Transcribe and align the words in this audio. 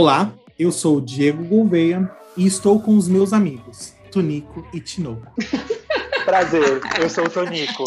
Olá, 0.00 0.32
eu 0.56 0.70
sou 0.70 0.98
o 0.98 1.00
Diego 1.00 1.44
Gouveia 1.44 2.08
e 2.36 2.46
estou 2.46 2.80
com 2.80 2.96
os 2.96 3.08
meus 3.08 3.32
amigos, 3.32 3.96
Tonico 4.12 4.64
e 4.72 4.80
Tinoco. 4.80 5.26
Prazer, 6.24 6.80
eu 7.00 7.10
sou 7.10 7.24
o 7.24 7.28
Tonico. 7.28 7.82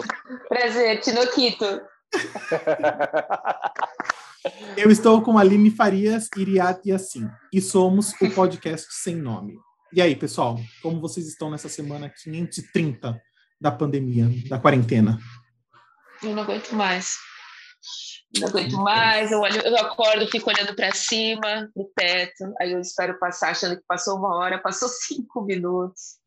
Prazer, 0.50 1.00
Tinoquito. 1.00 1.64
Eu 4.76 4.92
estou 4.92 5.22
com 5.22 5.38
a 5.38 5.42
Aline 5.42 5.72
Farias, 5.72 6.28
Iriat 6.36 6.82
e 6.84 6.92
assim, 6.92 7.26
e 7.54 7.62
somos 7.62 8.12
o 8.22 8.30
podcast 8.32 8.88
sem 8.94 9.16
nome. 9.16 9.58
E 9.94 10.02
aí, 10.02 10.14
pessoal, 10.14 10.60
como 10.82 11.00
vocês 11.00 11.26
estão 11.26 11.50
nessa 11.50 11.70
semana 11.70 12.10
530 12.10 13.22
da 13.58 13.72
pandemia, 13.72 14.28
da 14.50 14.60
quarentena? 14.60 15.18
Eu 16.22 16.36
não 16.36 16.44
aguento 16.44 16.74
mais. 16.74 17.16
Não 18.40 18.48
aguento 18.48 18.78
mais, 18.78 19.32
eu, 19.32 19.40
olho, 19.42 19.62
eu 19.62 19.76
acordo, 19.78 20.28
fico 20.28 20.50
olhando 20.50 20.74
para 20.76 20.92
cima, 20.94 21.70
no 21.76 21.84
teto, 21.96 22.54
aí 22.62 22.72
eu 22.72 22.80
espero 22.80 23.20
passar, 23.20 23.50
achando 23.52 23.76
que 23.76 23.84
passou 23.86 24.18
uma 24.18 24.36
hora, 24.38 24.58
passou 24.58 24.88
cinco 25.06 25.42
minutos. 25.42 26.18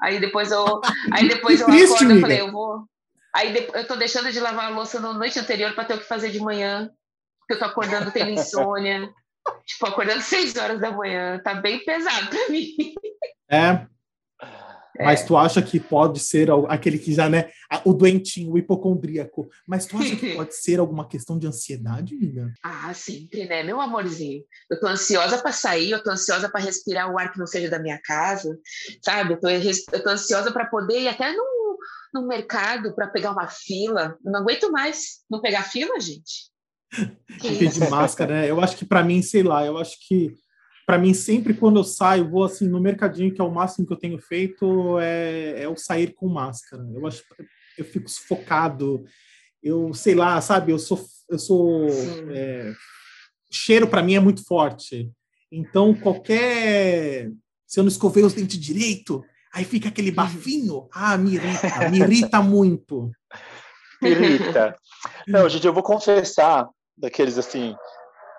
Aí 0.00 0.18
depois 0.18 0.50
eu, 0.50 0.80
aí 1.12 1.28
depois 1.28 1.60
eu 1.60 1.66
triste, 1.66 1.84
acordo, 1.94 2.04
amiga. 2.04 2.16
eu 2.18 2.20
falei, 2.20 2.40
eu 2.40 2.50
vou. 2.52 2.84
Aí 3.34 3.52
de- 3.52 3.70
eu 3.72 3.86
tô 3.86 3.94
deixando 3.96 4.32
de 4.32 4.40
lavar 4.40 4.66
a 4.66 4.74
louça 4.74 4.98
na 4.98 5.12
noite 5.12 5.38
anterior 5.38 5.72
para 5.74 5.84
ter 5.84 5.94
o 5.94 5.98
que 5.98 6.04
fazer 6.04 6.30
de 6.30 6.40
manhã, 6.40 6.90
porque 7.38 7.54
eu 7.54 7.58
tô 7.58 7.64
acordando 7.64 8.10
tendo 8.10 8.30
insônia. 8.30 9.08
Tipo, 9.66 9.86
acordando 9.86 10.20
seis 10.20 10.54
horas 10.56 10.78
da 10.80 10.92
manhã, 10.92 11.40
tá 11.42 11.52
bem 11.54 11.84
pesado 11.84 12.28
para 12.28 12.48
mim. 12.48 12.76
É, 13.50 13.84
mas 15.04 15.24
tu 15.24 15.36
acha 15.36 15.60
que 15.62 15.78
pode 15.78 16.20
ser 16.20 16.48
aquele 16.68 16.98
que 16.98 17.12
já, 17.12 17.28
né, 17.28 17.50
o 17.84 17.92
doentinho, 17.92 18.52
o 18.52 18.58
hipocondríaco, 18.58 19.48
mas 19.66 19.86
tu 19.86 19.96
acha 19.96 20.16
que 20.16 20.34
pode 20.36 20.54
ser 20.54 20.78
alguma 20.78 21.08
questão 21.08 21.38
de 21.38 21.46
ansiedade, 21.46 22.14
amiga? 22.14 22.52
Ah, 22.62 22.92
sempre, 22.94 23.46
né, 23.46 23.62
meu 23.62 23.80
amorzinho? 23.80 24.42
Eu 24.70 24.80
tô 24.80 24.86
ansiosa 24.86 25.38
para 25.38 25.52
sair, 25.52 25.90
eu 25.90 26.02
tô 26.02 26.10
ansiosa 26.10 26.48
para 26.48 26.60
respirar 26.60 27.12
o 27.12 27.18
ar 27.18 27.32
que 27.32 27.38
não 27.38 27.46
seja 27.46 27.70
da 27.70 27.78
minha 27.78 28.00
casa, 28.02 28.56
sabe? 29.04 29.34
Eu 29.34 29.40
tô, 29.40 29.48
eu 29.48 30.02
tô 30.02 30.10
ansiosa 30.10 30.52
para 30.52 30.66
poder 30.66 31.00
ir 31.00 31.08
até 31.08 31.32
no, 31.32 31.78
no 32.14 32.26
mercado 32.26 32.94
para 32.94 33.08
pegar 33.08 33.32
uma 33.32 33.48
fila. 33.48 34.16
Eu 34.24 34.32
não 34.32 34.40
aguento 34.40 34.70
mais 34.70 35.20
não 35.30 35.40
pegar 35.40 35.62
fila, 35.62 35.98
gente. 36.00 36.52
Isso? 37.42 37.80
de 37.80 37.90
máscara, 37.90 38.34
né? 38.34 38.50
Eu 38.50 38.60
acho 38.60 38.76
que 38.76 38.84
para 38.84 39.02
mim, 39.02 39.22
sei 39.22 39.42
lá, 39.42 39.64
eu 39.64 39.78
acho 39.78 39.96
que 40.06 40.34
para 40.86 40.98
mim 40.98 41.14
sempre 41.14 41.54
quando 41.54 41.78
eu 41.78 41.84
saio, 41.84 42.28
vou 42.28 42.44
assim 42.44 42.68
no 42.68 42.80
mercadinho, 42.80 43.32
que 43.32 43.40
é 43.40 43.44
o 43.44 43.50
máximo 43.50 43.86
que 43.86 43.92
eu 43.92 43.98
tenho 43.98 44.18
feito, 44.18 44.98
é, 44.98 45.62
é 45.62 45.68
o 45.68 45.76
sair 45.76 46.14
com 46.14 46.28
máscara. 46.28 46.82
Eu 46.94 47.06
acho 47.06 47.22
eu 47.78 47.84
fico 47.84 48.08
sufocado. 48.08 49.04
Eu 49.62 49.94
sei 49.94 50.14
lá, 50.14 50.40
sabe? 50.40 50.72
Eu 50.72 50.78
sou 50.78 51.04
eu 51.30 51.38
sou 51.38 51.86
é, 52.30 52.72
cheiro 53.50 53.86
para 53.86 54.02
mim 54.02 54.14
é 54.14 54.20
muito 54.20 54.44
forte. 54.44 55.10
Então 55.50 55.94
qualquer 55.94 57.30
se 57.66 57.80
eu 57.80 57.84
não 57.84 57.88
escovei 57.88 58.22
os 58.22 58.34
dentes 58.34 58.58
direito, 58.58 59.24
aí 59.54 59.64
fica 59.64 59.88
aquele 59.88 60.10
bafinho. 60.10 60.88
Ah, 60.92 61.16
me 61.16 61.36
irrita, 61.36 61.88
me 61.88 61.98
irrita 62.00 62.42
muito. 62.42 63.10
Irrita. 64.02 64.76
Não, 65.26 65.48
gente, 65.48 65.66
eu 65.66 65.72
vou 65.72 65.82
confessar 65.82 66.68
daqueles 66.98 67.38
assim. 67.38 67.74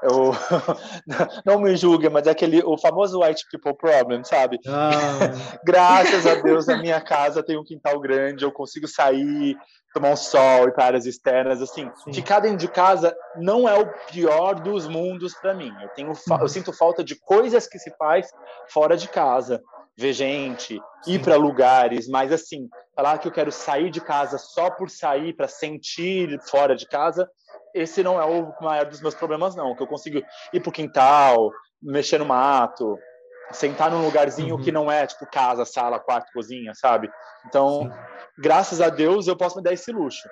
Eu, 0.03 0.31
não 1.45 1.59
me 1.59 1.75
julguem, 1.75 2.09
mas 2.09 2.27
é 2.27 2.31
aquele 2.31 2.61
o 2.63 2.77
famoso 2.77 3.21
white 3.21 3.45
people 3.49 3.73
problem, 3.73 4.23
sabe? 4.23 4.59
Ah, 4.67 4.91
Graças 5.63 6.27
a 6.27 6.35
Deus, 6.35 6.67
na 6.67 6.77
minha 6.77 6.99
casa 6.99 7.43
tem 7.43 7.57
um 7.57 7.63
quintal 7.63 7.99
grande, 7.99 8.43
eu 8.43 8.51
consigo 8.51 8.87
sair, 8.87 9.55
tomar 9.93 10.09
um 10.09 10.15
sol, 10.15 10.67
ir 10.67 10.73
para 10.73 10.85
áreas 10.85 11.05
externas, 11.05 11.61
assim. 11.61 11.89
Sim. 12.03 12.13
Ficar 12.13 12.39
dentro 12.39 12.57
de 12.57 12.67
casa 12.67 13.15
não 13.37 13.69
é 13.69 13.79
o 13.79 13.87
pior 14.11 14.55
dos 14.55 14.87
mundos 14.87 15.33
para 15.35 15.53
mim. 15.53 15.71
Eu 15.81 15.89
tenho, 15.89 16.11
eu 16.41 16.47
sinto 16.47 16.73
falta 16.73 17.03
de 17.03 17.15
coisas 17.15 17.67
que 17.67 17.79
se 17.79 17.91
faz 17.97 18.27
fora 18.67 18.97
de 18.97 19.07
casa, 19.07 19.61
ver 19.97 20.13
gente, 20.13 20.81
ir 21.07 21.21
para 21.21 21.35
lugares, 21.35 22.07
mas 22.07 22.31
assim, 22.31 22.67
falar 22.95 23.17
que 23.19 23.27
eu 23.27 23.31
quero 23.31 23.51
sair 23.51 23.89
de 23.89 24.01
casa 24.01 24.37
só 24.37 24.69
por 24.69 24.89
sair, 24.89 25.33
para 25.33 25.47
sentir 25.47 26.39
fora 26.49 26.75
de 26.75 26.87
casa, 26.87 27.29
esse 27.73 28.03
não 28.03 28.19
é 28.19 28.25
o 28.25 28.53
maior 28.61 28.85
dos 28.85 29.01
meus 29.01 29.15
problemas, 29.15 29.55
não. 29.55 29.75
Que 29.75 29.83
eu 29.83 29.87
consigo 29.87 30.21
ir 30.51 30.59
pro 30.61 30.71
quintal, 30.71 31.51
mexer 31.81 32.17
no 32.17 32.25
mato, 32.25 32.99
sentar 33.51 33.91
num 33.91 34.03
lugarzinho 34.03 34.55
Uhum. 34.55 34.61
que 34.61 34.71
não 34.71 34.91
é 34.91 35.05
tipo 35.05 35.25
casa, 35.27 35.65
sala, 35.65 35.99
quarto, 35.99 36.31
cozinha, 36.33 36.73
sabe? 36.75 37.09
Então, 37.47 37.81
sim. 37.81 37.91
graças 38.37 38.81
a 38.81 38.89
Deus, 38.89 39.27
eu 39.27 39.35
posso 39.35 39.57
me 39.57 39.63
dar 39.63 39.73
esse 39.73 39.91
luxo. 39.91 40.27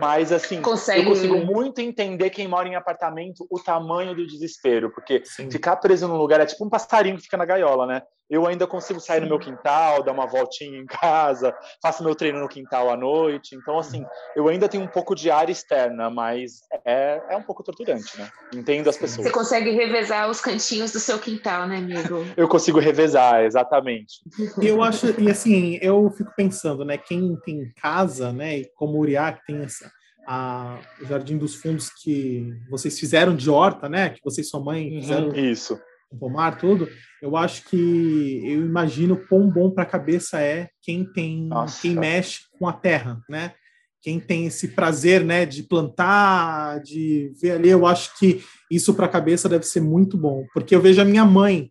Mas, 0.00 0.30
assim, 0.32 0.60
Consegue- 0.60 1.00
eu 1.00 1.04
consigo 1.06 1.36
muito 1.38 1.80
entender 1.80 2.30
quem 2.30 2.46
mora 2.46 2.68
em 2.68 2.74
apartamento 2.76 3.46
o 3.50 3.58
tamanho 3.58 4.14
do 4.14 4.26
desespero, 4.26 4.90
porque 4.92 5.22
Sim. 5.24 5.50
ficar 5.50 5.76
preso 5.76 6.06
num 6.06 6.16
lugar 6.16 6.40
é 6.40 6.46
tipo 6.46 6.64
um 6.64 6.68
passarinho 6.68 7.16
que 7.16 7.22
fica 7.22 7.36
na 7.36 7.44
gaiola, 7.44 7.86
né? 7.86 8.02
Eu 8.30 8.46
ainda 8.46 8.66
consigo 8.66 9.00
sair 9.00 9.20
no 9.20 9.26
meu 9.26 9.38
quintal, 9.38 10.02
dar 10.02 10.12
uma 10.12 10.26
voltinha 10.26 10.78
em 10.78 10.86
casa, 10.86 11.54
faço 11.82 12.04
meu 12.04 12.14
treino 12.14 12.38
no 12.40 12.48
quintal 12.48 12.90
à 12.90 12.96
noite. 12.96 13.54
Então, 13.56 13.78
assim, 13.78 14.04
eu 14.36 14.48
ainda 14.48 14.68
tenho 14.68 14.82
um 14.84 14.88
pouco 14.88 15.14
de 15.14 15.30
área 15.30 15.50
externa, 15.52 16.10
mas 16.10 16.60
é, 16.84 17.22
é 17.30 17.36
um 17.36 17.42
pouco 17.42 17.62
torturante, 17.62 18.18
né? 18.18 18.28
Entendo 18.54 18.88
as 18.88 18.96
Você 18.96 19.00
pessoas. 19.02 19.32
consegue 19.32 19.70
revezar 19.70 20.28
os 20.28 20.40
cantinhos 20.40 20.92
do 20.92 21.00
seu 21.00 21.18
quintal, 21.18 21.66
né, 21.66 21.78
amigo? 21.78 22.26
Eu 22.36 22.48
consigo 22.48 22.78
revezar, 22.78 23.42
exatamente. 23.44 24.20
Eu 24.60 24.82
acho, 24.82 25.06
e 25.20 25.30
assim, 25.30 25.78
eu 25.80 26.10
fico 26.10 26.32
pensando, 26.36 26.84
né, 26.84 26.98
quem 26.98 27.34
tem 27.44 27.72
casa, 27.80 28.32
né, 28.32 28.58
e 28.58 28.70
como 28.74 28.98
o 28.98 29.00
Uriá, 29.00 29.32
que 29.32 29.44
tem 29.46 29.62
essa, 29.62 29.90
a, 30.26 30.78
o 31.02 31.06
Jardim 31.06 31.38
dos 31.38 31.54
Fundos 31.54 31.88
que 32.02 32.52
vocês 32.68 32.98
fizeram 32.98 33.34
de 33.34 33.48
horta, 33.48 33.88
né, 33.88 34.10
que 34.10 34.20
vocês 34.22 34.46
e 34.46 34.50
sua 34.50 34.60
mãe 34.60 34.92
Uhum. 34.92 35.00
fizeram 35.00 35.34
Isso. 35.34 35.78
Com 36.08 36.18
pomar, 36.18 36.58
tudo, 36.58 36.88
eu 37.22 37.36
acho 37.36 37.64
que, 37.68 38.42
eu 38.44 38.64
imagino 38.64 39.16
quão 39.28 39.48
bom 39.48 39.70
para 39.70 39.82
a 39.82 39.86
cabeça 39.86 40.40
é 40.40 40.68
quem 40.82 41.04
tem, 41.04 41.46
Nossa. 41.46 41.82
quem 41.82 41.94
mexe 41.94 42.40
com 42.58 42.66
a 42.66 42.72
terra, 42.72 43.20
né, 43.28 43.52
quem 44.00 44.18
tem 44.18 44.46
esse 44.46 44.68
prazer, 44.68 45.24
né, 45.24 45.44
de 45.44 45.62
plantar, 45.62 46.80
de 46.80 47.32
ver 47.40 47.52
ali, 47.52 47.68
eu 47.68 47.86
acho 47.86 48.18
que 48.18 48.42
isso 48.70 48.94
para 48.94 49.06
a 49.06 49.10
cabeça 49.10 49.48
deve 49.48 49.64
ser 49.64 49.80
muito 49.80 50.16
bom, 50.16 50.44
porque 50.54 50.74
eu 50.74 50.80
vejo 50.80 51.00
a 51.00 51.04
minha 51.04 51.24
mãe, 51.24 51.70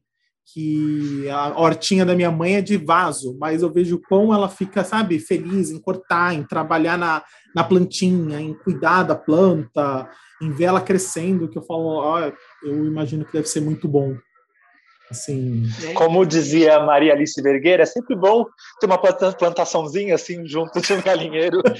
que 0.53 1.27
a 1.29 1.59
hortinha 1.59 2.05
da 2.05 2.15
minha 2.15 2.31
mãe 2.31 2.55
é 2.55 2.61
de 2.61 2.77
vaso, 2.77 3.37
mas 3.37 3.61
eu 3.61 3.71
vejo 3.71 4.01
quão 4.07 4.33
ela 4.33 4.47
fica, 4.47 4.81
sabe, 4.83 5.19
feliz 5.19 5.71
em 5.71 5.79
cortar, 5.79 6.33
em 6.33 6.43
trabalhar 6.43 6.97
na, 6.97 7.21
na 7.53 7.65
plantinha, 7.65 8.39
em 8.39 8.53
cuidar 8.53 9.03
da 9.03 9.15
planta, 9.15 10.09
em 10.41 10.51
ver 10.51 10.65
ela 10.65 10.79
crescendo, 10.79 11.49
que 11.49 11.57
eu 11.57 11.63
falo, 11.63 11.87
ó, 11.87 12.31
eu 12.63 12.85
imagino 12.85 13.25
que 13.25 13.33
deve 13.33 13.47
ser 13.47 13.59
muito 13.59 13.87
bom. 13.87 14.15
Assim, 15.09 15.63
Como 15.93 16.25
dizia 16.25 16.79
Maria 16.81 17.13
Alice 17.13 17.41
Vergueira, 17.41 17.83
é 17.83 17.85
sempre 17.85 18.13
bom 18.15 18.45
ter 18.79 18.87
uma 18.87 18.97
planta- 18.97 19.31
plantaçãozinha 19.31 20.15
assim 20.15 20.45
junto 20.45 20.81
de 20.81 20.93
um 20.93 21.01
galinheiro. 21.01 21.61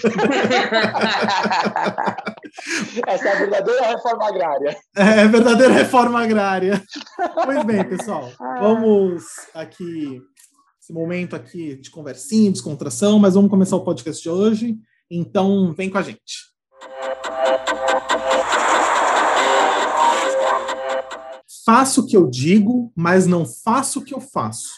Essa 3.06 3.28
é 3.30 3.32
a 3.34 3.36
verdadeira 3.40 3.88
reforma 3.88 4.28
agrária. 4.28 4.78
é 4.96 5.28
verdadeira 5.28 5.74
reforma 5.74 6.24
agrária. 6.24 6.82
Pois 7.44 7.64
bem, 7.66 7.84
pessoal, 7.84 8.32
vamos 8.60 9.24
aqui, 9.54 10.22
esse 10.82 10.94
momento 10.94 11.36
aqui 11.36 11.76
de 11.76 11.90
conversinha, 11.92 12.52
descontração, 12.52 13.20
mas 13.20 13.34
vamos 13.36 13.50
começar 13.50 13.76
o 13.76 13.84
podcast 13.84 14.24
de 14.24 14.30
hoje, 14.30 14.76
então 15.12 15.74
vem 15.74 15.90
com 15.90 15.98
a 15.98 16.02
gente. 16.02 16.48
Faço 21.68 22.00
o 22.00 22.08
que 22.08 22.16
eu 22.16 22.30
digo, 22.30 22.94
mas 22.96 23.28
não 23.28 23.46
faço 23.46 24.00
o 24.00 24.02
que 24.02 24.14
eu 24.14 24.22
faço. 24.22 24.72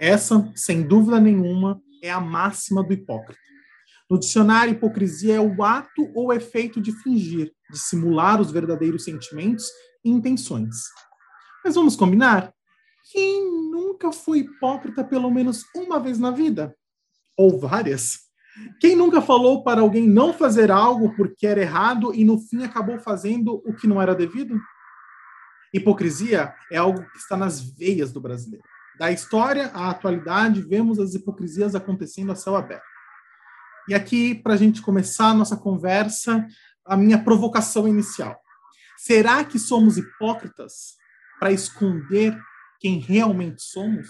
Essa, 0.00 0.50
sem 0.56 0.80
dúvida 0.80 1.20
nenhuma, 1.20 1.78
é 2.02 2.10
a 2.10 2.18
máxima 2.18 2.82
do 2.82 2.94
hipócrita. 2.94 3.38
No 4.08 4.18
dicionário, 4.18 4.72
hipocrisia 4.72 5.34
é 5.34 5.40
o 5.40 5.62
ato 5.62 6.10
ou 6.14 6.32
efeito 6.32 6.80
de 6.80 6.92
fingir, 6.92 7.52
de 7.70 7.78
simular 7.78 8.40
os 8.40 8.50
verdadeiros 8.50 9.04
sentimentos 9.04 9.66
e 10.02 10.08
intenções. 10.08 10.74
Mas 11.62 11.74
vamos 11.74 11.94
combinar? 11.94 12.54
Quem 13.12 13.44
nunca 13.70 14.10
foi 14.10 14.38
hipócrita 14.38 15.04
pelo 15.04 15.30
menos 15.30 15.66
uma 15.76 16.00
vez 16.00 16.18
na 16.18 16.30
vida? 16.30 16.74
Ou 17.36 17.58
várias? 17.60 18.20
Quem 18.80 18.96
nunca 18.96 19.20
falou 19.20 19.62
para 19.62 19.82
alguém 19.82 20.08
não 20.08 20.32
fazer 20.32 20.70
algo 20.70 21.14
porque 21.16 21.46
era 21.46 21.60
errado 21.60 22.14
e 22.14 22.24
no 22.24 22.38
fim 22.38 22.64
acabou 22.64 22.98
fazendo 22.98 23.62
o 23.66 23.74
que 23.74 23.86
não 23.86 24.00
era 24.00 24.14
devido? 24.14 24.58
Hipocrisia 25.74 26.54
é 26.70 26.76
algo 26.76 27.04
que 27.10 27.18
está 27.18 27.36
nas 27.36 27.60
veias 27.60 28.12
do 28.12 28.20
brasileiro. 28.20 28.64
Da 28.96 29.10
história 29.10 29.72
à 29.74 29.90
atualidade, 29.90 30.62
vemos 30.62 31.00
as 31.00 31.14
hipocrisias 31.14 31.74
acontecendo 31.74 32.30
a 32.30 32.36
céu 32.36 32.54
aberto. 32.54 32.84
E 33.88 33.94
aqui, 33.94 34.36
para 34.36 34.54
a 34.54 34.56
gente 34.56 34.80
começar 34.80 35.30
a 35.30 35.34
nossa 35.34 35.56
conversa, 35.56 36.46
a 36.86 36.96
minha 36.96 37.18
provocação 37.18 37.88
inicial. 37.88 38.40
Será 38.96 39.44
que 39.44 39.58
somos 39.58 39.98
hipócritas 39.98 40.94
para 41.40 41.50
esconder 41.50 42.38
quem 42.78 43.00
realmente 43.00 43.60
somos? 43.60 44.08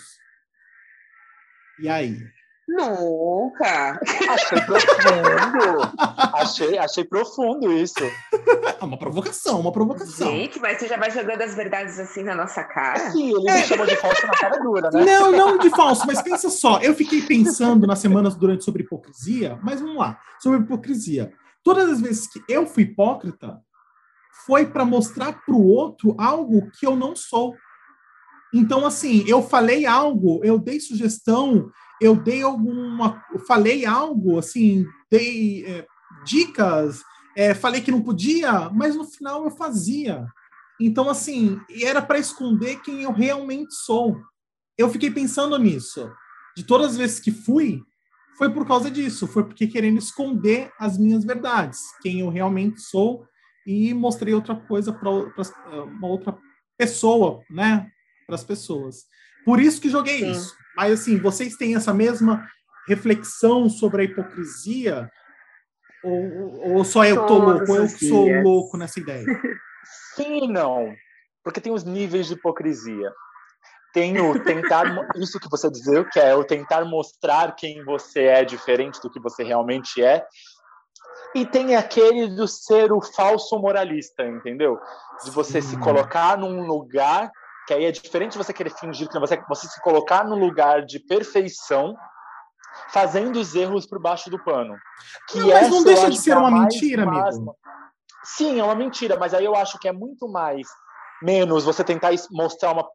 E 1.81 1.89
aí? 1.89 2.21
Nunca! 2.69 3.99
Achei 4.31 4.61
profundo! 4.61 5.93
achei, 6.45 6.79
achei 6.79 7.05
profundo 7.05 7.73
isso. 7.73 7.95
É 8.81 8.85
uma 8.85 8.99
provocação, 8.99 9.61
uma 9.61 9.73
provocação. 9.73 10.31
Gente, 10.31 10.61
mas 10.61 10.79
você 10.79 10.89
já 10.89 10.99
vai 10.99 11.11
jogando 11.11 11.41
as 11.41 11.55
verdades 11.55 11.99
assim 11.99 12.23
na 12.23 12.35
nossa 12.35 12.63
cara? 12.65 13.11
Sim, 13.13 13.31
ele 13.31 13.53
me 13.53 13.63
chamou 13.63 13.87
de 13.87 13.97
falso 13.97 14.27
na 14.27 14.33
cara 14.33 14.59
dura, 14.59 14.91
né? 14.91 15.05
Não, 15.05 15.33
não 15.33 15.59
de 15.59 15.71
falso, 15.71 16.07
mas 16.07 16.21
pensa 16.21 16.51
só. 16.51 16.79
Eu 16.81 16.95
fiquei 16.95 17.23
pensando 17.23 17.87
nas 17.87 18.01
semanas 18.01 18.35
durante 18.35 18.65
sobre 18.65 18.83
hipocrisia, 18.83 19.59
mas 19.63 19.81
vamos 19.81 19.97
lá, 19.97 20.19
sobre 20.39 20.59
hipocrisia. 20.61 21.33
Todas 21.63 21.89
as 21.89 22.01
vezes 22.01 22.27
que 22.27 22.43
eu 22.47 22.67
fui 22.67 22.83
hipócrita, 22.83 23.59
foi 24.45 24.67
para 24.67 24.85
mostrar 24.85 25.33
para 25.33 25.55
o 25.55 25.67
outro 25.67 26.15
algo 26.19 26.71
que 26.73 26.87
eu 26.87 26.95
não 26.95 27.17
sou. 27.17 27.55
Então, 28.53 28.87
assim, 28.87 29.25
eu 29.27 29.43
falei 29.43 29.87
algo, 29.87 30.41
eu 30.45 30.59
dei 30.59 30.79
sugestão, 30.79 31.71
eu 32.01 32.15
dei 32.15 32.43
alguma. 32.43 33.25
Eu 33.33 33.41
falei 33.41 33.85
algo, 33.85 34.39
assim, 34.39 34.87
dei 35.11 35.65
é, 35.67 35.87
dicas, 36.25 37.03
é, 37.37 37.55
falei 37.55 37.81
que 37.81 37.91
não 37.91 38.03
podia, 38.03 38.71
mas 38.71 38.95
no 38.95 39.05
final 39.05 39.45
eu 39.45 39.51
fazia. 39.51 40.27
Então, 40.81 41.09
assim, 41.09 41.61
era 41.83 42.03
para 42.03 42.19
esconder 42.19 42.81
quem 42.81 43.03
eu 43.03 43.13
realmente 43.13 43.75
sou. 43.75 44.21
Eu 44.77 44.89
fiquei 44.89 45.11
pensando 45.11 45.57
nisso. 45.59 46.11
De 46.57 46.65
todas 46.65 46.93
as 46.93 46.97
vezes 46.97 47.21
que 47.21 47.31
fui, 47.31 47.83
foi 48.37 48.51
por 48.51 48.67
causa 48.67 48.91
disso. 48.91 49.27
Foi 49.27 49.45
porque 49.45 49.67
querendo 49.67 49.99
esconder 49.99 50.71
as 50.79 50.99
minhas 50.99 51.25
verdades, 51.25 51.81
quem 52.03 52.21
eu 52.21 52.29
realmente 52.29 52.81
sou, 52.81 53.27
e 53.67 53.95
mostrei 53.95 54.35
outra 54.35 54.55
coisa 54.55 54.93
para 54.93 55.11
uma 55.11 56.09
outra 56.09 56.37
pessoa, 56.77 57.41
né? 57.51 57.89
Para 58.27 58.35
as 58.35 58.45
pessoas. 58.45 59.05
Por 59.45 59.61
isso 59.61 59.81
que 59.81 59.89
joguei 59.89 60.21
Sim. 60.21 60.31
isso. 60.33 60.57
Mas, 60.77 61.01
assim, 61.01 61.19
vocês 61.19 61.57
têm 61.57 61.77
essa 61.77 61.95
mesma 61.95 62.47
reflexão 62.89 63.69
sobre 63.71 64.03
a 64.03 64.05
hipocrisia? 64.05 65.11
Ou, 66.05 66.77
ou 66.77 66.85
só 66.85 67.05
eu 67.05 67.27
tô 67.27 67.39
louco? 67.39 67.73
Ou 67.73 67.77
eu 67.79 67.87
que 67.87 68.09
sou 68.09 68.29
louco 68.43 68.77
nessa 68.77 69.01
ideia? 69.01 69.25
Sim 70.15 70.45
e 70.45 70.49
não. 70.49 70.95
Porque 71.43 71.61
tem 71.61 71.73
os 71.73 71.85
níveis 71.85 72.27
de 72.27 72.35
hipocrisia. 72.35 73.13
Tem 73.93 74.21
o 74.21 74.39
tentar, 74.43 74.85
isso 75.17 75.41
que 75.41 75.49
você 75.49 75.71
dizia, 75.71 76.05
que 76.05 76.21
é 76.21 76.35
o 76.35 76.45
tentar 76.45 76.85
mostrar 76.85 77.55
quem 77.55 77.85
você 77.85 78.25
é 78.25 78.45
diferente 78.45 79.01
do 79.01 79.11
que 79.11 79.21
você 79.21 79.43
realmente 79.43 80.03
é. 80.03 80.25
E 81.35 81.47
tem 81.47 81.75
aquele 81.75 82.29
do 82.29 82.47
ser 82.47 82.93
o 82.93 83.01
falso 83.01 83.59
moralista, 83.59 84.25
entendeu? 84.25 84.79
De 85.25 85.31
você 85.31 85.61
Sim. 85.61 85.71
se 85.71 85.77
colocar 85.79 86.37
num 86.37 86.67
lugar 86.67 87.31
que 87.67 87.73
aí 87.73 87.85
é 87.85 87.91
diferente 87.91 88.37
você 88.37 88.53
querer 88.53 88.71
fingir 88.71 89.09
que 89.09 89.19
você, 89.19 89.43
você 89.49 89.67
se 89.67 89.81
colocar 89.81 90.25
no 90.25 90.37
lugar 90.37 90.85
de 90.85 90.99
perfeição, 91.01 91.97
fazendo 92.89 93.37
os 93.41 93.55
erros 93.55 93.87
por 93.87 93.99
baixo 93.99 94.31
do 94.31 94.39
pano. 94.39 94.77
Que 95.29 95.39
não, 95.39 95.49
mas 95.49 95.71
não 95.71 95.85
deixa 95.85 96.11
de 96.11 96.19
ser 96.19 96.33
é 96.33 96.37
uma 96.37 96.51
mentira, 96.51 97.03
amigo. 97.03 97.57
Sim, 98.23 98.59
é 98.59 98.65
uma 98.65 98.75
mentira, 98.75 99.19
mas 99.19 99.35
aí 99.35 99.45
eu 99.45 99.55
acho 99.55 99.79
que 99.79 99.89
é 99.89 99.93
muito 99.93 100.29
mais 100.29 100.67
menos 101.23 101.65
você 101.65 101.85
tentar 101.85 102.11
mostrar 102.31 102.73
uma, 102.73 102.87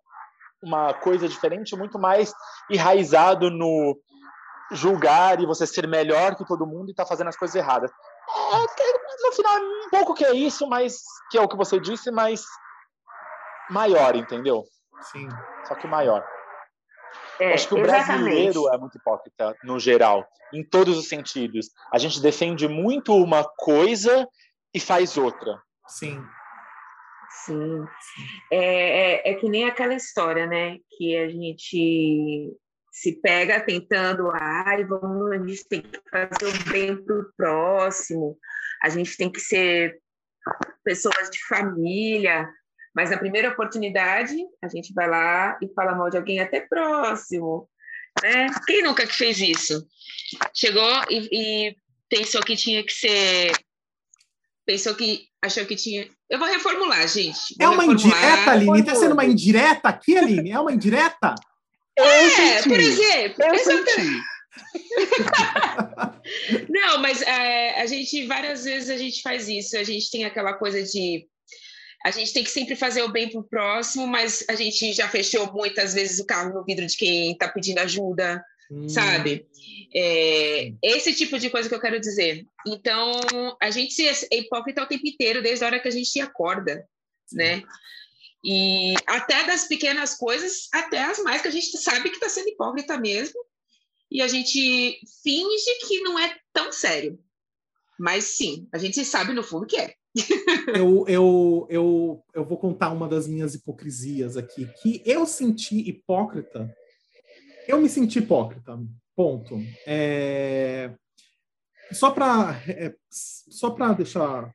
uma 0.61 0.93
coisa 0.93 1.27
diferente, 1.27 1.75
muito 1.75 1.99
mais 1.99 2.33
enraizado 2.69 3.49
no 3.49 3.97
julgar 4.71 5.39
e 5.39 5.45
você 5.45 5.65
ser 5.65 5.87
melhor 5.87 6.35
que 6.35 6.45
todo 6.45 6.65
mundo 6.65 6.89
e 6.89 6.91
estar 6.91 7.03
tá 7.03 7.09
fazendo 7.09 7.27
as 7.27 7.37
coisas 7.37 7.55
erradas. 7.55 7.91
É, 7.91 9.25
no 9.25 9.31
final, 9.33 9.57
um 9.57 9.89
pouco 9.89 10.13
que 10.13 10.25
é 10.25 10.33
isso, 10.33 10.67
mas 10.67 11.01
que 11.31 11.37
é 11.37 11.41
o 11.41 11.47
que 11.47 11.57
você 11.57 11.79
disse, 11.79 12.11
mas 12.11 12.43
maior, 13.69 14.15
entendeu? 14.15 14.63
Sim. 15.11 15.27
Só 15.67 15.75
que 15.75 15.87
maior. 15.87 16.25
É, 17.39 17.53
Acho 17.53 17.69
que 17.69 17.75
o 17.75 17.81
brasileiro 17.81 18.67
é 18.73 18.77
muito 18.77 18.97
hipócrita, 18.97 19.55
no 19.63 19.79
geral, 19.79 20.27
em 20.53 20.63
todos 20.63 20.97
os 20.97 21.07
sentidos. 21.07 21.69
A 21.91 21.97
gente 21.97 22.21
defende 22.21 22.67
muito 22.67 23.15
uma 23.15 23.43
coisa 23.43 24.27
e 24.73 24.79
faz 24.79 25.17
outra. 25.17 25.61
Sim. 25.87 26.21
Sim. 27.45 27.85
É, 28.51 29.29
é, 29.29 29.31
é 29.31 29.33
que 29.35 29.47
nem 29.47 29.65
aquela 29.65 29.93
história, 29.93 30.45
né? 30.45 30.77
Que 30.97 31.15
a 31.17 31.29
gente 31.29 32.51
se 32.91 33.13
pega 33.21 33.61
tentando, 33.61 34.29
ai, 34.33 34.83
vamos, 34.83 35.31
a 35.31 35.37
gente 35.37 35.67
tem 35.69 35.81
que 35.81 36.01
fazer 36.11 36.45
o 36.45 36.71
bem 36.71 36.95
para 37.01 37.15
o 37.15 37.31
próximo, 37.37 38.37
a 38.83 38.89
gente 38.89 39.15
tem 39.15 39.31
que 39.31 39.39
ser 39.39 40.01
pessoas 40.83 41.29
de 41.29 41.39
família, 41.47 42.49
mas 42.99 43.11
na 43.11 43.17
primeira 43.17 43.49
oportunidade, 43.49 44.35
a 44.61 44.67
gente 44.67 44.93
vai 44.93 45.09
lá 45.09 45.57
e 45.61 45.73
fala 45.73 45.95
mal 45.95 46.09
de 46.09 46.17
alguém 46.17 46.41
até 46.41 46.59
próximo. 46.59 47.69
Né? 48.21 48.47
Quem 48.67 48.83
nunca 48.83 49.07
fez 49.07 49.39
isso? 49.39 49.87
Chegou 50.53 50.83
e, 51.09 51.29
e 51.31 51.75
pensou 52.09 52.41
que 52.41 52.57
tinha 52.57 52.83
que 52.83 52.91
ser. 52.91 53.53
Pensou 54.65 54.93
que. 54.95 55.29
Achou 55.41 55.65
que 55.65 55.77
tinha. 55.77 56.09
Eu 56.29 56.37
vou 56.37 56.49
reformular, 56.49 57.07
gente. 57.07 57.55
Vou 57.57 57.67
é 57.67 57.69
uma 57.69 57.85
indireta, 57.85 58.51
Aline? 58.51 58.81
Está 58.81 58.95
sendo 58.95 59.13
uma 59.13 59.23
indireta 59.23 59.87
aqui, 59.87 60.17
Aline? 60.17 60.51
É 60.51 60.59
uma 60.59 60.73
indireta? 60.73 61.35
É, 61.97 62.61
por 62.63 62.79
exemplo. 62.81 63.37
Não, 66.67 67.01
mas 67.01 67.21
é, 67.21 67.81
a 67.81 67.85
gente, 67.85 68.27
várias 68.27 68.65
vezes 68.65 68.89
a 68.89 68.97
gente 68.97 69.21
faz 69.21 69.47
isso. 69.47 69.77
A 69.77 69.85
gente 69.85 70.11
tem 70.11 70.25
aquela 70.25 70.51
coisa 70.51 70.83
de 70.83 71.25
a 72.05 72.11
gente 72.11 72.33
tem 72.33 72.43
que 72.43 72.49
sempre 72.49 72.75
fazer 72.75 73.03
o 73.03 73.11
bem 73.11 73.29
para 73.29 73.39
o 73.39 73.43
próximo, 73.43 74.07
mas 74.07 74.45
a 74.47 74.55
gente 74.55 74.93
já 74.93 75.09
fechou 75.09 75.51
muitas 75.51 75.93
vezes 75.93 76.19
o 76.19 76.25
carro 76.25 76.53
no 76.53 76.63
vidro 76.63 76.85
de 76.85 76.95
quem 76.95 77.33
está 77.33 77.49
pedindo 77.49 77.79
ajuda, 77.79 78.43
hum. 78.71 78.87
sabe? 78.87 79.45
É, 79.93 80.71
esse 80.81 81.13
tipo 81.13 81.37
de 81.37 81.49
coisa 81.49 81.67
que 81.67 81.75
eu 81.75 81.81
quero 81.81 81.99
dizer. 81.99 82.45
Então, 82.65 83.11
a 83.61 83.69
gente 83.69 84.01
é 84.07 84.37
hipócrita 84.37 84.83
o 84.83 84.87
tempo 84.87 85.05
inteiro, 85.05 85.41
desde 85.41 85.63
a 85.63 85.67
hora 85.67 85.79
que 85.79 85.87
a 85.87 85.91
gente 85.91 86.19
acorda, 86.21 86.87
né? 87.33 87.63
E 88.41 88.93
até 89.05 89.45
das 89.45 89.67
pequenas 89.67 90.15
coisas, 90.15 90.69
até 90.71 91.03
as 91.03 91.19
mais 91.19 91.41
que 91.41 91.49
a 91.49 91.51
gente 91.51 91.77
sabe 91.77 92.09
que 92.09 92.15
está 92.15 92.29
sendo 92.29 92.47
hipócrita 92.47 92.97
mesmo, 92.97 93.39
e 94.09 94.21
a 94.21 94.27
gente 94.27 94.99
finge 95.21 95.75
que 95.85 95.99
não 95.99 96.17
é 96.17 96.37
tão 96.53 96.71
sério. 96.71 97.19
Mas 97.99 98.23
sim, 98.23 98.67
a 98.71 98.77
gente 98.77 99.03
sabe 99.03 99.33
no 99.33 99.43
fundo 99.43 99.67
que 99.67 99.75
é 99.75 99.98
eu, 100.75 101.05
eu, 101.07 101.67
eu, 101.69 102.23
eu 102.33 102.45
vou 102.45 102.57
contar 102.57 102.91
uma 102.91 103.07
das 103.07 103.27
minhas 103.27 103.53
hipocrisias 103.55 104.37
aqui. 104.37 104.67
Que 104.81 105.01
eu 105.05 105.25
senti 105.25 105.87
hipócrita. 105.87 106.73
Eu 107.67 107.79
me 107.79 107.89
senti 107.89 108.19
hipócrita. 108.19 108.79
Ponto. 109.15 109.59
É... 109.85 110.91
Só 111.91 112.11
para 112.11 112.61
é, 112.67 112.93
só 113.09 113.71
para 113.71 113.93
deixar, 113.93 114.53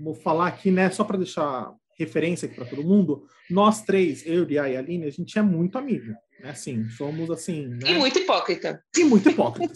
vou 0.00 0.14
falar 0.14 0.46
aqui, 0.48 0.70
né? 0.70 0.90
Só 0.90 1.04
para 1.04 1.18
deixar 1.18 1.74
referência 1.98 2.46
aqui 2.46 2.54
para 2.54 2.66
todo 2.66 2.84
mundo, 2.84 3.26
nós 3.50 3.82
três, 3.82 4.24
eu, 4.26 4.48
e 4.50 4.58
a 4.58 4.64
Aline, 4.64 5.06
a 5.06 5.10
gente 5.10 5.38
é 5.38 5.42
muito 5.42 5.78
amigo. 5.78 6.14
Né? 6.40 6.50
Assim, 6.50 6.88
somos 6.90 7.30
assim. 7.30 7.66
Né? 7.66 7.92
E 7.92 7.98
muito 7.98 8.18
hipócrita. 8.18 8.82
E 8.96 9.04
muito 9.04 9.28
hipócrita. 9.28 9.74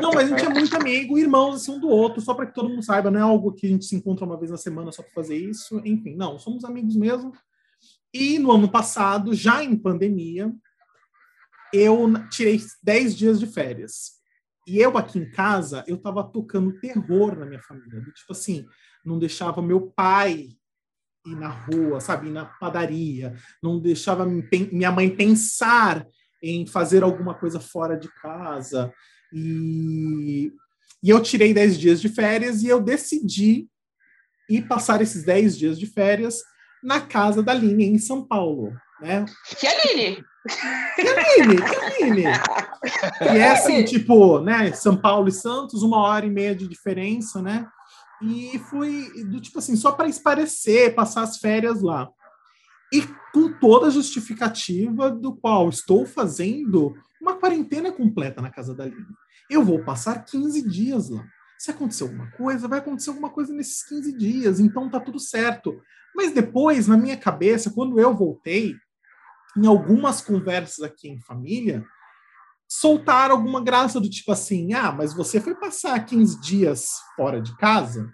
não, 0.00 0.12
mas 0.12 0.30
a 0.30 0.36
gente 0.36 0.46
é 0.46 0.48
muito 0.48 0.76
amigo, 0.76 1.18
irmãos 1.18 1.56
assim 1.56 1.72
um 1.72 1.80
do 1.80 1.88
outro, 1.88 2.20
só 2.20 2.34
para 2.34 2.46
que 2.46 2.54
todo 2.54 2.68
mundo 2.68 2.82
saiba, 2.84 3.10
não 3.10 3.20
é 3.20 3.22
algo 3.22 3.52
que 3.52 3.66
a 3.66 3.70
gente 3.70 3.84
se 3.84 3.96
encontra 3.96 4.24
uma 4.24 4.38
vez 4.38 4.50
na 4.50 4.56
semana 4.56 4.92
só 4.92 5.02
para 5.02 5.12
fazer 5.12 5.36
isso. 5.36 5.80
Enfim, 5.84 6.14
não, 6.14 6.38
somos 6.38 6.64
amigos 6.64 6.96
mesmo. 6.96 7.32
E 8.12 8.38
no 8.38 8.52
ano 8.52 8.70
passado, 8.70 9.34
já 9.34 9.64
em 9.64 9.76
pandemia, 9.76 10.52
eu 11.72 12.12
tirei 12.28 12.60
10 12.82 13.16
dias 13.16 13.40
de 13.40 13.46
férias. 13.46 14.20
E 14.66 14.78
eu 14.78 14.96
aqui 14.96 15.18
em 15.18 15.30
casa, 15.30 15.82
eu 15.88 15.96
tava 15.96 16.22
tocando 16.22 16.78
terror 16.78 17.36
na 17.36 17.46
minha 17.46 17.62
família. 17.62 18.00
Tipo 18.14 18.32
assim, 18.32 18.66
não 19.04 19.18
deixava 19.18 19.62
meu 19.62 19.90
pai 19.90 20.50
ir 21.26 21.36
na 21.36 21.48
rua, 21.48 22.00
sabe, 22.00 22.28
ir 22.28 22.32
na 22.32 22.44
padaria, 22.44 23.34
não 23.62 23.78
deixava 23.78 24.26
minha 24.26 24.90
mãe 24.90 25.08
pensar 25.08 26.06
em 26.42 26.66
fazer 26.66 27.02
alguma 27.02 27.34
coisa 27.34 27.60
fora 27.60 27.96
de 27.96 28.08
casa. 28.20 28.92
E, 29.32 30.52
e 31.02 31.10
eu 31.10 31.22
tirei 31.22 31.54
10 31.54 31.78
dias 31.78 32.00
de 32.00 32.08
férias 32.08 32.62
e 32.62 32.68
eu 32.68 32.80
decidi 32.80 33.68
ir 34.48 34.62
passar 34.62 35.00
esses 35.00 35.24
10 35.24 35.56
dias 35.56 35.78
de 35.78 35.86
férias 35.86 36.42
na 36.82 37.00
casa 37.00 37.42
da 37.42 37.52
Aline, 37.52 37.84
em 37.84 37.98
São 37.98 38.26
Paulo. 38.26 38.72
Né? 39.00 39.24
Que 39.58 39.66
Aline? 39.66 40.24
Que 40.96 41.00
Aline? 41.02 41.56
Que 41.56 41.76
Aline? 41.76 42.24
E 43.20 43.38
é 43.38 43.50
assim, 43.50 43.84
tipo, 43.86 44.40
né, 44.40 44.72
São 44.72 44.96
Paulo 44.96 45.28
e 45.28 45.32
Santos, 45.32 45.82
uma 45.82 45.98
hora 45.98 46.26
e 46.26 46.30
meia 46.30 46.54
de 46.54 46.66
diferença, 46.66 47.40
né? 47.40 47.66
E 48.22 48.58
fui 48.70 49.24
do 49.24 49.40
tipo 49.40 49.58
assim, 49.58 49.74
só 49.74 49.92
para 49.92 50.08
esparecer, 50.08 50.94
passar 50.94 51.22
as 51.22 51.38
férias 51.38 51.82
lá. 51.82 52.08
E 52.92 53.02
com 53.32 53.52
toda 53.52 53.86
a 53.86 53.90
justificativa 53.90 55.10
do 55.10 55.34
qual 55.34 55.68
estou 55.68 56.06
fazendo 56.06 56.94
uma 57.20 57.34
quarentena 57.34 57.90
completa 57.90 58.42
na 58.42 58.50
casa 58.50 58.74
da 58.74 58.84
Aline. 58.84 59.06
Eu 59.50 59.64
vou 59.64 59.82
passar 59.84 60.24
15 60.24 60.68
dias 60.68 61.08
lá. 61.08 61.24
Se 61.58 61.70
acontecer 61.70 62.02
alguma 62.02 62.30
coisa, 62.32 62.68
vai 62.68 62.80
acontecer 62.80 63.10
alguma 63.10 63.30
coisa 63.30 63.52
nesses 63.52 63.86
15 63.86 64.12
dias, 64.16 64.60
então 64.60 64.90
tá 64.90 64.98
tudo 64.98 65.18
certo. 65.18 65.80
Mas 66.14 66.32
depois, 66.32 66.88
na 66.88 66.96
minha 66.96 67.16
cabeça, 67.16 67.70
quando 67.70 67.98
eu 68.00 68.14
voltei, 68.14 68.74
em 69.56 69.66
algumas 69.66 70.20
conversas 70.20 70.82
aqui 70.84 71.08
em 71.08 71.20
família, 71.20 71.84
soltaram 72.80 73.34
alguma 73.34 73.60
graça 73.60 74.00
do 74.00 74.08
tipo 74.08 74.32
assim: 74.32 74.72
ah, 74.72 74.92
mas 74.92 75.12
você 75.12 75.40
foi 75.40 75.54
passar 75.54 75.98
15 76.04 76.40
dias 76.40 76.88
fora 77.16 77.40
de 77.40 77.54
casa? 77.56 78.10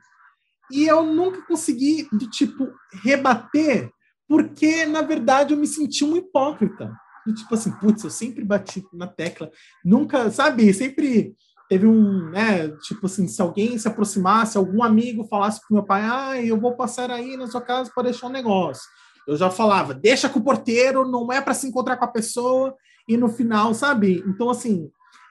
E 0.71 0.87
eu 0.87 1.03
nunca 1.03 1.43
consegui, 1.43 2.09
do 2.13 2.29
tipo, 2.29 2.69
rebater, 3.03 3.91
porque, 4.29 4.85
na 4.85 5.01
verdade, 5.01 5.55
eu 5.55 5.59
me 5.59 5.67
senti 5.67 6.05
um 6.05 6.17
hipócrita. 6.17 6.93
Do 7.27 7.35
tipo 7.35 7.55
assim, 7.55 7.71
putz, 7.73 8.05
eu 8.05 8.11
sempre 8.11 8.45
bati 8.45 8.85
na 8.93 9.07
tecla, 9.07 9.51
nunca, 9.85 10.31
sabe, 10.31 10.73
sempre 10.75 11.35
teve 11.69 11.87
um, 11.87 12.31
né, 12.31 12.69
tipo 12.83 13.07
assim, 13.07 13.29
se 13.29 13.41
alguém 13.41 13.77
se 13.79 13.87
aproximasse, 13.87 14.57
algum 14.57 14.83
amigo 14.83 15.29
falasse 15.29 15.61
pro 15.61 15.75
meu 15.75 15.85
pai, 15.85 16.03
ah, 16.03 16.43
eu 16.43 16.59
vou 16.59 16.75
passar 16.75 17.11
aí 17.11 17.37
na 17.37 17.47
sua 17.47 17.61
casa 17.61 17.91
para 17.95 18.05
deixar 18.05 18.27
um 18.27 18.31
negócio. 18.31 18.83
Eu 19.27 19.37
já 19.37 19.51
falava, 19.51 19.93
deixa 19.93 20.29
com 20.29 20.39
o 20.39 20.45
porteiro, 20.45 21.07
não 21.07 21.31
é 21.31 21.41
para 21.41 21.53
se 21.53 21.67
encontrar 21.67 21.99
com 21.99 22.07
a 22.07 22.09
pessoa, 22.09 22.75
e 23.09 23.17
no 23.17 23.29
final, 23.29 23.73
sabe? 23.75 24.23
Então, 24.27 24.51
assim, 24.51 24.91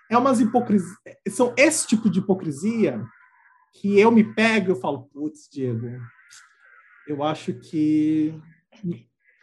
é 0.09 0.17
umas 0.17 0.39
hipocrisias, 0.39 0.97
são 1.29 1.53
esse 1.57 1.87
tipo 1.87 2.09
de 2.09 2.19
hipocrisia 2.19 3.03
que 3.73 3.99
eu 3.99 4.11
me 4.11 4.23
pego 4.23 4.69
e 4.69 4.71
eu 4.71 4.79
falo, 4.79 5.03
putz, 5.13 5.47
Diego, 5.51 5.87
eu 7.07 7.23
acho 7.23 7.53
que 7.53 8.33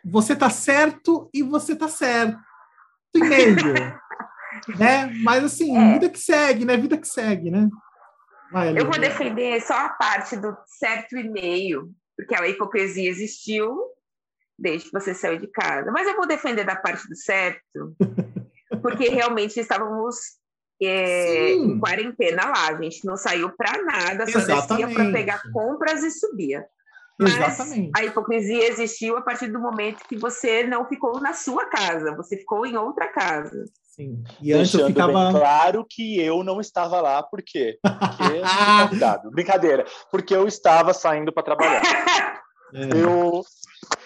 você 0.04 0.34
tá 0.34 0.50
certo 0.50 1.30
e 1.32 1.42
você 1.42 1.76
tá 1.76 1.88
certo 1.88 2.38
em 3.14 3.28
meio. 3.28 3.56
né? 4.78 5.06
Mas 5.22 5.44
assim, 5.44 5.76
é. 5.76 5.92
vida 5.92 6.10
que 6.10 6.18
segue, 6.18 6.64
né? 6.64 6.76
Vida 6.76 6.98
que 6.98 7.06
segue, 7.06 7.50
né? 7.50 7.68
Vai, 8.52 8.78
eu 8.78 8.84
vou 8.84 9.00
defender 9.00 9.60
só 9.62 9.74
a 9.74 9.88
parte 9.88 10.36
do 10.36 10.54
certo 10.66 11.16
e 11.16 11.28
meio, 11.28 11.90
porque 12.16 12.34
a 12.34 12.48
hipocrisia 12.48 13.08
existiu 13.08 13.76
desde 14.58 14.90
que 14.90 14.98
você 14.98 15.14
saiu 15.14 15.38
de 15.38 15.48
casa. 15.48 15.90
Mas 15.90 16.06
eu 16.06 16.16
vou 16.16 16.26
defender 16.26 16.64
da 16.64 16.76
parte 16.76 17.08
do 17.08 17.16
certo, 17.16 17.96
porque 18.82 19.08
realmente 19.08 19.58
estávamos 19.58 20.16
é, 20.82 21.52
em 21.52 21.78
quarentena 21.78 22.46
lá, 22.46 22.68
a 22.68 22.82
gente 22.82 23.04
não 23.04 23.16
saiu 23.16 23.50
para 23.56 23.82
nada, 23.82 24.26
só 24.26 24.38
Exatamente. 24.38 24.86
descia 24.86 24.94
para 24.94 25.12
pegar 25.12 25.42
compras 25.52 26.02
e 26.02 26.10
subia. 26.10 26.64
Mas 27.18 27.36
Exatamente. 27.36 27.92
a 27.96 28.04
hipocrisia 28.04 28.68
existiu 28.68 29.16
a 29.16 29.22
partir 29.22 29.46
do 29.46 29.60
momento 29.60 30.02
que 30.08 30.16
você 30.16 30.64
não 30.64 30.84
ficou 30.86 31.20
na 31.20 31.32
sua 31.32 31.66
casa, 31.66 32.14
você 32.16 32.36
ficou 32.36 32.66
em 32.66 32.76
outra 32.76 33.06
casa. 33.06 33.64
Sim. 33.94 34.24
E 34.42 34.52
antes 34.52 34.72
Deixando 34.72 34.80
eu 34.80 34.88
ficava. 34.88 35.30
claro 35.30 35.86
que 35.88 36.20
eu 36.20 36.42
não 36.42 36.60
estava 36.60 37.00
lá, 37.00 37.22
por 37.22 37.40
quê? 37.40 37.78
Porque. 37.80 38.42
Brincadeira, 39.30 39.84
porque 40.10 40.34
eu 40.34 40.48
estava 40.48 40.92
saindo 40.92 41.32
para 41.32 41.42
trabalhar. 41.42 41.82
É. 42.76 42.88
Eu, 42.92 43.44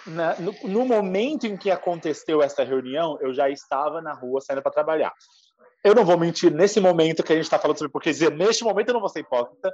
na, 0.05 0.35
no, 0.39 0.53
no, 0.63 0.85
momento 0.85 1.45
em 1.45 1.57
que 1.57 1.69
aconteceu 1.71 2.41
essa 2.41 2.63
reunião, 2.63 3.17
eu 3.21 3.33
já 3.33 3.49
estava 3.49 4.01
na 4.01 4.13
rua 4.13 4.41
saindo 4.41 4.61
para 4.61 4.71
trabalhar. 4.71 5.13
Eu 5.83 5.95
não 5.95 6.03
vou 6.03 6.17
mentir, 6.17 6.51
nesse 6.51 6.79
momento 6.79 7.23
que 7.23 7.31
a 7.31 7.35
gente 7.35 7.45
está 7.45 7.57
falando 7.57 7.77
sobre 7.77 7.89
hipocrisia, 7.89 8.29
neste 8.29 8.63
momento 8.63 8.89
eu 8.89 8.93
não 8.93 8.99
vou 8.99 9.09
ser 9.09 9.21
hipócrita. 9.21 9.73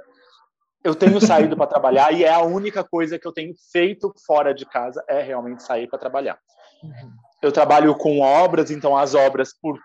Eu 0.84 0.94
tenho 0.94 1.20
saído 1.20 1.56
para 1.56 1.66
trabalhar 1.66 2.12
e 2.12 2.22
é 2.22 2.32
a 2.32 2.42
única 2.42 2.84
coisa 2.84 3.18
que 3.18 3.26
eu 3.26 3.32
tenho 3.32 3.54
feito 3.72 4.12
fora 4.24 4.54
de 4.54 4.64
casa 4.64 5.02
é 5.08 5.20
realmente 5.20 5.62
sair 5.62 5.88
para 5.88 5.98
trabalhar. 5.98 6.38
Uhum. 6.82 7.12
Eu 7.42 7.50
trabalho 7.50 7.94
com 7.96 8.20
obras, 8.20 8.70
então 8.70 8.96
as 8.96 9.14
obras, 9.14 9.52
por 9.60 9.78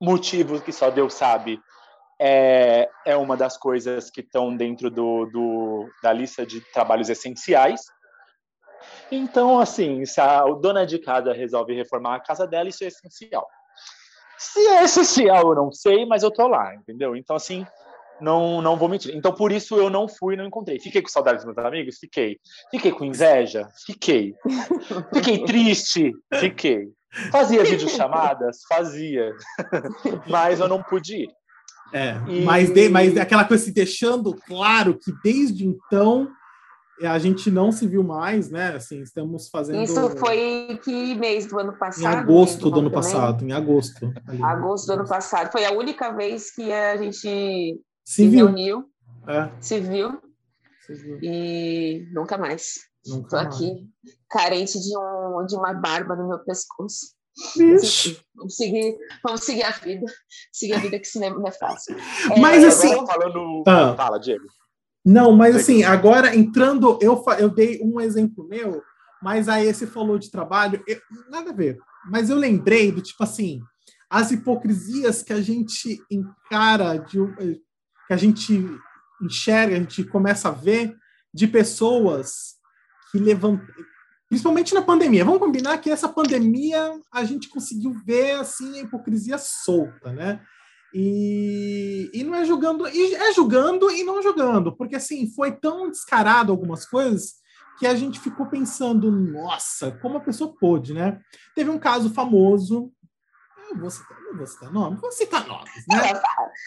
motivos 0.00 0.62
que 0.62 0.72
só 0.72 0.90
Deus 0.90 1.12
sabe, 1.12 1.60
é, 2.20 2.88
é 3.04 3.16
uma 3.16 3.36
das 3.36 3.56
coisas 3.56 4.10
que 4.10 4.20
estão 4.20 4.56
dentro 4.56 4.90
do, 4.90 5.26
do, 5.26 5.88
da 6.02 6.12
lista 6.12 6.44
de 6.44 6.60
trabalhos 6.72 7.08
essenciais. 7.08 7.82
Então, 9.10 9.58
assim, 9.58 10.04
se 10.04 10.20
a 10.20 10.44
dona 10.44 10.84
de 10.84 10.98
casa 10.98 11.32
resolve 11.32 11.74
reformar 11.74 12.16
a 12.16 12.20
casa 12.20 12.46
dela, 12.46 12.68
isso 12.68 12.84
é 12.84 12.88
essencial. 12.88 13.46
Se 14.36 14.60
é 14.60 14.84
essencial, 14.84 15.50
eu 15.50 15.54
não 15.54 15.72
sei, 15.72 16.06
mas 16.06 16.22
eu 16.22 16.30
tô 16.30 16.46
lá, 16.46 16.74
entendeu? 16.74 17.16
Então, 17.16 17.34
assim, 17.34 17.66
não, 18.20 18.60
não 18.60 18.76
vou 18.76 18.88
mentir. 18.88 19.14
Então, 19.16 19.32
por 19.32 19.50
isso 19.52 19.76
eu 19.76 19.88
não 19.88 20.08
fui 20.08 20.36
não 20.36 20.46
encontrei. 20.46 20.78
Fiquei 20.78 21.02
com 21.02 21.08
saudades 21.08 21.44
dos 21.44 21.54
meus 21.54 21.66
amigos? 21.66 21.98
Fiquei. 21.98 22.38
Fiquei 22.70 22.92
com 22.92 23.04
inveja? 23.04 23.68
Fiquei. 23.86 24.34
Fiquei 25.14 25.44
triste? 25.44 26.12
Fiquei. 26.34 26.88
Fazia 27.30 27.64
videochamadas? 27.64 28.58
Fazia. 28.68 29.32
mas 30.28 30.60
eu 30.60 30.68
não 30.68 30.82
pude 30.82 31.24
ir. 31.24 31.30
É, 31.92 32.20
e... 32.28 32.42
mas, 32.42 32.70
de, 32.70 32.88
mas 32.90 33.16
aquela 33.16 33.46
coisa 33.46 33.64
se 33.64 33.72
deixando 33.72 34.36
claro 34.46 34.98
que 34.98 35.10
desde 35.24 35.66
então 35.66 36.30
a 37.06 37.18
gente 37.18 37.50
não 37.50 37.70
se 37.70 37.86
viu 37.86 38.02
mais, 38.02 38.50
né? 38.50 38.74
Assim, 38.74 39.00
estamos 39.00 39.48
fazendo. 39.48 39.82
Isso 39.82 40.10
foi 40.16 40.78
que 40.82 41.14
mês 41.14 41.46
do 41.46 41.58
ano 41.58 41.76
passado? 41.78 42.02
Em 42.02 42.06
agosto 42.06 42.70
do 42.70 42.80
ano 42.80 42.90
também? 42.90 42.92
passado, 42.92 43.44
em 43.44 43.52
agosto. 43.52 44.12
Ali. 44.26 44.42
Agosto 44.42 44.86
do 44.86 44.92
ano 44.94 45.08
passado. 45.08 45.52
Foi 45.52 45.64
a 45.64 45.72
única 45.72 46.12
vez 46.12 46.50
que 46.50 46.72
a 46.72 46.96
gente 46.96 47.18
se, 47.18 47.80
se 48.04 48.28
reuniu, 48.28 48.84
é. 49.28 49.50
se 49.60 49.80
viu, 49.80 50.20
se 50.86 50.94
viu. 50.94 51.18
E 51.22 52.08
nunca 52.12 52.36
mais. 52.36 52.88
Estou 53.04 53.38
aqui, 53.38 53.86
carente 54.28 54.78
de, 54.78 54.98
um, 54.98 55.46
de 55.46 55.56
uma 55.56 55.72
barba 55.72 56.14
no 56.14 56.28
meu 56.28 56.38
pescoço. 56.40 57.16
Vixe. 57.56 58.20
Vamos 58.34 58.56
seguir, 58.56 58.96
vamos 59.22 59.44
seguir 59.44 59.62
a 59.62 59.70
vida. 59.70 60.06
Seguir 60.52 60.74
a 60.74 60.78
vida 60.78 60.98
que 60.98 61.06
isso 61.06 61.20
não 61.20 61.46
é 61.46 61.52
fácil. 61.52 61.96
Mas 62.38 62.64
é, 62.64 62.66
assim. 62.66 63.06
Falando... 63.06 63.62
Ah. 63.66 63.94
Fala, 63.96 64.18
Diego. 64.18 64.44
Não, 65.04 65.32
mas 65.32 65.56
assim, 65.56 65.84
agora 65.84 66.36
entrando, 66.36 66.98
eu, 67.00 67.22
eu 67.38 67.48
dei 67.48 67.80
um 67.82 68.00
exemplo 68.00 68.46
meu, 68.46 68.82
mas 69.22 69.48
aí 69.48 69.72
você 69.72 69.86
falou 69.86 70.18
de 70.18 70.30
trabalho, 70.30 70.82
eu, 70.86 71.00
nada 71.30 71.50
a 71.50 71.54
ver. 71.54 71.78
Mas 72.10 72.30
eu 72.30 72.36
lembrei 72.36 72.92
do 72.92 73.00
tipo 73.00 73.22
assim, 73.22 73.60
as 74.10 74.30
hipocrisias 74.30 75.22
que 75.22 75.32
a 75.32 75.40
gente 75.40 76.02
encara, 76.10 76.96
de, 76.98 77.18
que 78.06 78.12
a 78.12 78.16
gente 78.16 78.64
enxerga, 79.20 79.76
a 79.76 79.80
gente 79.80 80.04
começa 80.04 80.48
a 80.48 80.52
ver 80.52 80.96
de 81.32 81.46
pessoas 81.46 82.56
que 83.10 83.18
levantam, 83.18 83.66
principalmente 84.28 84.74
na 84.74 84.82
pandemia. 84.82 85.24
Vamos 85.24 85.40
combinar 85.40 85.78
que 85.78 85.90
essa 85.90 86.08
pandemia 86.08 87.00
a 87.12 87.24
gente 87.24 87.48
conseguiu 87.48 87.94
ver 88.04 88.32
assim 88.32 88.78
a 88.78 88.82
hipocrisia 88.82 89.38
solta, 89.38 90.12
né? 90.12 90.40
E, 90.94 92.10
e 92.14 92.24
não 92.24 92.34
é 92.34 92.44
julgando, 92.44 92.88
e 92.88 93.14
é 93.14 93.32
julgando 93.32 93.90
e 93.90 94.02
não 94.04 94.22
julgando, 94.22 94.74
porque 94.74 94.96
assim 94.96 95.30
foi 95.30 95.52
tão 95.52 95.90
descarado 95.90 96.50
algumas 96.50 96.86
coisas 96.86 97.34
que 97.78 97.86
a 97.86 97.94
gente 97.94 98.18
ficou 98.18 98.46
pensando, 98.46 99.10
nossa, 99.10 99.92
como 100.02 100.16
a 100.16 100.20
pessoa 100.20 100.54
pôde, 100.58 100.94
né? 100.94 101.20
Teve 101.54 101.70
um 101.70 101.78
caso 101.78 102.12
famoso, 102.12 102.90
eu 103.70 103.76
vou 103.78 103.90
citar, 103.90 104.18
não 104.20 104.36
vou 104.36 104.46
citar 104.46 104.72
nome, 104.72 104.96
vou 104.96 105.12
citar 105.12 105.46
nomes, 105.46 105.84
né? 105.88 105.98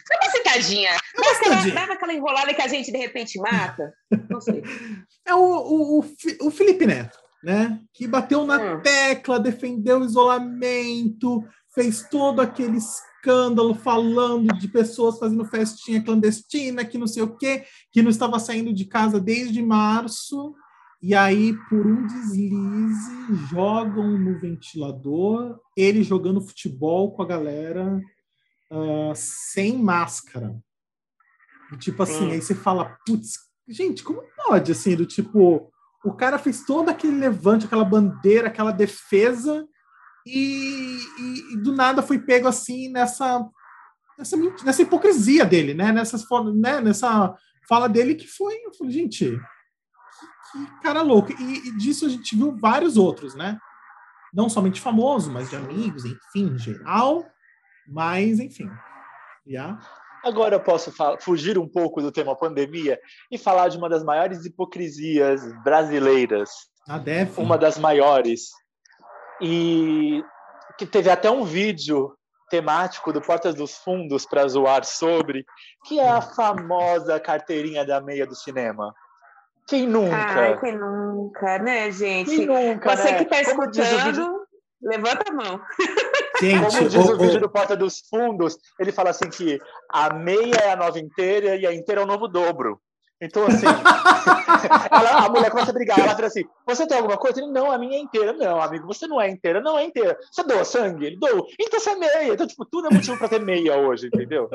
Foi 0.07 0.17
uma 0.21 0.31
citadinha. 0.31 0.97
Uma 1.17 1.33
citadinha. 1.35 1.75
Dava 1.75 1.93
aquela 1.93 2.13
enrolada 2.13 2.53
que 2.53 2.61
a 2.61 2.67
gente 2.67 2.91
de 2.91 2.97
repente 2.97 3.39
mata. 3.39 3.93
Não 4.29 4.39
sei. 4.39 4.63
É 5.23 5.35
o, 5.35 5.39
o, 5.39 5.99
o, 5.99 6.05
o 6.47 6.51
Felipe 6.51 6.85
Neto, 6.85 7.17
né? 7.43 7.79
Que 7.93 8.07
bateu 8.07 8.43
na 8.43 8.57
hum. 8.57 8.81
tecla, 8.81 9.39
defendeu 9.39 9.99
o 9.99 10.05
isolamento, 10.05 11.43
fez 11.73 12.07
todo 12.09 12.41
aquele 12.41 12.77
escândalo 12.77 13.73
falando 13.73 14.47
de 14.57 14.67
pessoas 14.67 15.19
fazendo 15.19 15.45
festinha 15.45 16.03
clandestina, 16.03 16.83
que 16.83 16.97
não 16.97 17.07
sei 17.07 17.23
o 17.23 17.35
quê, 17.35 17.65
que 17.91 18.01
não 18.01 18.09
estava 18.09 18.39
saindo 18.39 18.73
de 18.73 18.85
casa 18.85 19.19
desde 19.19 19.61
março. 19.61 20.55
E 21.01 21.15
aí, 21.15 21.55
por 21.67 21.85
um 21.85 22.05
deslize, 22.05 23.35
jogam 23.49 24.19
no 24.19 24.39
ventilador, 24.39 25.59
ele 25.75 26.03
jogando 26.03 26.41
futebol 26.41 27.11
com 27.11 27.23
a 27.23 27.25
galera 27.25 27.99
uh, 28.71 29.13
sem 29.15 29.77
máscara. 29.77 30.55
E, 31.73 31.77
tipo 31.77 32.03
assim, 32.03 32.27
hum. 32.27 32.31
aí 32.31 32.41
você 32.41 32.53
fala, 32.53 32.97
putz, 33.05 33.33
gente, 33.67 34.03
como 34.03 34.21
pode, 34.45 34.71
assim, 34.71 34.95
do 34.95 35.05
tipo, 35.05 35.71
o 36.03 36.13
cara 36.13 36.37
fez 36.37 36.63
todo 36.65 36.89
aquele 36.89 37.17
levante, 37.17 37.65
aquela 37.65 37.85
bandeira, 37.85 38.47
aquela 38.47 38.71
defesa, 38.71 39.67
e, 40.25 40.99
e, 41.19 41.53
e, 41.53 41.57
do 41.57 41.73
nada 41.73 42.01
foi 42.01 42.19
pego 42.19 42.47
assim 42.47 42.89
nessa, 42.89 43.43
nessa, 44.17 44.37
nessa 44.63 44.81
hipocrisia 44.81 45.45
dele, 45.45 45.73
né? 45.73 45.91
Nessa, 45.91 46.17
né? 46.53 46.81
nessa 46.81 47.35
fala 47.67 47.87
dele 47.87 48.15
que 48.15 48.27
foi, 48.27 48.55
eu 48.65 48.73
falei, 48.73 48.93
gente, 48.93 49.39
que, 50.51 50.65
que 50.65 50.81
cara 50.81 51.01
louco. 51.01 51.31
E, 51.31 51.69
e, 51.69 51.77
disso 51.77 52.05
a 52.05 52.09
gente 52.09 52.35
viu 52.35 52.55
vários 52.55 52.97
outros, 52.97 53.35
né? 53.35 53.57
Não 54.33 54.49
somente 54.49 54.79
famoso, 54.79 55.31
mas 55.31 55.49
de 55.49 55.55
amigos, 55.55 56.05
enfim, 56.05 56.53
em 56.53 56.57
geral. 56.57 57.25
Mas, 57.87 58.39
enfim. 58.39 58.69
Yeah. 59.45 59.79
Agora 60.23 60.55
eu 60.55 60.59
posso 60.59 60.93
fugir 61.19 61.57
um 61.57 61.67
pouco 61.67 62.01
do 62.01 62.11
tema 62.11 62.37
pandemia 62.37 62.99
e 63.31 63.37
falar 63.37 63.69
de 63.69 63.77
uma 63.77 63.89
das 63.89 64.03
maiores 64.03 64.45
hipocrisias 64.45 65.41
brasileiras. 65.63 66.49
A 66.87 66.97
DEF. 66.97 67.39
Uma 67.39 67.57
das 67.57 67.77
maiores 67.77 68.51
e 69.41 70.23
que 70.77 70.85
teve 70.85 71.09
até 71.09 71.29
um 71.29 71.43
vídeo 71.43 72.15
temático 72.49 73.13
do 73.13 73.21
Portas 73.21 73.55
dos 73.55 73.75
Fundos 73.77 74.25
para 74.25 74.47
zoar 74.47 74.83
sobre, 74.83 75.45
que 75.85 75.99
é 75.99 76.09
a 76.09 76.21
famosa 76.21 77.19
carteirinha 77.19 77.85
da 77.85 78.01
meia 78.01 78.27
do 78.27 78.35
cinema. 78.35 78.93
Quem 79.67 79.87
nunca? 79.87 80.15
Ai, 80.15 80.59
quem 80.59 80.77
nunca, 80.77 81.57
né, 81.59 81.89
gente? 81.91 82.35
Quem 82.35 82.45
nunca, 82.45 82.95
Você 82.95 83.11
né? 83.11 83.17
que 83.17 83.23
está 83.23 83.41
escutando, 83.41 84.45
levanta 84.81 85.31
a 85.31 85.33
mão. 85.33 85.61
Gente, 86.41 86.75
Como 86.75 86.89
diz 86.89 87.07
o, 87.07 87.13
o 87.13 87.17
vídeo 87.17 87.39
do 87.39 87.49
Porta 87.49 87.75
dos 87.75 87.99
Fundos, 88.09 88.57
ele 88.79 88.91
fala 88.91 89.11
assim 89.11 89.29
que 89.29 89.59
a 89.89 90.13
meia 90.13 90.55
é 90.55 90.71
a 90.71 90.75
nova 90.75 90.99
inteira 90.99 91.55
e 91.55 91.65
a 91.65 91.73
inteira 91.73 92.01
é 92.01 92.03
o 92.03 92.07
novo 92.07 92.27
dobro. 92.27 92.81
Então, 93.21 93.45
assim, 93.45 93.67
ela, 94.91 95.25
a 95.25 95.29
mulher 95.29 95.51
começa 95.51 95.69
a 95.69 95.73
brigar. 95.73 95.99
Ela 95.99 96.15
fala 96.15 96.25
assim: 96.25 96.43
Você 96.65 96.87
tem 96.87 96.97
alguma 96.97 97.17
coisa? 97.17 97.39
Ele, 97.39 97.51
não, 97.51 97.71
a 97.71 97.77
minha 97.77 97.97
é 97.97 98.01
inteira. 98.01 98.33
Não, 98.33 98.59
amigo, 98.59 98.87
você 98.87 99.05
não 99.05 99.21
é 99.21 99.29
inteira. 99.29 99.61
Não 99.61 99.77
é 99.77 99.85
inteira. 99.85 100.17
Você 100.31 100.43
doa 100.43 100.65
sangue? 100.65 101.05
Ele 101.05 101.17
doou. 101.17 101.45
Então 101.59 101.79
você 101.79 101.91
é 101.91 101.95
meia. 101.95 102.33
Então, 102.33 102.47
tipo, 102.47 102.65
tudo 102.65 102.87
é 102.87 102.93
motivo 102.93 103.19
para 103.19 103.29
ter 103.29 103.39
meia 103.39 103.77
hoje, 103.77 104.07
entendeu? 104.07 104.49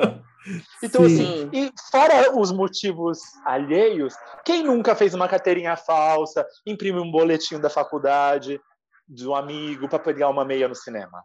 Então, 0.83 1.07
Sim. 1.07 1.15
assim, 1.15 1.49
e 1.53 1.71
fora 1.89 2.37
os 2.37 2.51
motivos 2.51 3.19
alheios, 3.45 4.13
quem 4.45 4.63
nunca 4.63 4.95
fez 4.95 5.13
uma 5.13 5.27
carteirinha 5.27 5.77
falsa, 5.77 6.45
imprime 6.65 6.99
um 6.99 7.09
boletim 7.09 7.59
da 7.59 7.69
faculdade 7.69 8.59
de 9.07 9.27
um 9.27 9.35
amigo 9.35 9.87
para 9.87 9.99
pegar 9.99 10.29
uma 10.29 10.43
meia 10.43 10.67
no 10.67 10.75
cinema? 10.75 11.23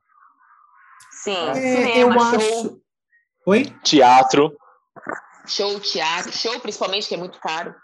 Sim, 1.10 1.36
é, 1.36 1.54
cinema, 1.54 1.96
eu 1.96 2.12
show. 2.12 2.20
acho. 2.20 2.80
Oi? 3.46 3.64
Teatro. 3.82 4.56
Show, 5.46 5.80
teatro, 5.80 6.32
show 6.32 6.58
principalmente, 6.60 7.08
que 7.08 7.14
é 7.14 7.18
muito 7.18 7.38
caro. 7.40 7.74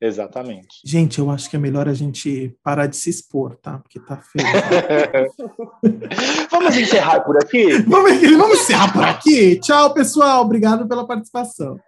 Exatamente. 0.00 0.80
Gente, 0.84 1.18
eu 1.18 1.28
acho 1.28 1.50
que 1.50 1.56
é 1.56 1.58
melhor 1.58 1.88
a 1.88 1.94
gente 1.94 2.56
parar 2.62 2.86
de 2.86 2.96
se 2.96 3.10
expor, 3.10 3.56
tá? 3.56 3.78
Porque 3.78 3.98
tá 3.98 4.16
feio. 4.16 4.46
vamos 6.50 6.76
encerrar 6.76 7.20
por 7.20 7.36
aqui? 7.36 7.82
Vamos, 7.82 8.20
vamos 8.20 8.60
encerrar 8.60 8.92
por 8.92 9.04
aqui? 9.04 9.58
Tchau, 9.58 9.92
pessoal. 9.92 10.42
Obrigado 10.42 10.86
pela 10.86 11.06
participação. 11.06 11.80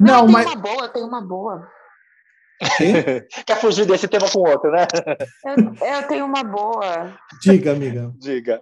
Não, 0.00 0.26
Não 0.26 0.32
mas... 0.32 0.46
uma 0.46 0.56
boa, 0.56 0.88
tem 0.88 1.04
uma 1.04 1.20
boa. 1.20 1.68
Quer 3.46 3.60
fugir 3.60 3.86
desse 3.86 4.08
tema 4.08 4.28
com 4.28 4.40
outro, 4.40 4.72
né? 4.72 4.84
Eu, 5.44 5.86
eu 5.86 6.08
tenho 6.08 6.26
uma 6.26 6.42
boa. 6.42 7.16
Diga, 7.40 7.70
amiga. 7.70 8.12
Diga. 8.18 8.60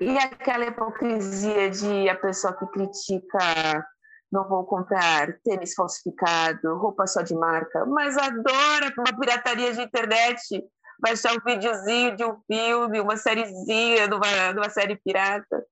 E 0.00 0.16
aquela 0.16 0.66
hipocrisia 0.66 1.70
de 1.70 2.08
a 2.08 2.14
pessoa 2.14 2.52
que 2.52 2.66
critica 2.66 3.84
não 4.30 4.48
vou 4.48 4.64
comprar 4.64 5.38
tênis 5.42 5.74
falsificado, 5.74 6.76
roupa 6.76 7.06
só 7.06 7.22
de 7.22 7.34
marca, 7.34 7.84
mas 7.86 8.16
adora 8.16 8.92
uma 8.98 9.18
pirataria 9.18 9.72
de 9.72 9.80
internet, 9.80 10.64
baixar 11.00 11.32
um 11.32 11.44
videozinho 11.44 12.14
de 12.14 12.24
um 12.24 12.36
filme, 12.46 13.00
uma 13.00 13.16
sériezinha 13.16 14.06
de 14.06 14.14
uma, 14.14 14.52
de 14.52 14.58
uma 14.58 14.70
série 14.70 14.96
pirata. 14.96 15.64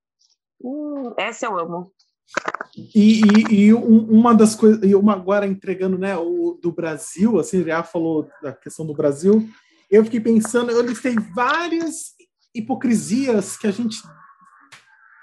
Hum, 0.61 1.13
essa 1.17 1.47
eu 1.47 1.59
amo. 1.59 1.93
E, 2.95 3.21
e, 3.21 3.67
e 3.67 3.75
uma 3.75 4.35
das 4.35 4.55
coisas, 4.55 4.83
e 4.83 4.95
uma 4.95 5.13
agora 5.13 5.47
entregando, 5.47 5.97
né, 5.97 6.17
o 6.17 6.59
do 6.61 6.73
Brasil, 6.73 7.39
assim, 7.39 7.63
já 7.63 7.83
falou 7.83 8.29
da 8.43 8.53
questão 8.53 8.85
do 8.85 8.95
Brasil, 8.95 9.49
eu 9.91 10.03
fiquei 10.05 10.21
pensando, 10.21 10.73
eu 10.73 10.81
listei 10.81 11.15
várias 11.35 12.16
hipocrisias 12.59 13.57
que 13.57 13.67
a 13.67 13.71
gente 13.71 13.99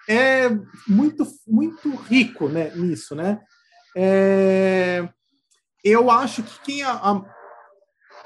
é 0.08 0.50
muito 0.88 1.26
muito 1.48 1.96
rico 1.96 2.50
né, 2.50 2.72
nisso, 2.76 3.16
né? 3.16 3.40
É, 3.96 5.08
eu 5.84 6.10
acho 6.10 6.44
que 6.44 6.60
quem, 6.64 6.84
a, 6.84 6.94
a, 6.94 7.22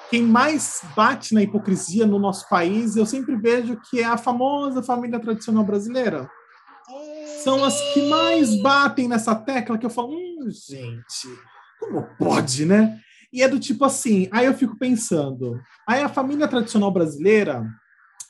quem 0.10 0.22
mais 0.22 0.82
bate 0.96 1.34
na 1.34 1.42
hipocrisia 1.42 2.06
no 2.06 2.20
nosso 2.20 2.48
país, 2.50 2.96
eu 2.96 3.06
sempre 3.06 3.36
vejo 3.36 3.80
que 3.90 4.00
é 4.00 4.06
a 4.06 4.18
famosa 4.18 4.82
família 4.82 5.20
tradicional 5.20 5.64
brasileira. 5.64 6.30
São 7.44 7.64
as 7.64 7.80
que 7.94 8.10
mais 8.10 8.62
batem 8.62 9.08
nessa 9.08 9.36
tecla 9.36 9.78
que 9.78 9.86
eu 9.86 9.90
falo, 9.90 10.10
hum, 10.14 10.50
gente, 10.50 11.28
como 11.80 12.04
pode, 12.18 12.66
né? 12.66 13.00
E 13.32 13.44
é 13.44 13.48
do 13.48 13.60
tipo 13.60 13.84
assim, 13.84 14.30
aí 14.32 14.46
eu 14.46 14.54
fico 14.54 14.78
pensando, 14.78 15.60
aí 15.88 16.02
a 16.02 16.10
família 16.10 16.48
tradicional 16.48 16.92
brasileira 16.92 17.66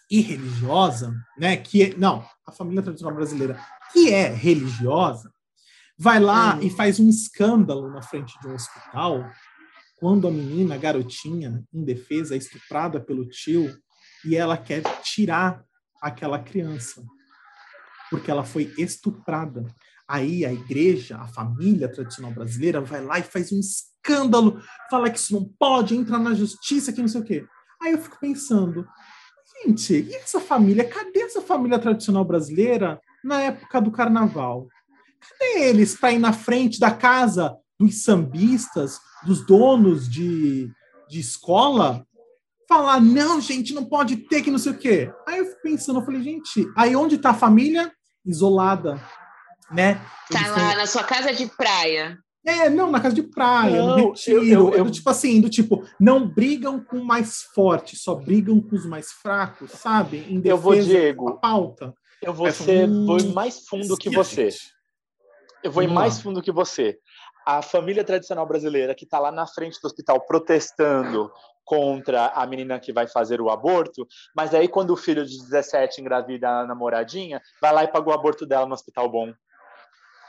e 0.09 0.21
religiosa, 0.21 1.13
né? 1.37 1.57
Que 1.57 1.83
é, 1.83 1.97
não, 1.97 2.25
a 2.45 2.51
família 2.51 2.81
tradicional 2.81 3.15
brasileira 3.15 3.59
que 3.91 4.13
é 4.13 4.27
religiosa 4.27 5.31
vai 5.97 6.19
lá 6.19 6.55
uhum. 6.55 6.61
e 6.61 6.69
faz 6.69 6.99
um 6.99 7.09
escândalo 7.09 7.89
na 7.89 8.01
frente 8.01 8.39
de 8.39 8.47
um 8.47 8.53
hospital 8.53 9.29
quando 9.97 10.27
a 10.27 10.31
menina, 10.31 10.75
a 10.75 10.77
garotinha, 10.77 11.63
indefesa, 11.73 12.35
é 12.35 12.37
estuprada 12.37 12.99
pelo 12.99 13.27
tio 13.27 13.75
e 14.23 14.35
ela 14.35 14.55
quer 14.55 14.83
tirar 15.01 15.63
aquela 16.01 16.37
criança 16.37 17.03
porque 18.09 18.31
ela 18.31 18.43
foi 18.43 18.73
estuprada. 18.77 19.65
Aí 20.07 20.45
a 20.45 20.53
igreja, 20.53 21.17
a 21.17 21.27
família 21.27 21.91
tradicional 21.91 22.31
brasileira 22.31 22.79
vai 22.79 23.03
lá 23.03 23.19
e 23.19 23.23
faz 23.23 23.51
um 23.51 23.59
escândalo, 23.59 24.61
fala 24.89 25.09
que 25.09 25.19
isso 25.19 25.33
não 25.33 25.45
pode, 25.59 25.95
entra 25.95 26.17
na 26.17 26.33
justiça, 26.33 26.93
que 26.93 27.01
não 27.01 27.07
sei 27.07 27.21
o 27.21 27.25
quê. 27.25 27.45
Aí 27.81 27.91
eu 27.91 28.01
fico 28.01 28.17
pensando, 28.19 28.87
Gente, 29.63 29.93
e 29.93 30.15
essa 30.15 30.39
família? 30.39 30.87
Cadê 30.87 31.21
essa 31.21 31.41
família 31.41 31.79
tradicional 31.79 32.23
brasileira 32.23 33.01
na 33.23 33.41
época 33.41 33.81
do 33.81 33.91
carnaval? 33.91 34.67
Cadê 35.19 35.69
eles 35.69 35.95
para 35.95 36.11
ir 36.11 36.19
na 36.19 36.33
frente 36.33 36.79
da 36.79 36.91
casa 36.91 37.57
dos 37.79 38.03
sambistas, 38.03 38.99
dos 39.23 39.45
donos 39.45 40.09
de, 40.09 40.69
de 41.09 41.19
escola, 41.19 42.05
falar, 42.67 42.99
não, 42.99 43.39
gente, 43.39 43.73
não 43.73 43.85
pode 43.85 44.17
ter 44.17 44.41
que 44.41 44.51
não 44.51 44.57
sei 44.57 44.71
o 44.73 44.77
quê. 44.77 45.11
Aí 45.27 45.39
eu 45.39 45.45
fico 45.45 45.61
pensando, 45.61 45.99
eu 45.99 46.05
falei, 46.05 46.21
gente, 46.21 46.67
aí 46.75 46.95
onde 46.95 47.15
está 47.15 47.31
a 47.31 47.35
família? 47.35 47.91
Isolada, 48.25 49.01
né? 49.71 50.01
Tá 50.29 50.47
lá 50.49 50.75
na 50.75 50.85
sua 50.85 51.03
casa 51.03 51.33
de 51.33 51.45
praia. 51.47 52.19
É, 52.47 52.69
não, 52.69 52.89
na 52.89 53.01
casa 53.01 53.13
de 53.13 53.23
praia, 53.23 53.75
não, 53.75 53.97
no 53.97 54.09
retiro. 54.11 54.37
Eu, 54.37 54.69
eu, 54.69 54.73
eu... 54.75 54.85
Do 54.85 54.91
tipo 54.91 55.09
assim, 55.09 55.41
do 55.41 55.49
tipo, 55.49 55.85
não 55.99 56.25
brigam 56.25 56.79
com 56.79 56.97
o 56.97 57.05
mais 57.05 57.41
forte, 57.53 57.97
só 57.97 58.15
brigam 58.15 58.61
com 58.61 58.73
os 58.73 58.85
mais 58.85 59.11
fracos, 59.11 59.71
sabe? 59.71 60.25
Em 60.29 60.41
eu 60.45 60.57
vou, 60.57 60.73
Diego. 60.73 61.37
pauta. 61.41 61.93
Eu 62.21 62.33
vou, 62.33 62.49
ser, 62.49 62.87
hum, 62.87 63.05
vou 63.05 63.21
mais 63.33 63.67
fundo 63.67 63.97
que 63.97 64.09
você. 64.09 64.47
Eu 65.61 65.71
vou 65.71 65.83
ir 65.83 65.89
mais 65.89 66.21
fundo 66.21 66.41
que 66.41 66.51
você. 66.51 66.97
A 67.45 67.61
família 67.61 68.03
tradicional 68.03 68.47
brasileira 68.47 68.95
que 68.95 69.03
está 69.03 69.19
lá 69.19 69.29
na 69.31 69.45
frente 69.45 69.77
do 69.81 69.85
hospital 69.85 70.21
protestando 70.25 71.29
contra 71.65 72.27
a 72.27 72.47
menina 72.47 72.79
que 72.79 72.93
vai 72.93 73.07
fazer 73.07 73.41
o 73.41 73.49
aborto, 73.49 74.07
mas 74.33 74.55
aí 74.55 74.69
quando 74.69 74.91
o 74.91 74.97
filho 74.97 75.25
de 75.25 75.37
17 75.37 75.99
engravida 75.99 76.47
a 76.47 76.65
namoradinha, 76.65 77.41
vai 77.61 77.73
lá 77.73 77.83
e 77.83 77.89
paga 77.89 78.09
o 78.09 78.13
aborto 78.13 78.45
dela 78.45 78.65
no 78.65 78.73
hospital 78.73 79.09
bom. 79.11 79.33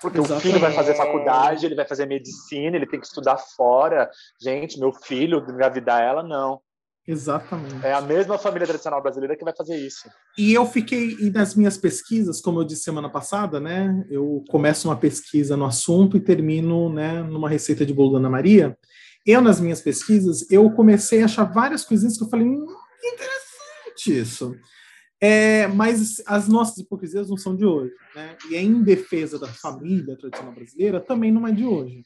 Porque 0.00 0.18
Exatamente. 0.18 0.46
o 0.46 0.48
filho 0.48 0.60
vai 0.60 0.72
fazer 0.72 0.94
faculdade, 0.94 1.66
ele 1.66 1.74
vai 1.74 1.86
fazer 1.86 2.06
medicina, 2.06 2.76
ele 2.76 2.86
tem 2.86 3.00
que 3.00 3.06
estudar 3.06 3.36
fora. 3.36 4.08
Gente, 4.40 4.78
meu 4.78 4.92
filho, 4.92 5.44
engravidar 5.48 6.02
ela, 6.02 6.22
não. 6.22 6.60
Exatamente. 7.08 7.84
É 7.86 7.94
a 7.94 8.02
mesma 8.02 8.36
família 8.36 8.66
tradicional 8.66 9.02
brasileira 9.02 9.34
que 9.34 9.42
vai 9.42 9.54
fazer 9.56 9.76
isso. 9.76 10.10
E 10.36 10.52
eu 10.52 10.66
fiquei, 10.66 11.16
e 11.18 11.30
nas 11.30 11.54
minhas 11.54 11.78
pesquisas, 11.78 12.38
como 12.38 12.60
eu 12.60 12.64
disse 12.64 12.82
semana 12.82 13.08
passada, 13.08 13.58
né? 13.58 14.04
Eu 14.10 14.44
começo 14.50 14.86
uma 14.86 14.96
pesquisa 14.96 15.56
no 15.56 15.64
assunto 15.64 16.18
e 16.18 16.20
termino, 16.20 16.92
né, 16.92 17.22
numa 17.22 17.48
receita 17.48 17.86
de 17.86 17.94
bolo 17.94 18.12
da 18.12 18.18
Ana 18.18 18.28
Maria. 18.28 18.76
Eu, 19.24 19.40
nas 19.40 19.58
minhas 19.58 19.80
pesquisas, 19.80 20.48
eu 20.50 20.70
comecei 20.72 21.22
a 21.22 21.24
achar 21.24 21.44
várias 21.44 21.82
coisinhas 21.82 22.18
que 22.18 22.24
eu 22.24 22.28
falei, 22.28 22.46
hum, 22.46 22.66
interessante 23.02 24.20
isso. 24.20 24.54
É, 25.20 25.66
mas 25.66 26.22
as 26.26 26.46
nossas 26.46 26.78
hipocrisias 26.78 27.28
não 27.28 27.36
são 27.36 27.56
de 27.56 27.64
hoje. 27.64 27.92
Né? 28.14 28.36
E 28.50 28.56
em 28.56 28.82
defesa 28.82 29.38
da 29.38 29.48
família 29.48 30.16
tradicional 30.16 30.54
brasileira 30.54 31.00
também 31.00 31.32
não 31.32 31.46
é 31.46 31.52
de 31.52 31.64
hoje. 31.64 32.02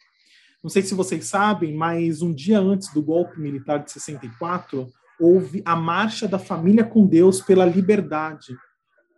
Não 0.63 0.71
sei 0.71 0.83
se 0.83 0.95
vocês 0.95 1.27
sabem, 1.27 1.75
mas 1.75 2.23
um 2.23 2.33
dia 2.33 2.61
antes 2.61 2.93
do 2.95 3.03
golpe 3.03 3.39
militar 3.41 3.79
de 3.79 3.91
64, 3.91 4.89
houve 5.21 5.61
a 5.65 5.75
Marcha 5.75 6.29
da 6.29 6.39
Família 6.39 6.85
com 6.85 7.07
Deus 7.07 7.41
pela 7.41 7.67
Liberdade, 7.67 8.57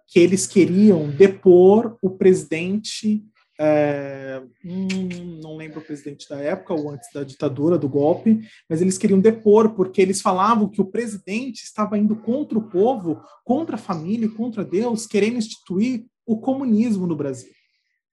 que 0.09 0.19
eles 0.19 0.47
queriam 0.47 1.09
depor 1.11 1.97
o 2.03 2.11
presidente 2.11 3.23
é, 3.59 4.43
hum, 4.65 5.41
não 5.43 5.57
lembro 5.57 5.81
o 5.81 5.85
presidente 5.85 6.29
da 6.29 6.39
época 6.39 6.75
ou 6.75 6.91
antes 6.91 7.09
da 7.13 7.23
ditadura, 7.23 7.79
do 7.79 7.89
golpe, 7.89 8.41
mas 8.69 8.81
eles 8.81 8.99
queriam 8.99 9.21
depor 9.21 9.75
porque 9.75 10.03
eles 10.03 10.21
falavam 10.21 10.69
que 10.69 10.81
o 10.81 10.87
presidente 10.87 11.63
estava 11.63 11.97
indo 11.97 12.17
contra 12.17 12.59
o 12.59 12.69
povo, 12.69 13.23
contra 13.45 13.77
a 13.77 13.79
família, 13.79 14.29
contra 14.29 14.65
Deus, 14.65 15.07
querendo 15.07 15.37
instituir 15.37 16.05
o 16.27 16.39
comunismo 16.39 17.07
no 17.07 17.17
Brasil. 17.17 17.53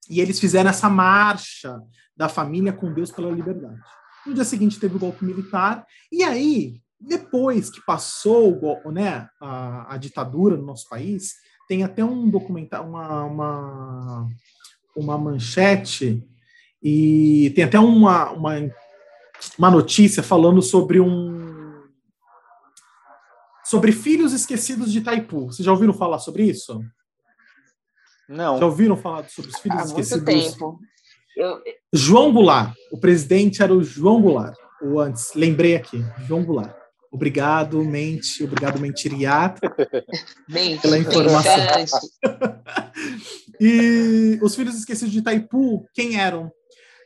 E 0.10 0.20
eles 0.20 0.40
fizeram 0.40 0.70
essa 0.70 0.90
marcha 0.90 1.82
da 2.16 2.30
família 2.30 2.74
com 2.74 2.94
Deus 2.94 3.12
pela 3.12 3.32
liberdade. 3.32 3.80
No 4.26 4.34
dia 4.34 4.44
seguinte 4.44 4.80
teve 4.80 4.96
o 4.96 5.00
golpe 5.00 5.26
militar, 5.26 5.86
e 6.12 6.22
aí, 6.22 6.82
depois 7.00 7.72
que 7.72 7.84
passou 7.84 8.60
né, 8.92 9.28
a, 9.42 9.96
a 9.96 9.98
ditadura 9.98 10.56
no 10.56 10.66
nosso 10.66 10.88
país, 10.88 11.34
tem 11.68 11.84
até 11.84 12.04
um 12.04 12.30
documentário, 12.30 12.88
uma, 12.88 13.24
uma 13.24 14.30
uma 14.96 15.18
manchete 15.18 16.24
e 16.82 17.52
tem 17.56 17.64
até 17.64 17.80
uma, 17.80 18.32
uma, 18.32 18.54
uma 19.58 19.72
notícia 19.72 20.24
falando 20.24 20.62
sobre 20.62 21.00
um 21.00 21.42
sobre 23.64 23.94
filhos 23.94 24.34
esquecidos 24.34 24.92
de 24.92 25.00
Itaipu. 25.00 25.46
Vocês 25.46 25.66
já 25.66 25.72
ouviram 25.72 25.94
falar 25.94 26.20
sobre 26.20 26.44
isso? 26.44 26.84
Não. 28.28 28.58
Já 28.58 28.66
ouviram 28.66 28.98
falar 28.98 29.30
sobre 29.30 29.52
os 29.52 29.60
filhos 29.60 29.80
Há 29.80 29.86
esquecidos? 29.86 30.24
Muito 30.24 30.52
tempo. 30.52 30.80
Eu... 31.38 31.62
João 31.94 32.34
Goulart. 32.34 32.74
O 32.92 33.00
presidente 33.00 33.64
era 33.64 33.74
o 33.74 33.82
João 33.82 34.22
Goulart. 34.22 34.58
O 34.82 35.00
antes, 35.00 35.34
lembrei 35.36 35.76
aqui, 35.76 36.04
João 36.28 36.44
Goulart. 36.44 36.76
Obrigado, 37.12 37.84
Mente. 37.84 38.44
Obrigado, 38.44 38.80
Mentiriat, 38.80 39.60
Mente, 40.50 40.82
pela 40.82 40.98
informação. 40.98 41.52
E 43.64 44.40
os 44.42 44.56
Filhos 44.56 44.76
Esquecidos 44.76 45.14
de 45.14 45.20
Itaipu, 45.20 45.88
quem 45.94 46.20
eram? 46.20 46.52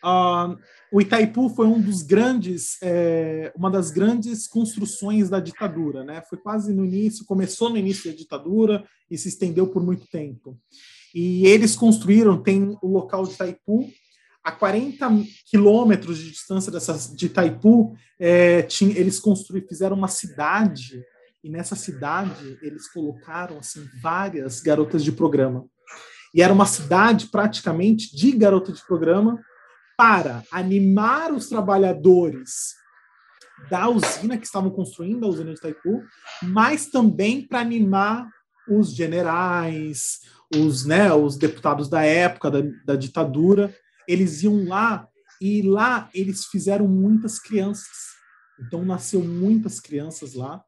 Ah, 0.01 0.55
o 0.89 1.01
Itaipu 1.01 1.49
foi 1.49 1.67
um 1.67 1.81
dos 1.81 2.01
grandes, 2.01 2.77
é, 2.81 3.51
uma 3.57 3.69
das 3.69 3.91
grandes 3.91 4.47
construções 4.47 5.29
da 5.29 5.41
ditadura, 5.41 6.05
né? 6.05 6.23
Foi 6.29 6.37
quase 6.37 6.73
no 6.73 6.85
início, 6.85 7.25
começou 7.25 7.69
no 7.69 7.77
início 7.77 8.09
da 8.09 8.15
ditadura 8.15 8.85
e 9.11 9.17
se 9.17 9.27
estendeu 9.27 9.67
por 9.67 9.83
muito 9.83 10.07
tempo. 10.07 10.57
E 11.13 11.45
eles 11.45 11.75
construíram, 11.75 12.41
tem 12.41 12.77
o 12.81 12.87
local 12.87 13.25
de 13.25 13.33
Itaipu, 13.33 13.89
a 14.41 14.49
40 14.49 15.09
quilômetros 15.49 16.19
de 16.19 16.31
distância 16.31 16.71
dessas, 16.71 17.13
de 17.13 17.25
Itaipu, 17.25 17.97
é, 18.17 18.61
tinha, 18.61 18.97
eles 18.97 19.19
construíram, 19.19 19.67
fizeram 19.67 19.97
uma 19.97 20.07
cidade, 20.07 21.03
e 21.43 21.49
nessa 21.49 21.75
cidade 21.75 22.57
eles 22.61 22.87
colocaram 22.87 23.57
assim, 23.57 23.85
várias 24.01 24.61
garotas 24.61 25.03
de 25.03 25.11
programa. 25.11 25.65
E 26.35 26.41
era 26.41 26.51
uma 26.51 26.65
cidade 26.65 27.27
praticamente 27.27 28.13
de 28.13 28.33
garota 28.33 28.73
de 28.73 28.85
programa 28.85 29.41
para 29.97 30.43
animar 30.51 31.31
os 31.31 31.47
trabalhadores 31.47 32.75
da 33.69 33.87
usina 33.87 34.37
que 34.37 34.45
estavam 34.45 34.69
construindo 34.69 35.23
a 35.23 35.29
usina 35.29 35.53
de 35.53 35.59
Itaipu, 35.59 36.03
mas 36.43 36.87
também 36.87 37.47
para 37.47 37.61
animar 37.61 38.27
os 38.69 38.93
generais, 38.93 40.19
os, 40.53 40.83
né, 40.83 41.13
os 41.13 41.37
deputados 41.37 41.87
da 41.87 42.03
época 42.03 42.51
da, 42.51 42.59
da 42.83 42.95
ditadura, 42.97 43.73
eles 44.05 44.43
iam 44.43 44.67
lá 44.67 45.07
e 45.39 45.61
lá 45.61 46.09
eles 46.13 46.47
fizeram 46.47 46.85
muitas 46.85 47.39
crianças. 47.39 48.13
Então 48.59 48.83
nasceu 48.83 49.21
muitas 49.21 49.79
crianças 49.79 50.33
lá, 50.33 50.61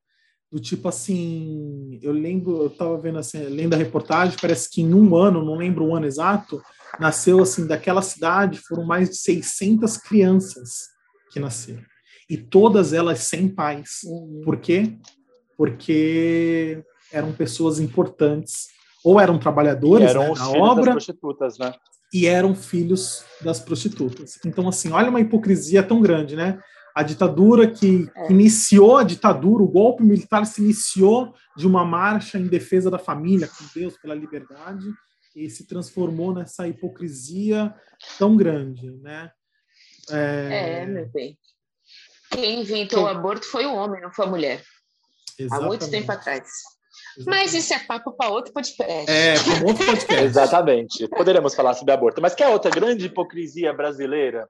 do 0.51 0.60
tipo 0.60 0.88
assim, 0.88 1.99
eu 2.01 2.12
lembro, 2.12 2.62
eu 2.62 2.67
estava 2.67 2.97
vendo 2.97 3.19
assim, 3.19 3.38
lendo 3.43 3.73
a 3.73 3.77
reportagem, 3.77 4.38
parece 4.41 4.69
que 4.69 4.81
em 4.81 4.93
um 4.93 5.15
ano, 5.15 5.43
não 5.43 5.55
lembro 5.55 5.86
o 5.86 5.95
ano 5.95 6.05
exato, 6.05 6.62
nasceu 6.99 7.41
assim 7.41 7.67
daquela 7.67 8.01
cidade 8.01 8.60
foram 8.60 8.86
mais 8.86 9.10
de 9.10 9.17
600 9.17 9.97
crianças 9.97 10.88
que 11.31 11.39
nasceram 11.39 11.83
e 12.29 12.38
todas 12.38 12.93
elas 12.93 13.19
sem 13.19 13.47
pais. 13.47 14.01
Uhum. 14.05 14.41
Por 14.43 14.57
quê? 14.57 14.97
Porque 15.57 16.83
eram 17.12 17.31
pessoas 17.31 17.79
importantes 17.79 18.67
ou 19.03 19.19
eram 19.19 19.39
trabalhadores 19.39 20.10
eram 20.10 20.21
né, 20.21 20.27
na 20.29 20.36
filhos 20.36 20.53
das 20.53 20.69
obra 20.69 20.91
prostitutas, 20.91 21.57
né? 21.57 21.73
e 22.13 22.25
eram 22.25 22.55
filhos 22.55 23.23
das 23.41 23.60
prostitutas. 23.60 24.39
Então, 24.45 24.67
assim, 24.67 24.91
olha 24.91 25.10
uma 25.10 25.19
hipocrisia 25.19 25.83
tão 25.83 26.01
grande, 26.01 26.36
né? 26.36 26.60
A 26.97 27.03
ditadura 27.03 27.69
que 27.69 28.10
É. 28.15 28.25
que 28.25 28.33
iniciou 28.33 28.97
a 28.97 29.03
ditadura, 29.03 29.62
o 29.62 29.67
golpe 29.67 30.01
militar 30.03 30.47
se 30.47 30.63
iniciou 30.63 31.31
de 31.55 31.67
uma 31.67 31.86
marcha 31.86 32.39
em 32.39 32.47
defesa 32.47 32.89
da 32.89 32.97
família, 32.97 33.47
com 33.47 33.63
Deus, 33.79 33.95
pela 33.99 34.15
liberdade, 34.15 34.83
e 35.36 35.47
se 35.47 35.67
transformou 35.67 36.33
nessa 36.33 36.67
hipocrisia 36.67 37.71
tão 38.17 38.36
grande, 38.36 38.89
né? 39.03 39.29
É, 40.10 40.88
meu 40.88 41.07
bem. 41.10 41.38
Quem 42.31 42.62
inventou 42.62 43.03
o 43.03 43.07
aborto 43.07 43.45
foi 43.45 43.67
o 43.67 43.75
homem, 43.75 44.01
não 44.01 44.12
foi 44.12 44.25
a 44.25 44.29
mulher. 44.29 44.63
Há 45.51 45.62
muito 45.62 45.83
exatamente, 45.83 45.91
tempo 45.91 46.12
atrás. 46.12 46.47
exatamente. 47.15 47.25
Mas 47.27 47.53
isso 47.53 47.73
é 47.75 47.79
papo 47.79 48.12
para 48.13 48.29
outro 48.31 48.51
podcast. 48.53 49.12
É, 49.12 49.36
para 49.36 49.53
um 49.63 49.67
outro 49.67 49.86
podcast. 49.86 50.25
Exatamente. 50.25 51.07
Poderemos 51.10 51.53
falar 51.53 51.75
sobre 51.75 51.93
aborto. 51.93 52.19
Mas 52.21 52.33
que 52.33 52.41
é 52.43 52.47
outra 52.49 52.71
grande 52.71 53.05
hipocrisia 53.05 53.71
brasileira? 53.71 54.47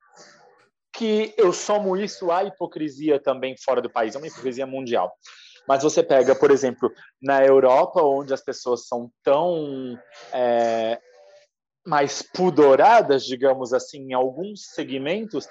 Que 0.94 1.34
eu 1.38 1.54
somo 1.54 1.96
isso 1.96 2.32
à 2.32 2.44
hipocrisia 2.44 3.20
também 3.20 3.56
fora 3.58 3.82
do 3.82 3.90
país, 3.90 4.16
é 4.16 4.18
uma 4.18 4.28
hipocrisia 4.28 4.66
mundial. 4.66 5.14
Mas 5.68 5.84
você 5.84 6.02
pega, 6.02 6.34
por 6.34 6.50
exemplo, 6.50 6.92
na 7.22 7.44
Europa, 7.44 8.02
onde 8.02 8.34
as 8.34 8.42
pessoas 8.42 8.88
são 8.88 9.12
tão 9.22 10.00
é, 10.32 10.98
mais 11.86 12.22
pudoradas, 12.22 13.26
digamos 13.26 13.74
assim, 13.74 14.00
em 14.00 14.14
alguns 14.14 14.62
segmentos, 14.74 15.48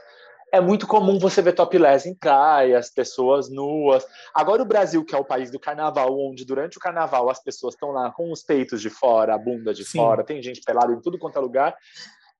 é 0.52 0.60
muito 0.60 0.86
comum 0.86 1.18
você 1.18 1.42
ver 1.42 1.52
topless 1.52 2.08
em 2.08 2.14
praias, 2.14 2.90
pessoas 2.90 3.50
nuas. 3.50 4.06
Agora 4.34 4.62
o 4.62 4.66
Brasil, 4.66 5.04
que 5.04 5.14
é 5.14 5.18
o 5.18 5.24
país 5.24 5.50
do 5.50 5.58
carnaval, 5.58 6.18
onde 6.18 6.44
durante 6.44 6.78
o 6.78 6.80
carnaval 6.80 7.28
as 7.28 7.42
pessoas 7.42 7.74
estão 7.74 7.90
lá 7.90 8.10
com 8.10 8.30
os 8.30 8.42
peitos 8.42 8.80
de 8.80 8.88
fora, 8.88 9.34
a 9.34 9.38
bunda 9.38 9.74
de 9.74 9.84
Sim. 9.84 9.98
fora, 9.98 10.24
tem 10.24 10.40
gente 10.42 10.62
pelada 10.62 10.92
em 10.92 11.00
tudo 11.00 11.18
quanto 11.18 11.38
é 11.38 11.40
lugar. 11.40 11.76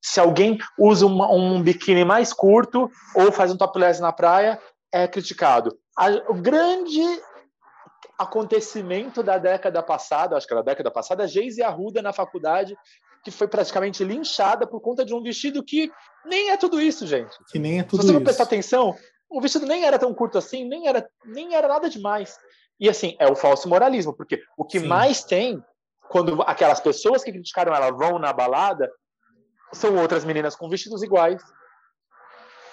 Se 0.03 0.21
alguém 0.21 0.59
usa 0.79 1.07
uma- 1.07 1.31
um 1.33 1.61
biquíni 1.63 2.05
mais 2.05 2.33
curto 2.33 2.91
ou 3.15 3.33
faz 3.33 3.51
um 3.51 3.57
topless 3.57 4.01
na 4.01 4.13
praia, 4.13 4.61
é 4.93 5.07
criticado. 5.09 5.77
A- 5.97 6.23
o 6.29 6.35
grande 6.35 7.01
acontecimento 8.19 9.23
da 9.23 9.39
década 9.39 9.83
passada, 9.83 10.37
acho 10.37 10.47
que 10.47 10.53
era 10.53 10.63
da 10.63 10.73
década 10.73 10.91
passada, 10.91 11.25
a 11.25 11.27
Geise 11.27 11.63
Arruda 11.63 12.01
na 12.01 12.13
faculdade, 12.13 12.77
que 13.25 13.31
foi 13.31 13.49
praticamente 13.49 14.05
linchada 14.05 14.67
por 14.67 14.81
conta 14.81 15.05
de 15.05 15.13
um 15.15 15.23
vestido 15.23 15.63
que 15.63 15.91
nem 16.25 16.51
é 16.51 16.57
tudo 16.57 16.81
isso, 16.81 17.07
gente. 17.07 17.37
Que 17.51 17.59
nem 17.59 17.81
é 17.81 17.83
Se 17.83 17.89
tudo 17.89 18.03
você 18.03 18.09
for 18.09 18.15
isso. 18.15 18.25
prestar 18.25 18.45
atenção, 18.45 18.95
o 19.29 19.41
vestido 19.41 19.67
nem 19.67 19.85
era 19.85 19.99
tão 19.99 20.15
curto 20.15 20.39
assim, 20.39 20.65
nem 20.67 20.89
era, 20.89 21.07
nem 21.25 21.55
era 21.55 21.69
nada 21.69 21.91
demais. 21.91 22.39
E 22.79 22.89
assim, 22.89 23.17
é 23.19 23.27
o 23.31 23.35
falso 23.35 23.69
moralismo, 23.69 24.15
porque 24.15 24.41
o 24.57 24.65
que 24.65 24.81
Sim. 24.81 24.87
mais 24.87 25.25
tem, 25.25 25.63
quando 26.09 26.41
aquelas 26.43 26.81
pessoas 26.81 27.25
que 27.25 27.33
criticaram 27.33 27.75
ela 27.75 27.91
vão 27.91 28.19
na 28.19 28.33
balada, 28.33 28.91
são 29.73 29.97
outras 29.97 30.25
meninas 30.25 30.55
com 30.57 30.69
vestidos 30.69 31.03
iguais. 31.03 31.43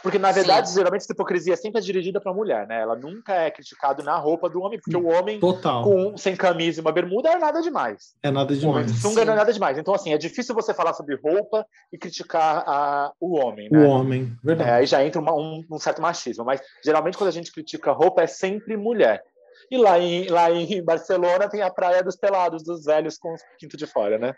Porque, 0.02 0.20
na 0.20 0.34
Sim. 0.34 0.40
verdade, 0.42 0.74
geralmente 0.74 1.04
essa 1.04 1.14
hipocrisia 1.14 1.56
sempre 1.56 1.80
é 1.80 1.82
dirigida 1.82 2.20
para 2.20 2.30
a 2.30 2.36
mulher, 2.36 2.68
né? 2.68 2.82
Ela 2.82 2.94
nunca 2.94 3.34
é 3.36 3.50
criticada 3.50 4.04
na 4.04 4.18
roupa 4.18 4.50
do 4.50 4.60
homem, 4.62 4.78
porque 4.78 4.98
o 4.98 5.08
homem 5.08 5.40
Total. 5.40 5.82
com, 5.82 6.18
sem 6.18 6.36
camisa 6.36 6.80
e 6.80 6.82
uma 6.82 6.92
bermuda 6.92 7.30
é 7.30 7.38
nada 7.38 7.62
demais. 7.62 8.14
É 8.22 8.30
nada 8.30 8.54
O 8.54 8.58
homem 8.68 8.84
demais. 8.84 8.92
de 8.92 9.00
sunga 9.00 9.24
não 9.24 9.32
é 9.32 9.36
nada 9.38 9.54
demais. 9.54 9.78
Então, 9.78 9.94
assim, 9.94 10.14
é 10.14 10.18
difícil 10.18 10.54
você 10.54 10.74
falar 10.74 10.94
sobre 10.94 11.16
roupa 11.16 11.66
e 11.90 11.98
criticar 11.98 12.66
a, 12.68 13.14
o 13.18 13.38
homem, 13.38 13.70
O 13.70 13.76
né? 13.78 13.88
homem, 13.88 14.38
É, 14.44 14.46
verdade. 14.46 14.70
aí 14.72 14.86
já 14.86 15.06
entra 15.06 15.22
uma- 15.22 15.34
um, 15.36 15.64
um 15.72 15.80
certo 15.80 16.02
machismo. 16.02 16.44
Mas 16.44 16.60
geralmente 16.84 17.18
quando 17.18 17.30
a 17.30 17.34
gente 17.34 17.50
critica 17.54 17.94
roupa 17.94 18.24
é 18.24 18.28
sempre 18.28 18.76
mulher. 18.76 19.24
E 19.72 19.78
lá 19.78 19.98
em, 19.98 20.28
lá 20.28 20.52
em 20.52 20.84
Barcelona 20.84 21.48
tem 21.48 21.62
a 21.62 21.72
praia 21.72 22.04
dos 22.04 22.18
pelados, 22.18 22.62
dos 22.62 22.84
velhos 22.84 23.18
com 23.18 23.34
os 23.34 23.42
quinto 23.58 23.78
de 23.78 23.88
fora, 23.88 24.18
né? 24.20 24.34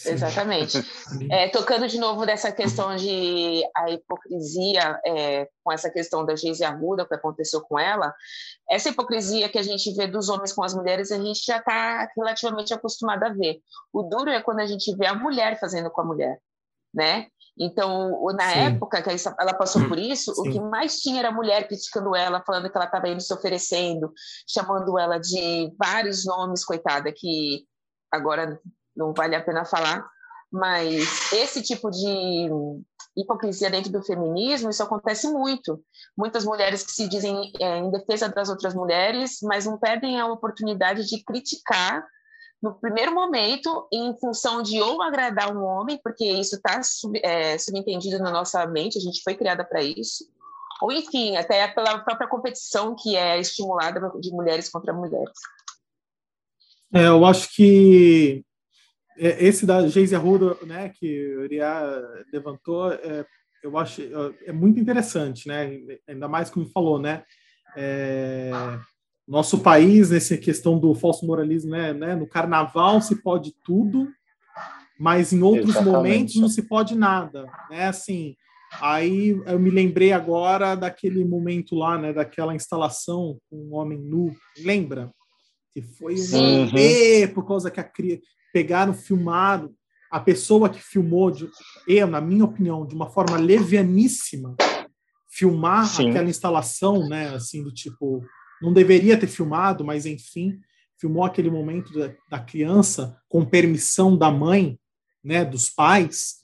Sim. 0.00 0.12
Exatamente. 0.12 0.78
É, 1.30 1.48
tocando 1.48 1.86
de 1.86 1.98
novo 1.98 2.24
dessa 2.24 2.50
questão 2.52 2.94
de 2.96 3.62
a 3.76 3.90
hipocrisia 3.90 4.98
é, 5.04 5.48
com 5.62 5.70
essa 5.72 5.90
questão 5.90 6.24
da 6.24 6.34
Geise 6.34 6.64
Arruda, 6.64 7.02
o 7.02 7.06
que 7.08 7.14
aconteceu 7.14 7.60
com 7.60 7.78
ela, 7.78 8.14
essa 8.68 8.88
hipocrisia 8.88 9.48
que 9.48 9.58
a 9.58 9.62
gente 9.62 9.92
vê 9.94 10.06
dos 10.06 10.28
homens 10.28 10.52
com 10.52 10.62
as 10.64 10.72
mulheres, 10.72 11.10
a 11.12 11.18
gente 11.18 11.44
já 11.44 11.58
está 11.58 12.08
relativamente 12.16 12.72
acostumado 12.72 13.24
a 13.24 13.28
ver. 13.28 13.60
O 13.92 14.02
duro 14.04 14.30
é 14.30 14.40
quando 14.40 14.60
a 14.60 14.66
gente 14.66 14.94
vê 14.96 15.06
a 15.06 15.14
mulher 15.14 15.58
fazendo 15.60 15.90
com 15.90 16.00
a 16.00 16.04
mulher, 16.04 16.38
né? 16.94 17.26
Então, 17.58 18.12
o- 18.22 18.32
na 18.32 18.48
Sim. 18.50 18.58
época 18.60 19.02
que 19.02 19.10
ela 19.38 19.54
passou 19.54 19.86
por 19.88 19.98
isso, 19.98 20.30
o 20.32 20.44
Sim. 20.44 20.52
que 20.52 20.60
mais 20.60 21.00
tinha 21.00 21.18
era 21.18 21.28
a 21.28 21.32
mulher 21.32 21.66
criticando 21.68 22.16
ela, 22.16 22.42
falando 22.46 22.70
que 22.70 22.76
ela 22.76 22.86
estava 22.86 23.08
indo 23.08 23.20
se 23.20 23.34
oferecendo, 23.34 24.12
chamando 24.48 24.98
ela 24.98 25.18
de 25.18 25.70
vários 25.78 26.24
nomes, 26.24 26.64
coitada, 26.64 27.12
que 27.14 27.64
agora 28.10 28.58
não 29.00 29.14
vale 29.14 29.34
a 29.34 29.42
pena 29.42 29.64
falar, 29.64 30.06
mas 30.52 31.32
esse 31.32 31.62
tipo 31.62 31.90
de 31.90 32.48
hipocrisia 33.16 33.70
dentro 33.70 33.90
do 33.90 34.02
feminismo, 34.02 34.70
isso 34.70 34.82
acontece 34.82 35.28
muito. 35.28 35.82
Muitas 36.16 36.44
mulheres 36.44 36.82
que 36.82 36.92
se 36.92 37.08
dizem 37.08 37.52
é, 37.60 37.78
em 37.78 37.90
defesa 37.90 38.28
das 38.28 38.48
outras 38.48 38.74
mulheres, 38.74 39.38
mas 39.42 39.64
não 39.64 39.78
perdem 39.78 40.20
a 40.20 40.26
oportunidade 40.26 41.06
de 41.06 41.24
criticar 41.24 42.06
no 42.62 42.74
primeiro 42.74 43.14
momento, 43.14 43.88
em 43.90 44.14
função 44.18 44.62
de 44.62 44.80
ou 44.82 45.00
agradar 45.00 45.56
um 45.56 45.64
homem, 45.64 45.98
porque 46.02 46.24
isso 46.24 46.56
está 46.56 46.82
sub, 46.82 47.18
é, 47.24 47.56
subentendido 47.56 48.18
na 48.18 48.30
nossa 48.30 48.66
mente, 48.66 48.98
a 48.98 49.00
gente 49.00 49.22
foi 49.22 49.34
criada 49.34 49.64
para 49.64 49.82
isso, 49.82 50.28
ou 50.82 50.92
enfim, 50.92 51.36
até 51.36 51.66
pela 51.68 52.00
própria 52.00 52.28
competição 52.28 52.94
que 52.94 53.16
é 53.16 53.40
estimulada 53.40 54.12
de 54.20 54.30
mulheres 54.30 54.68
contra 54.68 54.92
mulheres. 54.92 55.32
É, 56.92 57.06
eu 57.06 57.24
acho 57.24 57.48
que 57.54 58.44
esse 59.20 59.66
da 59.66 59.86
Geise 59.86 60.14
Arruda, 60.14 60.56
né, 60.64 60.88
que 60.88 61.36
o 61.36 61.42
Uriá 61.42 62.02
levantou, 62.32 62.90
é, 62.90 63.26
eu 63.62 63.76
acho 63.76 64.00
é, 64.02 64.48
é 64.48 64.52
muito 64.52 64.80
interessante, 64.80 65.46
né? 65.46 65.78
Ainda 66.08 66.26
mais 66.26 66.48
como 66.48 66.66
falou, 66.66 66.98
né? 66.98 67.22
É, 67.76 68.50
nosso 69.28 69.60
país 69.60 70.10
nessa 70.10 70.36
questão 70.36 70.78
do 70.78 70.94
falso 70.94 71.26
moralismo, 71.26 71.70
né, 71.70 71.92
né? 71.92 72.14
No 72.14 72.26
carnaval 72.26 73.00
se 73.02 73.22
pode 73.22 73.54
tudo, 73.62 74.08
mas 74.98 75.32
em 75.32 75.42
outros 75.42 75.70
Exatamente. 75.70 75.94
momentos 75.94 76.36
não 76.36 76.48
se 76.48 76.62
pode 76.62 76.96
nada, 76.96 77.44
né? 77.70 77.88
Assim, 77.88 78.34
aí 78.80 79.38
eu 79.46 79.58
me 79.58 79.70
lembrei 79.70 80.12
agora 80.12 80.74
daquele 80.74 81.24
momento 81.24 81.74
lá, 81.74 81.98
né? 81.98 82.12
Daquela 82.12 82.54
instalação 82.54 83.38
com 83.50 83.56
um 83.56 83.74
homem 83.74 83.98
nu, 83.98 84.34
lembra? 84.58 85.12
Que 85.72 85.82
foi 85.82 86.14
um 86.14 86.64
rolê 86.64 87.28
por 87.28 87.46
causa 87.46 87.70
que 87.70 87.78
a 87.78 87.84
cria 87.84 88.18
pegaram, 88.52 88.92
filmaram 88.92 89.74
a 90.10 90.18
pessoa 90.18 90.68
que 90.68 90.82
filmou, 90.82 91.30
de, 91.30 91.48
eu, 91.86 92.06
na 92.06 92.20
minha 92.20 92.44
opinião, 92.44 92.84
de 92.84 92.94
uma 92.94 93.08
forma 93.08 93.36
levianíssima, 93.36 94.56
filmar 95.28 95.86
Sim. 95.86 96.10
aquela 96.10 96.28
instalação, 96.28 97.08
né? 97.08 97.28
Assim 97.34 97.62
do 97.62 97.72
tipo 97.72 98.24
não 98.60 98.72
deveria 98.72 99.18
ter 99.18 99.26
filmado, 99.26 99.84
mas 99.84 100.04
enfim, 100.04 100.60
filmou 100.98 101.24
aquele 101.24 101.50
momento 101.50 101.92
da, 101.94 102.12
da 102.28 102.38
criança 102.38 103.16
com 103.26 103.44
permissão 103.44 104.18
da 104.18 104.30
mãe, 104.30 104.78
né, 105.24 105.44
dos 105.44 105.70
pais, 105.70 106.40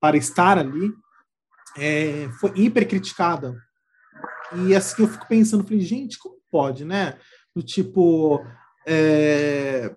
para 0.00 0.16
estar 0.16 0.56
ali, 0.56 0.90
é, 1.76 2.28
foi 2.40 2.52
hiper 2.56 2.88
criticada. 2.88 3.54
E 4.64 4.74
assim 4.74 5.02
eu 5.02 5.08
fico 5.08 5.28
pensando, 5.28 5.62
falei, 5.62 5.80
gente, 5.80 6.18
como 6.18 6.38
pode, 6.50 6.84
né? 6.84 7.18
Do 7.54 7.62
tipo, 7.62 8.42
é, 8.86 9.94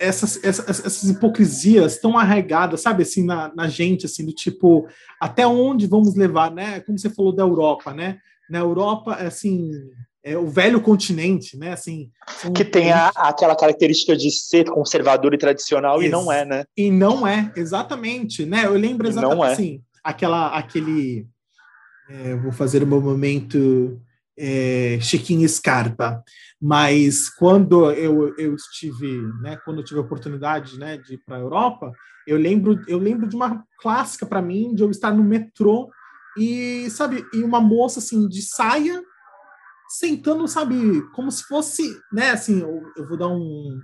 essas, 0.00 0.42
essas, 0.44 0.68
essas, 0.68 1.10
hipocrisias 1.10 1.98
tão 1.98 2.18
arraigadas, 2.18 2.80
sabe, 2.80 3.02
assim, 3.02 3.24
na, 3.24 3.52
na 3.54 3.68
gente, 3.68 4.06
assim, 4.06 4.24
do 4.24 4.32
tipo, 4.32 4.86
até 5.20 5.46
onde 5.46 5.86
vamos 5.86 6.14
levar, 6.14 6.50
né? 6.50 6.80
Como 6.80 6.98
você 6.98 7.10
falou 7.10 7.34
da 7.34 7.42
Europa, 7.42 7.92
né? 7.94 8.18
Na 8.48 8.58
Europa, 8.58 9.14
assim, 9.14 9.70
é 10.22 10.36
o 10.36 10.48
velho 10.48 10.80
continente, 10.80 11.56
né? 11.56 11.72
Assim, 11.72 12.10
que 12.54 12.64
tem 12.64 12.92
a, 12.92 13.08
aquela 13.14 13.56
característica 13.56 14.16
de 14.16 14.30
ser 14.30 14.64
conservador 14.64 15.32
e 15.32 15.38
tradicional 15.38 16.02
Ex 16.02 16.08
e 16.08 16.10
não 16.10 16.32
é, 16.32 16.44
né? 16.44 16.64
E 16.76 16.90
não 16.90 17.26
é, 17.26 17.52
exatamente, 17.56 18.44
né? 18.44 18.66
Eu 18.66 18.74
lembro 18.74 19.06
exatamente 19.06 19.44
é. 19.44 19.52
assim, 19.52 19.80
aquela, 20.02 20.48
aquele, 20.48 21.26
é, 22.10 22.34
vou 22.36 22.52
fazer 22.52 22.82
o 22.82 22.86
meu 22.86 23.00
momento 23.00 24.00
é, 24.38 24.98
Chiquinho 25.00 25.48
Scarpa, 25.48 26.22
mas 26.60 27.28
quando 27.28 27.90
eu, 27.92 28.34
eu 28.36 28.54
estive, 28.54 29.22
né? 29.40 29.56
Quando 29.64 29.80
eu 29.80 29.84
tive 29.84 30.00
a 30.00 30.02
oportunidade, 30.02 30.78
né, 30.78 30.96
de 30.96 31.14
ir 31.14 31.22
para 31.24 31.36
a 31.36 31.40
Europa, 31.40 31.92
eu 32.26 32.38
lembro, 32.38 32.80
eu 32.88 32.98
lembro 32.98 33.28
de 33.28 33.36
uma 33.36 33.64
clássica 33.78 34.26
para 34.26 34.42
mim 34.42 34.74
de 34.74 34.82
eu 34.82 34.90
estar 34.90 35.12
no 35.12 35.22
metrô 35.22 35.90
e 36.36 36.88
sabe, 36.90 37.24
e 37.32 37.42
uma 37.42 37.60
moça 37.60 37.98
assim 37.98 38.28
de 38.28 38.42
saia 38.42 39.02
sentando, 39.88 40.46
sabe, 40.48 41.02
como 41.12 41.30
se 41.30 41.44
fosse, 41.44 41.96
né, 42.12 42.30
assim, 42.30 42.60
eu, 42.60 42.82
eu 42.96 43.08
vou 43.08 43.16
dar 43.16 43.28
um, 43.28 43.78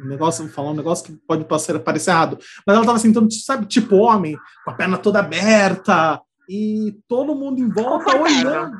um, 0.00 0.06
negócio, 0.06 0.44
vou 0.44 0.52
falar 0.52 0.70
um 0.70 0.76
negócio 0.76 1.06
que 1.06 1.20
pode 1.26 1.44
parecer, 1.44 1.78
parecer 1.80 2.10
errado, 2.10 2.38
mas 2.64 2.74
ela 2.74 2.84
estava 2.84 2.98
sentando, 3.00 3.32
sabe, 3.32 3.66
tipo 3.66 3.96
homem, 3.96 4.38
com 4.64 4.70
a 4.70 4.74
perna 4.74 4.96
toda 4.96 5.18
aberta, 5.18 6.22
e 6.48 6.96
todo 7.06 7.34
mundo 7.34 7.60
em 7.60 7.68
volta 7.68 8.16
olhando. 8.16 8.78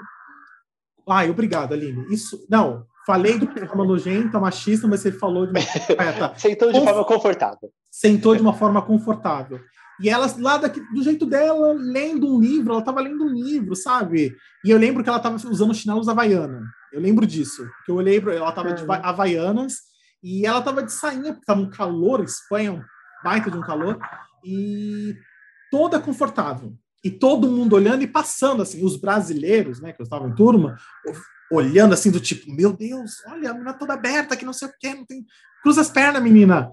Ai, 1.09 1.31
obrigado, 1.31 1.73
Aline. 1.73 2.07
Isso, 2.12 2.47
não, 2.49 2.85
falei 3.07 3.38
do 3.38 3.47
programa 3.47 3.85
nojenta, 3.85 4.38
machista, 4.38 4.87
mas 4.87 5.01
você 5.01 5.11
falou 5.11 5.47
de 5.47 5.53
uma 5.53 5.61
forma 5.61 6.35
Sentou 6.38 6.73
de 6.73 6.81
forma 6.81 7.05
confortável. 7.05 7.71
Sentou 7.90 8.37
de 8.37 8.42
uma 8.42 8.53
forma 8.53 8.83
confortável. 8.83 9.61
E 10.01 10.09
ela, 10.09 10.33
lá 10.38 10.59
daqui, 10.59 10.81
do 10.92 11.03
jeito 11.03 11.27
dela, 11.27 11.73
lendo 11.73 12.33
um 12.33 12.38
livro, 12.38 12.71
ela 12.71 12.81
estava 12.81 13.01
lendo 13.01 13.25
um 13.25 13.33
livro, 13.33 13.75
sabe? 13.75 14.37
E 14.64 14.71
eu 14.71 14.79
lembro 14.79 15.03
que 15.03 15.09
ela 15.09 15.18
estava 15.18 15.37
usando 15.37 15.75
chinelos 15.75 16.09
Havaiana. 16.09 16.62
Eu 16.92 17.01
lembro 17.01 17.27
disso. 17.27 17.68
Que 17.85 17.90
eu 17.90 17.97
olhei 17.97 18.21
para 18.21 18.35
ela 18.35 18.49
estava 18.51 18.73
de 18.73 18.85
uhum. 18.85 18.92
Havaianas 18.92 19.75
e 20.23 20.47
ela 20.47 20.59
estava 20.61 20.83
de 20.83 20.92
sainha, 20.92 21.33
porque 21.33 21.40
estava 21.40 21.61
um 21.61 21.71
calor, 21.71 22.23
Espanha, 22.23 22.73
um 22.73 22.83
baita 23.25 23.51
de 23.51 23.57
um 23.57 23.61
calor, 23.61 23.99
e 24.44 25.16
toda 25.71 25.99
confortável. 25.99 26.73
E 27.05 27.11
todo 27.11 27.51
mundo 27.51 27.75
olhando 27.75 28.03
e 28.03 28.07
passando, 28.07 28.63
assim, 28.63 28.85
os 28.85 28.97
brasileiros, 28.97 29.81
né, 29.81 29.93
que 29.93 30.01
eu 30.01 30.05
estava 30.05 30.27
em 30.27 30.35
turma, 30.35 30.77
olhando 31.51 31.95
assim, 31.95 32.11
do 32.11 32.21
tipo, 32.21 32.53
meu 32.53 32.73
Deus, 32.73 33.23
olha, 33.27 33.51
a 33.51 33.53
menina 33.53 33.73
toda 33.73 33.95
aberta, 33.95 34.37
que 34.37 34.45
não 34.45 34.53
sei 34.53 34.69
o 34.69 34.73
quê, 34.79 34.95
não 34.95 35.05
tem. 35.05 35.25
Cruza 35.63 35.81
as 35.81 35.91
pernas, 35.91 36.23
menina. 36.23 36.71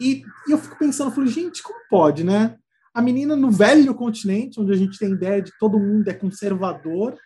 E, 0.00 0.22
e 0.46 0.52
eu 0.52 0.58
fico 0.58 0.78
pensando, 0.78 1.10
eu 1.10 1.14
falo, 1.14 1.26
gente, 1.26 1.62
como 1.62 1.78
pode, 1.90 2.24
né? 2.24 2.56
A 2.94 3.02
menina 3.02 3.36
no 3.36 3.50
velho 3.50 3.94
continente, 3.94 4.60
onde 4.60 4.72
a 4.72 4.76
gente 4.76 4.98
tem 4.98 5.12
ideia 5.12 5.42
de 5.42 5.52
que 5.52 5.58
todo 5.58 5.78
mundo 5.78 6.08
é 6.08 6.14
conservador, 6.14 7.16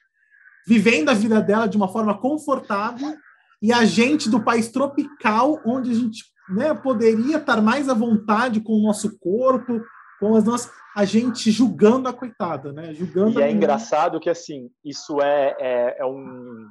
vivendo 0.66 1.08
a 1.08 1.14
vida 1.14 1.40
dela 1.40 1.66
de 1.66 1.76
uma 1.76 1.88
forma 1.88 2.18
confortável, 2.18 3.16
e 3.60 3.72
a 3.72 3.84
gente 3.84 4.28
do 4.28 4.42
país 4.42 4.68
tropical, 4.68 5.60
onde 5.64 5.90
a 5.90 5.94
gente 5.94 6.24
né, 6.48 6.74
poderia 6.74 7.36
estar 7.36 7.62
mais 7.62 7.88
à 7.88 7.94
vontade 7.94 8.60
com 8.60 8.72
o 8.72 8.82
nosso 8.82 9.18
corpo, 9.18 9.80
com 10.18 10.34
as 10.34 10.44
nossas. 10.44 10.70
A 10.94 11.04
gente 11.04 11.50
julgando 11.50 12.08
a 12.08 12.12
coitada, 12.12 12.72
né? 12.72 12.92
Julgando 12.92 13.40
e 13.40 13.42
é 13.42 13.50
engraçado 13.50 14.20
que, 14.20 14.28
assim, 14.28 14.70
isso 14.84 15.20
é, 15.22 15.56
é, 15.58 15.96
é 16.00 16.04
um, 16.04 16.66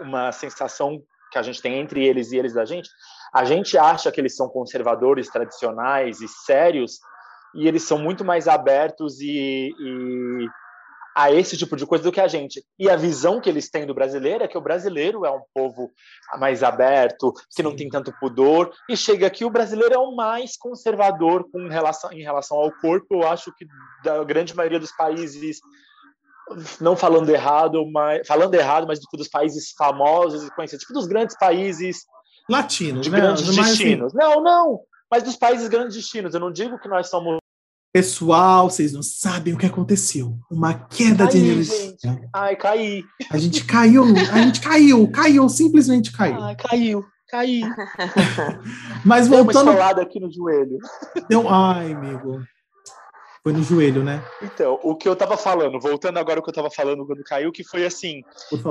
uma 0.00 0.32
sensação 0.32 1.02
que 1.30 1.38
a 1.38 1.42
gente 1.42 1.60
tem 1.60 1.78
entre 1.78 2.04
eles 2.04 2.32
e 2.32 2.38
eles 2.38 2.54
da 2.54 2.64
gente, 2.64 2.88
a 3.34 3.44
gente 3.44 3.76
acha 3.76 4.10
que 4.10 4.20
eles 4.20 4.34
são 4.34 4.48
conservadores, 4.48 5.28
tradicionais 5.28 6.20
e 6.20 6.28
sérios, 6.28 6.98
e 7.54 7.68
eles 7.68 7.82
são 7.82 7.98
muito 7.98 8.24
mais 8.24 8.48
abertos 8.48 9.20
e, 9.20 9.70
e, 9.78 10.46
a 11.18 11.32
esse 11.32 11.56
tipo 11.56 11.74
de 11.74 11.84
coisa 11.84 12.04
do 12.04 12.12
que 12.12 12.20
a 12.20 12.28
gente. 12.28 12.64
E 12.78 12.88
a 12.88 12.94
visão 12.94 13.40
que 13.40 13.48
eles 13.48 13.68
têm 13.68 13.84
do 13.84 13.92
brasileiro 13.92 14.44
é 14.44 14.46
que 14.46 14.56
o 14.56 14.60
brasileiro 14.60 15.26
é 15.26 15.30
um 15.32 15.42
povo 15.52 15.90
mais 16.38 16.62
aberto, 16.62 17.34
que 17.56 17.60
não 17.60 17.74
tem 17.74 17.88
tanto 17.88 18.14
pudor, 18.20 18.72
e 18.88 18.96
chega 18.96 19.26
aqui 19.26 19.44
o 19.44 19.50
brasileiro 19.50 19.92
é 19.92 19.98
o 19.98 20.14
mais 20.14 20.56
conservador 20.56 21.50
com 21.50 21.66
relação, 21.66 22.12
em 22.12 22.22
relação 22.22 22.56
ao 22.56 22.70
corpo. 22.70 23.16
Eu 23.16 23.26
acho 23.26 23.52
que 23.56 23.66
da 24.04 24.22
grande 24.22 24.54
maioria 24.54 24.78
dos 24.78 24.92
países 24.92 25.58
não 26.80 26.96
falando 26.96 27.28
errado, 27.30 27.84
mas 27.90 28.24
falando 28.24 28.54
errado, 28.54 28.86
mas 28.86 29.00
dos 29.12 29.28
países 29.28 29.72
famosos 29.76 30.46
e 30.46 30.54
conhecidos, 30.54 30.84
tipo 30.84 30.94
dos 30.94 31.08
grandes 31.08 31.36
países 31.36 32.04
latinos, 32.48 33.02
de 33.02 33.10
né? 33.10 33.20
grandes 33.20 33.48
assim, 33.48 33.60
destinos. 33.60 34.14
Assim... 34.14 34.16
Não, 34.16 34.40
não, 34.40 34.80
mas 35.10 35.24
dos 35.24 35.34
países 35.34 35.66
grandes 35.66 35.96
destinos. 35.96 36.32
Eu 36.32 36.38
não 36.38 36.52
digo 36.52 36.78
que 36.78 36.88
nós 36.88 37.08
somos 37.08 37.38
Pessoal, 37.90 38.68
vocês 38.68 38.92
não 38.92 39.02
sabem 39.02 39.54
o 39.54 39.58
que 39.58 39.64
aconteceu. 39.64 40.38
Uma 40.50 40.74
queda 40.74 41.26
de 41.26 41.38
energia. 41.38 41.96
Ai, 42.34 42.54
caí. 42.54 43.02
A 43.30 43.38
gente 43.38 43.64
caiu, 43.64 44.04
a 44.04 44.42
gente 44.42 44.60
caiu, 44.60 45.10
caiu, 45.10 45.48
simplesmente 45.48 46.12
caiu. 46.12 46.38
Ai, 46.38 46.54
caiu, 46.54 47.04
caí. 47.28 47.62
Mas 49.04 49.26
voltando. 49.26 49.72
Deu 49.72 49.80
uma 49.80 50.02
aqui 50.02 50.20
no 50.20 50.30
joelho. 50.30 50.78
Deu... 51.30 51.48
Ai, 51.48 51.92
amigo. 51.92 52.42
Foi 53.42 53.52
no 53.54 53.62
joelho, 53.62 54.04
né? 54.04 54.22
Então, 54.42 54.78
o 54.82 54.94
que 54.94 55.08
eu 55.08 55.16
tava 55.16 55.38
falando, 55.38 55.80
voltando 55.80 56.18
agora 56.18 56.40
o 56.40 56.42
que 56.42 56.50
eu 56.50 56.54
tava 56.54 56.70
falando 56.70 57.06
quando 57.06 57.24
caiu, 57.24 57.50
que 57.50 57.64
foi 57.64 57.86
assim, 57.86 58.22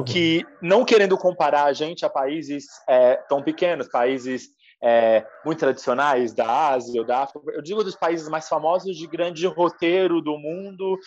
que 0.06 0.46
não 0.62 0.86
querendo 0.86 1.18
comparar 1.18 1.64
a 1.64 1.74
gente 1.74 2.06
a 2.06 2.10
países 2.10 2.66
é, 2.88 3.16
tão 3.28 3.42
pequenos, 3.42 3.88
países 3.88 4.50
é, 4.82 5.26
muito 5.46 5.60
tradicionais 5.60 6.34
da 6.34 6.70
Ásia 6.70 7.02
ou 7.02 7.08
da 7.08 7.24
África, 7.24 7.52
eu 7.52 7.62
digo 7.62 7.84
dos 7.84 7.96
países 7.96 8.30
mais 8.30 8.48
famosos 8.48 8.96
de 8.96 9.08
grande 9.08 9.46
roteiro 9.48 10.22
do 10.22 10.38
mundo, 10.38 10.98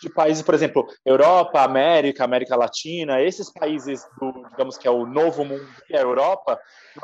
de 0.00 0.10
países, 0.10 0.42
por 0.42 0.54
exemplo, 0.54 0.86
Europa, 1.06 1.62
América, 1.62 2.24
América 2.24 2.56
Latina, 2.56 3.20
esses 3.20 3.52
países 3.52 4.04
do, 4.18 4.32
digamos 4.50 4.76
que 4.76 4.88
é 4.88 4.90
o 4.90 5.06
novo 5.06 5.44
mundo, 5.44 5.66
que 5.86 5.94
é 5.94 5.98
a 5.98 6.02
Europa, 6.02 6.58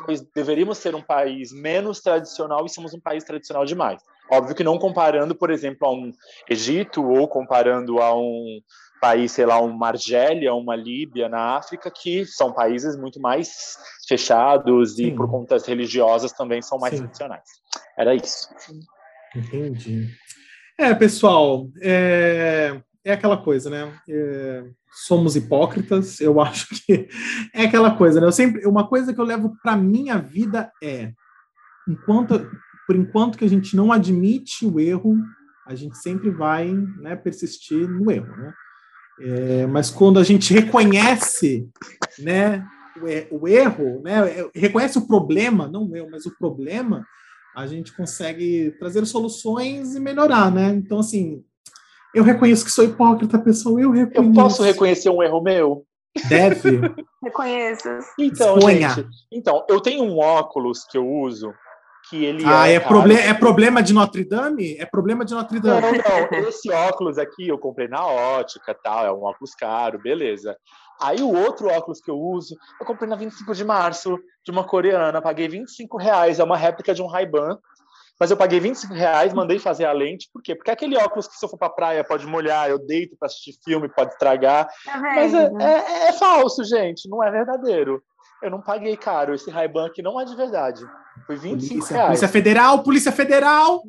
nós 0.07 0.21
deveríamos 0.35 0.79
ser 0.79 0.97
um 0.97 1.03
país 1.03 1.53
menos 1.53 2.01
tradicional 2.01 2.67
e 2.67 2.69
somos 2.69 2.93
um 2.93 3.01
país 3.01 3.23
tradicional 3.23 3.65
demais. 3.65 4.03
Óbvio 4.31 4.55
que 4.55 4.65
não 4.65 4.79
comparando, 4.79 5.35
por 5.35 5.51
exemplo, 5.51 5.87
a 5.87 5.93
um 5.93 6.13
Egito 6.51 7.03
ou 7.09 7.29
comparando 7.29 8.01
a 8.01 8.15
um 8.15 8.61
país, 9.01 9.33
sei 9.33 9.47
lá, 9.47 9.61
uma 9.61 9.89
Argélia, 9.89 10.55
uma 10.55 10.77
Líbia 10.77 11.29
na 11.29 11.57
África, 11.57 11.91
que 11.91 12.25
são 12.25 12.53
países 12.53 12.97
muito 12.97 13.21
mais 13.21 13.77
fechados 14.07 14.97
Sim. 14.97 15.07
e 15.07 15.15
por 15.15 15.31
contas 15.31 15.67
religiosas 15.67 16.33
também 16.33 16.63
são 16.63 16.79
mais 16.79 16.95
Sim. 16.95 17.01
tradicionais. 17.01 17.49
Era 17.97 18.15
isso. 18.15 18.49
Entendi. 19.35 20.09
É, 20.79 20.95
pessoal, 20.95 21.69
é, 21.81 22.81
é 23.05 23.13
aquela 23.13 23.37
coisa, 23.37 23.69
né? 23.69 23.93
É, 24.09 24.65
somos 25.07 25.37
hipócritas, 25.37 26.21
eu 26.21 26.39
acho 26.43 26.69
que 26.69 27.09
é 27.55 27.65
aquela 27.65 27.97
coisa, 27.97 28.21
né? 28.21 28.27
Eu 28.27 28.33
sempre, 28.33 28.67
uma 28.67 28.89
coisa 28.89 29.13
que 29.13 29.21
eu 29.21 29.25
levo 29.25 29.57
para 29.63 29.77
minha 29.77 30.19
vida 30.19 30.71
é, 30.83 31.13
enquanto 31.89 32.49
por 32.89 32.97
enquanto 32.97 33.37
que 33.37 33.45
a 33.45 33.49
gente 33.49 33.77
não 33.77 33.93
admite 33.93 34.65
o 34.65 34.81
erro, 34.81 35.15
a 35.67 35.75
gente 35.75 35.99
sempre 35.99 36.31
vai 36.31 36.73
né, 36.73 37.15
persistir 37.15 37.87
no 37.87 38.11
erro, 38.11 38.35
né? 38.35 38.55
É, 39.21 39.67
mas 39.67 39.91
quando 39.91 40.19
a 40.19 40.25
gente 40.25 40.53
reconhece, 40.53 41.69
né, 42.19 42.67
o, 43.31 43.41
o 43.41 43.49
erro, 43.49 44.01
né, 44.03 44.41
é, 44.41 44.51
reconhece 44.55 44.99
o 44.99 45.07
problema, 45.07 45.69
não 45.69 45.89
o 45.89 45.97
erro, 45.97 46.09
mas 46.11 46.27
o 46.27 46.37
problema, 46.39 47.05
a 47.57 47.67
gente 47.67 47.97
consegue 47.97 48.75
trazer 48.79 49.05
soluções 49.07 49.95
e 49.95 50.01
melhorar, 50.01 50.53
né? 50.53 50.71
Então, 50.71 51.01
assim, 51.01 51.43
eu 52.15 52.23
reconheço 52.23 52.65
que 52.65 52.71
sou 52.71 52.85
hipócrita, 52.85 53.39
pessoal, 53.39 53.81
eu 53.81 53.91
reconheço. 53.91 54.31
Eu 54.31 54.35
posso 54.35 54.63
reconhecer 54.63 55.11
um 55.11 55.23
erro 55.23 55.43
meu? 55.43 55.85
Deve. 56.29 56.81
Reconheço. 57.23 57.89
Então, 58.19 58.61
gente, 58.61 59.07
então, 59.31 59.65
eu 59.69 59.81
tenho 59.81 60.05
um 60.05 60.19
óculos 60.19 60.85
que 60.85 60.97
eu 60.97 61.07
uso 61.07 61.53
que 62.09 62.25
ele 62.25 62.45
ah, 62.47 62.69
é, 62.69 62.75
é, 62.75 62.81
problem 62.81 63.19
é 63.19 63.35
problema 63.35 63.83
de 63.83 63.93
Notre 63.93 64.25
Dame? 64.25 64.77
É 64.79 64.87
problema 64.87 65.25
de 65.25 65.35
Notre 65.35 65.61
Dame. 65.61 65.81
Não, 65.81 66.41
não, 66.41 66.49
esse 66.49 66.71
óculos 66.71 67.19
aqui 67.19 67.49
eu 67.49 67.59
comprei 67.59 67.89
na 67.89 68.05
ótica, 68.07 68.75
tal, 68.75 69.05
é 69.05 69.13
um 69.13 69.23
óculos 69.23 69.55
caro, 69.55 69.99
beleza. 69.99 70.57
Aí 71.01 71.23
o 71.23 71.33
outro 71.33 71.69
óculos 71.69 72.01
que 72.01 72.11
eu 72.11 72.19
uso, 72.19 72.57
eu 72.81 72.87
comprei 72.87 73.09
na 73.09 73.15
25 73.15 73.55
de 73.55 73.65
março, 73.65 74.19
de 74.45 74.51
uma 74.51 74.65
coreana, 74.65 75.23
paguei 75.23 75.49
25 75.49 75.97
reais, 75.97 76.41
é 76.41 76.45
uma 76.45 76.57
réplica 76.57 76.93
de 76.93 77.03
um 77.03 77.07
Ray-Ban, 77.07 77.57
mas 78.19 78.33
eu 78.33 78.37
paguei 78.37 78.59
25 78.59 78.93
reais, 78.95 79.33
mandei 79.33 79.61
fazer 79.61 79.85
a 79.85 79.93
lente, 79.93 80.29
por 80.33 80.43
quê? 80.43 80.57
Porque 80.57 80.71
é 80.71 80.73
aquele 80.73 80.97
óculos 80.97 81.29
que 81.29 81.37
se 81.37 81.45
eu 81.45 81.49
for 81.49 81.57
pra 81.57 81.71
praia 81.71 82.03
pode 82.03 82.27
molhar, 82.27 82.69
eu 82.69 82.79
deito 82.79 83.17
para 83.17 83.27
assistir 83.27 83.55
filme, 83.65 83.89
pode 83.89 84.13
estragar, 84.13 84.67
tá 84.85 84.99
mas 84.99 85.33
é, 85.33 85.51
é, 85.61 86.09
é 86.09 86.13
falso, 86.15 86.65
gente, 86.65 87.09
não 87.09 87.23
é 87.23 87.31
verdadeiro. 87.31 88.03
Eu 88.43 88.51
não 88.51 88.61
paguei 88.61 88.97
caro. 88.97 89.35
Esse 89.35 89.51
Ray-Ban 89.51 89.87
aqui 89.87 90.03
não 90.03 90.21
é 90.21 90.25
de 90.25 90.35
verdade. 90.37 90.85
Foi 91.27 91.37
25 91.37 91.69
Polícia, 91.75 91.95
reais. 91.95 92.07
Polícia 92.09 92.29
Federal, 92.29 92.83
Polícia 92.83 93.13
Federal! 93.13 93.83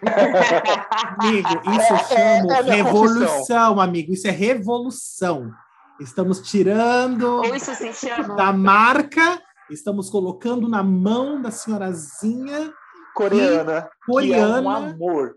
amigo, 1.18 1.48
isso 1.70 1.92
É- 1.92 1.96
é- 1.96 2.04
chama 2.04 2.56
é 2.56 2.62
minha 2.62 2.74
revolução, 2.84 3.80
amigo. 3.80 4.12
Isso 4.12 4.26
é 4.26 4.30
revolução. 4.30 5.50
Estamos 6.00 6.40
tirando 6.40 7.24
Ou 7.38 7.54
isso 7.54 7.74
se 7.74 7.92
chama. 7.92 8.34
da 8.34 8.52
marca, 8.52 9.40
estamos 9.70 10.08
colocando 10.08 10.68
na 10.68 10.82
mão 10.82 11.40
da 11.42 11.50
senhorazinha 11.50 12.72
Coreana. 13.14 13.82
Que 13.82 13.86
é 13.86 13.86
um 13.86 14.12
coreana. 14.12 14.76
amor. 14.76 15.34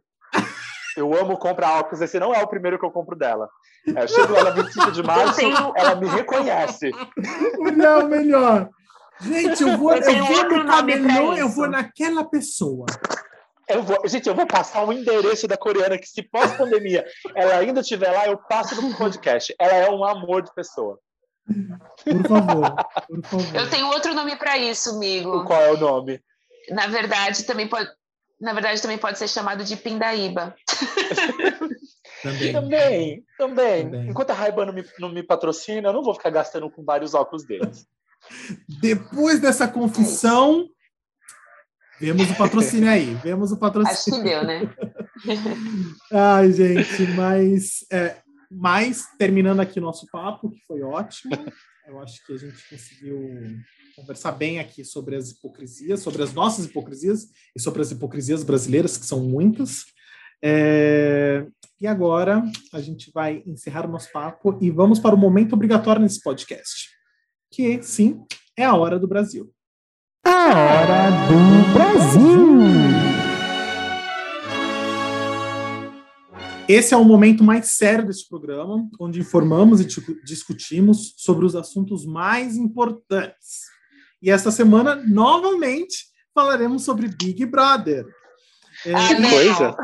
Eu 0.96 1.14
amo 1.20 1.38
comprar 1.38 1.80
óculos. 1.80 2.02
Esse 2.02 2.20
não 2.20 2.34
é 2.34 2.42
o 2.42 2.48
primeiro 2.48 2.78
que 2.80 2.86
eu 2.86 2.92
compro 2.92 3.16
dela. 3.18 3.50
É, 3.96 4.04
eu 4.04 4.08
chego 4.08 4.34
lá 4.34 4.44
na 4.46 4.50
25 4.52 4.92
de 4.92 5.04
março, 5.04 5.36
tenho- 5.36 5.74
ela 5.76 5.96
me 5.96 6.08
reconhece. 6.08 6.92
Não, 7.76 8.08
melhor. 8.08 8.70
Gente, 9.22 9.62
eu 9.64 9.78
vou, 9.78 9.94
Eu 9.94 10.02
eu 10.02 10.26
vou 10.26 10.44
no 10.50 10.66
camelô, 10.66 11.34
eu 11.36 11.50
vou 11.50 11.68
naquela 11.70 12.24
pessoa. 12.24 12.86
Eu 13.68 13.82
vou, 13.84 13.98
gente, 14.08 14.28
eu 14.28 14.36
vou 14.36 14.46
passar 14.46 14.84
o 14.86 14.92
endereço 14.92 15.48
da 15.48 15.56
coreana, 15.58 15.98
que 15.98 16.08
se 16.08 16.22
pós-pandemia 16.24 17.06
ela 17.36 17.56
ainda 17.58 17.80
estiver 17.82 18.12
lá, 18.12 18.28
eu 18.28 18.38
passo 18.38 18.82
no 18.82 18.96
podcast. 18.98 19.54
Ela 19.60 19.74
é 19.74 19.90
um 19.90 20.04
amor 20.04 20.42
de 20.42 20.54
pessoa. 20.54 21.00
Por 22.04 22.28
favor, 22.28 22.76
por 23.08 23.24
favor. 23.24 23.56
Eu 23.62 23.70
tenho 23.70 23.88
outro 23.88 24.14
nome 24.14 24.36
para 24.36 24.58
isso, 24.58 24.92
amigo. 24.92 25.44
Qual 25.46 25.62
é 25.62 25.72
o 25.72 25.78
nome? 25.78 26.20
Na 26.70 26.88
verdade, 26.88 27.44
também 27.44 27.68
pode. 27.68 27.90
Na 28.42 28.52
verdade, 28.54 28.82
também 28.82 28.98
pode 28.98 29.18
ser 29.18 29.28
chamado 29.30 29.64
de 29.64 29.76
Pindaíba. 29.78 30.54
Também. 32.24 32.54
Também, 32.54 33.26
também. 33.38 33.84
Também. 33.84 34.10
Enquanto 34.10 34.30
a 34.30 34.34
Ray-Ban 34.34 34.66
não 34.68 34.74
me, 34.74 34.86
não 34.98 35.10
me 35.10 35.22
patrocina, 35.22 35.90
eu 35.90 35.94
não 35.94 36.02
vou 36.02 36.14
ficar 36.14 36.30
gastando 36.30 36.70
com 36.72 36.82
vários 36.82 37.14
óculos 37.14 37.46
deles. 37.46 37.86
Depois 38.82 39.42
dessa 39.42 39.68
confissão, 39.68 40.70
vemos 42.00 42.32
o 42.32 42.36
patrocínio 42.38 42.90
aí. 42.90 43.14
Vemos 43.16 43.52
o 43.52 43.56
Acho 43.56 43.56
que 43.56 43.60
patrocínio. 43.60 44.24
deu, 44.24 44.44
né? 44.46 44.62
Ai, 46.12 46.54
gente, 46.54 47.04
mas, 47.14 47.86
é, 47.92 48.16
mas 48.50 49.06
terminando 49.20 49.60
aqui 49.60 49.82
nosso 49.82 50.08
papo, 50.10 50.50
que 50.50 50.62
foi 50.66 50.82
ótimo. 50.82 51.36
Eu 51.86 52.00
acho 52.00 52.26
que 52.26 52.32
a 52.32 52.38
gente 52.38 52.70
conseguiu 52.70 53.20
conversar 53.98 54.32
bem 54.32 54.60
aqui 54.60 54.86
sobre 54.86 55.18
as 55.18 55.32
hipocrisias, 55.32 56.00
sobre 56.00 56.24
as 56.24 56.34
nossas 56.34 56.64
hipocrisias 56.66 57.28
e 57.54 57.60
sobre 57.60 57.82
as 57.82 57.92
hipocrisias 57.92 58.46
brasileiras, 58.46 58.98
que 58.98 59.06
são 59.06 59.20
muitas. 59.20 59.84
É, 60.42 61.46
e 61.84 61.88
agora 61.88 62.42
a 62.72 62.80
gente 62.80 63.12
vai 63.14 63.44
encerrar 63.46 63.86
o 63.86 63.92
nosso 63.92 64.10
papo 64.14 64.58
e 64.62 64.72
vamos 64.72 65.00
para 65.00 65.14
o 65.14 65.18
momento 65.18 65.52
obrigatório 65.52 66.02
nesse 66.02 66.24
podcast, 66.24 66.90
que 67.52 67.84
sim 67.84 68.24
é 68.58 68.64
a 68.64 68.74
hora 68.74 68.98
do 68.98 69.06
Brasil. 69.06 69.52
A 70.26 70.48
hora 70.48 71.12
do 71.28 71.74
Brasil. 71.74 72.60
Esse 76.70 76.94
é 76.94 76.98
o 76.98 77.04
momento 77.04 77.44
mais 77.44 77.72
sério 77.72 78.08
desse 78.08 78.30
programa, 78.30 78.90
onde 78.98 79.20
informamos 79.20 79.82
e 79.82 79.86
discu- 79.86 80.24
discutimos 80.24 81.14
sobre 81.18 81.46
os 81.46 81.54
assuntos 81.54 82.06
mais 82.06 82.56
importantes. 82.56 83.64
E 84.22 84.32
esta 84.32 84.52
semana, 84.52 84.96
novamente, 85.06 86.06
falaremos 86.34 86.86
sobre 86.86 87.10
Big 87.10 87.46
Brother. 87.46 88.06
É, 88.86 88.94
Ah, 88.94 89.08
Que 89.08 89.14
não. 89.22 89.30
coisa. 89.30 89.76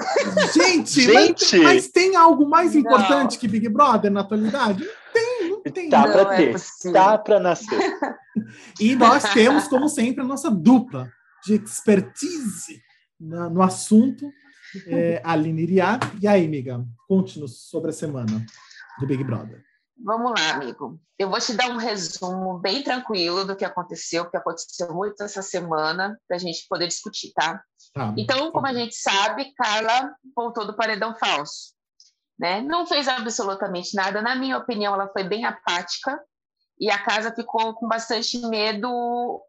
gente, 0.54 1.02
Gente! 1.02 1.58
Mas, 1.58 1.64
mas 1.64 1.88
tem 1.90 2.16
algo 2.16 2.48
mais 2.50 2.74
Não. 2.74 2.82
importante 2.82 3.38
que 3.38 3.48
Big 3.48 3.70
Brother 3.70 4.12
na 4.12 4.22
atualidade? 4.22 4.84
Não 4.84 5.14
tem, 5.14 5.50
não 5.50 5.62
tem. 5.62 5.90
Tá 5.90 6.06
Não 6.06 6.12
pra 6.26 6.34
é 6.34 6.38
ter. 6.38 6.52
possível. 6.52 6.94
Tá 6.94 7.18
pra 7.18 7.40
nascer. 7.40 7.68
E 8.80 8.96
nós 8.96 9.24
temos, 9.34 9.68
como 9.68 9.90
sempre, 9.90 10.22
a 10.24 10.28
nossa 10.28 10.50
dupla 10.50 11.12
de 11.46 11.56
expertise 11.56 12.82
na- 13.20 13.50
no 13.50 13.62
assunto, 13.62 14.32
é, 14.88 15.22
Aline 15.26 15.64
Iriá. 15.64 16.00
E 16.22 16.28
aí, 16.28 16.46
amiga, 16.46 16.84
conte-nos 17.08 17.68
sobre 17.70 17.90
a 17.90 17.94
semana 17.94 18.46
do 19.00 19.06
Big 19.06 19.24
Brother. 19.24 19.62
Vamos 20.02 20.32
lá, 20.32 20.52
amigo. 20.52 21.00
Eu 21.18 21.30
vou 21.30 21.40
te 21.40 21.54
dar 21.54 21.70
um 21.70 21.78
resumo 21.78 22.58
bem 22.60 22.82
tranquilo 22.82 23.44
do 23.44 23.56
que 23.56 23.66
aconteceu, 23.66 24.24
porque 24.24 24.38
aconteceu 24.38 24.94
muito 24.94 25.22
essa 25.22 25.42
semana, 25.42 26.18
para 26.28 26.38
a 26.38 26.40
gente 26.40 26.66
poder 26.70 26.88
discutir, 26.88 27.34
tá? 27.34 27.62
Tá. 27.94 28.14
Então, 28.18 28.52
como 28.52 28.66
a 28.66 28.74
gente 28.74 28.96
sabe, 28.96 29.54
Carla 29.56 30.16
voltou 30.36 30.66
do 30.66 30.76
paredão 30.76 31.16
falso. 31.16 31.74
Né? 32.38 32.62
Não 32.62 32.88
fez 32.88 33.08
absolutamente 33.10 33.94
nada. 33.96 34.22
Na 34.22 34.36
minha 34.36 34.58
opinião, 34.58 34.94
ela 34.94 35.10
foi 35.10 35.24
bem 35.24 35.44
apática 35.44 36.18
e 36.80 36.90
a 36.90 36.98
casa 36.98 37.36
ficou 37.36 37.74
com 37.74 37.88
bastante 37.88 38.38
medo 38.48 39.42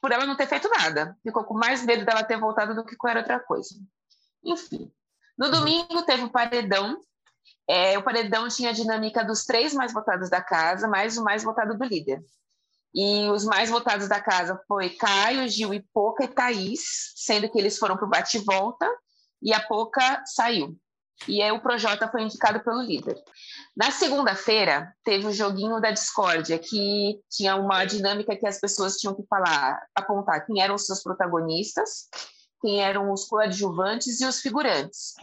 por 0.00 0.10
ela 0.10 0.26
não 0.26 0.36
ter 0.36 0.48
feito 0.48 0.68
nada. 0.68 1.16
Ficou 1.22 1.44
com 1.44 1.54
mais 1.54 1.86
medo 1.86 2.04
dela 2.04 2.24
ter 2.24 2.36
voltado 2.36 2.74
do 2.74 2.84
que 2.84 2.96
qualquer 2.96 3.18
outra 3.18 3.38
coisa. 3.38 3.76
Enfim. 4.44 4.90
No 5.38 5.48
domingo 5.48 6.02
teve 6.02 6.24
o 6.24 6.30
paredão. 6.30 7.00
É, 7.68 7.96
o 7.96 8.02
paredão 8.02 8.48
tinha 8.48 8.70
a 8.70 8.74
dinâmica 8.74 9.24
dos 9.24 9.44
três 9.44 9.72
mais 9.72 9.92
votados 9.92 10.28
da 10.28 10.42
casa, 10.42 10.88
mais 10.88 11.16
o 11.16 11.24
mais 11.24 11.44
votado 11.44 11.76
do 11.76 11.84
líder. 11.84 12.22
E 12.94 13.28
os 13.30 13.44
mais 13.44 13.70
votados 13.70 14.08
da 14.08 14.20
casa 14.20 14.60
foi 14.68 14.90
Caio, 14.90 15.48
Gil 15.48 15.72
e 15.72 15.80
Poca 15.94 16.24
e 16.24 16.28
Thaís, 16.28 17.12
sendo 17.16 17.48
que 17.48 17.58
eles 17.58 17.78
foram 17.78 17.96
para 17.96 18.06
o 18.06 18.10
bate-volta 18.10 18.86
e 19.40 19.52
a 19.52 19.60
Poca 19.60 20.22
saiu. 20.26 20.76
E 21.28 21.40
aí 21.40 21.52
o 21.52 21.60
Projota 21.60 22.08
foi 22.08 22.22
indicado 22.22 22.60
pelo 22.60 22.82
líder. 22.82 23.16
Na 23.76 23.90
segunda-feira, 23.90 24.92
teve 25.04 25.26
o 25.26 25.32
joguinho 25.32 25.80
da 25.80 25.90
discórdia, 25.90 26.58
que 26.58 27.20
tinha 27.30 27.56
uma 27.56 27.84
dinâmica 27.84 28.36
que 28.36 28.46
as 28.46 28.58
pessoas 28.60 28.96
tinham 28.96 29.14
que 29.14 29.24
falar, 29.26 29.80
apontar 29.94 30.44
quem 30.44 30.60
eram 30.60 30.74
os 30.74 30.84
seus 30.84 31.02
protagonistas, 31.02 32.08
quem 32.60 32.82
eram 32.82 33.12
os 33.12 33.24
coadjuvantes 33.24 34.20
e 34.20 34.26
os 34.26 34.40
figurantes. 34.40 35.14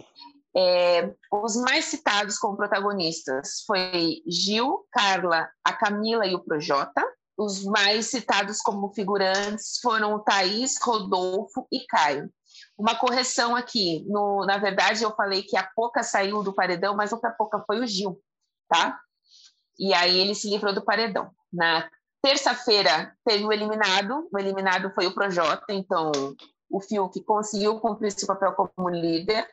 É, 0.56 1.14
os 1.32 1.56
mais 1.56 1.86
citados 1.86 2.38
como 2.38 2.58
protagonistas 2.58 3.64
foi 3.66 4.22
Gil, 4.28 4.86
Carla, 4.92 5.50
a 5.64 5.74
Camila 5.74 6.26
e 6.26 6.36
o 6.36 6.44
Projota. 6.44 7.06
Os 7.38 7.64
mais 7.64 8.08
citados 8.08 8.60
como 8.60 8.94
figurantes 8.94 9.80
foram 9.82 10.22
Thaís, 10.24 10.78
Rodolfo 10.82 11.68
e 11.72 11.86
Caio. 11.88 12.30
Uma 12.78 12.96
correção 12.96 13.56
aqui. 13.56 14.06
No, 14.08 14.46
na 14.46 14.58
verdade, 14.58 15.04
eu 15.04 15.16
falei 15.16 15.44
que 15.44 15.56
a 15.56 15.64
Poca 15.76 16.04
saiu 16.04 16.44
do 16.44 16.54
paredão, 16.54 16.96
mas 16.96 17.14
outra 17.14 17.32
Poca 17.32 17.64
foi 17.66 17.80
o 17.80 17.88
Gil, 17.88 18.20
tá? 18.68 19.00
E 19.78 19.94
aí 19.94 20.20
ele 20.20 20.36
se 20.36 20.50
livrou 20.50 20.74
do 20.74 20.84
paredão. 20.84 21.32
Na 21.52 21.90
terça-feira 22.22 23.16
teve 23.26 23.46
o 23.46 23.54
eliminado. 23.54 24.28
O 24.32 24.38
eliminado 24.38 24.92
foi 24.94 25.08
o 25.08 25.14
Projota, 25.14 25.66
então 25.70 26.12
o 26.70 26.82
Fiuk 26.82 27.22
conseguiu 27.24 27.80
cumprir 27.80 28.12
seu 28.12 28.28
papel 28.28 28.54
como 28.54 28.90
líder. 28.90 29.48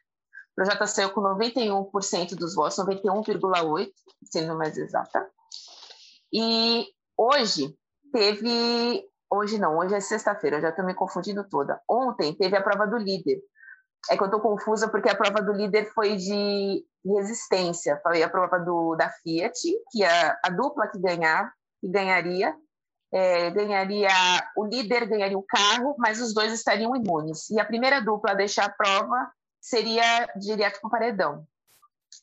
O 0.57 0.65
Projota 0.65 0.87
saiu 0.87 1.11
com 1.11 1.21
91% 1.21 2.35
dos 2.35 2.55
votos, 2.55 2.79
91,8%, 2.79 3.93
sendo 4.25 4.57
mais 4.57 4.77
exata. 4.79 5.29
E 6.33 6.87
hoje 7.17 7.77
teve. 8.11 9.07
Hoje 9.31 9.59
não, 9.59 9.77
hoje 9.77 9.95
é 9.95 10.01
sexta-feira, 10.01 10.61
já 10.61 10.71
estou 10.71 10.87
me 10.87 10.95
confundindo 10.95 11.47
toda. 11.47 11.79
Ontem 11.87 12.35
teve 12.35 12.57
a 12.57 12.63
prova 12.63 12.87
do 12.87 12.97
líder. 12.97 13.39
É 14.09 14.17
que 14.17 14.23
eu 14.23 14.27
estou 14.27 14.41
confusa 14.41 14.89
porque 14.89 15.11
a 15.11 15.17
prova 15.17 15.43
do 15.43 15.53
líder 15.53 15.93
foi 15.93 16.17
de 16.17 16.85
resistência. 17.05 18.01
Foi 18.03 18.23
a 18.23 18.29
prova 18.29 18.59
do, 18.59 18.95
da 18.95 19.11
Fiat, 19.11 19.61
que 19.91 20.05
a, 20.05 20.39
a 20.43 20.49
dupla 20.49 20.87
que 20.87 20.99
ganhar, 20.99 21.53
que 21.81 21.89
ganharia, 21.91 22.57
é, 23.13 23.51
ganharia 23.51 24.09
o 24.57 24.65
líder 24.65 25.07
ganharia 25.07 25.37
o 25.37 25.45
carro, 25.47 25.97
mas 25.99 26.21
os 26.21 26.33
dois 26.33 26.53
estariam 26.53 26.97
imunes. 26.97 27.51
E 27.51 27.61
a 27.61 27.65
primeira 27.65 28.01
dupla 28.01 28.31
a 28.31 28.35
deixar 28.35 28.67
a 28.67 28.73
prova 28.73 29.31
seria 29.67 30.27
direto 30.37 30.79
o 30.85 30.89
paredão. 30.89 31.45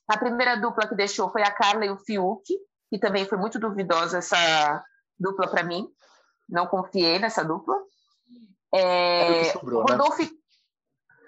A 0.07 0.17
primeira 0.17 0.55
dupla 0.55 0.87
que 0.87 0.95
deixou 0.95 1.29
foi 1.29 1.41
a 1.41 1.51
Carla 1.51 1.85
e 1.85 1.89
o 1.89 1.97
Fiuk, 1.97 2.45
que 2.89 2.97
também 2.97 3.25
foi 3.25 3.37
muito 3.37 3.59
duvidosa 3.59 4.19
essa 4.19 4.81
dupla 5.19 5.49
para 5.49 5.63
mim. 5.63 5.85
Não 6.47 6.67
confiei 6.67 7.19
nessa 7.19 7.43
dupla. 7.43 7.75
É, 8.73 9.25
Era 9.25 9.35
o 9.35 9.39
que 9.39 9.51
sobrou, 9.51 9.83
né? 9.83 9.91
Rodolfo 9.91 10.29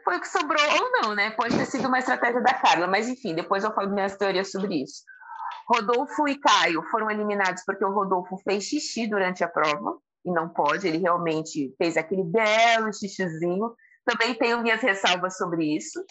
foi 0.05 0.17
o 0.17 0.21
que 0.21 0.27
sobrou 0.27 0.63
ou 0.63 0.91
não, 1.01 1.15
né? 1.15 1.31
Pode 1.31 1.57
ter 1.57 1.65
sido 1.65 1.87
uma 1.87 1.99
estratégia 1.99 2.41
da 2.41 2.53
Carla, 2.53 2.87
mas 2.87 3.09
enfim, 3.09 3.35
depois 3.35 3.63
eu 3.63 3.73
falo 3.73 3.91
minhas 3.91 4.15
teorias 4.15 4.51
sobre 4.51 4.83
isso. 4.83 5.03
Rodolfo 5.67 6.27
e 6.27 6.39
Caio 6.39 6.81
foram 6.91 7.11
eliminados 7.11 7.63
porque 7.65 7.83
o 7.83 7.91
Rodolfo 7.91 8.37
fez 8.37 8.63
xixi 8.63 9.07
durante 9.07 9.43
a 9.43 9.49
prova, 9.49 9.97
e 10.23 10.31
não 10.31 10.47
pode, 10.47 10.87
ele 10.87 10.99
realmente 10.99 11.75
fez 11.77 11.97
aquele 11.97 12.23
belo 12.23 12.93
xixizinho. 12.93 13.75
Também 14.05 14.35
tenho 14.35 14.61
minhas 14.61 14.81
ressalvas 14.81 15.35
sobre 15.37 15.75
isso. 15.75 16.03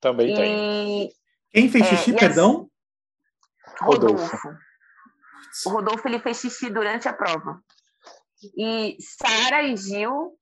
Também 0.00 0.34
tem. 0.34 1.04
E 1.06 1.12
Quem 1.50 1.70
fez 1.70 1.86
É, 1.86 1.96
xixi, 1.96 2.10
e 2.10 2.14
as- 2.14 2.20
perdão? 2.20 2.68
Rodolfo. 3.80 4.22
Rodolfo. 4.36 4.48
O 5.66 5.70
Rodolfo 5.70 6.08
ele 6.08 6.18
fez 6.20 6.38
xixi 6.38 6.70
durante 6.70 7.08
a 7.08 7.12
prova. 7.12 7.60
E 8.56 8.96
Sara 9.00 9.62
e 9.62 9.76
Gil, 9.76 10.32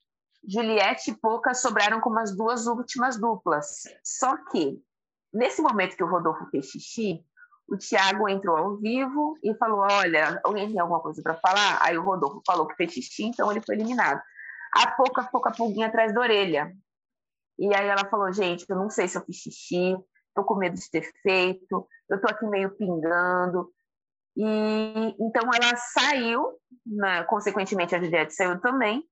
Juliette 0.47 1.11
e 1.11 1.15
Poca 1.17 1.53
sobraram 1.53 1.99
como 1.99 2.19
as 2.19 2.35
duas 2.35 2.65
últimas 2.65 3.17
duplas. 3.19 3.83
Só 4.03 4.35
que, 4.49 4.81
nesse 5.33 5.61
momento 5.61 5.95
que 5.95 6.03
o 6.03 6.09
Rodolfo 6.09 6.45
fez 6.49 6.67
xixi, 6.67 7.23
o 7.67 7.77
Thiago 7.77 8.27
entrou 8.27 8.57
ao 8.57 8.77
vivo 8.77 9.37
e 9.43 9.53
falou: 9.55 9.79
Olha, 9.81 10.39
alguém 10.43 10.67
tem 10.69 10.79
alguma 10.79 10.99
coisa 10.99 11.21
para 11.21 11.35
falar? 11.35 11.79
Aí 11.81 11.97
o 11.97 12.03
Rodolfo 12.03 12.41
falou 12.45 12.67
que 12.67 12.75
fez 12.75 12.91
xixi, 12.91 13.23
então 13.25 13.51
ele 13.51 13.61
foi 13.65 13.75
eliminado. 13.75 14.21
A 14.73 14.91
Pouca 14.91 15.23
ficou 15.23 15.41
com 15.41 15.49
a 15.49 15.53
pulguinha 15.53 15.87
atrás 15.87 16.13
da 16.13 16.21
orelha. 16.21 16.73
E 17.59 17.73
aí 17.75 17.87
ela 17.87 18.09
falou: 18.09 18.31
Gente, 18.31 18.65
eu 18.69 18.75
não 18.75 18.89
sei 18.89 19.07
se 19.07 19.17
eu 19.17 19.25
fiz 19.25 19.37
xixi, 19.37 19.95
tô 20.33 20.43
com 20.43 20.55
medo 20.55 20.75
de 20.75 20.89
ter 20.89 21.09
feito, 21.21 21.87
eu 22.09 22.21
tô 22.21 22.27
aqui 22.27 22.45
meio 22.45 22.75
pingando. 22.75 23.71
E 24.35 25.15
então 25.19 25.43
ela 25.53 25.75
saiu, 25.75 26.57
né, 26.85 27.23
consequentemente 27.25 27.93
a 27.93 27.99
Juliette 27.99 28.33
saiu 28.33 28.59
também. 28.61 29.03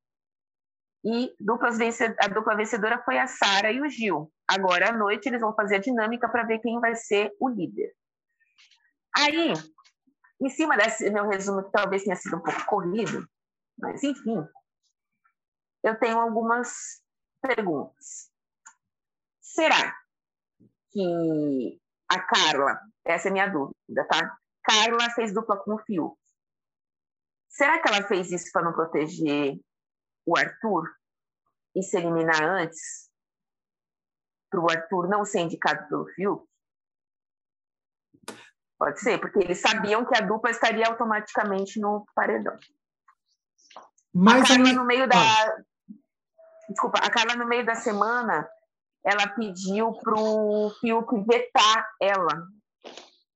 E 1.03 1.33
duplas 1.39 1.77
a 2.19 2.27
dupla 2.27 2.55
vencedora 2.55 3.01
foi 3.03 3.17
a 3.17 3.27
Sara 3.27 3.71
e 3.71 3.81
o 3.81 3.89
Gil. 3.89 4.31
Agora 4.47 4.89
à 4.89 4.91
noite 4.91 5.27
eles 5.27 5.41
vão 5.41 5.53
fazer 5.53 5.75
a 5.75 5.79
dinâmica 5.79 6.27
para 6.27 6.43
ver 6.43 6.59
quem 6.59 6.79
vai 6.79 6.95
ser 6.95 7.33
o 7.39 7.47
líder. 7.47 7.93
Aí, 9.15 9.53
em 10.41 10.49
cima 10.49 10.77
desse 10.77 11.09
meu 11.09 11.27
resumo, 11.27 11.63
que 11.63 11.71
talvez 11.71 12.03
tenha 12.03 12.15
sido 12.15 12.37
um 12.37 12.41
pouco 12.41 12.65
corrido, 12.65 13.27
mas 13.77 14.03
enfim, 14.03 14.45
eu 15.83 15.97
tenho 15.99 16.19
algumas 16.19 17.01
perguntas. 17.41 18.29
Será 19.41 19.95
que 20.91 21.79
a 22.09 22.19
Carla, 22.21 22.79
essa 23.05 23.27
é 23.27 23.29
a 23.29 23.33
minha 23.33 23.47
dúvida, 23.47 24.07
tá? 24.09 24.37
Carla 24.63 25.09
fez 25.11 25.33
dupla 25.33 25.57
com 25.57 25.75
o 25.75 25.79
Fiuk. 25.79 26.17
Será 27.47 27.81
que 27.81 27.87
ela 27.87 28.07
fez 28.07 28.31
isso 28.31 28.51
para 28.51 28.63
não 28.63 28.73
proteger 28.73 29.59
o 30.25 30.37
Arthur 30.37 30.89
e 31.75 31.83
se 31.83 31.97
eliminar 31.97 32.43
antes? 32.43 33.09
Para 34.49 34.61
o 34.61 34.69
Arthur 34.69 35.07
não 35.07 35.25
ser 35.25 35.41
indicado 35.41 35.87
pelo 35.87 36.07
Fiuk? 36.07 36.47
Pode 38.77 38.99
ser, 39.01 39.19
porque 39.19 39.39
eles 39.39 39.59
sabiam 39.59 40.05
que 40.05 40.15
a 40.15 40.21
dupla 40.21 40.51
estaria 40.51 40.87
automaticamente 40.87 41.79
no 41.81 42.05
paredão. 42.15 42.57
Mas 44.13 44.43
a 44.43 44.55
Carla, 44.55 44.73
no 44.73 44.85
meio 44.85 45.07
da. 45.07 45.15
Ah. 45.17 45.63
Desculpa, 46.69 46.99
a 46.99 47.09
Carla, 47.09 47.35
no 47.35 47.47
meio 47.47 47.65
da 47.65 47.73
semana, 47.73 48.47
ela 49.03 49.27
pediu 49.29 49.91
para 49.93 50.19
o 50.19 50.69
Fiuk 50.79 51.25
vetar 51.25 51.89
ela 51.99 52.47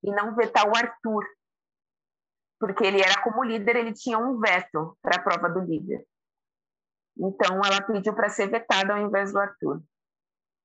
e 0.03 0.11
não 0.11 0.36
vetar 0.36 0.67
o 0.67 0.75
Arthur. 0.75 1.25
Porque 2.59 2.86
ele 2.86 3.01
era 3.01 3.21
como 3.23 3.43
líder, 3.43 3.77
ele 3.77 3.93
tinha 3.93 4.17
um 4.17 4.39
veto 4.39 4.97
para 5.01 5.17
a 5.17 5.23
prova 5.23 5.49
do 5.49 5.61
líder. 5.61 6.05
Então, 7.17 7.59
ela 7.65 7.81
pediu 7.81 8.13
para 8.13 8.29
ser 8.29 8.47
vetada 8.47 8.93
ao 8.93 9.01
invés 9.01 9.31
do 9.31 9.39
Arthur. 9.39 9.81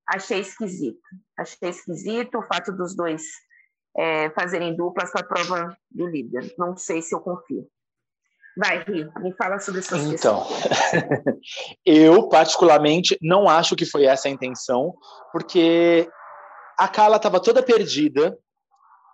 Achei 0.07 0.41
esquisito. 0.41 1.09
Achei 1.37 1.71
esquisito 1.71 2.39
o 2.39 2.47
fato 2.47 2.73
dos 2.73 2.95
dois 2.95 3.23
é, 3.97 4.31
fazerem 4.31 4.77
duplas 4.77 5.11
para 5.11 5.23
a 5.23 5.29
prova 5.29 5.77
do 5.91 6.07
líder. 6.07 6.55
Não 6.59 6.77
sei 6.77 7.03
se 7.03 7.15
eu 7.15 7.21
confio. 7.21 7.69
Vai, 8.59 8.83
Ri, 8.83 9.09
me 9.21 9.33
fala 9.35 9.61
sobre 9.61 9.81
suas 9.83 10.03
Então, 10.03 10.45
eu 11.87 12.29
particularmente 12.29 13.17
não 13.23 13.49
acho 13.49 13.77
que 13.77 13.87
foi 13.87 14.05
essa 14.05 14.27
a 14.27 14.31
intenção, 14.33 14.97
porque 15.31 16.11
a 16.77 16.89
Carla 16.89 17.19
estava 17.19 17.39
toda 17.39 17.63
perdida 17.63 18.37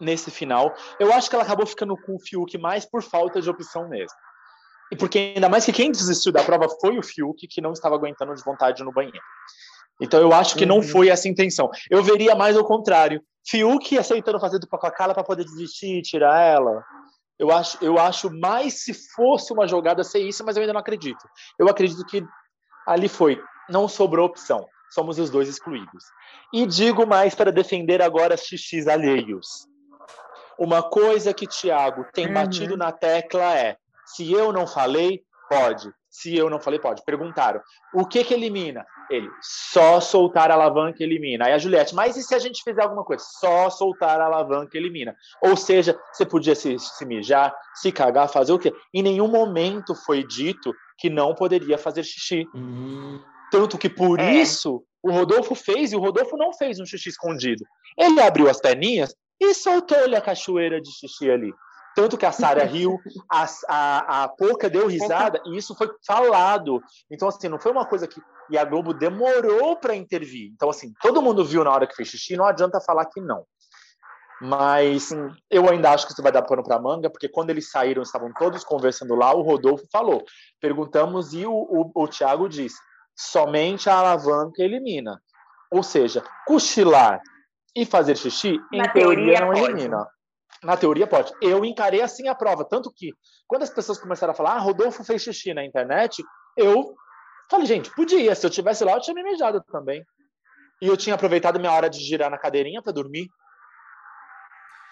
nesse 0.00 0.30
final. 0.30 0.74
Eu 0.98 1.12
acho 1.12 1.28
que 1.28 1.36
ela 1.36 1.44
acabou 1.44 1.66
ficando 1.66 1.94
com 1.94 2.14
o 2.14 2.18
Fiuk 2.18 2.56
mais 2.56 2.86
por 2.86 3.02
falta 3.02 3.42
de 3.42 3.50
opção 3.50 3.86
mesmo. 3.86 4.16
E 4.90 4.96
porque 4.96 5.34
ainda 5.34 5.50
mais 5.50 5.66
que 5.66 5.72
quem 5.72 5.92
desistiu 5.92 6.32
da 6.32 6.42
prova 6.42 6.66
foi 6.80 6.98
o 6.98 7.02
Fiuk, 7.02 7.46
que 7.46 7.60
não 7.60 7.72
estava 7.72 7.96
aguentando 7.96 8.34
de 8.34 8.42
vontade 8.42 8.82
no 8.82 8.92
banheiro. 8.92 9.20
Então 10.00 10.20
eu 10.20 10.32
acho 10.32 10.56
que 10.56 10.64
uhum. 10.64 10.76
não 10.76 10.82
foi 10.82 11.10
essa 11.10 11.28
a 11.28 11.30
intenção. 11.30 11.70
Eu 11.90 12.02
veria 12.02 12.34
mais 12.34 12.56
o 12.56 12.64
contrário. 12.64 13.22
Fiuk 13.46 13.98
aceitando 13.98 14.40
fazer 14.40 14.58
dupla 14.58 14.78
com 14.78 14.86
a 14.86 14.90
Carla 14.90 15.12
para 15.12 15.22
poder 15.22 15.44
desistir, 15.44 16.00
tirar 16.00 16.40
ela. 16.40 16.82
Eu 17.38 17.50
acho, 17.50 17.78
eu 17.82 17.98
acho 17.98 18.30
mais 18.30 18.84
se 18.84 18.94
fosse 19.14 19.52
uma 19.52 19.66
jogada 19.66 20.04
ser 20.04 20.20
isso, 20.20 20.44
mas 20.44 20.56
eu 20.56 20.60
ainda 20.60 20.72
não 20.72 20.80
acredito. 20.80 21.28
Eu 21.58 21.68
acredito 21.68 22.04
que 22.06 22.24
ali 22.86 23.08
foi, 23.08 23.42
não 23.68 23.88
sobrou 23.88 24.26
opção. 24.26 24.66
Somos 24.90 25.18
os 25.18 25.28
dois 25.28 25.48
excluídos. 25.48 26.04
E 26.52 26.64
digo 26.66 27.04
mais 27.04 27.34
para 27.34 27.50
defender 27.50 28.00
agora 28.00 28.36
xixis 28.36 28.86
alheios. 28.86 29.66
Uma 30.56 30.82
coisa 30.82 31.34
que 31.34 31.48
Tiago 31.48 32.06
tem 32.12 32.28
uhum. 32.28 32.34
batido 32.34 32.76
na 32.76 32.92
tecla 32.92 33.58
é: 33.58 33.76
se 34.06 34.30
eu 34.32 34.52
não 34.52 34.66
falei, 34.68 35.22
pode. 35.48 35.92
Se 36.08 36.36
eu 36.36 36.48
não 36.48 36.60
falei, 36.60 36.78
pode. 36.78 37.02
Perguntaram: 37.04 37.60
o 37.92 38.06
que 38.06 38.22
que 38.22 38.34
elimina? 38.34 38.86
Ele, 39.10 39.28
só 39.40 40.00
soltar 40.00 40.50
a 40.50 40.54
alavanca 40.54 41.02
elimina. 41.02 41.46
Aí 41.46 41.52
a 41.52 41.58
Juliette, 41.58 41.94
mas 41.94 42.16
e 42.16 42.22
se 42.22 42.34
a 42.34 42.38
gente 42.38 42.62
fizer 42.62 42.82
alguma 42.82 43.04
coisa? 43.04 43.24
Só 43.40 43.68
soltar 43.70 44.20
a 44.20 44.26
alavanca 44.26 44.76
elimina. 44.76 45.14
Ou 45.42 45.56
seja, 45.56 45.98
você 46.12 46.24
podia 46.24 46.54
se, 46.54 46.78
se 46.78 47.04
mijar, 47.04 47.54
se 47.74 47.92
cagar, 47.92 48.28
fazer 48.28 48.52
o 48.52 48.58
quê? 48.58 48.72
Em 48.92 49.02
nenhum 49.02 49.28
momento 49.28 49.94
foi 49.94 50.24
dito 50.24 50.74
que 50.98 51.10
não 51.10 51.34
poderia 51.34 51.76
fazer 51.76 52.02
xixi. 52.02 52.46
Hum. 52.54 53.20
Tanto 53.50 53.78
que 53.78 53.88
por 53.88 54.18
é. 54.18 54.32
isso 54.34 54.84
o 55.02 55.10
Rodolfo 55.10 55.54
fez, 55.54 55.92
e 55.92 55.96
o 55.96 56.00
Rodolfo 56.00 56.36
não 56.36 56.52
fez 56.52 56.80
um 56.80 56.86
xixi 56.86 57.10
escondido. 57.10 57.64
Ele 57.96 58.20
abriu 58.20 58.48
as 58.48 58.60
perninhas 58.60 59.14
e 59.38 59.52
soltou-lhe 59.52 60.16
a 60.16 60.20
cachoeira 60.20 60.80
de 60.80 60.90
xixi 60.90 61.30
ali. 61.30 61.52
Tanto 61.94 62.18
que 62.18 62.26
a 62.26 62.32
Sara 62.32 62.64
riu, 62.66 62.98
a, 63.30 63.46
a, 63.68 64.24
a 64.24 64.28
Pouca 64.28 64.68
deu 64.68 64.86
risada, 64.86 65.40
e 65.46 65.56
isso 65.56 65.74
foi 65.74 65.88
falado. 66.06 66.82
Então, 67.10 67.28
assim, 67.28 67.48
não 67.48 67.58
foi 67.58 67.72
uma 67.72 67.86
coisa 67.86 68.06
que. 68.06 68.20
E 68.50 68.58
a 68.58 68.64
Globo 68.64 68.92
demorou 68.92 69.76
para 69.76 69.94
intervir. 69.94 70.50
Então, 70.54 70.68
assim, 70.68 70.92
todo 71.00 71.22
mundo 71.22 71.44
viu 71.44 71.64
na 71.64 71.70
hora 71.70 71.86
que 71.86 71.94
fez 71.94 72.08
xixi, 72.08 72.36
não 72.36 72.44
adianta 72.44 72.80
falar 72.80 73.06
que 73.06 73.20
não. 73.20 73.44
Mas 74.40 75.10
eu 75.50 75.70
ainda 75.70 75.92
acho 75.92 76.06
que 76.06 76.12
isso 76.12 76.22
vai 76.22 76.32
dar 76.32 76.42
pano 76.42 76.62
para 76.62 76.78
manga, 76.78 77.08
porque 77.08 77.28
quando 77.28 77.50
eles 77.50 77.70
saíram, 77.70 78.02
estavam 78.02 78.32
todos 78.34 78.64
conversando 78.64 79.14
lá, 79.14 79.32
o 79.32 79.42
Rodolfo 79.42 79.86
falou. 79.90 80.22
Perguntamos 80.60 81.32
e 81.32 81.46
o, 81.46 81.52
o, 81.52 81.90
o 81.94 82.08
Thiago 82.08 82.48
disse: 82.48 82.76
somente 83.16 83.88
a 83.88 83.96
alavanca 83.96 84.62
elimina. 84.62 85.20
Ou 85.70 85.82
seja, 85.82 86.22
cochilar 86.46 87.20
e 87.74 87.86
fazer 87.86 88.16
xixi, 88.16 88.60
em 88.72 88.78
Na 88.78 88.88
teoria, 88.88 89.38
teoria 89.38 89.40
não 89.40 89.52
pode. 89.52 89.64
elimina. 89.64 90.08
Na 90.64 90.76
teoria 90.76 91.06
pode. 91.06 91.32
Eu 91.40 91.64
encarei 91.64 92.00
assim 92.00 92.28
a 92.28 92.34
prova, 92.34 92.64
tanto 92.64 92.92
que 92.94 93.12
quando 93.46 93.62
as 93.62 93.70
pessoas 93.70 93.98
começaram 93.98 94.32
a 94.32 94.36
falar, 94.36 94.54
ah, 94.54 94.58
Rodolfo 94.58 95.04
fez 95.04 95.22
xixi 95.22 95.52
na 95.52 95.64
internet, 95.64 96.24
eu 96.56 96.94
falei, 97.50 97.66
gente, 97.66 97.90
podia. 97.94 98.34
Se 98.34 98.46
eu 98.46 98.50
tivesse 98.50 98.84
lá, 98.84 98.92
eu 98.92 99.00
tinha 99.00 99.14
me 99.14 99.22
mijado 99.22 99.62
também. 99.70 100.04
E 100.80 100.86
eu 100.86 100.96
tinha 100.96 101.14
aproveitado 101.14 101.60
minha 101.60 101.72
hora 101.72 101.88
de 101.88 101.98
girar 101.98 102.30
na 102.30 102.38
cadeirinha 102.38 102.82
para 102.82 102.92
dormir. 102.92 103.28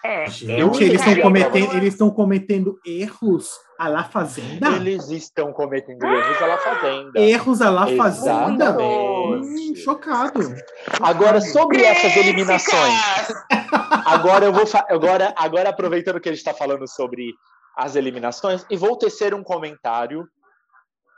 É, 0.05 0.29
Gente, 0.29 0.83
eles 0.83 0.99
estão 0.99 1.21
cometendo, 1.21 1.77
eles 1.77 1.93
estão 1.93 2.11
cometendo 2.11 2.79
erros 2.85 3.49
a 3.79 3.87
la 3.87 4.03
fazenda. 4.03 4.67
Eles 4.75 5.09
estão 5.09 5.53
cometendo 5.53 6.05
erros 6.05 6.41
a 6.41 6.45
la 6.45 6.57
fazenda. 6.57 7.19
Erros 7.19 7.61
a 7.61 7.69
la 7.69 7.87
fazenda. 7.87 8.77
Hum, 8.77 9.73
chocado. 9.77 10.41
Agora 11.01 11.39
sobre 11.39 11.83
essas 11.83 12.17
eliminações. 12.17 12.99
Agora 14.05 14.45
eu 14.45 14.53
vou 14.53 14.65
agora 14.89 15.33
agora 15.37 15.69
aproveitando 15.69 16.19
que 16.19 16.29
a 16.29 16.31
gente 16.31 16.39
está 16.39 16.53
falando 16.53 16.87
sobre 16.87 17.33
as 17.75 17.95
eliminações 17.95 18.65
e 18.69 18.77
vou 18.77 18.97
tecer 18.97 19.33
um 19.33 19.43
comentário 19.43 20.27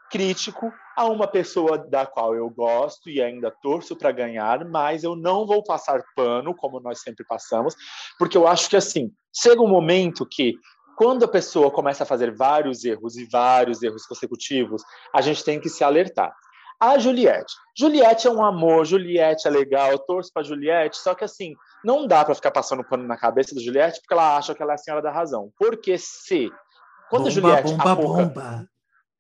crítico 0.10 0.72
a 0.96 1.06
uma 1.06 1.28
pessoa 1.28 1.78
da 1.78 2.06
qual 2.06 2.36
eu 2.36 2.50
gosto 2.50 3.10
e 3.10 3.22
ainda 3.22 3.52
torço 3.52 3.96
para 3.96 4.12
ganhar, 4.12 4.64
mas 4.64 5.04
eu 5.04 5.16
não 5.16 5.46
vou 5.46 5.64
passar 5.64 6.02
pano, 6.16 6.56
como 6.56 6.80
nós 6.80 7.02
sempre 7.02 7.26
passamos, 7.26 7.76
porque 8.18 8.38
eu 8.38 8.48
acho 8.48 8.70
que 8.70 8.78
assim, 8.78 9.12
chega 9.36 9.62
um 9.62 9.68
momento 9.68 10.26
que 10.26 10.54
quando 10.96 11.26
a 11.26 11.28
pessoa 11.28 11.70
começa 11.70 12.04
a 12.04 12.08
fazer 12.08 12.34
vários 12.34 12.86
erros 12.86 13.18
e 13.18 13.26
vários 13.26 13.84
erros 13.84 14.06
consecutivos, 14.06 14.82
a 15.14 15.22
gente 15.22 15.44
tem 15.44 15.60
que 15.60 15.70
se 15.70 15.84
alertar. 15.84 16.34
A 16.80 16.98
Juliette. 16.98 17.54
Juliette 17.78 18.28
é 18.28 18.32
um 18.32 18.44
amor, 18.44 18.86
Juliette 18.86 19.48
é 19.48 19.52
legal, 19.52 19.98
torço 20.00 20.32
para 20.34 20.44
Juliette, 20.44 20.98
só 20.98 21.14
que 21.14 21.24
assim, 21.24 21.54
não 21.86 22.08
dá 22.08 22.26
para 22.26 22.34
ficar 22.34 22.52
passando 22.52 22.84
pano 22.84 23.06
na 23.08 23.16
cabeça 23.16 23.54
da 23.54 23.62
Juliette 23.62 24.00
porque 24.02 24.14
ela 24.14 24.36
acha 24.38 24.56
que 24.56 24.62
ela 24.62 24.74
é 24.74 24.76
a 24.76 24.78
senhora 24.78 25.04
da 25.04 25.12
razão. 25.12 25.52
Porque 25.58 25.98
se 25.98 26.50
quando 27.10 27.24
bomba, 27.24 27.30
a 27.30 27.32
Juliette 27.32 27.72
bomba, 27.72 27.92
a 27.92 27.96
Pouca, 27.96 28.24
bomba. 28.26 28.70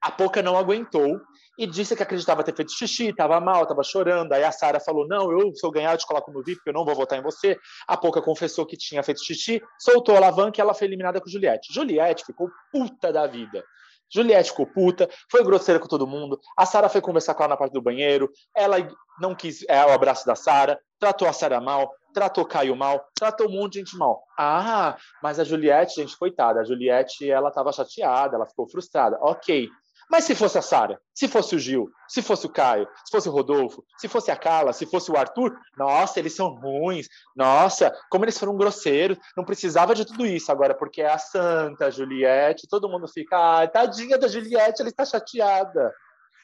a 0.01 0.11
Pouca 0.11 0.41
não 0.41 0.57
aguentou 0.57 1.21
e 1.57 1.67
disse 1.67 1.95
que 1.95 2.03
acreditava 2.03 2.43
ter 2.43 2.55
feito 2.55 2.71
xixi, 2.73 3.09
estava 3.09 3.39
mal, 3.39 3.63
estava 3.63 3.83
chorando. 3.83 4.33
Aí 4.33 4.43
a 4.43 4.51
Sara 4.51 4.79
falou: 4.79 5.07
Não, 5.07 5.31
eu, 5.31 5.53
se 5.55 5.65
eu 5.65 5.71
ganhar, 5.71 5.93
eu 5.93 5.97
te 5.97 6.07
coloco 6.07 6.31
no 6.31 6.43
VIP, 6.43 6.57
porque 6.57 6.71
eu 6.71 6.73
não 6.73 6.83
vou 6.83 6.95
votar 6.95 7.19
em 7.19 7.21
você. 7.21 7.57
A 7.87 7.95
Pouca 7.95 8.21
confessou 8.21 8.65
que 8.65 8.75
tinha 8.75 9.03
feito 9.03 9.23
xixi, 9.23 9.61
soltou 9.79 10.15
a 10.15 10.17
alavanca 10.17 10.59
e 10.59 10.61
ela 10.61 10.73
foi 10.73 10.87
eliminada 10.87 11.21
com 11.21 11.29
Juliette. 11.29 11.71
Juliette 11.71 12.25
ficou 12.25 12.49
puta 12.71 13.13
da 13.13 13.27
vida. 13.27 13.63
Juliette 14.11 14.49
ficou 14.49 14.67
puta, 14.67 15.09
foi 15.29 15.43
grosseira 15.43 15.79
com 15.79 15.87
todo 15.87 16.07
mundo. 16.07 16.39
A 16.57 16.65
Sara 16.65 16.89
foi 16.89 17.01
conversar 17.01 17.33
com 17.33 17.43
ela 17.43 17.51
na 17.51 17.57
parte 17.57 17.73
do 17.73 17.81
banheiro. 17.81 18.31
Ela 18.55 18.77
não 19.19 19.35
quis 19.35 19.63
é, 19.67 19.83
o 19.85 19.91
abraço 19.91 20.25
da 20.25 20.35
Sara, 20.35 20.79
tratou 20.99 21.27
a 21.27 21.33
Sara 21.33 21.59
mal, 21.59 21.91
tratou 22.15 22.45
Caio 22.45 22.75
mal, 22.77 23.09
tratou 23.13 23.47
um 23.47 23.51
monte 23.51 23.73
de 23.73 23.79
gente 23.79 23.97
mal. 23.97 24.23
Ah, 24.39 24.95
mas 25.21 25.37
a 25.37 25.43
Juliette, 25.43 25.95
gente, 25.95 26.17
coitada, 26.17 26.61
a 26.61 26.63
Juliette, 26.63 27.29
ela 27.29 27.49
estava 27.49 27.73
chateada, 27.73 28.37
ela 28.37 28.45
ficou 28.45 28.67
frustrada. 28.67 29.17
Ok, 29.21 29.69
Mas 30.09 30.23
se 30.23 30.35
fosse 30.35 30.57
a 30.57 30.61
Sara, 30.61 30.99
se 31.15 31.27
fosse 31.27 31.55
o 31.55 31.59
Gil, 31.59 31.89
se 32.07 32.21
fosse 32.21 32.45
o 32.45 32.49
Caio, 32.49 32.87
se 33.03 33.11
fosse 33.11 33.27
o 33.27 33.31
Rodolfo, 33.31 33.83
se 33.97 34.07
fosse 34.07 34.29
a 34.29 34.35
Carla, 34.35 34.71
se 34.71 34.85
fosse 34.85 35.11
o 35.11 35.17
Arthur, 35.17 35.57
nossa, 35.75 36.19
eles 36.19 36.35
são 36.35 36.49
ruins. 36.49 37.07
Nossa, 37.35 37.91
como 38.09 38.23
eles 38.23 38.37
foram 38.37 38.55
grosseiros. 38.55 39.17
Não 39.35 39.43
precisava 39.43 39.95
de 39.95 40.05
tudo 40.05 40.25
isso 40.25 40.51
agora, 40.51 40.75
porque 40.75 41.01
é 41.01 41.11
a 41.11 41.17
Santa, 41.17 41.89
Juliette, 41.89 42.67
todo 42.69 42.87
mundo 42.87 43.07
fica, 43.07 43.35
ah, 43.63 43.67
tadinha 43.67 44.17
da 44.17 44.27
Juliette, 44.27 44.81
ela 44.81 44.89
está 44.89 45.03
chateada. 45.03 45.91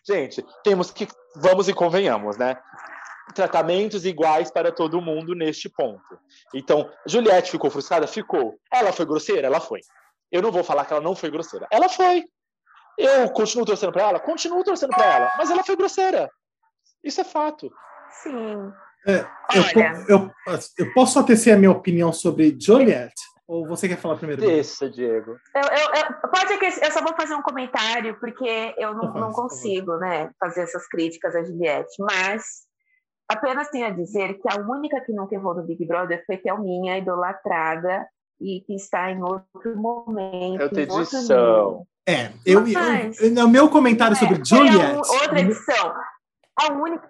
Gente, 0.05 0.43
temos 0.63 0.89
que, 0.89 1.07
vamos 1.35 1.69
e 1.69 1.73
convenhamos, 1.73 2.35
né? 2.35 2.57
Tratamentos 3.33 4.05
iguais 4.05 4.51
para 4.51 4.71
todo 4.71 5.01
mundo 5.01 5.33
neste 5.35 5.69
ponto. 5.69 6.19
Então, 6.53 6.89
Juliette 7.05 7.51
ficou 7.51 7.69
frustrada? 7.69 8.07
Ficou. 8.07 8.55
Ela 8.71 8.91
foi 8.91 9.05
grosseira? 9.05 9.47
Ela 9.47 9.59
foi. 9.59 9.79
Eu 10.31 10.41
não 10.41 10.51
vou 10.51 10.63
falar 10.63 10.85
que 10.85 10.93
ela 10.93 11.01
não 11.01 11.15
foi 11.15 11.29
grosseira. 11.29 11.67
Ela 11.71 11.89
foi. 11.89 12.23
Eu 12.97 13.29
continuo 13.31 13.65
torcendo 13.65 13.91
para 13.91 14.03
ela? 14.03 14.19
Continuo 14.19 14.63
torcendo 14.63 14.91
para 14.91 15.05
ela. 15.05 15.31
Mas 15.37 15.49
ela 15.49 15.63
foi 15.63 15.75
grosseira. 15.75 16.29
Isso 17.03 17.21
é 17.21 17.23
fato. 17.23 17.71
Sim. 18.21 18.71
É, 19.07 19.25
eu, 19.55 20.07
eu, 20.07 20.31
eu, 20.77 20.93
posso 20.93 21.13
só 21.13 21.23
tecer 21.23 21.53
a 21.53 21.57
minha 21.57 21.71
opinião 21.71 22.13
sobre 22.13 22.55
Juliette? 22.59 23.21
Ou 23.47 23.67
você 23.67 23.89
quer 23.89 23.97
falar 23.97 24.15
primeiro? 24.15 24.41
Deixa, 24.41 24.89
Diego. 24.89 25.35
Eu, 25.55 25.61
eu, 25.61 26.29
pode 26.29 26.57
que 26.57 26.65
eu 26.65 26.91
só 26.91 27.01
vou 27.01 27.13
fazer 27.15 27.33
um 27.33 27.41
comentário, 27.41 28.17
porque 28.19 28.75
eu 28.77 28.93
não, 28.93 29.13
não 29.13 29.31
consigo 29.31 29.97
né, 29.97 30.29
fazer 30.39 30.61
essas 30.61 30.87
críticas 30.87 31.35
a 31.35 31.43
Juliette. 31.43 31.95
Mas 31.99 32.43
apenas 33.31 33.69
tenho 33.69 33.87
a 33.87 33.91
dizer 33.91 34.39
que 34.39 34.47
a 34.49 34.61
única 34.61 35.01
que 35.01 35.13
nunca 35.13 35.35
errou 35.35 35.55
no 35.55 35.63
Big 35.63 35.85
Brother 35.85 36.23
foi 36.25 36.37
Thelminha, 36.37 36.97
idolatrada, 36.97 38.07
e 38.39 38.61
que 38.61 38.75
está 38.75 39.11
em 39.11 39.21
outro 39.21 39.75
momento. 39.75 40.61
É 40.61 40.63
outra 40.63 40.81
edição. 40.81 41.87
É, 42.07 42.31
eu, 42.45 42.61
Mas, 42.61 43.21
eu, 43.21 43.31
no 43.31 43.47
meu 43.47 43.69
comentário 43.69 44.15
é, 44.15 44.19
sobre 44.19 44.43
Juliette. 44.43 44.95
outra 44.95 45.39
edição. 45.39 45.93
A 46.59 46.73
única. 46.73 47.09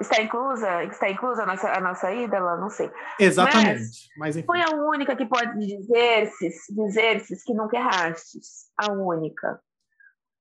Está 0.00 0.22
inclusa? 0.22 0.84
Está 0.84 1.10
inclusa 1.10 1.42
a 1.42 1.46
nossa, 1.46 1.72
a 1.72 1.80
nossa 1.80 2.14
ídola? 2.14 2.56
Não 2.56 2.70
sei. 2.70 2.90
Exatamente. 3.18 4.08
Mas, 4.16 4.36
Mas 4.36 4.44
foi 4.46 4.62
a 4.62 4.74
única 4.74 5.14
que 5.14 5.26
pode 5.26 5.58
dizer-se 5.58 6.74
dizer 6.74 7.22
que 7.44 7.52
nunca 7.52 7.76
errastes. 7.76 8.70
A 8.78 8.90
única. 8.92 9.60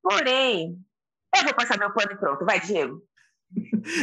Porém, 0.02 0.78
eu 1.36 1.44
vou 1.44 1.54
passar 1.56 1.78
meu 1.78 1.92
pano 1.92 2.14
e 2.14 2.18
pronto. 2.18 2.46
Vai, 2.46 2.62
Diego. 2.62 3.02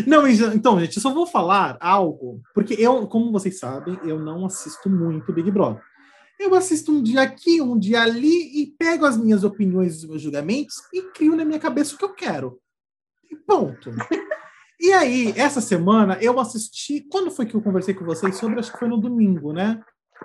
Não, 0.07 0.27
então, 0.27 0.81
gente, 0.81 0.97
eu 0.97 1.03
só 1.03 1.13
vou 1.13 1.27
falar 1.27 1.77
algo, 1.81 2.41
porque 2.53 2.75
eu, 2.75 3.07
como 3.07 3.31
vocês 3.31 3.59
sabem, 3.59 3.99
eu 4.05 4.19
não 4.19 4.45
assisto 4.45 4.91
muito 4.91 5.33
Big 5.33 5.51
Brother. 5.51 5.81
Eu 6.39 6.55
assisto 6.55 6.93
um 6.93 7.03
dia 7.03 7.23
aqui, 7.23 7.63
um 7.63 7.79
dia 7.79 8.03
ali, 8.03 8.61
e 8.61 8.67
pego 8.67 9.07
as 9.07 9.17
minhas 9.17 9.45
opiniões 9.45 9.95
e 9.95 9.99
os 9.99 10.05
meus 10.05 10.23
julgamentos 10.23 10.77
e 10.93 11.03
crio 11.03 11.37
na 11.37 11.45
minha 11.45 11.59
cabeça 11.59 11.95
o 11.95 11.99
que 11.99 12.05
eu 12.05 12.13
quero. 12.13 12.61
E 13.31 13.37
ponto. 13.37 13.91
E 14.79 14.93
aí, 14.93 15.33
essa 15.37 15.61
semana, 15.61 16.19
eu 16.21 16.39
assisti. 16.39 17.01
Quando 17.11 17.31
foi 17.31 17.47
que 17.47 17.55
eu 17.55 17.63
conversei 17.63 17.95
com 17.95 18.05
vocês 18.05 18.37
sobre? 18.37 18.61
Acho 18.61 18.73
que 18.73 18.79
foi 18.79 18.89
no 18.89 18.99
domingo, 18.99 19.53
né? 19.53 19.81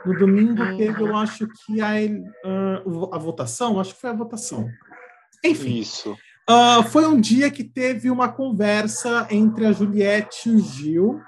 No 0.05 0.17
domingo 0.17 0.77
teve, 0.77 1.01
eu 1.01 1.15
acho 1.15 1.47
que 1.47 1.81
a, 1.81 1.91
a, 1.91 3.15
a 3.15 3.17
votação, 3.17 3.79
acho 3.79 3.95
que 3.95 4.01
foi 4.01 4.09
a 4.09 4.15
votação. 4.15 4.69
Enfim. 5.43 5.79
Isso. 5.79 6.15
Uh, 6.49 6.83
foi 6.89 7.05
um 7.07 7.19
dia 7.19 7.49
que 7.51 7.63
teve 7.63 8.09
uma 8.09 8.29
conversa 8.29 9.27
entre 9.29 9.65
a 9.65 9.71
Juliette 9.71 10.49
e 10.49 10.55
o 10.55 10.59
Gil. 10.59 11.21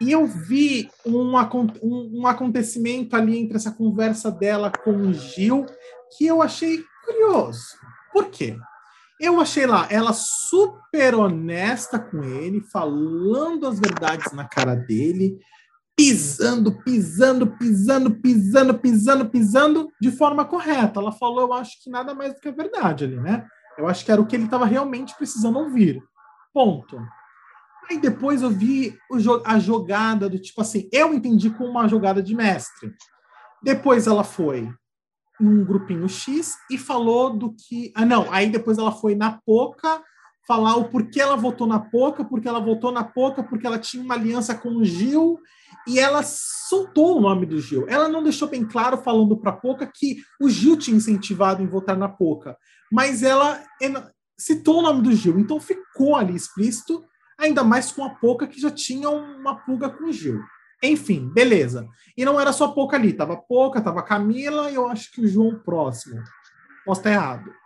E 0.00 0.10
eu 0.10 0.26
vi 0.26 0.90
um, 1.06 1.36
um, 1.36 2.20
um 2.20 2.26
acontecimento 2.26 3.14
ali 3.14 3.38
entre 3.38 3.56
essa 3.56 3.70
conversa 3.70 4.30
dela 4.30 4.70
com 4.70 4.90
o 4.90 5.14
Gil 5.14 5.66
que 6.16 6.26
eu 6.26 6.42
achei 6.42 6.84
curioso. 7.04 7.78
Por 8.12 8.28
quê? 8.28 8.56
Eu 9.20 9.40
achei 9.40 9.66
lá 9.66 9.86
ela 9.88 10.12
super 10.12 11.14
honesta 11.14 11.98
com 11.98 12.24
ele, 12.24 12.60
falando 12.60 13.66
as 13.66 13.78
verdades 13.78 14.32
na 14.32 14.44
cara 14.44 14.74
dele, 14.74 15.38
pisando, 15.96 16.72
pisando, 16.82 17.46
pisando, 17.46 18.10
pisando, 18.14 18.78
pisando, 18.78 19.30
pisando 19.30 19.92
de 20.00 20.10
forma 20.10 20.44
correta. 20.44 21.00
Ela 21.00 21.12
falou, 21.12 21.42
eu 21.42 21.52
acho 21.52 21.82
que 21.82 21.90
nada 21.90 22.14
mais 22.14 22.34
do 22.34 22.40
que 22.40 22.48
a 22.48 22.52
verdade 22.52 23.04
ali, 23.04 23.20
né? 23.20 23.46
Eu 23.78 23.86
acho 23.86 24.04
que 24.04 24.12
era 24.12 24.20
o 24.20 24.26
que 24.26 24.36
ele 24.36 24.44
estava 24.44 24.64
realmente 24.64 25.14
precisando 25.16 25.58
ouvir. 25.58 26.02
Ponto. 26.52 27.00
Aí 27.90 27.98
depois 27.98 28.42
eu 28.42 28.50
vi 28.50 28.96
a 29.44 29.58
jogada 29.58 30.28
do 30.28 30.38
tipo 30.38 30.60
assim, 30.60 30.88
eu 30.92 31.12
entendi 31.12 31.50
como 31.50 31.70
uma 31.70 31.88
jogada 31.88 32.22
de 32.22 32.34
mestre. 32.34 32.94
Depois 33.62 34.06
ela 34.06 34.24
foi 34.24 34.68
num 35.40 35.64
grupinho 35.64 36.08
X 36.08 36.56
e 36.70 36.78
falou 36.78 37.36
do 37.36 37.52
que. 37.54 37.92
Ah, 37.94 38.04
não, 38.04 38.32
aí 38.32 38.50
depois 38.50 38.78
ela 38.78 38.92
foi 38.92 39.14
na 39.14 39.40
Poca 39.44 40.02
falar 40.46 40.76
o 40.76 40.88
porquê 40.88 41.20
ela 41.20 41.36
votou 41.36 41.66
na 41.66 41.78
Poca, 41.78 42.24
porque 42.24 42.48
ela 42.48 42.60
votou 42.60 42.90
na 42.90 43.04
Poca, 43.04 43.42
porque 43.42 43.66
ela 43.66 43.78
tinha 43.78 44.02
uma 44.02 44.14
aliança 44.14 44.54
com 44.54 44.70
o 44.70 44.84
Gil 44.84 45.38
e 45.86 45.98
ela 45.98 46.22
soltou 46.22 47.16
o 47.16 47.20
nome 47.20 47.46
do 47.46 47.60
Gil. 47.60 47.86
Ela 47.88 48.08
não 48.08 48.22
deixou 48.22 48.48
bem 48.48 48.64
claro, 48.64 48.98
falando 48.98 49.36
para 49.36 49.50
a 49.50 49.56
Poca, 49.56 49.86
que 49.86 50.22
o 50.40 50.48
Gil 50.48 50.76
tinha 50.76 50.96
incentivado 50.96 51.62
em 51.62 51.66
votar 51.66 51.96
na 51.96 52.08
Poca, 52.08 52.56
mas 52.90 53.22
ela 53.22 53.62
citou 54.38 54.78
o 54.80 54.82
nome 54.82 55.02
do 55.02 55.12
Gil, 55.12 55.38
então 55.38 55.60
ficou 55.60 56.16
ali 56.16 56.34
explícito, 56.34 57.04
ainda 57.38 57.62
mais 57.64 57.92
com 57.92 58.04
a 58.04 58.10
Poca, 58.10 58.46
que 58.46 58.60
já 58.60 58.70
tinha 58.70 59.08
uma 59.08 59.56
pulga 59.56 59.88
com 59.88 60.04
o 60.04 60.12
Gil. 60.12 60.40
Enfim, 60.82 61.30
beleza. 61.32 61.88
E 62.16 62.24
não 62.24 62.40
era 62.40 62.52
só 62.52 62.64
a 62.64 62.72
Poca 62.72 62.96
ali, 62.96 63.12
tava 63.12 63.34
a 63.34 63.36
Poca, 63.36 63.80
tava 63.80 64.02
Camila 64.02 64.70
e 64.70 64.74
eu 64.74 64.88
acho 64.88 65.12
que 65.12 65.20
o 65.20 65.28
João 65.28 65.60
próximo. 65.64 66.20
Posso 66.84 67.00
estar 67.00 67.12
errado. 67.12 67.61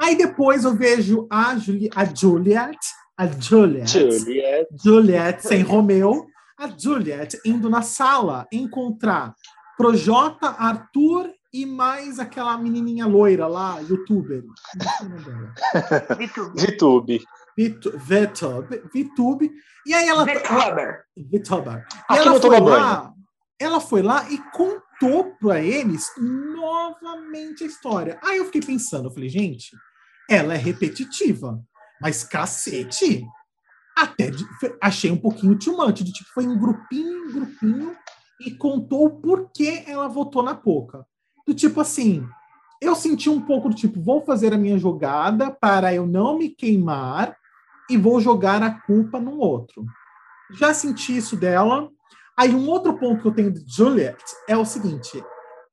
Aí 0.00 0.16
depois 0.16 0.64
eu 0.64 0.74
vejo 0.74 1.26
a, 1.30 1.56
Juli 1.56 1.88
a 1.94 2.04
Juliet, 2.04 2.78
a 3.16 3.26
Juliet, 3.26 3.88
Juliet, 3.88 4.68
Juliet 4.84 5.40
sem 5.40 5.62
Romeu, 5.62 6.26
a 6.58 6.68
Juliet 6.68 7.38
indo 7.44 7.70
na 7.70 7.82
sala 7.82 8.46
encontrar 8.52 9.34
Projota, 9.76 10.48
Arthur 10.48 11.30
e 11.52 11.64
mais 11.66 12.18
aquela 12.18 12.56
menininha 12.58 13.06
loira 13.06 13.46
lá, 13.46 13.78
youtuber. 13.80 14.42
VTube. 16.54 17.22
VTube. 17.56 18.82
VTube. 18.92 19.50
E 19.86 19.94
aí 19.94 20.08
ela. 20.08 20.24
VTuber. 20.24 21.04
VTuber. 21.16 21.86
Ela 22.10 22.40
foi 22.40 22.60
lá. 22.60 23.12
Ela 23.58 23.80
foi 23.80 24.02
lá 24.02 24.30
e 24.30 24.38
contou 24.98 25.36
para 25.40 25.60
eles 25.60 26.10
novamente 26.18 27.64
a 27.64 27.66
história. 27.66 28.18
Aí 28.22 28.38
eu 28.38 28.46
fiquei 28.46 28.60
pensando, 28.60 29.08
eu 29.08 29.12
falei, 29.12 29.28
gente, 29.28 29.70
ela 30.28 30.54
é 30.54 30.56
repetitiva, 30.56 31.62
mas 32.00 32.24
cacete, 32.24 33.24
até 33.96 34.30
de, 34.30 34.44
achei 34.82 35.10
um 35.10 35.16
pouquinho 35.16 35.58
too 35.58 35.92
de 35.92 36.12
tipo, 36.12 36.30
foi 36.34 36.44
em 36.44 36.58
grupinho, 36.58 37.28
em 37.28 37.32
grupinho, 37.32 37.96
e 38.40 38.50
contou 38.50 39.06
o 39.06 39.20
porquê 39.20 39.84
ela 39.86 40.08
votou 40.08 40.42
na 40.42 40.54
Poca. 40.54 41.06
Do 41.46 41.54
tipo 41.54 41.80
assim, 41.80 42.26
eu 42.80 42.94
senti 42.94 43.30
um 43.30 43.40
pouco 43.40 43.68
do 43.68 43.74
tipo, 43.74 44.02
vou 44.02 44.24
fazer 44.24 44.52
a 44.52 44.58
minha 44.58 44.78
jogada 44.78 45.50
para 45.50 45.94
eu 45.94 46.06
não 46.06 46.38
me 46.38 46.50
queimar 46.50 47.36
e 47.88 47.96
vou 47.96 48.20
jogar 48.20 48.62
a 48.62 48.70
culpa 48.70 49.18
no 49.20 49.38
outro. 49.38 49.86
Já 50.52 50.74
senti 50.74 51.16
isso 51.16 51.36
dela. 51.36 51.90
Aí 52.36 52.54
um 52.54 52.68
outro 52.68 52.98
ponto 52.98 53.22
que 53.22 53.28
eu 53.28 53.34
tenho 53.34 53.50
de 53.50 53.64
Juliet 53.66 54.22
é 54.48 54.56
o 54.56 54.64
seguinte, 54.64 55.24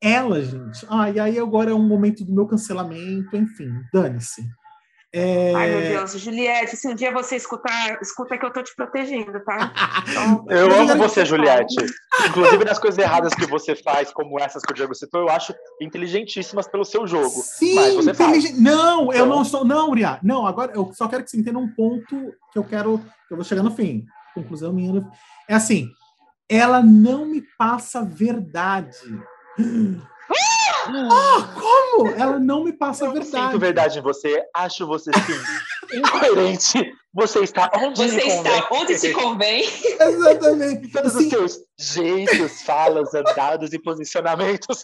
ela, 0.01 0.41
gente, 0.41 0.85
ah, 0.89 1.09
e 1.09 1.19
aí 1.19 1.39
agora 1.39 1.71
é 1.71 1.73
um 1.73 1.87
momento 1.87 2.23
do 2.23 2.33
meu 2.33 2.45
cancelamento, 2.45 3.35
enfim, 3.35 3.69
dane-se. 3.93 4.43
É... 5.15 5.53
Ai, 5.53 5.69
meu 5.69 5.81
Deus, 5.81 6.19
Juliette, 6.19 6.75
se 6.75 6.87
um 6.87 6.95
dia 6.95 7.11
você 7.11 7.35
escutar, 7.35 7.99
escuta 8.01 8.35
que 8.35 8.43
eu 8.43 8.51
tô 8.51 8.63
te 8.63 8.75
protegendo, 8.75 9.39
tá? 9.45 9.71
Então, 10.09 10.45
eu 10.49 10.73
amo 10.73 10.97
você, 10.97 11.23
Juliette. 11.23 11.75
Inclusive 12.27 12.65
nas 12.65 12.79
coisas 12.79 12.97
erradas 12.97 13.33
que 13.33 13.45
você 13.45 13.75
faz, 13.75 14.11
como 14.11 14.39
essas 14.39 14.63
que 14.63 14.71
o 14.71 14.75
Diego 14.75 14.95
citou, 14.95 15.21
eu 15.21 15.29
acho 15.29 15.53
inteligentíssimas 15.79 16.67
pelo 16.67 16.83
seu 16.83 17.05
jogo. 17.05 17.29
Sim, 17.29 17.75
mas 17.75 17.93
você 17.93 18.09
inteligente. 18.09 18.59
Não, 18.59 19.03
então... 19.03 19.13
eu 19.13 19.25
não 19.27 19.43
estou. 19.43 19.63
Não, 19.63 19.91
Uriah. 19.91 20.19
Não, 20.23 20.47
agora 20.47 20.71
eu 20.73 20.91
só 20.93 21.07
quero 21.07 21.23
que 21.23 21.29
você 21.29 21.37
entenda 21.37 21.59
um 21.59 21.71
ponto 21.73 22.33
que 22.51 22.57
eu 22.57 22.63
quero. 22.63 22.97
Que 23.27 23.33
eu 23.33 23.37
vou 23.37 23.45
chegar 23.45 23.63
no 23.63 23.75
fim. 23.75 24.05
Conclusão 24.33 24.73
minha. 24.73 25.07
É 25.47 25.53
assim, 25.53 25.89
ela 26.49 26.81
não 26.81 27.25
me 27.25 27.41
passa 27.57 28.03
verdade. 28.03 28.97
Ah, 30.85 31.53
como? 31.53 32.09
Ela 32.11 32.39
não 32.39 32.63
me 32.63 32.73
passa 32.73 33.05
eu 33.05 33.11
a 33.11 33.13
verdade. 33.13 33.45
Sinto 33.45 33.59
verdade 33.59 33.99
em 33.99 34.01
você, 34.01 34.43
acho 34.53 34.85
você 34.85 35.11
sim 35.13 35.97
incoerente. 35.97 36.93
Você 37.13 37.41
está 37.41 37.69
onde 37.75 37.95
você 37.95 38.21
está 38.21 38.67
onde 38.71 38.97
se 38.97 39.13
convém. 39.13 39.63
Exatamente. 40.01 40.91
Todos 40.91 41.15
assim, 41.15 41.25
os 41.25 41.29
seus 41.29 41.59
jeitos, 41.77 42.63
falas, 42.63 43.13
andados 43.13 43.71
e 43.71 43.79
posicionamentos. 43.79 44.83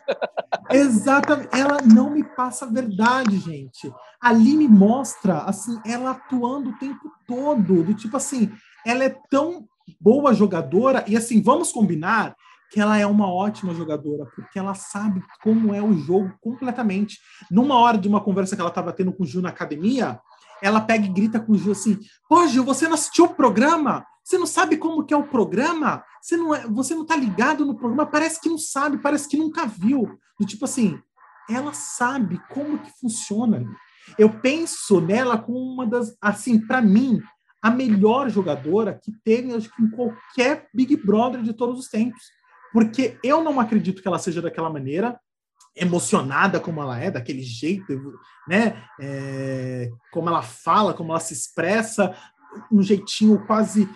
Exatamente. 0.70 1.50
Ela 1.52 1.80
não 1.84 2.12
me 2.12 2.24
passa 2.24 2.68
verdade, 2.68 3.38
gente. 3.40 3.92
Ali 4.22 4.56
me 4.56 4.68
mostra, 4.68 5.40
assim, 5.40 5.80
ela 5.86 6.12
atuando 6.12 6.70
o 6.70 6.78
tempo 6.78 7.10
todo, 7.26 7.84
do 7.84 7.94
tipo 7.94 8.16
assim, 8.16 8.52
ela 8.86 9.04
é 9.04 9.16
tão 9.30 9.66
boa 10.00 10.34
jogadora 10.34 11.04
e 11.08 11.16
assim, 11.16 11.42
vamos 11.42 11.72
combinar 11.72 12.36
que 12.72 12.80
ela 12.80 12.98
é 12.98 13.06
uma 13.06 13.32
ótima 13.32 13.74
jogadora, 13.74 14.26
porque 14.36 14.60
ela 14.60 14.76
sabe 14.76 15.24
como 15.42 15.74
é 15.74 15.82
o 15.82 15.94
jogo 15.94 16.32
completamente. 16.40 17.18
Numa 17.50 17.76
hora 17.76 17.98
de 17.98 18.08
uma 18.08 18.22
conversa 18.22 18.56
que 18.56 18.62
ela 18.62 18.70
estava 18.70 18.94
tendo 18.94 19.12
com 19.12 19.24
o 19.24 19.26
Gil 19.26 19.42
na 19.42 19.50
academia, 19.50 20.20
ela 20.62 20.82
pega 20.82 21.06
e 21.06 21.10
grita 21.10 21.40
com 21.40 21.54
o 21.54 21.58
Gil 21.58 21.72
assim: 21.72 22.00
Pô, 22.28 22.46
Gil, 22.48 22.64
você 22.64 22.88
não 22.88 22.94
assistiu 22.94 23.26
o 23.26 23.34
programa? 23.34 24.06
Você 24.24 24.38
não 24.38 24.46
sabe 24.46 24.78
como 24.78 25.04
que 25.04 25.14
é 25.14 25.18
o 25.18 25.28
programa? 25.28 26.04
Você 26.22 26.38
não, 26.38 26.54
é, 26.54 26.68
você 26.68 26.94
não 26.94 27.06
tá 27.06 27.16
ligado 27.16 27.66
no 27.66 27.76
programa? 27.76 28.06
Parece 28.06 28.40
que 28.40 28.50
não 28.50 28.60
sabe, 28.60 29.00
parece 29.00 29.28
que 29.28 29.38
nunca 29.38 29.66
viu. 29.66 30.08
Do 30.40 30.46
tipo 30.46 30.66
assim, 30.66 31.00
ela 31.50 31.74
sabe 31.74 32.40
como 32.50 32.78
que 32.78 32.92
funciona. 33.00 33.66
Eu 34.18 34.30
penso 34.30 35.02
nela 35.02 35.38
como 35.38 35.58
uma 35.58 35.88
das, 35.88 36.16
assim, 36.22 36.60
para 36.60 36.82
mim, 36.82 37.20
a 37.62 37.70
melhor 37.70 38.30
jogadora 38.30 38.94
que 38.94 39.12
teve, 39.24 39.54
acho 39.54 39.74
que 39.76 39.82
em 39.82 39.90
qualquer 39.90 40.68
Big 40.74 40.96
Brother 40.96 41.42
de 41.42 41.54
todos 41.54 41.80
os 41.80 41.88
tempos. 41.88 42.22
Porque 42.72 43.18
eu 43.24 43.44
não 43.44 43.60
acredito 43.60 44.02
que 44.02 44.08
ela 44.08 44.20
seja 44.20 44.42
daquela 44.42 44.70
maneira, 44.70 45.20
emocionada 45.76 46.60
como 46.60 46.82
ela 46.82 47.00
é, 47.00 47.10
daquele 47.12 47.42
jeito, 47.42 47.94
né? 48.48 48.84
É, 49.00 49.90
como 50.12 50.30
ela 50.30 50.42
fala, 50.42 50.94
como 50.94 51.12
ela 51.12 51.20
se 51.20 51.34
expressa, 51.34 52.16
um 52.72 52.82
jeitinho 52.82 53.46
quase 53.46 53.90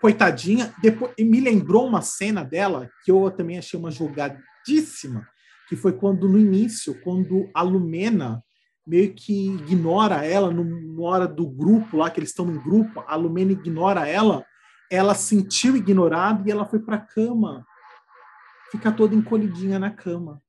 coitadinha. 0.00 0.72
Depois, 0.80 1.12
me 1.18 1.40
lembrou 1.40 1.86
uma 1.86 2.02
cena 2.02 2.44
dela 2.44 2.88
que 3.04 3.10
eu 3.10 3.30
também 3.30 3.58
achei 3.58 3.78
uma 3.78 3.90
jogadíssima, 3.90 5.26
que 5.68 5.76
foi 5.76 5.92
quando 5.92 6.28
no 6.28 6.38
início, 6.38 7.00
quando 7.02 7.50
a 7.54 7.62
Lumena 7.62 8.42
meio 8.88 9.12
que 9.12 9.48
ignora 9.48 10.24
ela 10.24 10.50
no, 10.50 11.02
hora 11.02 11.28
do 11.28 11.46
grupo 11.46 11.98
lá 11.98 12.08
que 12.08 12.18
eles 12.18 12.30
estão 12.30 12.46
no 12.46 12.58
grupo, 12.62 13.04
a 13.06 13.14
Lumena 13.14 13.52
ignora 13.52 14.08
ela, 14.08 14.46
ela 14.90 15.14
sentiu 15.14 15.76
ignorado 15.76 16.48
e 16.48 16.50
ela 16.50 16.64
foi 16.64 16.78
para 16.78 16.96
cama, 16.96 17.66
fica 18.72 18.90
toda 18.90 19.14
encolhidinha 19.14 19.78
na 19.78 19.90
cama. 19.90 20.42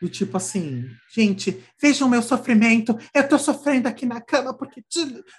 Do 0.00 0.10
tipo 0.10 0.36
assim, 0.36 0.84
gente, 1.14 1.64
vejam 1.80 2.06
o 2.06 2.10
meu 2.10 2.20
sofrimento, 2.20 2.98
eu 3.14 3.26
tô 3.26 3.38
sofrendo 3.38 3.88
aqui 3.88 4.04
na 4.04 4.20
cama 4.20 4.52
porque, 4.52 4.82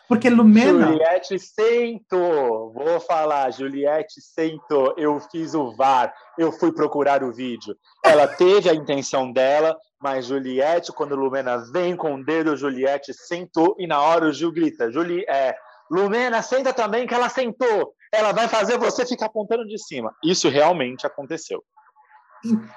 porque 0.07 0.29
Lumena. 0.29 0.87
Juliette 0.87 1.37
sentou, 1.39 2.73
vou 2.73 2.99
falar, 2.99 3.51
Juliette 3.51 4.19
sentou, 4.19 4.95
eu 4.97 5.19
fiz 5.31 5.53
o 5.53 5.75
VAR, 5.75 6.11
eu 6.39 6.51
fui 6.51 6.71
procurar 6.71 7.23
o 7.23 7.31
vídeo. 7.31 7.77
Ela 8.03 8.27
teve 8.27 8.67
a 8.67 8.73
intenção 8.73 9.31
dela, 9.31 9.77
mas 10.01 10.25
Juliette, 10.25 10.91
quando 10.91 11.15
Lumena 11.15 11.57
vem 11.71 11.95
com 11.95 12.15
o 12.15 12.25
dedo, 12.25 12.57
Juliette 12.57 13.13
sentou 13.13 13.75
e 13.77 13.85
na 13.85 14.01
hora 14.01 14.25
o 14.25 14.33
Gil 14.33 14.51
grita: 14.51 14.91
Juli, 14.91 15.23
é, 15.29 15.55
Lumena, 15.89 16.41
senta 16.41 16.73
também 16.73 17.05
que 17.05 17.13
ela 17.13 17.29
sentou. 17.29 17.93
Ela 18.11 18.31
vai 18.31 18.47
fazer 18.47 18.77
você 18.77 19.05
ficar 19.05 19.27
apontando 19.27 19.65
de 19.65 19.77
cima. 19.77 20.13
Isso 20.23 20.49
realmente 20.49 21.05
aconteceu. 21.05 21.63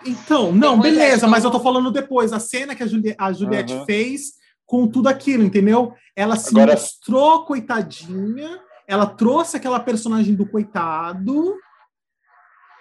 Então, 0.04 0.52
não, 0.52 0.80
beleza, 0.80 1.26
mas 1.26 1.44
eu 1.44 1.50
tô 1.50 1.61
falando 1.61 1.90
depois. 1.90 2.32
A 2.32 2.40
cena 2.40 2.74
que 2.74 2.82
a, 2.82 2.86
Juli 2.86 3.14
a 3.18 3.32
Juliette 3.32 3.74
uhum. 3.74 3.84
fez 3.84 4.32
com 4.66 4.86
tudo 4.86 5.08
aquilo, 5.08 5.42
entendeu? 5.42 5.92
Ela 6.14 6.36
se 6.36 6.50
Agora... 6.50 6.72
mostrou 6.72 7.44
coitadinha, 7.44 8.61
ela 8.86 9.06
trouxe 9.06 9.56
aquela 9.56 9.80
personagem 9.80 10.34
do 10.34 10.46
coitado 10.46 11.56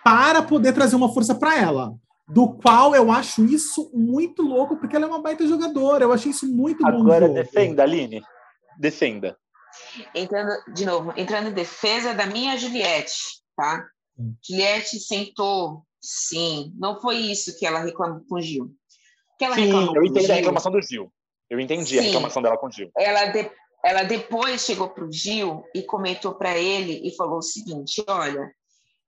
para 0.03 0.41
poder 0.41 0.73
trazer 0.73 0.95
uma 0.95 1.13
força 1.13 1.36
para 1.36 1.57
ela. 1.57 1.93
Do 2.27 2.53
qual 2.53 2.95
eu 2.95 3.11
acho 3.11 3.43
isso 3.43 3.89
muito 3.91 4.43
louco, 4.43 4.77
porque 4.77 4.95
ela 4.95 5.05
é 5.05 5.07
uma 5.07 5.21
baita 5.21 5.47
jogadora. 5.47 6.03
Eu 6.03 6.13
achei 6.13 6.32
isso 6.32 6.47
muito 6.47 6.86
Agora, 6.86 6.97
bom. 6.97 7.03
Agora 7.05 7.30
defenda, 7.30 7.82
Aline. 7.82 8.21
Defenda. 8.77 9.36
Entrando, 10.13 10.51
de 10.73 10.86
novo, 10.86 11.13
entrando 11.17 11.49
em 11.49 11.53
defesa 11.53 12.13
da 12.13 12.25
minha 12.27 12.55
Juliette, 12.55 13.13
tá? 13.55 13.84
Hum. 14.17 14.36
Juliette 14.47 14.99
sentou 14.99 15.84
Sim, 16.01 16.73
não 16.77 16.99
foi 16.99 17.17
isso 17.17 17.57
que 17.57 17.65
ela 17.65 17.79
reclamou 17.79 18.23
com 18.27 18.35
o 18.35 18.41
Gil. 18.41 18.71
Que 19.37 19.45
ela 19.45 19.55
Sim, 19.55 19.71
eu 19.95 20.03
entendi 20.03 20.25
Gil, 20.25 20.33
a 20.33 20.37
reclamação 20.37 20.71
do 20.71 20.81
Gil. 20.81 21.13
Eu 21.49 21.59
entendi 21.59 21.89
Sim, 21.89 21.99
a 21.99 22.01
reclamação 22.03 22.41
dela 22.41 22.57
com 22.57 22.67
o 22.67 22.71
Gil. 22.71 22.91
Ela, 22.97 23.25
de, 23.25 23.51
ela 23.83 24.03
depois 24.03 24.61
chegou 24.63 24.89
para 24.89 25.05
o 25.05 25.11
Gil 25.11 25.63
e 25.73 25.83
comentou 25.83 26.35
para 26.35 26.57
ele 26.57 27.01
e 27.07 27.15
falou 27.15 27.39
o 27.39 27.41
seguinte: 27.41 28.03
olha, 28.07 28.53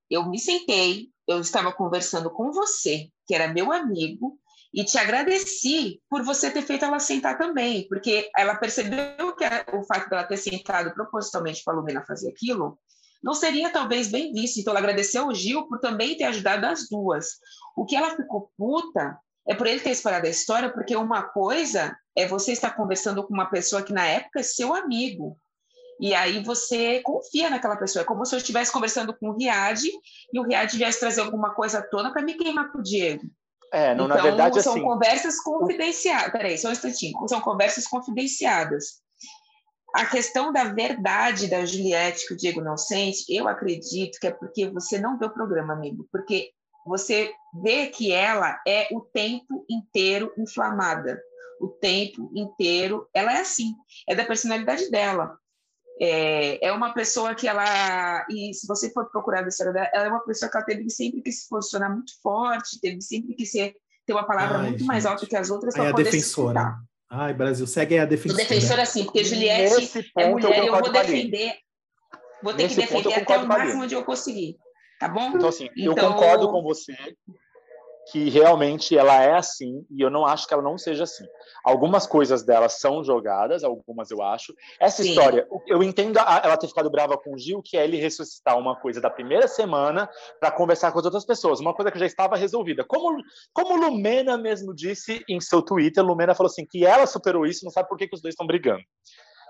eu 0.09 0.27
me 0.29 0.39
sentei, 0.39 1.07
eu 1.27 1.39
estava 1.39 1.71
conversando 1.71 2.29
com 2.29 2.51
você, 2.51 3.07
que 3.25 3.33
era 3.33 3.53
meu 3.53 3.71
amigo, 3.71 4.37
e 4.73 4.83
te 4.83 4.97
agradeci 4.97 6.01
por 6.09 6.23
você 6.23 6.49
ter 6.49 6.61
feito 6.61 6.85
ela 6.85 6.99
sentar 6.99 7.37
também, 7.37 7.87
porque 7.87 8.29
ela 8.37 8.55
percebeu 8.55 9.35
que 9.35 9.45
o 9.73 9.83
fato 9.83 10.09
dela 10.09 10.23
ter 10.23 10.37
sentado 10.37 10.93
propositalmente 10.93 11.61
para 11.63 11.73
a 11.73 11.77
Lumena 11.77 12.05
fazer 12.05 12.29
aquilo 12.29 12.77
não 13.24 13.34
seria 13.34 13.69
talvez 13.69 14.07
bem 14.07 14.34
visto. 14.34 14.59
Então, 14.59 14.72
ela 14.72 14.80
agradeceu 14.80 15.24
ao 15.24 15.34
Gil 15.34 15.67
por 15.67 15.80
também 15.80 16.17
ter 16.17 16.26
ajudado 16.26 16.65
as 16.65 16.89
duas. 16.89 17.39
O 17.76 17.86
que 17.86 17.95
ela 17.95 18.15
ficou 18.15 18.51
puta 18.57 19.17
é 19.47 19.55
por 19.55 19.67
ele 19.67 19.80
ter 19.80 19.91
espalhado 19.91 20.28
a 20.28 20.30
história, 20.30 20.72
porque 20.72 20.95
uma 20.95 21.24
coisa 21.24 21.95
é 22.15 22.28
você 22.28 22.51
estar 22.51 22.72
conversando 22.72 23.26
com 23.26 23.34
uma 23.34 23.49
pessoa 23.49 23.84
que 23.84 23.93
na 23.93 24.05
época 24.05 24.39
é 24.39 24.43
seu 24.43 24.74
amigo. 24.74 25.38
E 25.99 26.15
aí 26.15 26.43
você 26.43 26.99
confia 27.01 27.49
naquela 27.49 27.76
pessoa. 27.76 28.01
É 28.01 28.05
como 28.05 28.26
se 28.26 28.34
eu 28.34 28.38
estivesse 28.38 28.72
conversando 28.72 29.13
com 29.13 29.30
o 29.30 29.38
Riad 29.38 29.84
e 30.34 30.39
o 30.39 30.43
Riad 30.43 30.76
viesse 30.76 30.99
trazer 30.99 31.22
alguma 31.22 31.53
coisa 31.53 31.78
à 31.80 31.82
tona 31.82 32.11
para 32.11 32.24
me 32.24 32.34
queimar 32.34 32.72
com 32.72 32.80
o 32.80 32.84
Diego. 32.84 33.24
É, 33.72 33.95
não, 33.95 34.05
então, 34.05 34.17
na 34.17 34.24
verdade, 34.24 34.61
são 34.61 34.74
assim... 34.74 34.82
conversas 34.82 35.39
confidenciadas. 35.39 36.32
Peraí, 36.32 36.57
só 36.57 36.69
um 36.69 36.72
instantinho. 36.72 37.28
São 37.28 37.39
conversas 37.39 37.88
confidenciadas. 37.88 39.01
A 39.93 40.05
questão 40.05 40.53
da 40.53 40.65
verdade 40.65 41.49
da 41.49 41.65
Juliette 41.65 42.25
que 42.27 42.33
o 42.33 42.37
Diego 42.37 42.61
não 42.61 42.77
sente, 42.77 43.25
eu 43.29 43.47
acredito 43.47 44.19
que 44.19 44.27
é 44.27 44.31
porque 44.31 44.69
você 44.69 44.97
não 44.97 45.17
vê 45.17 45.25
o 45.25 45.33
programa, 45.33 45.73
amigo. 45.73 46.07
Porque 46.11 46.51
você 46.85 47.31
vê 47.61 47.87
que 47.87 48.11
ela 48.11 48.59
é 48.67 48.87
o 48.91 49.01
tempo 49.01 49.65
inteiro 49.69 50.33
inflamada. 50.37 51.21
O 51.59 51.67
tempo 51.67 52.31
inteiro. 52.33 53.07
Ela 53.13 53.37
é 53.37 53.41
assim. 53.41 53.75
É 54.07 54.15
da 54.15 54.25
personalidade 54.25 54.89
dela. 54.89 55.37
É, 55.99 56.65
é 56.67 56.71
uma 56.71 56.93
pessoa 56.93 57.35
que 57.35 57.47
ela. 57.47 58.25
E 58.29 58.53
se 58.53 58.65
você 58.65 58.91
for 58.91 59.09
procurar 59.11 59.43
a 59.43 59.47
história 59.47 59.73
dela, 59.73 59.89
ela 59.93 60.05
é 60.05 60.09
uma 60.09 60.23
pessoa 60.25 60.49
que 60.49 60.57
ela 60.57 60.65
teve 60.65 60.89
sempre 60.89 61.21
que 61.21 61.31
se 61.31 61.47
posicionar 61.47 61.93
muito 61.93 62.13
forte, 62.23 62.79
teve 62.81 63.01
sempre 63.01 63.35
que 63.35 63.45
ser, 63.45 63.75
ter 64.05 64.13
uma 64.13 64.25
palavra 64.25 64.57
Ai, 64.57 64.63
muito 64.63 64.79
gente. 64.79 64.87
mais 64.87 65.05
alta 65.05 65.27
que 65.27 65.35
as 65.35 65.51
outras 65.51 65.75
para 65.75 65.91
poder 65.91 66.05
defensora. 66.05 66.61
se 66.61 66.90
Ai, 67.14 67.34
Brasil, 67.34 67.68
segue 67.68 67.95
aí 67.95 67.99
a 67.99 68.05
defensora. 68.05 68.41
defensora, 68.41 68.86
sim, 68.86 69.03
porque 69.03 69.22
Juliette 69.22 70.09
é 70.18 70.30
mulher 70.30 70.64
e 70.64 70.68
eu 70.68 70.80
vou 70.80 70.91
defender. 70.91 71.55
Vou 72.41 72.53
ter 72.53 72.64
Nesse 72.64 72.76
que 72.76 72.82
defender 72.82 73.14
até 73.16 73.38
o 73.38 73.45
máximo 73.45 73.84
onde 73.84 73.93
eu 73.93 74.03
conseguir. 74.05 74.55
Tá 74.97 75.09
bom? 75.09 75.30
Então, 75.36 75.49
assim, 75.49 75.68
então... 75.76 75.93
eu 75.93 75.95
concordo 75.95 76.49
com 76.49 76.64
você 76.64 76.95
que 78.12 78.30
realmente 78.30 78.97
ela 78.97 79.24
é 79.24 79.34
assim 79.34 79.86
e 79.89 80.01
eu 80.01 80.09
não 80.09 80.26
acho 80.26 80.45
que 80.45 80.53
ela 80.53 80.62
não 80.62 80.78
seja 80.78 81.05
assim. 81.05 81.24
Algumas 81.64 82.05
coisas 82.05 82.43
dela 82.43 82.68
são 82.68 83.01
jogadas, 83.03 83.64
algumas 83.64 84.12
eu 84.12 84.22
acho. 84.22 84.53
Essa 84.82 85.01
Sim. 85.01 85.09
história, 85.09 85.47
eu 85.66 85.82
entendo 85.82 86.20
ela 86.20 86.57
ter 86.57 86.68
ficado 86.68 86.91
brava 86.91 87.18
com 87.18 87.34
o 87.34 87.38
Gil, 87.38 87.62
que 87.64 87.78
é 87.78 87.86
ele 87.86 87.95
ressuscitar 87.95 88.57
uma 88.57 88.76
coisa 88.76 88.99
da 88.99 89.09
primeira 89.09 89.47
semana 89.47 90.09
para 90.41 90.51
conversar 90.51 90.91
com 90.91 90.99
as 90.99 91.05
outras 91.05 91.26
pessoas, 91.26 91.62
uma 91.62 91.74
coisa 91.74 91.89
que 91.89 91.99
já 91.99 92.05
estava 92.05 92.36
resolvida. 92.36 92.84
Como, 92.84 93.18
como 93.53 93.78
Lumena 93.78 94.38
mesmo 94.38 94.76
disse 94.76 95.24
em 95.30 95.39
seu 95.39 95.62
Twitter, 95.62 96.03
Lumena 96.03 96.36
falou 96.36 96.49
assim 96.49 96.66
que 96.70 96.86
ela 96.86 97.07
superou 97.07 97.45
isso, 97.45 97.64
não 97.64 97.72
sabe 97.72 97.88
por 97.88 97.97
que, 97.97 98.09
que 98.09 98.16
os 98.16 98.22
dois 98.22 98.34
estão 98.34 98.45
brigando. 98.45 98.84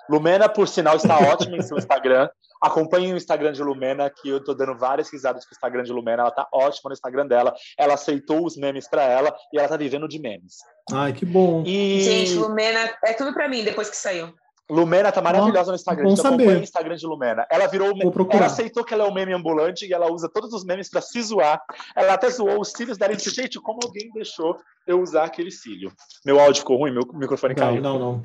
Lumena, 0.07 0.47
por 0.47 0.67
sinal, 0.67 0.97
está 0.97 1.17
ótima 1.33 1.57
em 1.57 1.63
seu 1.63 1.77
Instagram. 1.77 2.29
Acompanhem 2.61 3.13
o 3.13 3.17
Instagram 3.17 3.51
de 3.51 3.63
Lumena, 3.63 4.09
que 4.09 4.29
eu 4.29 4.43
tô 4.43 4.53
dando 4.53 4.77
várias 4.77 5.09
risadas 5.09 5.45
com 5.45 5.51
o 5.51 5.55
Instagram 5.55 5.83
de 5.83 5.91
Lumena. 5.91 6.23
Ela 6.23 6.31
tá 6.31 6.47
ótima 6.53 6.89
no 6.89 6.93
Instagram 6.93 7.27
dela. 7.27 7.53
Ela 7.77 7.95
aceitou 7.95 8.45
os 8.45 8.55
memes 8.55 8.87
para 8.87 9.03
ela 9.03 9.35
e 9.51 9.57
ela 9.57 9.67
tá 9.67 9.77
vivendo 9.77 10.07
de 10.07 10.19
memes. 10.19 10.57
Ai, 10.91 11.11
que 11.13 11.25
bom. 11.25 11.63
E... 11.65 12.01
Gente, 12.01 12.35
Lumena 12.35 12.93
é 13.03 13.13
tudo 13.13 13.33
para 13.33 13.47
mim 13.47 13.63
depois 13.63 13.89
que 13.89 13.97
saiu. 13.97 14.33
Lumena 14.69 15.11
tá 15.11 15.21
maravilhosa 15.21 15.71
no 15.71 15.75
Instagram. 15.75 16.05
Bom 16.05 16.13
então, 16.13 16.31
saber. 16.31 16.47
o 16.47 16.63
Instagram 16.63 16.95
de 16.95 17.05
Lumena. 17.05 17.45
Ela 17.49 17.67
virou. 17.67 17.91
Ela 18.29 18.45
aceitou 18.45 18.83
que 18.83 18.93
ela 18.93 19.03
é 19.03 19.07
um 19.07 19.13
meme 19.13 19.33
ambulante 19.33 19.85
e 19.85 19.93
ela 19.93 20.09
usa 20.11 20.29
todos 20.29 20.53
os 20.53 20.63
memes 20.63 20.89
para 20.89 21.01
se 21.01 21.21
zoar. 21.21 21.61
Ela 21.95 22.13
até 22.13 22.29
zoou 22.29 22.61
os 22.61 22.71
cílios 22.71 22.97
dela 22.97 23.13
e 23.13 23.17
disse: 23.17 23.31
Gente, 23.31 23.59
como 23.59 23.79
alguém 23.83 24.09
deixou 24.13 24.57
eu 24.87 25.01
usar 25.01 25.25
aquele 25.25 25.51
cílio? 25.51 25.91
Meu 26.25 26.39
áudio 26.39 26.61
ficou 26.61 26.77
ruim, 26.77 26.91
meu 26.91 27.03
microfone 27.13 27.53
não, 27.53 27.67
caiu. 27.67 27.81
Não, 27.81 27.99
não. 27.99 28.21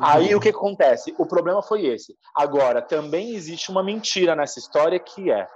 Aí 0.00 0.34
o 0.34 0.40
que 0.40 0.50
acontece? 0.50 1.14
O 1.18 1.26
problema 1.26 1.62
foi 1.62 1.86
esse. 1.86 2.14
Agora, 2.34 2.82
também 2.82 3.34
existe 3.34 3.70
uma 3.70 3.82
mentira 3.82 4.36
nessa 4.36 4.58
história 4.58 4.98
que 4.98 5.30
é 5.30 5.46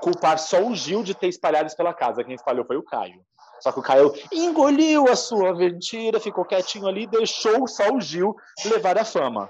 culpar 0.00 0.38
só 0.38 0.60
o 0.60 0.74
Gil 0.74 1.04
de 1.04 1.14
ter 1.14 1.28
espalhado 1.28 1.68
isso 1.68 1.76
pela 1.76 1.94
casa. 1.94 2.24
Quem 2.24 2.34
espalhou 2.34 2.64
foi 2.64 2.76
o 2.76 2.82
Caio. 2.82 3.20
Só 3.60 3.72
que 3.72 3.80
o 3.80 3.82
Caio 3.82 4.14
engoliu 4.32 5.08
a 5.08 5.16
sua 5.16 5.54
mentira, 5.54 6.20
ficou 6.20 6.44
quietinho 6.44 6.86
ali, 6.86 7.06
deixou 7.06 7.66
só 7.66 7.92
o 7.92 8.00
Gil 8.00 8.36
levar 8.64 8.98
a 8.98 9.04
fama. 9.04 9.48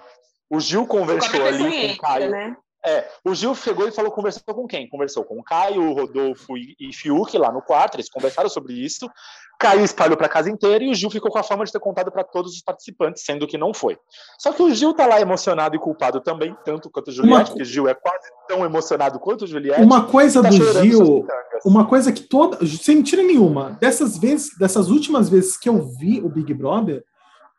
O 0.49 0.61
Gil 0.61 0.87
conversou 0.87 1.45
ali 1.45 1.89
com 1.89 1.95
o 1.95 1.99
Caio. 1.99 2.31
Né? 2.31 2.57
É, 2.85 3.09
o 3.25 3.35
Gil 3.35 3.55
chegou 3.55 3.89
e 3.89 3.93
falou, 3.93 4.13
conversou 4.13 4.55
com 4.55 4.67
quem? 4.67 4.89
Conversou 4.89 5.25
com 5.25 5.39
o 5.39 5.43
Caio, 5.43 5.83
o 5.83 5.93
Rodolfo 5.93 6.57
e, 6.57 6.77
e 6.79 6.93
Fiuk 6.93 7.37
lá 7.37 7.51
no 7.51 7.61
quarto, 7.61 7.97
eles 7.97 8.09
conversaram 8.09 8.49
sobre 8.49 8.75
isso. 8.75 9.11
Caio 9.59 9.83
espalhou 9.83 10.17
para 10.17 10.27
a 10.27 10.31
casa 10.31 10.51
inteira 10.51 10.85
e 10.85 10.91
o 10.91 10.95
Gil 10.95 11.11
ficou 11.11 11.31
com 11.31 11.39
a 11.39 11.43
fama 11.43 11.65
de 11.65 11.73
ter 11.73 11.81
contado 11.81 12.13
para 12.13 12.23
todos 12.23 12.53
os 12.55 12.63
participantes, 12.63 13.25
sendo 13.25 13.47
que 13.47 13.57
não 13.57 13.73
foi. 13.73 13.99
Só 14.39 14.53
que 14.53 14.63
o 14.63 14.73
Gil 14.75 14.93
tá 14.93 15.07
lá 15.07 15.21
emocionado 15.21 15.75
e 15.75 15.79
culpado 15.79 16.21
também, 16.21 16.55
tanto 16.65 16.91
quanto 16.91 17.09
o 17.09 17.13
Juliette, 17.13 17.37
uma... 17.37 17.45
porque 17.45 17.63
o 17.63 17.65
Gil 17.65 17.89
é 17.89 17.95
quase 17.95 18.29
tão 18.47 18.65
emocionado 18.65 19.19
quanto 19.19 19.43
o 19.43 19.47
Juliette. 19.47 19.83
Uma 19.83 20.07
coisa 20.07 20.43
tá 20.43 20.51
do 20.51 20.55
Gil, 20.55 21.27
uma 21.65 21.87
coisa 21.87 22.13
que 22.13 22.23
toda, 22.23 22.65
sem 22.67 22.97
mentira 22.97 23.23
nenhuma, 23.23 23.71
dessas 23.81 24.19
vezes, 24.19 24.57
dessas 24.59 24.91
últimas 24.91 25.29
vezes 25.29 25.57
que 25.57 25.69
eu 25.69 25.83
vi 25.83 26.21
o 26.21 26.29
Big 26.29 26.53
Brother, 26.53 27.03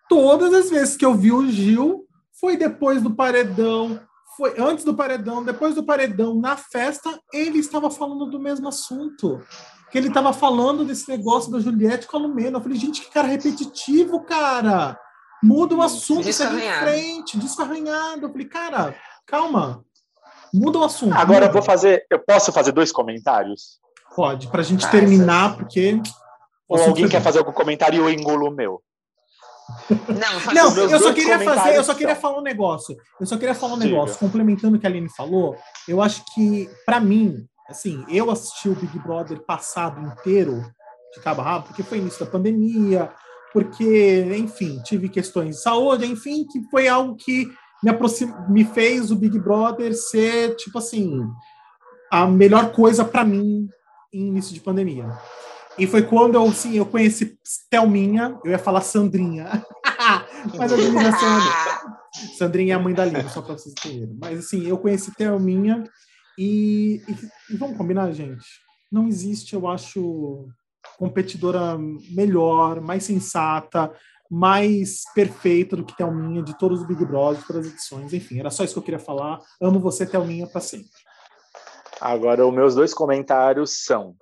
todas 0.07 0.53
as 0.53 0.70
vezes 0.70 0.95
que 0.95 1.05
eu 1.05 1.15
vi 1.15 1.32
o 1.32 1.49
Gil 1.49 2.05
foi 2.39 2.55
depois 2.55 3.01
do 3.01 3.15
paredão, 3.15 3.99
foi 4.38 4.53
antes 4.59 4.85
do 4.85 4.93
paredão, 4.93 5.43
depois 5.43 5.73
do 5.73 5.83
paredão, 5.83 6.35
na 6.35 6.55
festa, 6.55 7.19
ele 7.33 7.57
estava 7.57 7.89
falando 7.89 8.27
do 8.27 8.39
mesmo 8.39 8.67
assunto. 8.67 9.41
Que 9.89 9.97
ele 9.97 10.09
estava 10.09 10.31
falando 10.31 10.85
desse 10.85 11.09
negócio 11.09 11.51
da 11.51 11.59
Juliette 11.59 12.07
com 12.07 12.17
a 12.17 12.19
Lumena. 12.19 12.57
Eu 12.57 12.61
falei, 12.61 12.77
gente, 12.77 13.01
que 13.01 13.09
cara 13.09 13.27
repetitivo, 13.27 14.23
cara. 14.23 14.99
Muda 15.41 15.75
o 15.75 15.81
assunto, 15.81 16.31
segue 16.31 16.63
em 16.63 16.73
frente, 16.73 17.38
descarranhado. 17.38 18.25
Eu 18.25 18.31
falei, 18.31 18.47
cara, 18.47 18.95
calma. 19.25 19.83
Muda 20.53 20.79
o 20.79 20.83
assunto. 20.83 21.13
Agora 21.13 21.45
muda. 21.45 21.45
eu 21.47 21.53
vou 21.53 21.61
fazer. 21.61 22.05
Eu 22.11 22.19
posso 22.19 22.51
fazer 22.51 22.71
dois 22.71 22.91
comentários? 22.91 23.79
Pode, 24.15 24.47
para 24.47 24.61
a 24.61 24.63
gente 24.63 24.89
terminar, 24.89 25.57
porque. 25.57 25.99
Ou 26.67 26.81
alguém 26.83 27.07
quer 27.07 27.21
fazer 27.21 27.39
algum 27.39 27.53
comentário 27.53 27.95
e 27.95 27.99
eu 27.99 28.09
engulo 28.09 28.49
o 28.49 28.51
meu? 28.51 28.83
Não, 30.53 30.76
não 30.76 30.89
eu 30.89 30.99
só 30.99 31.13
queria 31.13 31.39
fazer, 31.39 31.76
eu 31.76 31.84
só 31.84 31.93
queria 31.93 32.15
falar 32.15 32.39
um 32.39 32.43
negócio. 32.43 32.95
Eu 33.20 33.26
só 33.26 33.38
queria 33.38 33.55
falar 33.55 33.74
um 33.74 33.80
Diga. 33.80 33.89
negócio, 33.89 34.20
complementando 34.20 34.78
o 34.78 34.80
que 34.80 34.88
a 34.88 34.89
Aline 34.89 35.09
falou. 35.09 35.57
Eu 35.88 36.01
acho 36.01 36.24
que, 36.34 36.70
para 36.86 36.99
mim, 36.99 37.47
assim, 37.70 38.05
eu 38.09 38.32
assisti 38.32 38.70
o 38.70 38.76
Big 38.76 38.97
Brother 38.99 39.39
passado 39.41 39.99
inteiro, 40.01 40.63
de 41.13 41.22
cabo 41.22 41.41
a 41.41 41.43
rabo, 41.43 41.68
porque 41.68 41.84
foi 41.84 41.97
início 41.97 42.26
da 42.26 42.32
pandemia, 42.32 43.11
porque, 43.53 44.26
enfim, 44.38 44.82
tive 44.84 45.09
questões 45.09 45.55
de 45.55 45.61
saúde, 45.61 46.05
enfim, 46.05 46.45
que 46.45 46.61
foi 46.70 46.88
algo 46.88 47.15
que 47.15 47.47
me, 47.84 47.89
aproxim... 47.89 48.34
me 48.49 48.63
fez 48.63 49.11
o 49.11 49.15
Big 49.15 49.38
Brother 49.39 49.93
ser, 49.93 50.55
tipo 50.55 50.78
assim, 50.78 51.24
a 52.11 52.26
melhor 52.26 52.72
coisa 52.72 53.03
para 53.03 53.24
mim 53.24 53.68
em 54.13 54.28
início 54.28 54.53
de 54.53 54.59
pandemia. 54.59 55.07
E 55.78 55.86
foi 55.86 56.01
quando 56.01 56.36
eu, 56.36 56.51
sim, 56.51 56.75
eu 56.75 56.86
conheci 56.86 57.38
Thelminha, 57.69 58.39
eu 58.43 58.51
ia 58.51 58.59
falar 58.59 58.82
Sandrinha, 58.82 59.63
mas 60.57 60.73
a 60.73 60.78
menina 60.78 61.11
Sandra. 61.11 61.97
Sandrinha 62.38 62.73
é 62.73 62.75
a 62.75 62.80
mãe 62.80 62.93
da 62.93 63.05
Lívia, 63.05 63.30
só 63.30 63.41
para 63.41 63.57
vocês 63.57 63.75
entenderem. 63.78 64.17
Mas 64.19 64.39
assim, 64.39 64.65
eu 64.65 64.78
conheci 64.78 65.13
Thelminha 65.13 65.84
e, 66.38 67.01
e, 67.07 67.53
e 67.53 67.57
vamos 67.57 67.78
combinar, 67.78 68.11
gente. 68.11 68.45
Não 68.91 69.07
existe, 69.07 69.53
eu 69.53 69.67
acho, 69.67 70.47
competidora 70.97 71.78
melhor, 72.11 72.82
mais 72.82 73.03
sensata, 73.03 73.91
mais 74.32 75.03
perfeita 75.13 75.75
do 75.75 75.86
que 75.86 75.95
Thelminha 75.95 76.41
de 76.41 76.57
todos 76.57 76.82
os 76.82 76.88
Big 76.88 77.05
Brothers, 77.05 77.45
todas 77.45 77.67
as 77.67 77.73
edições. 77.73 78.13
Enfim, 78.13 78.39
era 78.39 78.49
só 78.49 78.63
isso 78.63 78.73
que 78.73 78.80
eu 78.80 78.84
queria 78.84 78.99
falar. 78.99 79.39
Amo 79.61 79.80
você, 79.80 80.05
Thelminha, 80.05 80.47
para 80.47 80.61
sempre. 80.61 80.89
Agora, 82.01 82.45
os 82.45 82.53
meus 82.53 82.75
dois 82.75 82.93
comentários 82.93 83.84
são 83.84 84.15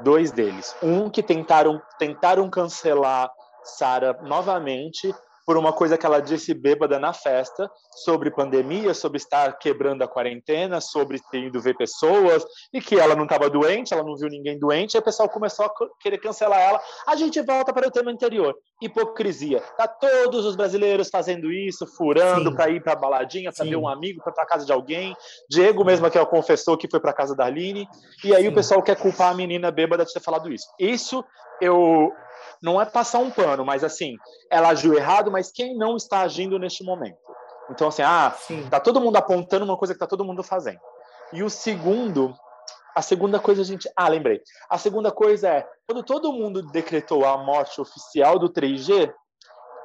dois 0.00 0.32
deles. 0.32 0.74
Um 0.82 1.10
que 1.10 1.22
tentaram, 1.22 1.80
tentaram 1.98 2.48
cancelar 2.48 3.30
Sara 3.64 4.18
novamente 4.22 5.14
por 5.52 5.58
uma 5.58 5.70
coisa 5.74 5.98
que 5.98 6.06
ela 6.06 6.18
disse 6.18 6.54
bêbada 6.54 6.98
na 6.98 7.12
festa, 7.12 7.70
sobre 7.90 8.30
pandemia, 8.30 8.94
sobre 8.94 9.18
estar 9.18 9.58
quebrando 9.58 10.00
a 10.00 10.08
quarentena, 10.08 10.80
sobre 10.80 11.20
ter 11.30 11.40
ido 11.40 11.60
ver 11.60 11.76
pessoas, 11.76 12.42
e 12.72 12.80
que 12.80 12.98
ela 12.98 13.14
não 13.14 13.24
estava 13.24 13.50
doente, 13.50 13.92
ela 13.92 14.02
não 14.02 14.16
viu 14.16 14.30
ninguém 14.30 14.58
doente, 14.58 14.94
e 14.94 14.98
o 14.98 15.02
pessoal 15.02 15.28
começou 15.28 15.66
a 15.66 15.72
querer 16.00 16.16
cancelar 16.16 16.58
ela. 16.58 16.80
A 17.06 17.16
gente 17.16 17.38
volta 17.42 17.70
para 17.70 17.86
o 17.86 17.90
tema 17.90 18.10
anterior, 18.10 18.54
hipocrisia. 18.80 19.60
Tá 19.76 19.86
todos 19.86 20.46
os 20.46 20.56
brasileiros 20.56 21.10
fazendo 21.10 21.52
isso, 21.52 21.86
furando 21.86 22.54
para 22.54 22.70
ir 22.70 22.82
para 22.82 22.96
baladinha, 22.96 23.52
para 23.52 23.66
ver 23.66 23.76
um 23.76 23.86
amigo, 23.86 24.22
para 24.24 24.46
casa 24.46 24.64
de 24.64 24.72
alguém. 24.72 25.14
Diego 25.50 25.84
mesmo 25.84 26.10
que 26.10 26.24
confessou 26.24 26.78
que 26.78 26.88
foi 26.88 26.98
para 26.98 27.12
casa 27.12 27.36
da 27.36 27.44
Arline, 27.44 27.86
e 28.24 28.34
aí 28.34 28.44
Sim. 28.44 28.48
o 28.48 28.54
pessoal 28.54 28.82
quer 28.82 28.96
culpar 28.96 29.32
a 29.32 29.34
menina 29.34 29.70
bêbada 29.70 30.02
de 30.02 30.14
ter 30.14 30.20
falado 30.20 30.50
isso. 30.50 30.64
Isso 30.80 31.22
eu 31.60 32.10
não 32.62 32.80
é 32.80 32.84
passar 32.84 33.18
um 33.18 33.30
pano, 33.30 33.64
mas 33.64 33.82
assim, 33.82 34.16
ela 34.50 34.68
agiu 34.68 34.94
errado, 34.94 35.30
mas 35.30 35.50
quem 35.50 35.76
não 35.76 35.96
está 35.96 36.20
agindo 36.20 36.58
neste 36.58 36.84
momento? 36.84 37.18
Então, 37.70 37.88
assim, 37.88 38.02
ah, 38.02 38.34
Sim. 38.38 38.68
tá 38.68 38.78
todo 38.78 39.00
mundo 39.00 39.16
apontando 39.16 39.64
uma 39.64 39.76
coisa 39.76 39.92
que 39.92 40.00
tá 40.00 40.06
todo 40.06 40.24
mundo 40.24 40.42
fazendo. 40.42 40.80
E 41.32 41.42
o 41.42 41.50
segundo, 41.50 42.34
a 42.94 43.02
segunda 43.02 43.40
coisa, 43.40 43.62
a 43.62 43.64
gente. 43.64 43.88
Ah, 43.96 44.08
lembrei. 44.08 44.40
A 44.68 44.78
segunda 44.78 45.10
coisa 45.10 45.48
é, 45.48 45.66
quando 45.86 46.02
todo 46.02 46.32
mundo 46.32 46.62
decretou 46.70 47.24
a 47.24 47.38
morte 47.38 47.80
oficial 47.80 48.38
do 48.38 48.52
3G, 48.52 49.12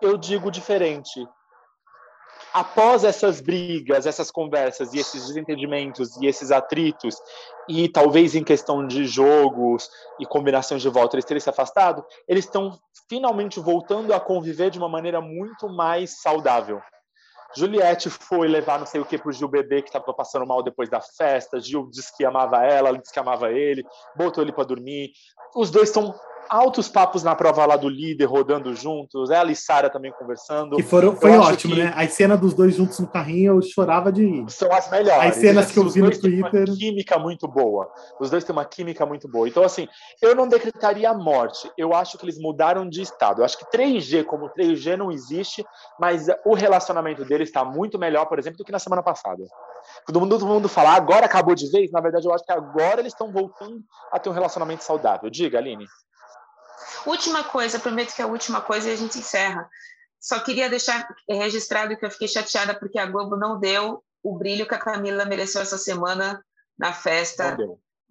eu 0.01 0.17
digo 0.17 0.51
diferente 0.51 1.25
após 2.57 3.03
essas 3.03 3.39
brigas, 3.39 4.07
essas 4.07 4.31
conversas 4.31 4.91
e 4.91 4.97
esses 4.97 5.27
desentendimentos 5.27 6.17
e 6.17 6.25
esses 6.25 6.51
atritos, 6.51 7.15
e 7.69 7.87
talvez 7.87 8.33
em 8.33 8.43
questão 8.43 8.87
de 8.87 9.05
jogos 9.05 9.87
e 10.19 10.25
combinações 10.25 10.81
de 10.81 10.89
volta 10.89 11.15
eles 11.15 11.25
terem 11.25 11.39
se 11.39 11.51
afastado, 11.51 12.03
eles 12.27 12.45
estão 12.45 12.79
finalmente 13.07 13.59
voltando 13.59 14.11
a 14.11 14.19
conviver 14.19 14.71
de 14.71 14.79
uma 14.79 14.89
maneira 14.89 15.21
muito 15.21 15.69
mais 15.69 16.19
saudável. 16.19 16.81
Juliette 17.55 18.09
foi 18.09 18.47
levar 18.47 18.79
não 18.79 18.87
sei 18.87 18.99
o 18.99 19.05
que 19.05 19.19
para 19.19 19.29
o 19.29 19.31
Gil 19.31 19.47
Bebê, 19.47 19.83
que 19.83 19.89
estava 19.89 20.11
passando 20.11 20.45
mal 20.45 20.63
depois 20.63 20.89
da 20.89 20.99
festa. 20.99 21.59
Gil 21.59 21.87
disse 21.91 22.15
que 22.17 22.25
amava 22.25 22.63
ela, 22.63 22.89
ela 22.89 22.97
disse 22.97 23.13
que 23.13 23.19
amava 23.19 23.51
ele, 23.51 23.85
botou 24.15 24.43
ele 24.43 24.51
para 24.51 24.63
dormir. 24.63 25.11
Os 25.55 25.69
dois 25.69 25.89
estão 25.89 26.13
altos 26.49 26.87
papos 26.87 27.23
na 27.23 27.35
prova 27.35 27.65
lá 27.65 27.75
do 27.75 27.89
líder, 27.89 28.25
rodando 28.25 28.73
juntos, 28.75 29.29
ela 29.29 29.51
e 29.51 29.55
Sara 29.55 29.89
também 29.89 30.11
conversando. 30.11 30.79
E 30.79 30.83
foram, 30.83 31.15
foi 31.15 31.37
ótimo, 31.37 31.75
que... 31.75 31.81
né? 31.81 31.93
A 31.95 32.07
cena 32.07 32.37
dos 32.37 32.53
dois 32.53 32.75
juntos 32.75 32.99
no 32.99 33.07
carrinho, 33.07 33.55
eu 33.55 33.61
chorava 33.61 34.11
de 34.11 34.25
rir. 34.25 34.49
São 34.49 34.71
as 34.71 34.89
melhores. 34.89 35.31
As 35.31 35.35
cenas 35.35 35.71
que 35.71 35.79
eu 35.79 35.89
vi 35.89 36.01
no 36.01 36.11
Twitter. 36.11 36.65
Uma 36.69 36.77
química 36.77 37.19
muito 37.19 37.47
boa. 37.47 37.91
Os 38.19 38.29
dois 38.29 38.43
têm 38.43 38.53
uma 38.53 38.65
química 38.65 39.05
muito 39.05 39.27
boa. 39.27 39.47
Então, 39.47 39.63
assim, 39.63 39.87
eu 40.21 40.35
não 40.35 40.47
decretaria 40.47 41.09
a 41.09 41.13
morte. 41.13 41.69
Eu 41.77 41.93
acho 41.93 42.17
que 42.17 42.25
eles 42.25 42.39
mudaram 42.39 42.87
de 42.87 43.01
estado. 43.01 43.41
Eu 43.41 43.45
acho 43.45 43.57
que 43.57 43.65
3G 43.65 44.23
como 44.23 44.49
3G 44.49 44.95
não 44.95 45.11
existe, 45.11 45.65
mas 45.99 46.27
o 46.45 46.53
relacionamento 46.53 47.25
deles 47.25 47.49
está 47.49 47.63
muito 47.63 47.99
melhor, 47.99 48.25
por 48.25 48.39
exemplo, 48.39 48.57
do 48.57 48.63
que 48.63 48.71
na 48.71 48.79
semana 48.79 49.03
passada. 49.03 49.43
Todo 50.05 50.19
mundo, 50.19 50.37
todo 50.37 50.47
mundo 50.47 50.69
fala, 50.69 50.91
agora 50.91 51.25
acabou 51.25 51.55
de 51.55 51.69
vez. 51.71 51.91
Na 51.91 52.01
verdade, 52.01 52.27
eu 52.27 52.33
acho 52.33 52.43
que 52.43 52.51
agora 52.51 52.99
eles 52.99 53.13
estão 53.13 53.31
voltando 53.31 53.81
a 54.11 54.19
ter 54.19 54.29
um 54.29 54.33
relacionamento 54.33 54.83
saudável. 54.83 55.29
Diga, 55.29 55.57
Aline. 55.57 55.85
Última 57.07 57.41
coisa, 57.45 57.79
prometo 57.79 58.13
que 58.13 58.21
é 58.21 58.25
a 58.25 58.27
última 58.27 58.59
coisa 58.59 58.89
e 58.89 58.91
a 58.91 58.97
gente 58.97 59.17
encerra. 59.17 59.69
Só 60.19 60.39
queria 60.41 60.69
deixar 60.69 61.07
registrado 61.29 61.95
que 61.95 62.05
eu 62.05 62.11
fiquei 62.11 62.27
chateada 62.27 62.77
porque 62.77 62.99
a 62.99 63.05
Globo 63.05 63.37
não 63.37 63.57
deu 63.57 64.03
o 64.21 64.37
brilho 64.37 64.67
que 64.67 64.75
a 64.75 64.79
Camila 64.79 65.23
mereceu 65.23 65.61
essa 65.61 65.77
semana 65.77 66.43
na 66.77 66.91
festa, 66.91 67.57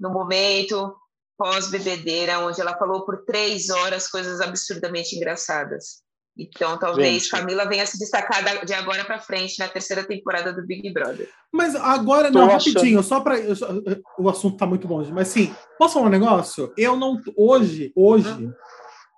no 0.01 0.11
momento 0.11 0.97
pós-bebedeira, 1.37 2.39
onde 2.39 2.59
ela 2.59 2.79
falou 2.79 3.05
por 3.05 3.23
três 3.27 3.69
horas 3.69 4.09
coisas 4.09 4.41
absurdamente 4.41 5.15
engraçadas. 5.15 6.03
Então, 6.39 6.79
talvez 6.79 7.25
Gente. 7.25 7.31
Camila 7.31 7.67
venha 7.67 7.85
se 7.85 7.99
destacar 7.99 8.65
de 8.65 8.73
agora 8.73 9.05
para 9.05 9.21
frente 9.21 9.59
na 9.59 9.69
terceira 9.69 10.05
temporada 10.05 10.55
do 10.55 10.67
Big 10.67 10.91
Brother. 10.93 11.29
Mas 11.53 11.75
agora, 11.75 12.33
Tô 12.33 12.39
não, 12.39 12.51
achando... 12.51 12.75
rapidinho, 12.75 13.03
só 13.03 13.21
para 13.21 13.37
o 14.19 14.29
assunto 14.29 14.57
tá 14.57 14.67
muito 14.67 14.89
longe, 14.89 15.13
mas 15.13 15.29
sim, 15.29 15.55
posso 15.79 15.95
falar 15.95 16.07
um 16.07 16.11
negócio? 16.11 16.73
Eu 16.77 16.97
não 16.97 17.21
hoje, 17.37 17.93
hoje 17.95 18.29
uhum 18.29 18.53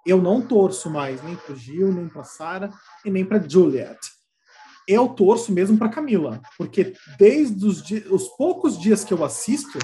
eu 0.08 0.22
não 0.22 0.40
torço 0.40 0.88
mais 0.88 1.22
nem 1.22 1.36
para 1.36 1.54
Gil, 1.54 1.92
nem 1.92 2.08
para 2.08 2.24
Sara 2.24 2.70
e 3.04 3.10
nem 3.10 3.24
para 3.24 3.46
Juliet. 3.46 3.98
Eu 4.88 5.08
torço 5.08 5.52
mesmo 5.52 5.76
para 5.76 5.90
Camila, 5.90 6.40
porque 6.56 6.94
desde 7.18 7.66
os, 7.66 7.82
os, 8.10 8.28
poucos 8.36 8.78
dias 8.78 9.04
que 9.04 9.12
eu 9.12 9.22
assisto, 9.22 9.78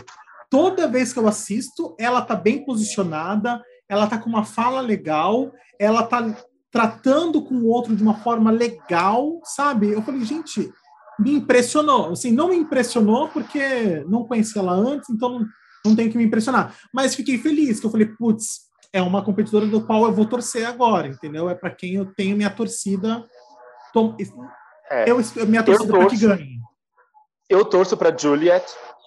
toda 0.50 0.88
vez 0.88 1.12
que 1.12 1.18
eu 1.18 1.28
assisto, 1.28 1.94
ela 2.00 2.22
tá 2.22 2.34
bem 2.34 2.64
posicionada, 2.64 3.62
ela 3.86 4.06
tá 4.06 4.16
com 4.16 4.30
uma 4.30 4.44
fala 4.44 4.80
legal, 4.80 5.52
ela 5.78 6.02
tá 6.04 6.34
tratando 6.72 7.42
com 7.42 7.56
o 7.56 7.66
outro 7.66 7.94
de 7.94 8.02
uma 8.02 8.14
forma 8.14 8.50
legal, 8.50 9.40
sabe? 9.44 9.92
Eu 9.92 10.00
falei, 10.00 10.24
gente, 10.24 10.72
me 11.20 11.34
impressionou. 11.34 12.12
Assim, 12.12 12.30
não 12.30 12.48
me 12.48 12.56
impressionou 12.56 13.28
porque 13.28 14.02
não 14.08 14.24
conhecia 14.24 14.62
ela 14.62 14.72
antes, 14.72 15.10
então 15.10 15.28
não, 15.28 15.46
não 15.84 15.94
tem 15.94 16.10
que 16.10 16.16
me 16.16 16.24
impressionar. 16.24 16.74
Mas 16.92 17.14
fiquei 17.14 17.36
feliz, 17.36 17.78
que 17.78 17.86
eu 17.86 17.90
falei, 17.90 18.06
putz, 18.06 18.72
é 18.94 19.02
uma 19.02 19.24
competidora 19.24 19.66
do 19.66 19.84
qual 19.84 20.04
eu 20.04 20.12
vou 20.12 20.24
torcer 20.24 20.64
agora, 20.64 21.08
entendeu? 21.08 21.50
É 21.50 21.54
para 21.54 21.68
quem 21.68 21.96
eu 21.96 22.06
tenho 22.14 22.36
minha 22.36 22.48
torcida. 22.48 23.24
Tom, 23.92 24.16
é, 24.88 25.10
eu, 25.10 25.16
minha 25.48 25.64
torcida 25.64 25.92
para 25.92 26.06
que 26.06 26.16
ganhe. 26.16 26.60
Eu 27.50 27.64
torço 27.64 27.96
para 27.96 28.16
Juliet. 28.16 28.64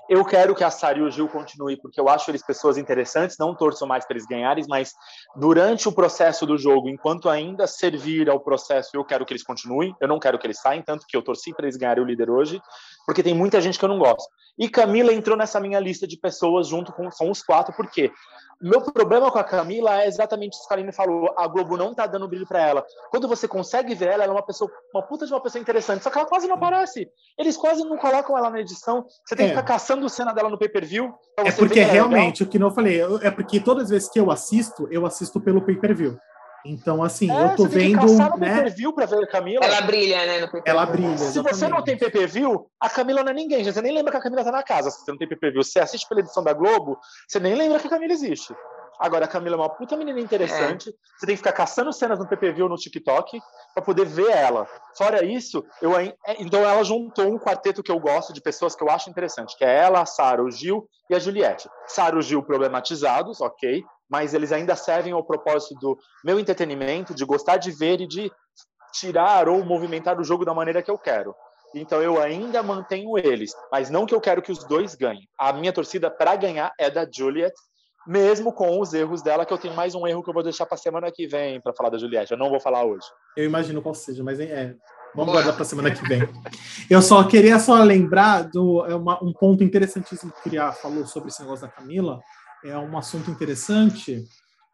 Eu 0.09 0.23
quero 0.25 0.53
que 0.53 0.63
a 0.63 0.69
Sara 0.69 0.99
e 0.99 1.01
o 1.01 1.09
Gil 1.09 1.27
continuem, 1.29 1.77
porque 1.77 1.99
eu 1.99 2.09
acho 2.09 2.29
eles 2.29 2.45
pessoas 2.45 2.77
interessantes. 2.77 3.37
Não 3.39 3.55
torço 3.55 3.87
mais 3.87 4.05
para 4.05 4.15
eles 4.15 4.27
ganharem, 4.27 4.65
mas 4.67 4.93
durante 5.37 5.87
o 5.87 5.91
processo 5.91 6.45
do 6.45 6.57
jogo, 6.57 6.89
enquanto 6.89 7.29
ainda 7.29 7.65
servir 7.65 8.29
ao 8.29 8.41
processo, 8.41 8.89
eu 8.93 9.05
quero 9.05 9.25
que 9.25 9.31
eles 9.31 9.43
continuem. 9.43 9.95
Eu 10.01 10.07
não 10.07 10.19
quero 10.19 10.37
que 10.37 10.45
eles 10.45 10.59
saiam, 10.59 10.83
tanto 10.83 11.05
que 11.07 11.15
eu 11.15 11.21
torci 11.21 11.53
para 11.53 11.65
eles 11.65 11.77
ganharem 11.77 12.03
o 12.03 12.07
líder 12.07 12.29
hoje. 12.29 12.61
Porque 13.07 13.23
tem 13.23 13.33
muita 13.33 13.61
gente 13.61 13.79
que 13.79 13.85
eu 13.85 13.89
não 13.89 13.97
gosto. 13.97 14.29
E 14.59 14.67
Camila 14.67 15.13
entrou 15.13 15.37
nessa 15.37 15.61
minha 15.61 15.79
lista 15.79 16.05
de 16.05 16.17
pessoas 16.17 16.67
junto 16.67 16.91
com 16.91 17.09
são 17.09 17.31
os 17.31 17.41
quatro, 17.41 17.73
porque 17.73 18.11
meu 18.59 18.81
problema 18.81 19.31
com 19.31 19.39
a 19.39 19.43
Camila 19.43 20.01
é 20.01 20.07
exatamente 20.07 20.53
isso 20.53 20.67
que 20.67 20.73
a 20.73 20.77
Aline 20.77 20.91
falou. 20.91 21.33
A 21.37 21.47
Globo 21.47 21.77
não 21.77 21.93
tá 21.93 22.05
dando 22.05 22.27
brilho 22.27 22.45
para 22.45 22.59
ela. 22.59 22.85
Quando 23.09 23.27
você 23.27 23.47
consegue 23.47 23.95
ver 23.95 24.09
ela, 24.09 24.23
ela 24.23 24.33
é 24.33 24.35
uma 24.35 24.45
pessoa, 24.45 24.69
uma 24.93 25.03
puta 25.03 25.25
de 25.25 25.31
uma 25.31 25.39
pessoa 25.39 25.61
interessante. 25.61 26.03
Só 26.03 26.09
que 26.09 26.17
ela 26.17 26.27
quase 26.27 26.47
não 26.47 26.55
aparece. 26.55 27.07
Eles 27.37 27.55
quase 27.55 27.83
não 27.83 27.97
colocam 27.97 28.37
ela 28.37 28.49
na 28.49 28.59
edição. 28.59 29.05
Você 29.23 29.35
tem 29.35 29.45
é. 29.45 29.49
que 29.49 29.55
ficar 29.55 29.67
caçando 29.67 30.09
cena 30.09 30.33
dela 30.33 30.49
no 30.49 30.57
pay-per-view. 30.57 31.13
É 31.37 31.51
porque 31.51 31.81
realmente, 31.81 32.43
o 32.43 32.47
que 32.47 32.59
não 32.59 32.71
falei, 32.71 32.99
é 33.21 33.31
porque 33.31 33.59
todas 33.59 33.85
as 33.85 33.89
vezes 33.91 34.09
que 34.09 34.19
eu 34.19 34.29
assisto, 34.31 34.87
eu 34.91 35.05
assisto 35.05 35.39
pelo 35.39 35.61
pay-per-view. 35.61 36.17
Então, 36.67 37.01
assim, 37.01 37.31
é, 37.31 37.45
eu 37.45 37.55
tô 37.55 37.65
vendo. 37.65 38.05
no 38.05 38.37
né? 38.37 38.55
pay-per-view 38.55 38.93
pra 38.93 39.05
ver 39.05 39.23
a 39.23 39.27
Camila. 39.27 39.63
Ela 39.63 39.81
brilha, 39.81 40.25
né? 40.25 40.39
No 40.39 40.61
ela 40.65 40.85
brilha. 40.85 41.17
Se 41.17 41.41
você 41.41 41.67
não 41.67 41.81
tem 41.81 41.97
pay-per-view, 41.97 42.67
a 42.79 42.89
Camila 42.89 43.23
não 43.23 43.31
é 43.31 43.35
ninguém. 43.35 43.63
Você 43.63 43.81
nem 43.81 43.93
lembra 43.93 44.11
que 44.11 44.17
a 44.17 44.21
Camila 44.21 44.43
tá 44.43 44.51
na 44.51 44.63
casa. 44.63 44.91
Se 44.91 45.03
você 45.03 45.11
não 45.11 45.17
tem 45.17 45.27
pay-per-view, 45.27 45.63
você 45.63 45.79
assiste 45.79 46.07
pela 46.07 46.19
edição 46.19 46.43
da 46.43 46.53
Globo, 46.53 46.99
você 47.27 47.39
nem 47.39 47.55
lembra 47.55 47.79
que 47.79 47.87
a 47.87 47.89
Camila 47.89 48.11
existe. 48.11 48.53
Agora, 48.99 49.25
a 49.25 49.27
Camila 49.27 49.55
é 49.55 49.59
uma 49.59 49.69
puta 49.69 49.95
menina 49.95 50.19
interessante. 50.19 50.89
É. 50.89 50.93
Você 51.17 51.25
tem 51.25 51.35
que 51.35 51.37
ficar 51.37 51.51
caçando 51.51 51.93
cenas 51.93 52.19
no 52.19 52.27
PPV 52.27 52.63
ou 52.63 52.69
no 52.69 52.75
TikTok 52.75 53.39
para 53.73 53.83
poder 53.83 54.05
ver 54.05 54.29
ela. 54.31 54.67
Fora 54.97 55.23
isso, 55.23 55.63
eu 55.81 55.97
é, 55.97 56.15
então 56.39 56.61
ela 56.61 56.83
juntou 56.83 57.27
um 57.27 57.37
quarteto 57.37 57.83
que 57.83 57.91
eu 57.91 57.99
gosto 57.99 58.33
de 58.33 58.41
pessoas 58.41 58.75
que 58.75 58.83
eu 58.83 58.89
acho 58.89 59.09
interessante, 59.09 59.55
que 59.55 59.63
é 59.63 59.77
ela, 59.83 60.01
a 60.01 60.05
Sara, 60.05 60.43
o 60.43 60.49
Gil 60.49 60.87
e 61.09 61.15
a 61.15 61.19
Juliette. 61.19 61.69
Sara 61.85 62.15
e 62.15 62.19
o 62.19 62.21
Gil 62.21 62.41
problematizados, 62.41 63.39
ok, 63.39 63.83
mas 64.09 64.33
eles 64.33 64.51
ainda 64.51 64.75
servem 64.75 65.13
ao 65.13 65.23
propósito 65.23 65.75
do 65.75 65.97
meu 66.23 66.39
entretenimento, 66.39 67.13
de 67.13 67.25
gostar 67.25 67.57
de 67.57 67.71
ver 67.71 68.01
e 68.01 68.07
de 68.07 68.31
tirar 68.93 69.47
ou 69.47 69.63
movimentar 69.63 70.19
o 70.19 70.23
jogo 70.23 70.45
da 70.45 70.53
maneira 70.53 70.81
que 70.81 70.91
eu 70.91 70.97
quero. 70.97 71.35
Então 71.75 72.01
eu 72.01 72.21
ainda 72.21 72.63
mantenho 72.63 73.17
eles, 73.17 73.51
mas 73.71 73.89
não 73.89 74.05
que 74.05 74.15
eu 74.15 74.21
quero 74.21 74.41
que 74.41 74.51
os 74.51 74.63
dois 74.63 74.95
ganhem. 74.95 75.27
A 75.37 75.51
minha 75.51 75.73
torcida 75.73 76.09
para 76.09 76.35
ganhar 76.35 76.71
é 76.79 76.89
da 76.89 77.05
Juliet 77.09 77.53
mesmo 78.07 78.53
com 78.53 78.79
os 78.79 78.93
erros 78.93 79.21
dela, 79.21 79.45
que 79.45 79.51
eu 79.51 79.57
tenho 79.57 79.75
mais 79.75 79.93
um 79.93 80.07
erro 80.07 80.23
que 80.23 80.29
eu 80.29 80.33
vou 80.33 80.41
deixar 80.41 80.65
para 80.65 80.77
semana 80.77 81.11
que 81.11 81.27
vem 81.27 81.59
para 81.59 81.73
falar 81.73 81.89
da 81.89 81.97
Juliette. 81.97 82.31
Eu 82.31 82.37
não 82.37 82.49
vou 82.49 82.59
falar 82.59 82.85
hoje. 82.85 83.05
Eu 83.35 83.43
imagino 83.43 83.81
qual 83.81 83.93
seja, 83.93 84.23
mas 84.23 84.39
é, 84.39 84.73
vamos 85.13 85.33
guardar 85.33 85.53
para 85.53 85.65
semana 85.65 85.91
que 85.91 86.01
vem. 86.07 86.21
Eu 86.89 87.01
só 87.01 87.21
queria 87.25 87.59
só 87.59 87.75
lembrar 87.83 88.43
do 88.43 88.85
é 88.85 88.95
uma, 88.95 89.21
um 89.21 89.33
ponto 89.33 89.61
interessantíssimo 89.61 90.31
que 90.31 90.39
o 90.39 90.43
Criar 90.43 90.71
falou 90.71 91.05
sobre 91.05 91.27
esse 91.29 91.41
negócio 91.41 91.67
da 91.67 91.71
Camila. 91.71 92.21
É 92.67 92.77
um 92.77 92.97
assunto 92.97 93.31
interessante 93.31 94.23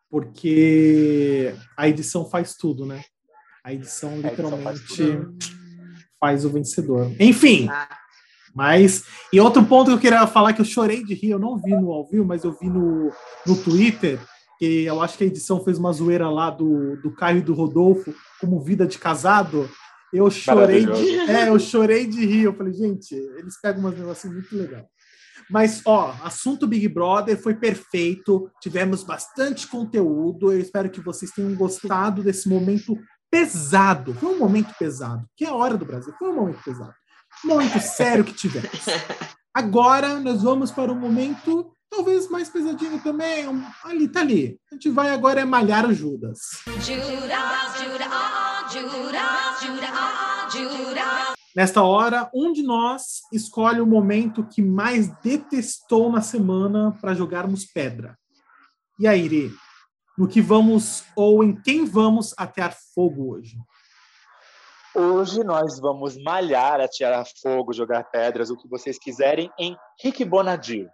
porque 0.09 1.55
a 1.77 1.87
edição 1.87 2.29
faz 2.29 2.55
tudo, 2.55 2.85
né? 2.85 3.03
A 3.63 3.73
edição 3.73 4.17
literalmente 4.17 4.67
a 4.67 4.71
edição 4.71 5.35
faz, 5.39 5.55
faz, 6.19 6.45
o 6.45 6.49
vencedor. 6.49 7.11
Enfim. 7.19 7.67
Ah 7.69 8.03
mas, 8.53 9.03
e 9.31 9.39
outro 9.39 9.65
ponto 9.65 9.87
que 9.87 9.93
eu 9.93 9.99
queria 9.99 10.27
falar 10.27 10.53
que 10.53 10.61
eu 10.61 10.65
chorei 10.65 11.03
de 11.03 11.15
rir, 11.15 11.31
eu 11.31 11.39
não 11.39 11.57
vi 11.57 11.71
no 11.71 11.91
ao 11.91 12.07
vivo, 12.07 12.23
mas 12.23 12.43
eu 12.43 12.51
vi 12.51 12.69
no, 12.69 13.11
no 13.47 13.55
Twitter, 13.63 14.19
que 14.59 14.83
eu 14.83 15.01
acho 15.01 15.17
que 15.17 15.23
a 15.23 15.27
edição 15.27 15.63
fez 15.63 15.79
uma 15.79 15.91
zoeira 15.91 16.29
lá 16.29 16.51
do, 16.51 16.95
do 16.97 17.11
Caio 17.11 17.39
e 17.39 17.41
do 17.41 17.55
Rodolfo, 17.55 18.13
como 18.39 18.61
vida 18.61 18.85
de 18.85 18.99
casado. 18.99 19.67
Eu 20.13 20.29
chorei 20.29 20.85
de, 20.85 21.19
é, 21.31 21.49
eu 21.49 21.57
chorei 21.57 22.05
de 22.05 22.23
rir. 22.23 22.43
Eu 22.43 22.53
falei, 22.53 22.73
gente, 22.73 23.15
eles 23.15 23.59
pegam 23.59 23.81
umas 23.81 23.97
negócios 23.97 24.31
muito 24.31 24.55
legal. 24.55 24.87
Mas, 25.49 25.81
ó, 25.85 26.15
assunto 26.23 26.67
Big 26.67 26.87
Brother 26.87 27.41
foi 27.41 27.55
perfeito. 27.55 28.49
Tivemos 28.61 29.03
bastante 29.03 29.67
conteúdo. 29.67 30.51
Eu 30.51 30.59
espero 30.59 30.89
que 30.89 31.01
vocês 31.01 31.31
tenham 31.31 31.53
gostado 31.55 32.23
desse 32.23 32.49
momento 32.49 32.97
pesado. 33.31 34.13
Foi 34.13 34.35
um 34.35 34.39
momento 34.39 34.73
pesado, 34.77 35.25
que 35.35 35.45
é 35.45 35.49
a 35.49 35.55
hora 35.55 35.77
do 35.77 35.85
Brasil. 35.85 36.13
Foi 36.17 36.29
um 36.29 36.35
momento 36.35 36.63
pesado 36.63 36.93
muito 37.43 37.79
sério 37.79 38.23
que 38.23 38.33
tivemos. 38.33 38.69
Agora 39.53 40.19
nós 40.19 40.41
vamos 40.43 40.71
para 40.71 40.91
um 40.91 40.99
momento 40.99 41.71
talvez 41.89 42.27
mais 42.29 42.49
pesadinho 42.49 42.99
também. 43.01 43.47
Um, 43.47 43.63
ali, 43.83 44.07
tá 44.07 44.21
ali. 44.21 44.59
A 44.71 44.75
gente 44.75 44.89
vai 44.89 45.09
agora 45.09 45.41
é 45.41 45.45
malhar 45.45 45.87
o 45.87 45.93
Judas. 45.93 46.39
Judas, 46.65 47.77
Judas, 47.77 48.73
Judas, 50.51 51.42
Nesta 51.55 51.83
hora, 51.83 52.31
um 52.33 52.51
de 52.51 52.63
nós 52.63 53.21
escolhe 53.31 53.79
o 53.79 53.85
momento 53.85 54.43
que 54.43 54.61
mais 54.61 55.07
detestou 55.19 56.11
na 56.11 56.19
semana 56.19 56.97
para 56.99 57.13
jogarmos 57.13 57.63
pedra. 57.63 58.17
E 58.99 59.07
aí, 59.07 59.25
Iri, 59.25 59.51
no 60.17 60.27
que 60.27 60.41
vamos 60.41 61.03
ou 61.15 61.43
em 61.43 61.55
quem 61.55 61.85
vamos 61.85 62.33
atear 62.37 62.75
fogo 62.95 63.33
hoje? 63.33 63.55
Hoje 64.95 65.43
nós 65.43 65.79
vamos 65.79 66.17
malhar, 66.23 66.81
atirar 66.81 67.25
fogo, 67.41 67.71
jogar 67.71 68.03
pedras, 68.05 68.49
o 68.49 68.57
que 68.57 68.67
vocês 68.67 68.97
quiserem, 68.97 69.51
em 69.59 69.77
Rick 70.01 70.25
Bonadio. 70.25 70.89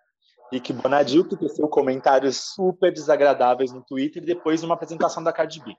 Rick 0.51 0.73
Bonadio, 0.73 1.25
que 1.25 1.37
teceu 1.37 1.69
comentários 1.69 2.37
super 2.53 2.91
desagradáveis 2.91 3.71
no 3.71 3.81
Twitter 3.81 4.23
depois 4.25 4.59
de 4.59 4.65
uma 4.65 4.75
apresentação 4.75 5.23
da 5.23 5.31
Cardi 5.31 5.61
B. 5.63 5.73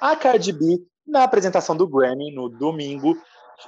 A 0.00 0.14
Cardi 0.14 0.52
B, 0.52 0.78
na 1.06 1.22
apresentação 1.22 1.76
do 1.76 1.88
Grammy, 1.88 2.34
no 2.34 2.48
domingo, 2.48 3.16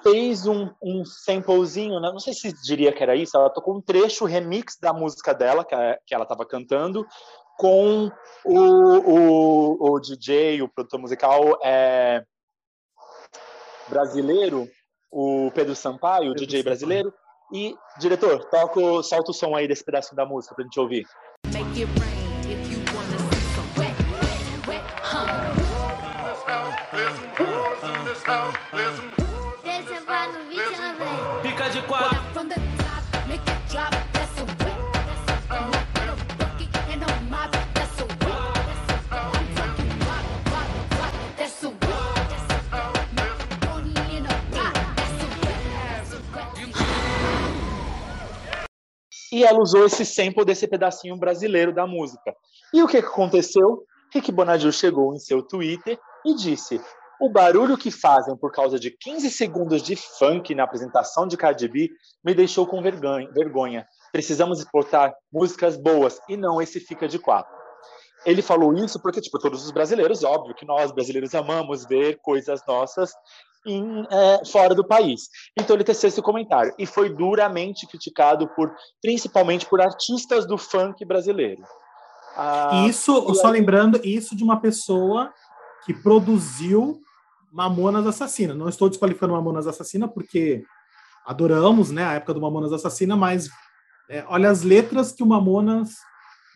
fez 0.03 0.47
um, 0.47 0.70
um 0.82 1.05
samplezinho, 1.05 2.01
né? 2.01 2.11
não 2.11 2.20
sei 2.20 2.32
se 2.32 2.53
diria 2.62 2.93
que 2.93 3.03
era 3.03 3.16
isso, 3.16 3.36
ela 3.36 3.51
tocou 3.51 3.76
um 3.76 3.80
trecho 3.80 4.24
remix 4.24 4.76
da 4.80 4.93
música 4.93 5.34
dela, 5.34 5.64
que, 5.64 5.74
que 6.07 6.14
ela 6.14 6.24
estava 6.24 6.45
cantando, 6.47 7.07
com 7.59 8.11
o, 8.45 8.59
o, 8.59 9.93
o 9.95 10.01
DJ, 10.01 10.62
o 10.62 10.68
produtor 10.68 11.01
musical, 11.01 11.59
é, 11.62 12.24
brasileiro, 13.89 14.68
o 15.11 15.51
Pedro 15.55 15.74
Sampaio, 15.74 16.32
o 16.32 16.34
DJ 16.34 16.62
brasileiro. 16.62 17.12
E, 17.53 17.74
diretor, 17.99 18.45
toca, 18.51 19.03
solta 19.03 19.30
o 19.30 19.34
som 19.34 19.57
aí 19.57 19.66
desse 19.66 19.82
pedaço 19.82 20.14
da 20.14 20.26
música 20.26 20.55
pra 20.55 20.64
gente 20.64 20.78
ouvir. 20.78 21.07
Fica 28.20 29.18
de 31.81 31.87
quatro. 31.87 32.29
e 49.31 49.45
ela 49.45 49.61
usou 49.61 49.87
esse 49.87 50.05
sample 50.05 50.45
desse 50.45 50.66
pedacinho 50.66 51.16
brasileiro 51.16 51.72
da 51.72 51.87
música. 51.87 52.35
E 52.74 52.83
o 52.83 52.89
que 52.89 52.97
aconteceu? 52.97 53.85
Rick 54.12 54.33
Bonadio 54.33 54.72
chegou 54.72 55.14
em 55.14 55.18
seu 55.20 55.43
Twitter 55.43 55.97
e 56.26 56.35
disse: 56.35 56.81
o 57.21 57.29
barulho 57.29 57.77
que 57.77 57.91
fazem 57.91 58.37
por 58.37 58.53
causa 58.53 58.79
de 58.79 58.91
15 58.91 59.31
segundos 59.31 59.83
de 59.83 59.97
funk 59.97 60.55
na 60.55 60.64
apresentação 60.64 61.27
de 61.27 61.37
Cardi 61.37 61.69
B 61.69 61.91
me 62.25 62.35
deixou 62.35 62.66
com 62.66 62.83
vergonha. 62.83 63.87
Precisamos 64.12 64.61
exportar 64.61 65.12
músicas 65.33 65.77
boas 65.77 66.21
e 66.29 66.37
não 66.37 66.62
esse 66.62 66.81
fica 66.81 67.09
de 67.09 67.19
quatro. 67.19 67.57
Ele 68.25 68.43
falou 68.43 68.75
isso 68.75 69.01
porque, 69.01 69.21
tipo, 69.21 69.39
todos 69.39 69.64
os 69.64 69.71
brasileiros, 69.71 70.25
óbvio 70.25 70.55
que 70.55 70.66
nós 70.66 70.91
brasileiros 70.91 71.35
amamos 71.35 71.87
ver 71.87 72.19
coisas 72.21 72.61
nossas 72.66 73.12
em, 73.66 74.07
é, 74.11 74.45
fora 74.45 74.75
do 74.75 74.87
país. 74.87 75.29
Então 75.57 75.77
ele 75.77 75.85
teceu 75.85 76.09
esse 76.09 76.23
comentário 76.23 76.75
e 76.79 76.87
foi 76.87 77.11
duramente 77.11 77.87
criticado 77.87 78.49
por, 78.49 78.73
principalmente 79.01 79.66
por 79.66 79.81
artistas 79.81 80.47
do 80.47 80.59
funk 80.59 81.05
brasileiro. 81.05 81.62
Ah, 82.37 82.87
isso, 82.89 83.35
só 83.35 83.49
aí... 83.49 83.55
lembrando, 83.55 84.01
isso 84.05 84.37
de 84.37 84.45
uma 84.45 84.61
pessoa 84.61 85.33
que 85.85 85.93
produziu 85.93 87.01
Mamonas 87.53 88.07
Assassina. 88.07 88.55
Não 88.55 88.69
estou 88.69 88.89
desqualificando 88.89 89.33
Mamonas 89.33 89.67
Assassina 89.67 90.07
porque 90.09 90.63
adoramos, 91.27 91.91
né, 91.91 92.05
a 92.05 92.13
época 92.15 92.35
do 92.35 92.41
Mamonas 92.41 92.73
Assassina, 92.73 93.17
mas 93.17 93.49
é, 94.09 94.25
olha 94.29 94.51
as 94.51 94.63
letras 94.63 95.13
que 95.13 95.23
o 95.23 95.27
Mamonas 95.27 95.97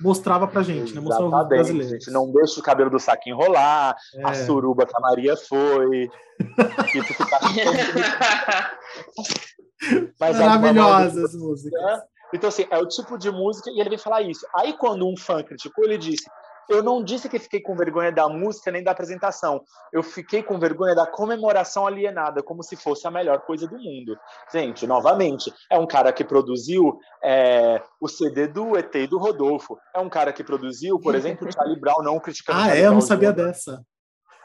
mostrava 0.01 0.49
pra 0.49 0.63
gente, 0.63 0.95
né? 0.95 1.01
Mostrava 1.01 1.43
os 1.43 1.49
brasileiros. 1.49 1.93
Gente, 1.93 2.11
não 2.11 2.33
deixa 2.33 2.59
o 2.59 2.63
cabelo 2.63 2.91
do 2.91 2.99
saco 2.99 3.29
enrolar, 3.29 3.95
é. 4.15 4.25
a 4.25 4.35
suruba 4.35 4.87
que 4.87 4.97
a 4.97 5.01
Maria 5.01 5.37
foi. 5.37 6.09
Maravilhosas 10.19 11.35
músicas. 11.35 12.01
Então, 12.35 12.49
assim, 12.49 12.67
é 12.71 12.79
o 12.79 12.89
tipo 12.89 13.19
de 13.19 13.31
música, 13.31 13.71
e 13.71 13.79
ele 13.79 13.91
vem 13.91 13.99
falar 13.99 14.23
isso. 14.23 14.47
Aí, 14.57 14.73
quando 14.73 15.07
um 15.07 15.15
fã 15.17 15.43
criticou, 15.43 15.85
ele 15.85 15.99
disse: 15.99 16.25
eu 16.69 16.83
não 16.83 17.03
disse 17.03 17.29
que 17.29 17.39
fiquei 17.39 17.61
com 17.61 17.77
vergonha 17.77 18.13
da 18.13 18.29
música 18.29 18.71
nem 18.71 18.83
da 18.83 18.91
apresentação. 18.91 19.63
Eu 19.93 20.03
fiquei 20.03 20.43
com 20.43 20.59
vergonha 20.59 20.95
da 20.95 21.07
comemoração 21.07 21.87
alienada, 21.87 22.43
como 22.43 22.63
se 22.63 22.77
fosse 22.77 23.07
a 23.07 23.11
melhor 23.11 23.41
coisa 23.41 23.67
do 23.67 23.77
mundo. 23.77 24.17
Gente, 24.53 24.87
novamente, 24.87 25.53
é 25.71 25.79
um 25.79 25.87
cara 25.87 26.13
que 26.13 26.25
produziu 26.25 26.99
é, 27.23 27.83
o 28.01 28.09
CD 28.09 28.47
do 28.47 28.77
ET 28.77 28.95
e 28.95 29.07
do 29.07 29.19
Rodolfo. 29.19 29.79
É 29.95 30.01
um 30.01 30.09
cara 30.09 30.33
que 30.33 30.45
produziu, 30.45 30.99
por 30.99 31.15
exemplo, 31.17 31.51
Charlie 31.53 31.79
Brown, 31.79 32.03
não 32.03 32.19
criticando. 32.19 32.59
Ah, 32.61 32.77
é? 32.77 32.87
Eu 32.87 32.93
não 32.93 33.01
sabia 33.01 33.33
dessa. 33.33 33.85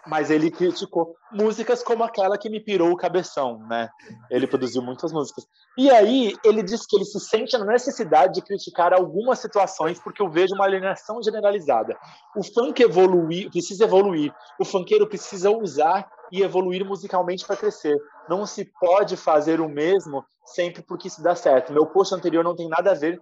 Mas 0.08 0.32
ele 0.32 0.50
criticou 0.50 1.16
músicas 1.32 1.84
como 1.84 2.04
aquela 2.04 2.38
que 2.38 2.50
me 2.50 2.60
pirou 2.60 2.92
o 2.92 2.98
cabeção, 2.98 3.60
né? 3.68 3.90
Ele 4.30 4.48
produziu 4.48 4.82
muitas 4.82 5.12
músicas. 5.12 5.46
E 5.78 5.90
aí 5.90 6.36
ele 6.44 6.64
disse 6.64 6.88
que 6.88 6.96
ele 6.96 7.06
se 7.06 7.20
sente 7.20 7.58
na 7.58 7.66
necessidade 7.66 8.36
de 8.36 8.42
criticar 8.42 8.94
algumas 8.94 9.40
situações 9.40 10.00
porque 10.00 10.22
eu 10.22 10.30
vejo 10.30 10.56
uma 10.56 10.66
alienação 10.66 11.22
generalizada. 11.22 11.98
O 12.36 12.44
funk 12.44 12.82
evoluir, 12.82 13.52
precisa 13.52 13.84
evoluir. 13.84 14.34
O 14.60 14.66
funkeiro 14.66 15.08
precisa 15.08 15.52
usar 15.52 16.10
e 16.32 16.42
evoluir 16.42 16.86
musicalmente 16.86 17.46
para 17.46 17.58
crescer. 17.58 17.96
Não 18.30 18.46
se 18.46 18.66
pode 18.80 19.18
fazer 19.18 19.60
o 19.60 19.70
mesmo 19.70 20.26
sempre 20.46 20.82
porque 20.82 21.08
isso 21.08 21.22
dá 21.22 21.36
certo. 21.36 21.74
Meu 21.74 21.86
post 21.86 22.16
anterior 22.16 22.44
não 22.44 22.56
tem 22.56 22.68
nada 22.68 22.92
a 22.92 22.96
ver 22.96 23.22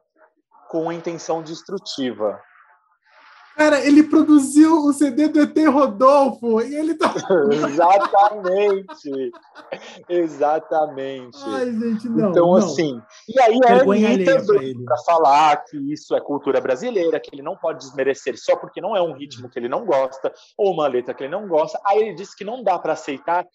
com 0.70 0.92
intenção 0.92 1.42
destrutiva. 1.42 2.40
Cara, 3.56 3.80
ele 3.86 4.04
produziu 4.04 4.86
o 4.86 4.92
CD 4.92 5.30
do 5.30 5.42
ET 5.42 5.58
Rodolfo 5.68 6.62
e 6.62 6.76
ele 6.76 6.94
tá. 6.96 7.14
Exatamente! 7.52 9.32
Exatamente. 10.10 11.38
Ai, 11.46 11.72
gente, 11.72 12.10
não. 12.10 12.32
Então, 12.32 12.48
não. 12.48 12.56
assim. 12.56 13.02
E 13.30 13.40
aí 13.40 13.58
a 13.66 13.82
Anitta 13.82 14.44
para 14.86 14.98
falar 15.06 15.64
que 15.64 15.78
isso 15.92 16.14
é 16.16 16.20
cultura 16.20 16.60
brasileira, 16.60 17.20
que 17.20 17.34
ele 17.34 17.42
não 17.42 17.56
pode 17.56 17.80
desmerecer 17.80 18.38
só 18.38 18.58
porque 18.58 18.82
não 18.82 18.96
é 18.96 19.02
um 19.02 19.14
ritmo 19.14 19.50
que 19.50 19.58
ele 19.58 19.70
não 19.70 19.86
gosta, 19.86 20.34
ou 20.58 20.74
uma 20.74 20.88
letra 20.88 21.14
que 21.14 21.24
ele 21.24 21.32
não 21.32 21.48
gosta. 21.48 21.80
Aí 21.86 22.00
ele 22.00 22.14
disse 22.14 22.36
que 22.36 22.44
não 22.44 22.62
dá 22.62 22.78
para 22.78 22.94
aceitar 22.94 23.46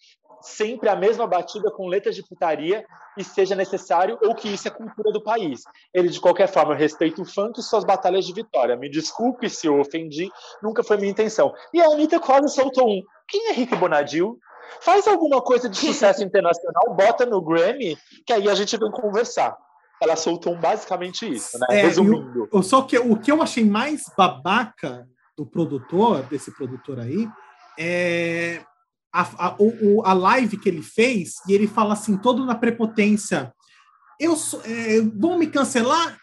sempre 0.41 0.89
a 0.89 0.95
mesma 0.95 1.27
batida 1.27 1.71
com 1.71 1.87
letras 1.87 2.15
de 2.15 2.23
putaria 2.23 2.85
e 3.17 3.23
seja 3.23 3.55
necessário 3.55 4.17
ou 4.21 4.33
que 4.35 4.49
isso 4.49 4.67
é 4.67 4.71
cultura 4.71 5.11
do 5.11 5.21
país. 5.21 5.61
Ele, 5.93 6.09
de 6.09 6.19
qualquer 6.19 6.47
forma, 6.47 6.75
respeita 6.75 7.21
o 7.21 7.25
funk 7.25 7.59
e 7.59 7.63
suas 7.63 7.83
batalhas 7.83 8.25
de 8.25 8.33
vitória. 8.33 8.75
Me 8.75 8.89
desculpe 8.89 9.49
se 9.49 9.67
eu 9.67 9.79
ofendi, 9.79 10.29
nunca 10.61 10.83
foi 10.83 10.97
minha 10.97 11.11
intenção. 11.11 11.53
E 11.73 11.81
a 11.81 11.85
Anitta 11.85 12.19
quase 12.19 12.53
soltou 12.53 12.89
um. 12.89 13.01
Quem 13.27 13.49
é 13.49 13.53
Rick 13.53 13.75
Bonadil? 13.75 14.39
Faz 14.79 15.07
alguma 15.07 15.41
coisa 15.41 15.67
de 15.67 15.77
sucesso 15.77 16.23
internacional, 16.23 16.95
bota 16.95 17.25
no 17.25 17.41
Grammy, 17.41 17.97
que 18.25 18.33
aí 18.33 18.49
a 18.49 18.55
gente 18.55 18.77
vem 18.77 18.91
conversar. 18.91 19.57
Ela 20.01 20.15
soltou 20.15 20.57
basicamente 20.57 21.31
isso, 21.31 21.59
né? 21.59 21.67
É, 21.69 21.81
Resumindo. 21.83 22.49
Eu, 22.51 22.63
só 22.63 22.81
que 22.81 22.97
o 22.97 23.15
que 23.17 23.31
eu 23.31 23.41
achei 23.41 23.63
mais 23.63 24.05
babaca 24.17 25.07
do 25.37 25.45
produtor, 25.45 26.23
desse 26.23 26.51
produtor 26.51 26.99
aí, 26.99 27.27
é 27.77 28.61
a, 29.13 29.47
a, 29.47 29.55
o, 29.59 30.01
a 30.05 30.13
live 30.13 30.57
que 30.57 30.69
ele 30.69 30.81
fez 30.81 31.35
e 31.47 31.53
ele 31.53 31.67
fala 31.67 31.93
assim, 31.93 32.17
todo 32.17 32.45
na 32.45 32.55
prepotência. 32.55 33.53
Eu 34.19 34.35
sou, 34.35 34.61
é, 34.63 35.01
vão 35.01 35.37
me 35.37 35.47
cancelar? 35.47 36.17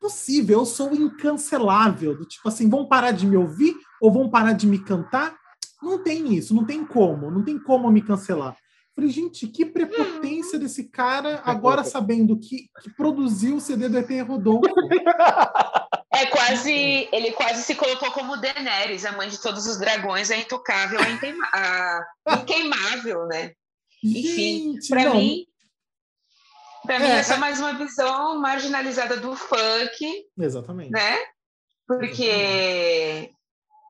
Possível, 0.00 0.60
eu 0.60 0.66
sou 0.66 0.94
incancelável. 0.94 2.16
Do 2.16 2.26
tipo 2.26 2.46
assim, 2.48 2.68
vão 2.68 2.86
parar 2.86 3.12
de 3.12 3.26
me 3.26 3.36
ouvir 3.36 3.74
ou 4.00 4.12
vão 4.12 4.28
parar 4.28 4.52
de 4.52 4.66
me 4.66 4.78
cantar? 4.78 5.34
Não 5.82 6.02
tem 6.02 6.34
isso, 6.34 6.54
não 6.54 6.64
tem 6.64 6.84
como, 6.84 7.30
não 7.30 7.42
tem 7.42 7.58
como 7.58 7.90
me 7.90 8.02
cancelar. 8.02 8.56
Falei, 8.94 9.10
gente, 9.10 9.48
que 9.48 9.66
prepotência 9.66 10.58
desse 10.58 10.84
cara, 10.84 11.42
agora 11.44 11.82
sabendo 11.82 12.38
que, 12.38 12.68
que 12.80 12.90
produziu 12.94 13.56
o 13.56 13.60
CD 13.60 13.88
do 13.88 13.98
ET 13.98 14.10
Rodolfo. 14.26 14.62
É 16.16 16.26
quase. 16.26 17.08
Ele 17.12 17.32
quase 17.32 17.62
se 17.62 17.74
colocou 17.74 18.10
como 18.12 18.36
Daenerys, 18.36 19.04
a 19.04 19.12
mãe 19.12 19.28
de 19.28 19.40
todos 19.40 19.66
os 19.66 19.78
dragões, 19.78 20.30
a 20.30 20.36
intocável, 20.36 20.98
a, 21.00 22.06
a 22.26 22.34
inqueimável, 22.34 23.26
né? 23.26 23.52
Enfim, 24.02 24.78
para 24.88 25.14
mim. 25.14 25.46
Para 26.84 26.98
mim, 26.98 27.06
é, 27.06 27.18
essa 27.18 27.34
é 27.34 27.38
mais 27.38 27.58
uma 27.58 27.72
visão 27.72 28.38
marginalizada 28.38 29.16
do 29.16 29.34
funk. 29.34 30.26
Exatamente. 30.38 30.90
Né? 30.90 31.18
Porque 31.86 33.30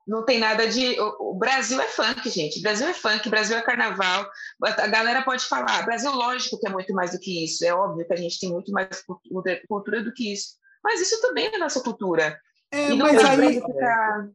não 0.07 0.23
tem 0.23 0.39
nada 0.39 0.67
de. 0.67 0.97
O 1.19 1.33
Brasil 1.33 1.79
é 1.81 1.87
funk, 1.87 2.29
gente. 2.29 2.59
O 2.59 2.61
Brasil 2.61 2.87
é 2.87 2.93
funk, 2.93 3.27
o 3.27 3.31
Brasil 3.31 3.57
é 3.57 3.61
carnaval. 3.61 4.29
A 4.63 4.87
galera 4.87 5.23
pode 5.23 5.45
falar, 5.45 5.83
Brasil, 5.83 6.11
lógico 6.11 6.59
que 6.59 6.67
é 6.67 6.71
muito 6.71 6.93
mais 6.93 7.11
do 7.11 7.19
que 7.19 7.43
isso. 7.43 7.65
É 7.65 7.73
óbvio 7.73 8.07
que 8.07 8.13
a 8.13 8.17
gente 8.17 8.39
tem 8.39 8.49
muito 8.49 8.71
mais 8.71 9.03
cultura 9.67 10.01
do 10.03 10.13
que 10.13 10.31
isso. 10.31 10.55
Mas 10.85 11.01
isso 11.01 11.19
também 11.19 11.47
é 11.47 11.57
nossa 11.57 11.81
cultura. 11.81 12.39
É, 12.71 12.91
e 12.91 12.95
não 12.95 13.07
mas 13.07 13.25
aí... 13.25 13.55
ficar... 13.55 14.29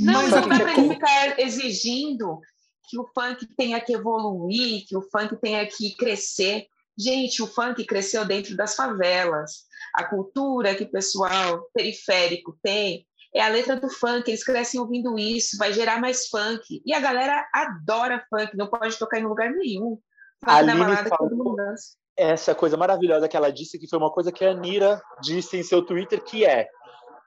Não, 0.00 0.22
mas 0.22 0.30
não 0.30 0.48
dá 0.48 0.58
para 0.64 0.72
ele 0.72 0.94
ficar 0.94 1.38
exigindo 1.38 2.40
que 2.88 2.98
o 2.98 3.06
funk 3.14 3.46
tenha 3.54 3.78
que 3.80 3.92
evoluir, 3.92 4.86
que 4.88 4.96
o 4.96 5.02
funk 5.02 5.36
tenha 5.36 5.64
que 5.66 5.94
crescer. 5.94 6.66
Gente, 6.98 7.42
o 7.42 7.46
funk 7.46 7.84
cresceu 7.84 8.24
dentro 8.24 8.56
das 8.56 8.74
favelas. 8.74 9.64
A 9.94 10.04
cultura 10.04 10.74
que 10.74 10.84
o 10.84 10.90
pessoal 10.90 11.68
periférico 11.74 12.58
tem 12.62 13.06
é 13.34 13.42
a 13.42 13.48
letra 13.48 13.76
do 13.76 13.90
funk, 13.90 14.28
eles 14.28 14.42
crescem 14.42 14.80
ouvindo 14.80 15.18
isso, 15.18 15.58
vai 15.58 15.72
gerar 15.72 16.00
mais 16.00 16.28
funk. 16.28 16.82
E 16.84 16.94
a 16.94 17.00
galera 17.00 17.46
adora 17.52 18.24
funk, 18.30 18.56
não 18.56 18.68
pode 18.68 18.98
tocar 18.98 19.20
em 19.20 19.26
lugar 19.26 19.50
nenhum. 19.50 19.98
Funk 20.42 20.62
na 20.62 20.76
balada, 20.76 21.08
falou, 21.10 21.28
todo 21.28 21.36
mundo 21.36 21.56
dança 21.56 22.03
essa 22.16 22.54
coisa 22.54 22.76
maravilhosa 22.76 23.28
que 23.28 23.36
ela 23.36 23.52
disse, 23.52 23.78
que 23.78 23.88
foi 23.88 23.98
uma 23.98 24.10
coisa 24.10 24.30
que 24.30 24.44
a 24.44 24.54
Nira 24.54 25.00
disse 25.20 25.56
em 25.56 25.62
seu 25.62 25.84
Twitter, 25.84 26.22
que 26.22 26.44
é 26.44 26.68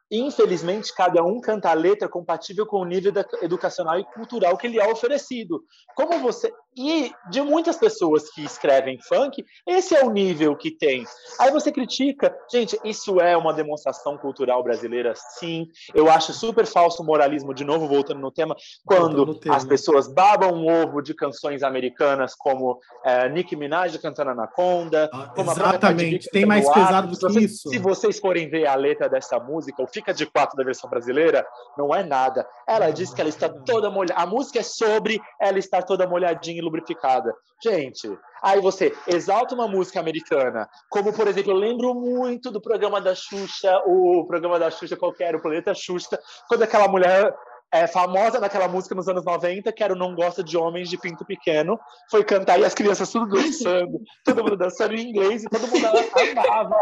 Infelizmente, 0.10 0.96
cada 0.96 1.22
um 1.22 1.42
canta 1.42 1.70
a 1.70 1.74
letra 1.74 2.08
compatível 2.08 2.66
com 2.66 2.80
o 2.80 2.86
nível 2.86 3.12
educacional 3.42 4.00
e 4.00 4.06
cultural 4.06 4.58
que 4.58 4.68
lhe 4.68 4.80
é 4.80 4.88
oferecido. 4.90 5.62
Como 5.96 6.20
você 6.20 6.50
e 6.78 7.12
de 7.30 7.42
muitas 7.42 7.76
pessoas 7.78 8.30
que 8.30 8.44
escrevem 8.44 9.00
funk, 9.02 9.44
esse 9.66 9.96
é 9.96 10.06
o 10.06 10.12
nível 10.12 10.56
que 10.56 10.70
tem. 10.70 11.04
Aí 11.40 11.52
você 11.52 11.72
critica, 11.72 12.36
gente, 12.52 12.80
isso 12.84 13.20
é 13.20 13.36
uma 13.36 13.54
demonstração 13.54 14.18
cultural 14.18 14.64
brasileira, 14.64 15.14
sim. 15.16 15.68
Eu 15.96 16.10
acho 16.10 16.34
super 16.34 16.68
falso 16.68 17.02
o 17.02 17.06
moralismo, 17.06 17.54
de 17.54 17.66
novo 17.66 17.88
voltando 17.88 18.20
no 18.20 18.32
tema, 18.32 18.56
quando 18.86 19.40
tema. 19.40 19.56
as 19.56 19.66
pessoas 19.66 20.08
babam 20.08 20.54
um 20.54 20.68
ovo 20.84 21.02
de 21.02 21.16
canções 21.16 21.64
americanas 21.64 22.36
como 22.36 22.80
é, 23.04 23.28
Nicki 23.30 23.56
Minaj 23.56 23.98
cantando 23.98 24.32
Anaconda. 24.32 25.10
Ah, 25.12 25.34
exatamente, 25.36 26.30
tem 26.30 26.46
mais 26.46 26.70
pesado 26.70 27.08
do 27.08 27.28
que 27.28 27.40
isso. 27.40 27.70
Se 27.70 27.80
vocês 27.80 28.20
forem 28.20 28.50
ver 28.50 28.68
a 28.68 28.76
letra 28.76 29.10
dessa 29.10 29.40
música, 29.40 29.82
o 29.82 29.88
Fica 29.88 30.14
de 30.14 30.26
Quatro 30.26 30.56
da 30.56 30.64
versão 30.64 30.90
brasileira, 30.90 31.46
não 31.78 31.94
é 31.94 32.04
nada. 32.04 32.48
Ela 32.68 32.92
diz 32.92 33.14
que 33.14 33.22
ela 33.22 33.30
está 33.30 33.50
toda 33.50 33.90
molhada. 33.90 34.22
A 34.22 34.26
música 34.28 34.60
é 34.60 34.64
sobre 34.64 35.20
ela 35.40 35.58
estar 35.58 35.82
toda 35.82 36.08
molhadinha 36.08 36.67
lubrificada. 36.68 37.34
Gente, 37.64 38.08
aí 38.42 38.62
você 38.62 38.96
exalta 39.08 39.56
uma 39.56 39.68
música 39.68 40.00
americana, 40.00 40.70
como, 40.90 41.12
por 41.12 41.28
exemplo, 41.28 41.52
eu 41.52 41.58
lembro 41.58 41.94
muito 41.96 42.52
do 42.52 42.62
programa 42.62 43.02
da 43.02 43.16
Xuxa, 43.16 43.82
o 43.86 44.26
programa 44.28 44.60
da 44.60 44.70
Xuxa 44.70 44.96
qualquer, 44.96 45.36
o 45.36 45.42
Planeta 45.42 45.74
Xuxa, 45.74 46.20
quando 46.48 46.64
aquela 46.64 46.88
mulher 46.88 47.34
é, 47.72 47.86
famosa 47.88 48.40
naquela 48.40 48.68
música 48.68 48.96
nos 48.96 49.08
anos 49.08 49.26
90, 49.26 49.72
que 49.74 49.84
era 49.84 49.94
o 49.94 49.98
Não 49.98 50.16
Gosta 50.16 50.44
de 50.44 50.58
Homens 50.58 50.90
de 50.90 50.98
Pinto 50.98 51.26
Pequeno, 51.26 51.80
foi 52.10 52.24
cantar 52.24 52.60
e 52.60 52.66
as 52.66 52.74
crianças 52.74 53.12
tudo 53.12 53.28
dançando, 53.28 54.00
todo 54.24 54.44
mundo 54.44 54.58
dançando 54.58 54.94
em 54.94 55.10
inglês 55.10 55.44
e 55.44 55.50
todo 55.50 55.68
mundo 55.68 55.86
amava. 55.86 56.78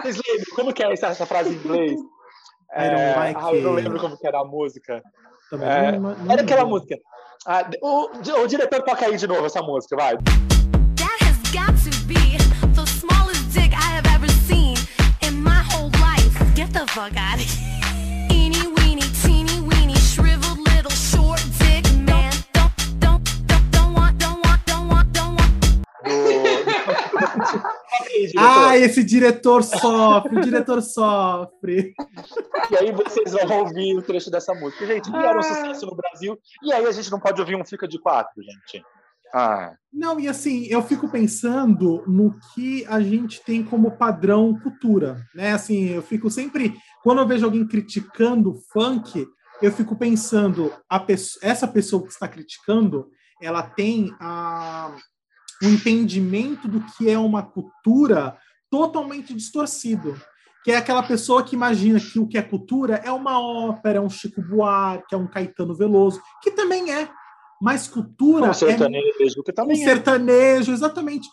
Vocês 0.00 0.20
lembram? 0.26 0.54
Como 0.54 0.72
que 0.72 0.82
é 0.82 0.92
essa, 0.92 1.08
essa 1.08 1.26
frase 1.26 1.50
em 1.50 1.58
inglês? 1.58 2.00
É, 2.72 3.14
like 3.14 3.40
ah, 3.40 3.54
eu 3.54 3.62
não 3.62 3.72
lembro 3.72 4.00
como 4.00 4.18
que 4.18 4.26
era 4.26 4.40
a 4.40 4.44
música. 4.44 5.02
É, 5.52 6.32
era 6.32 6.42
aquela 6.42 6.64
música. 6.64 6.96
Ah, 7.46 7.68
o, 7.82 8.08
o 8.42 8.46
diretor 8.46 8.82
toca 8.82 9.06
aí 9.06 9.16
de 9.16 9.26
novo 9.26 9.44
essa 9.46 9.60
música, 9.60 9.96
vai. 9.96 10.16
That 10.96 11.18
has 11.20 11.36
got 11.52 11.74
to 11.84 11.90
be 12.06 12.38
the 12.74 12.86
smallest 12.86 13.52
dick 13.52 13.72
I 13.74 13.90
have 13.96 14.06
ever 14.14 14.28
seen 14.48 14.76
in 15.20 15.42
my 15.42 15.62
whole 15.70 15.90
life. 16.00 16.54
Get 16.54 16.72
the 16.72 16.86
fuck 16.86 17.16
out 17.16 17.38
of 17.38 17.44
here. 17.44 18.28
Eeny, 18.30 18.66
weeny, 18.78 19.02
teeny, 19.22 19.60
weeny, 19.60 19.94
shriveled 19.96 20.58
little 20.58 20.90
short 20.90 21.42
dick 21.58 21.84
man. 21.96 22.32
Don't, 22.52 22.72
don't, 23.00 23.22
don't, 23.46 23.70
don't 23.70 23.92
want, 23.94 24.18
don't 24.18 24.40
want, 24.44 24.64
don't 24.66 24.88
want, 24.88 25.12
don't 25.12 25.34
want. 25.36 26.43
Ah, 28.38 28.76
esse 28.76 29.02
diretor 29.04 29.62
sofre, 29.62 30.38
o 30.38 30.40
diretor 30.40 30.82
sofre. 30.82 31.94
E 32.70 32.76
aí 32.76 32.92
vocês 32.92 33.32
vão 33.32 33.60
ouvir 33.60 33.96
o 33.96 34.02
trecho 34.02 34.30
dessa 34.30 34.54
música. 34.54 34.86
Gente, 34.86 35.10
que 35.10 35.16
era 35.16 35.38
um 35.38 35.42
sucesso 35.42 35.86
no 35.86 35.96
Brasil, 35.96 36.38
e 36.62 36.72
aí 36.72 36.84
a 36.86 36.92
gente 36.92 37.10
não 37.10 37.20
pode 37.20 37.40
ouvir 37.40 37.56
um 37.56 37.64
Fica 37.64 37.88
de 37.88 37.98
Quatro, 37.98 38.42
gente. 38.42 38.84
Ah. 39.34 39.74
Não, 39.92 40.20
e 40.20 40.28
assim, 40.28 40.66
eu 40.66 40.80
fico 40.80 41.08
pensando 41.08 42.04
no 42.06 42.38
que 42.54 42.86
a 42.86 43.00
gente 43.00 43.42
tem 43.42 43.64
como 43.64 43.96
padrão 43.96 44.56
cultura, 44.60 45.26
né? 45.34 45.52
Assim, 45.52 45.88
eu 45.88 46.02
fico 46.02 46.30
sempre, 46.30 46.76
quando 47.02 47.20
eu 47.20 47.26
vejo 47.26 47.44
alguém 47.44 47.66
criticando 47.66 48.54
funk, 48.72 49.26
eu 49.60 49.72
fico 49.72 49.96
pensando, 49.96 50.72
a 50.88 51.00
pessoa, 51.00 51.40
essa 51.42 51.66
pessoa 51.66 52.02
que 52.02 52.12
está 52.12 52.28
criticando, 52.28 53.08
ela 53.42 53.62
tem 53.62 54.14
a, 54.20 54.94
um 55.64 55.70
entendimento 55.70 56.68
do 56.68 56.80
que 56.80 57.10
é 57.10 57.18
uma 57.18 57.42
cultura 57.42 58.36
totalmente 58.70 59.34
distorcido. 59.34 60.20
Que 60.64 60.72
é 60.72 60.76
aquela 60.76 61.02
pessoa 61.02 61.44
que 61.44 61.54
imagina 61.54 62.00
que 62.00 62.18
o 62.18 62.26
que 62.26 62.38
é 62.38 62.42
cultura 62.42 62.96
é 63.04 63.12
uma 63.12 63.38
ópera, 63.38 63.98
é 63.98 64.00
um 64.00 64.08
Chico 64.08 64.40
Buarque, 64.40 65.14
é 65.14 65.18
um 65.18 65.26
Caetano 65.26 65.74
Veloso, 65.74 66.22
que 66.42 66.50
também 66.50 66.90
é. 66.90 67.08
Mas 67.60 67.86
cultura. 67.86 68.50
Um 68.50 68.54
sertanejo, 68.54 69.40
é, 69.40 69.42
que 69.44 69.52
também 69.52 69.78
um 69.78 69.82
é. 69.82 69.84
sertanejo, 69.84 70.72
exatamente. 70.72 71.28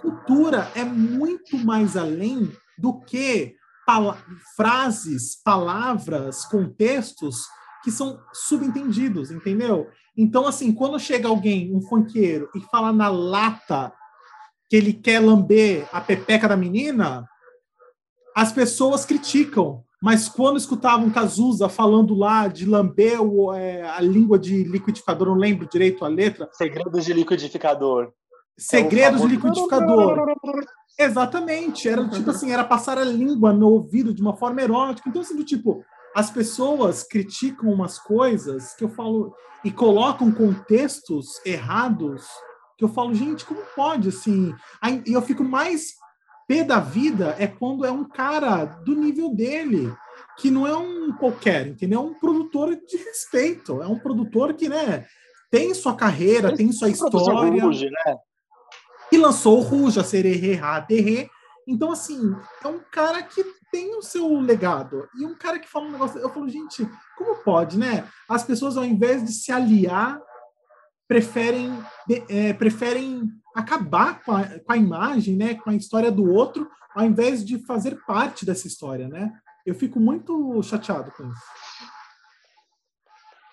Cultura 0.00 0.70
é 0.74 0.84
muito 0.84 1.58
mais 1.58 1.96
além 1.96 2.50
do 2.78 2.98
que 3.00 3.54
pal 3.86 4.16
frases, 4.56 5.36
palavras, 5.44 6.44
contextos 6.44 7.46
que 7.82 7.90
são 7.90 8.20
subentendidos, 8.32 9.30
entendeu? 9.30 9.88
Então, 10.16 10.46
assim, 10.46 10.72
quando 10.72 10.98
chega 10.98 11.28
alguém, 11.28 11.74
um 11.74 11.80
funkeiro, 11.80 12.48
e 12.54 12.60
fala 12.60 12.92
na 12.92 13.08
lata 13.08 13.92
que 14.68 14.76
ele 14.76 14.92
quer 14.92 15.20
lamber 15.20 15.88
a 15.92 16.00
pepeca 16.00 16.48
da 16.48 16.56
menina, 16.56 17.28
as 18.34 18.52
pessoas 18.52 19.04
criticam. 19.04 19.84
Mas 20.02 20.28
quando 20.28 20.56
escutavam 20.56 21.10
Cazuza 21.10 21.68
falando 21.68 22.14
lá 22.14 22.48
de 22.48 22.66
lamber 22.66 23.22
o, 23.22 23.52
é, 23.54 23.82
a 23.82 24.00
língua 24.00 24.38
de 24.38 24.64
liquidificador, 24.64 25.28
não 25.28 25.36
lembro 25.36 25.68
direito 25.70 26.04
a 26.04 26.08
letra. 26.08 26.48
Segredos 26.52 27.04
de 27.04 27.12
liquidificador. 27.12 28.12
Segredos 28.58 29.20
é 29.20 29.26
de 29.26 29.30
liquidificador. 29.36 30.34
Exatamente. 30.98 31.88
Era 31.88 32.08
tipo 32.08 32.30
assim, 32.30 32.50
era 32.50 32.64
passar 32.64 32.98
a 32.98 33.04
língua 33.04 33.52
no 33.52 33.68
ouvido 33.68 34.12
de 34.12 34.20
uma 34.20 34.36
forma 34.36 34.60
erótica. 34.60 35.08
Então, 35.08 35.22
assim, 35.22 35.36
do 35.36 35.44
tipo, 35.44 35.84
as 36.14 36.30
pessoas 36.30 37.02
criticam 37.02 37.70
umas 37.70 37.98
coisas 37.98 38.74
que 38.74 38.84
eu 38.84 38.88
falo 38.88 39.34
e 39.64 39.70
colocam 39.70 40.32
contextos 40.32 41.40
errados 41.44 42.26
que 42.76 42.84
eu 42.84 42.88
falo, 42.88 43.14
gente, 43.14 43.44
como 43.44 43.60
pode 43.76 44.08
assim? 44.08 44.54
E 45.06 45.12
eu 45.12 45.22
fico 45.22 45.44
mais 45.44 45.94
pé 46.48 46.64
da 46.64 46.80
vida 46.80 47.36
é 47.38 47.46
quando 47.46 47.84
é 47.84 47.90
um 47.90 48.04
cara 48.04 48.64
do 48.64 48.94
nível 48.94 49.32
dele, 49.32 49.94
que 50.36 50.50
não 50.50 50.66
é 50.66 50.76
um 50.76 51.12
qualquer, 51.12 51.68
entendeu? 51.68 52.00
É 52.00 52.02
um 52.02 52.14
produtor 52.14 52.74
de 52.74 52.96
respeito, 52.96 53.80
é 53.80 53.86
um 53.86 53.98
produtor 53.98 54.52
que, 54.54 54.68
né, 54.68 55.06
tem 55.50 55.72
sua 55.74 55.94
carreira, 55.94 56.56
tem 56.56 56.72
sua 56.72 56.88
história. 56.88 57.64
Ruge, 57.64 57.88
né? 57.88 58.16
E 59.12 59.18
lançou 59.18 59.58
o 59.58 59.62
Ruge, 59.62 60.00
a 60.00 60.04
Sererê, 60.04 60.58
Terré. 60.88 61.28
Então, 61.68 61.92
assim, 61.92 62.34
é 62.64 62.68
um 62.68 62.80
cara 62.90 63.22
que 63.22 63.44
tem 63.72 63.96
o 63.96 64.02
seu 64.02 64.38
legado. 64.38 65.08
E 65.18 65.24
um 65.24 65.34
cara 65.34 65.58
que 65.58 65.68
fala 65.68 65.86
um 65.86 65.92
negócio. 65.92 66.20
Eu 66.20 66.28
falo, 66.28 66.48
gente, 66.48 66.86
como 67.16 67.36
pode, 67.36 67.78
né? 67.78 68.06
As 68.28 68.44
pessoas, 68.44 68.76
ao 68.76 68.84
invés 68.84 69.24
de 69.24 69.32
se 69.32 69.50
aliar, 69.50 70.20
preferem, 71.08 71.72
é, 72.28 72.52
preferem 72.52 73.28
acabar 73.56 74.22
com 74.22 74.32
a, 74.32 74.44
com 74.60 74.72
a 74.72 74.76
imagem, 74.76 75.36
né, 75.36 75.54
com 75.54 75.70
a 75.70 75.74
história 75.74 76.10
do 76.10 76.24
outro, 76.24 76.70
ao 76.94 77.04
invés 77.04 77.44
de 77.44 77.58
fazer 77.66 77.98
parte 78.06 78.46
dessa 78.46 78.66
história, 78.66 79.08
né? 79.08 79.32
Eu 79.64 79.74
fico 79.74 80.00
muito 80.00 80.62
chateado 80.62 81.10
com 81.12 81.24
isso. 81.24 81.42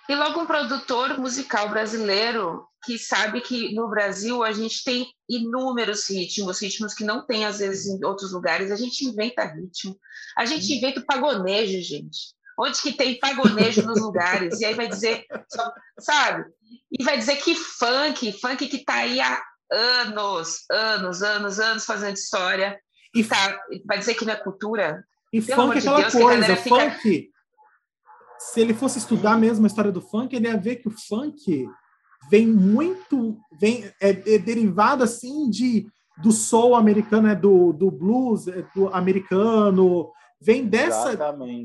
E 0.10 0.16
logo 0.16 0.42
um 0.42 0.46
produtor 0.48 1.20
musical 1.20 1.70
brasileiro 1.70 2.68
que 2.84 2.98
sabe 2.98 3.42
que 3.42 3.76
no 3.76 3.88
Brasil 3.88 4.44
a 4.44 4.52
gente 4.52 4.84
tem 4.84 5.08
inúmeros 5.30 6.10
ritmos, 6.10 6.60
ritmos 6.60 6.96
que 6.96 7.04
não 7.04 7.24
tem 7.24 7.46
às 7.46 7.60
vezes 7.60 7.86
em 7.86 8.04
outros 8.04 8.34
lugares. 8.34 8.72
A 8.72 8.76
gente 8.76 9.06
inventa 9.06 9.46
ritmo, 9.46 9.96
a 10.36 10.46
gente 10.46 10.74
inventa 10.74 11.04
pagonejo, 11.06 11.80
gente. 11.82 12.34
Onde 12.58 12.82
que 12.82 12.92
tem 12.92 13.20
pagonejo 13.20 13.84
nos 13.84 14.02
lugares? 14.02 14.60
E 14.60 14.66
aí 14.66 14.74
vai 14.74 14.88
dizer, 14.88 15.26
sabe? 16.00 16.44
E 16.92 17.04
vai 17.04 17.20
dizer 17.20 17.36
que 17.36 17.54
funk, 17.54 18.32
funk 18.32 18.68
que 18.68 18.78
está 18.78 18.96
aí 18.96 19.22
há 19.22 19.40
anos, 19.72 20.66
anos, 20.72 21.22
anos, 21.22 21.60
anos 21.60 21.86
fazendo 21.86 22.16
história. 22.16 22.80
E 23.14 23.24
tá, 23.24 23.60
vai 23.86 24.00
dizer 24.00 24.16
que 24.16 24.26
não 24.26 24.34
é 24.34 24.38
cultura? 24.38 25.06
E 25.32 25.40
Pelo 25.40 25.68
funk 25.68 25.76
é 25.76 25.80
aquela 25.80 26.02
Deus, 26.02 26.14
coisa, 26.14 26.56
funk. 26.56 27.30
Se 28.40 28.62
ele 28.62 28.74
fosse 28.74 28.98
estudar 28.98 29.38
mesmo 29.38 29.66
a 29.66 29.68
história 29.68 29.92
do 29.92 30.02
funk, 30.02 30.36
ele 30.36 30.48
ia 30.48 30.58
ver 30.58 30.78
que 30.78 30.88
o 30.88 30.92
funk 30.92 31.68
vem 32.30 32.48
muito, 32.48 33.38
vem 33.60 33.86
é, 34.02 34.10
é 34.10 34.38
derivado 34.38 35.04
assim 35.04 35.50
de 35.50 35.88
do 36.22 36.32
soul 36.32 36.76
americano, 36.76 37.28
é 37.28 37.36
do, 37.36 37.72
do 37.72 37.90
blues 37.90 38.48
é 38.48 38.66
do 38.76 38.90
americano, 38.90 40.10
vem 40.42 40.66
dessa 40.66 41.18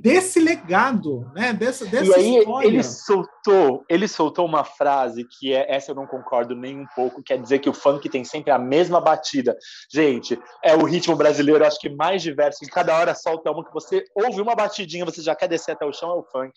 desse 0.02 0.40
legado, 0.40 1.30
né? 1.34 1.52
Dessa, 1.52 1.86
dessa 1.86 2.04
e 2.04 2.14
aí 2.14 2.38
história. 2.38 2.66
ele 2.66 2.82
soltou, 2.82 3.84
ele 3.88 4.08
soltou 4.08 4.44
uma 4.44 4.64
frase 4.64 5.24
que 5.24 5.54
é 5.54 5.72
essa 5.72 5.92
eu 5.92 5.94
não 5.94 6.06
concordo 6.06 6.56
nem 6.56 6.80
um 6.80 6.86
pouco, 6.94 7.22
quer 7.22 7.40
dizer 7.40 7.60
que 7.60 7.68
o 7.68 7.74
funk 7.74 8.08
tem 8.08 8.24
sempre 8.24 8.50
a 8.50 8.58
mesma 8.58 9.00
batida. 9.00 9.56
Gente, 9.92 10.38
é 10.62 10.74
o 10.74 10.84
ritmo 10.84 11.14
brasileiro, 11.14 11.64
acho 11.64 11.78
que 11.78 11.88
mais 11.88 12.22
diverso, 12.22 12.60
que 12.60 12.66
cada 12.66 12.96
hora 12.98 13.14
solta 13.14 13.50
uma 13.50 13.64
que 13.64 13.72
você 13.72 14.04
ouve 14.14 14.40
uma 14.40 14.56
batidinha, 14.56 15.04
você 15.04 15.22
já 15.22 15.36
quer 15.36 15.48
descer 15.48 15.72
até 15.72 15.86
o 15.86 15.92
chão, 15.92 16.10
é 16.10 16.14
o 16.14 16.24
funk. 16.24 16.52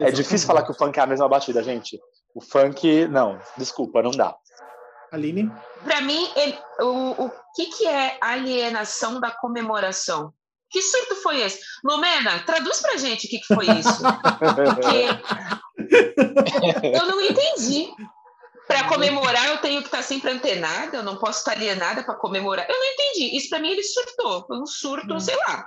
É 0.00 0.04
Exatamente. 0.04 0.16
difícil 0.16 0.46
falar 0.46 0.62
que 0.62 0.70
o 0.70 0.74
funk 0.74 0.98
é 0.98 1.02
a 1.02 1.06
mesma 1.06 1.28
batida, 1.28 1.62
gente. 1.62 2.00
O 2.34 2.40
funk, 2.40 3.06
não, 3.08 3.38
desculpa, 3.58 4.02
não 4.02 4.12
dá. 4.12 4.34
Aline? 5.12 5.52
Para 5.82 6.00
mim, 6.00 6.30
ele, 6.36 6.56
o, 6.80 7.24
o 7.26 7.30
que, 7.54 7.66
que 7.66 7.86
é 7.86 8.16
alienação 8.20 9.20
da 9.20 9.30
comemoração? 9.30 10.32
Que 10.70 10.80
surto 10.80 11.16
foi 11.16 11.40
esse? 11.40 11.60
Lumena, 11.84 12.38
traduz 12.44 12.80
pra 12.80 12.96
gente 12.96 13.26
o 13.26 13.30
que, 13.30 13.40
que 13.40 13.54
foi 13.54 13.66
isso. 13.66 14.02
Porque 14.38 15.08
eu 16.96 17.06
não 17.06 17.20
entendi. 17.20 17.88
Para 18.68 18.88
comemorar, 18.88 19.48
eu 19.48 19.58
tenho 19.58 19.80
que 19.80 19.88
estar 19.88 20.02
sempre 20.02 20.30
antenada, 20.30 20.98
eu 20.98 21.02
não 21.02 21.16
posso 21.16 21.40
estar 21.40 21.52
alienada 21.52 22.04
para 22.04 22.14
comemorar. 22.14 22.70
Eu 22.70 22.76
não 22.76 22.84
entendi. 22.84 23.36
Isso 23.36 23.48
para 23.48 23.58
mim 23.58 23.70
ele 23.70 23.82
surtou. 23.82 24.46
Foi 24.46 24.60
um 24.60 24.66
surto, 24.66 25.14
hum. 25.14 25.20
sei 25.20 25.34
lá. 25.36 25.66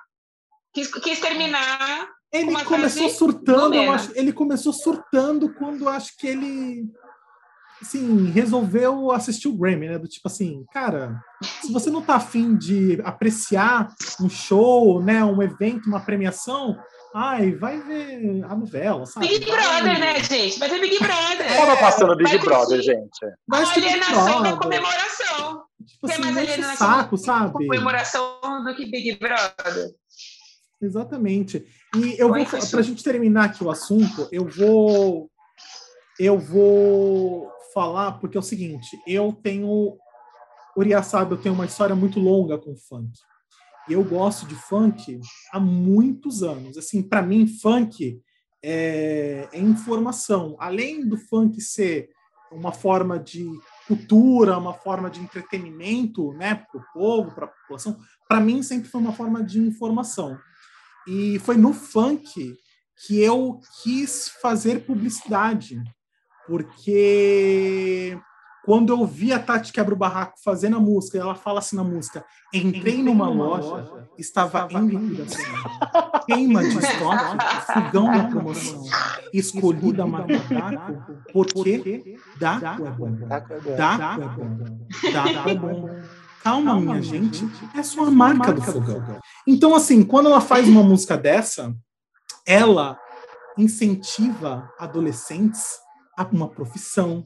Quis, 0.74 0.88
quis 0.88 1.20
terminar. 1.20 2.08
Ele 2.32 2.64
começou 2.64 3.10
surtando, 3.10 3.92
acho, 3.92 4.12
ele 4.16 4.32
começou 4.32 4.72
surtando 4.74 5.54
quando 5.54 5.88
acho 5.88 6.18
que 6.18 6.28
ele 6.28 6.90
assim, 7.84 8.32
resolveu 8.32 9.12
assistir 9.12 9.48
o 9.48 9.54
Grammy, 9.54 9.88
né? 9.88 9.98
Do 9.98 10.08
tipo 10.08 10.28
assim, 10.28 10.66
cara, 10.72 11.22
se 11.62 11.72
você 11.72 11.90
não 11.90 12.02
tá 12.02 12.16
afim 12.16 12.56
de 12.56 13.02
apreciar 13.04 13.90
um 14.22 14.30
show, 14.30 15.02
né, 15.02 15.24
um 15.24 15.42
evento, 15.42 15.88
uma 15.88 16.00
premiação, 16.00 16.78
ai, 17.14 17.52
vai 17.52 17.80
ver 17.82 18.44
a 18.46 18.56
novela, 18.56 19.06
sabe? 19.06 19.28
Big 19.28 19.46
Brother, 19.46 20.00
né, 20.00 20.20
gente? 20.24 20.60
Vai 20.60 20.70
ver 20.70 20.80
Big 20.80 20.98
Brother. 20.98 21.58
Tava 21.58 21.78
passando 21.78 22.16
Big 22.16 22.38
Brother, 22.40 22.82
gente. 22.82 23.20
Vai 23.48 23.64
a 23.64 23.72
alienação 23.72 24.42
da 24.42 24.58
comemoração. 24.58 25.64
Tipo 25.86 26.08
assim, 26.08 26.22
mais 26.22 26.38
alienação 26.38 26.88
saco, 26.88 27.18
sabe? 27.18 27.52
comemoração 27.52 28.40
do 28.66 28.76
que 28.76 28.86
Big 28.86 29.18
Brother. 29.20 29.92
Exatamente. 30.82 31.66
E 31.96 32.20
eu 32.20 32.30
Foi 32.30 32.44
vou, 32.44 32.70
para 32.70 32.80
a 32.80 32.84
gente 32.84 33.04
terminar 33.04 33.46
aqui 33.46 33.64
o 33.64 33.72
assunto, 33.72 34.28
eu 34.32 34.46
vou 34.46 35.30
eu 36.20 36.38
vou 36.38 37.52
falar 37.74 38.14
porque 38.14 38.38
é 38.38 38.40
o 38.40 38.44
seguinte, 38.44 39.00
eu 39.08 39.34
tenho 39.34 39.98
Uriah 40.76 41.04
sabe, 41.04 41.34
eu 41.34 41.38
tenho 41.38 41.56
uma 41.56 41.66
história 41.66 41.96
muito 41.96 42.20
longa 42.20 42.58
com 42.58 42.76
funk. 42.76 43.12
E 43.88 43.94
eu 43.94 44.04
gosto 44.04 44.46
de 44.48 44.56
funk 44.56 45.20
há 45.52 45.60
muitos 45.60 46.42
anos. 46.42 46.78
Assim, 46.78 47.02
para 47.02 47.22
mim, 47.22 47.46
funk 47.48 48.20
é, 48.64 49.48
é, 49.52 49.60
informação. 49.60 50.56
Além 50.58 51.06
do 51.08 51.18
funk 51.18 51.60
ser 51.62 52.10
uma 52.52 52.72
forma 52.72 53.20
de 53.20 53.46
cultura, 53.88 54.58
uma 54.58 54.74
forma 54.74 55.10
de 55.10 55.20
entretenimento, 55.20 56.34
né, 56.34 56.56
para 56.56 56.80
o 56.80 56.86
povo, 56.94 57.32
para 57.34 57.46
a 57.46 57.50
população, 57.50 58.00
para 58.28 58.40
mim 58.40 58.64
sempre 58.64 58.90
foi 58.90 59.02
uma 59.02 59.14
forma 59.14 59.44
de 59.44 59.60
informação. 59.60 60.38
E 61.08 61.40
foi 61.40 61.58
no 61.58 61.74
funk 61.74 62.56
que 63.06 63.20
eu 63.20 63.60
quis 63.82 64.30
fazer 64.42 64.86
publicidade 64.86 65.84
porque 66.48 68.18
quando 68.64 68.94
eu 68.94 69.06
vi 69.06 69.34
a 69.34 69.40
Tati 69.40 69.74
Quebra 69.74 69.94
o 69.94 69.98
Barraco 69.98 70.40
fazendo 70.42 70.78
a 70.78 70.80
música, 70.80 71.18
ela 71.18 71.36
fala 71.36 71.60
assim 71.60 71.76
na 71.76 71.84
música: 71.84 72.24
entrei 72.54 73.04
numa 73.04 73.30
loja, 73.30 74.08
estava 74.18 74.68
em 74.72 74.88
liquidação. 74.88 75.44
Queima 76.26 76.64
de 76.64 76.70
estoque, 76.80 77.74
fogão 77.74 78.06
da 78.06 78.24
promoção. 78.24 78.84
Escolhi 79.34 79.92
da 79.92 80.08
Matabaco 80.08 81.04
porque 81.34 82.18
Daco 82.40 82.86
é 82.86 82.92
bom. 82.92 83.12
Daco 83.28 83.54
é 83.54 83.60
bom. 83.60 84.58
Daco 85.12 85.50
é 85.50 85.56
bom. 85.56 85.90
Calma, 86.42 86.80
minha 86.80 87.02
gente, 87.02 87.48
é 87.76 87.84
só 87.84 88.06
a 88.06 88.12
marca 88.12 88.54
do 88.54 88.62
fogão. 88.62 89.20
Então, 89.48 89.76
assim, 89.76 90.04
quando 90.04 90.28
ela 90.28 90.42
faz 90.42 90.68
uma 90.68 90.84
música 90.84 91.18
dessa, 91.18 91.74
ela 92.46 92.98
incentiva 93.58 94.70
adolescentes 94.80 95.84
a 96.18 96.24
uma 96.32 96.48
profissão, 96.48 97.26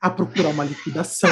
a 0.00 0.10
procurar 0.10 0.50
uma 0.50 0.64
liquidação, 0.64 1.30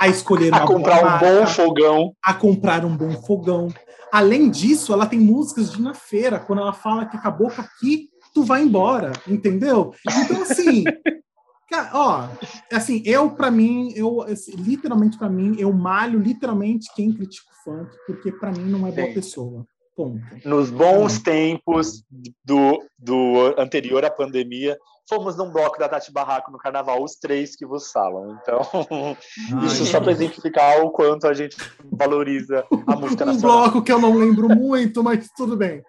a 0.00 0.08
escolher 0.08 0.50
uma 0.52 0.62
a 0.62 0.66
comprar 0.66 1.04
um 1.04 1.18
bom 1.18 1.46
fogão, 1.46 2.16
a 2.24 2.34
comprar 2.34 2.84
um 2.84 2.96
bom 2.96 3.10
fogão. 3.22 3.68
Além 4.12 4.50
disso, 4.50 4.92
ela 4.92 5.06
tem 5.06 5.18
músicas 5.18 5.72
de 5.72 5.82
na 5.82 5.94
feira, 5.94 6.38
quando 6.38 6.60
ela 6.60 6.72
fala 6.72 7.06
que 7.06 7.16
acabou 7.16 7.50
com 7.50 7.60
aqui, 7.60 8.08
tu 8.32 8.44
vai 8.44 8.62
embora, 8.62 9.12
entendeu? 9.26 9.92
Então 10.06 10.42
assim, 10.42 10.84
ó, 11.92 12.28
assim, 12.72 13.02
eu 13.04 13.30
para 13.30 13.50
mim, 13.50 13.92
eu 13.94 14.22
assim, 14.22 14.52
literalmente 14.52 15.18
para 15.18 15.28
mim, 15.28 15.56
eu 15.58 15.72
malho 15.72 16.18
literalmente 16.18 16.88
quem 16.94 17.12
critica 17.12 17.48
o 17.50 17.64
funk, 17.64 17.90
porque 18.06 18.32
para 18.32 18.52
mim 18.52 18.70
não 18.70 18.86
é 18.86 18.92
boa 18.92 19.08
Sim. 19.08 19.14
pessoa. 19.14 19.66
Ponto. 19.96 20.22
Nos 20.44 20.70
bons 20.70 21.18
tempos 21.18 22.04
do, 22.44 22.80
do 22.96 23.52
anterior 23.58 24.04
à 24.04 24.10
pandemia, 24.10 24.78
fomos 25.08 25.36
num 25.36 25.50
bloco 25.50 25.78
da 25.78 25.88
Tati 25.88 26.12
Barraco 26.12 26.50
no 26.50 26.58
carnaval, 26.58 27.02
os 27.02 27.16
três 27.16 27.56
que 27.56 27.66
vos 27.66 27.90
falam. 27.90 28.38
Então, 28.42 28.60
Ai, 29.56 29.66
isso 29.66 29.86
só 29.86 30.00
para 30.00 30.12
exemplificar 30.12 30.80
o 30.84 30.90
quanto 30.90 31.26
a 31.26 31.34
gente 31.34 31.56
valoriza 31.92 32.64
a 32.86 32.96
música 32.96 33.24
um 33.24 33.26
nacional. 33.26 33.58
Um 33.58 33.62
bloco 33.62 33.82
que 33.82 33.92
eu 33.92 34.00
não 34.00 34.14
lembro 34.14 34.48
muito, 34.48 35.02
mas 35.02 35.28
tudo 35.36 35.56
bem. 35.56 35.82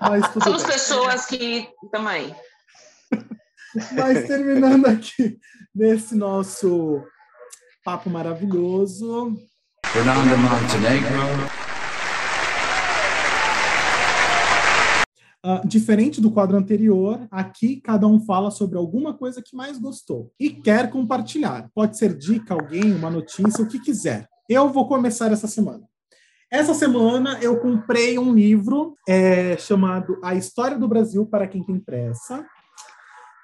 Mas 0.00 0.28
tudo 0.32 0.44
Somos 0.44 0.62
bem. 0.62 0.72
pessoas 0.72 1.26
que 1.26 1.68
também. 1.90 2.34
Mas 3.92 4.26
terminando 4.26 4.86
aqui 4.86 5.38
nesse 5.74 6.14
nosso 6.14 7.02
papo 7.84 8.10
maravilhoso. 8.10 9.36
Fernanda 9.84 10.36
Montenegro. 10.36 11.65
Uh, 15.46 15.64
diferente 15.64 16.20
do 16.20 16.32
quadro 16.32 16.56
anterior, 16.56 17.24
aqui 17.30 17.80
cada 17.80 18.04
um 18.04 18.18
fala 18.18 18.50
sobre 18.50 18.76
alguma 18.76 19.14
coisa 19.14 19.40
que 19.40 19.54
mais 19.54 19.78
gostou 19.78 20.32
e 20.40 20.50
quer 20.50 20.90
compartilhar. 20.90 21.70
Pode 21.72 21.96
ser 21.96 22.16
dica, 22.18 22.52
alguém, 22.52 22.92
uma 22.92 23.08
notícia, 23.08 23.62
o 23.62 23.68
que 23.68 23.78
quiser. 23.78 24.28
Eu 24.48 24.70
vou 24.70 24.88
começar 24.88 25.30
essa 25.30 25.46
semana. 25.46 25.84
Essa 26.50 26.74
semana 26.74 27.38
eu 27.40 27.60
comprei 27.60 28.18
um 28.18 28.34
livro 28.34 28.96
é, 29.08 29.56
chamado 29.56 30.18
A 30.20 30.34
História 30.34 30.76
do 30.76 30.88
Brasil 30.88 31.24
para 31.24 31.46
quem 31.46 31.62
tem 31.62 31.78
pressa. 31.78 32.44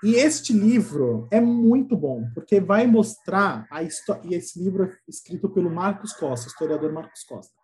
E 0.02 0.16
este 0.16 0.52
livro 0.52 1.28
é 1.30 1.40
muito 1.40 1.96
bom, 1.96 2.24
porque 2.34 2.60
vai 2.60 2.84
mostrar 2.84 3.64
a 3.70 3.80
história. 3.84 4.22
E 4.24 4.34
esse 4.34 4.60
livro 4.60 4.86
é 4.86 4.90
escrito 5.08 5.48
pelo 5.48 5.70
Marcos 5.70 6.12
Costa, 6.14 6.48
historiador 6.48 6.92
Marcos 6.92 7.22
Costa 7.22 7.61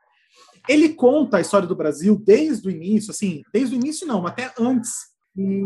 ele 0.69 0.91
conta 0.91 1.39
a 1.39 1.41
história 1.41 1.67
do 1.67 1.77
Brasil 1.77 2.21
desde 2.25 2.69
o 2.69 2.71
início, 2.71 3.11
assim, 3.11 3.43
desde 3.53 3.75
o 3.75 3.79
início 3.79 4.07
não, 4.07 4.27
até 4.27 4.53
antes. 4.59 4.91
E 5.37 5.63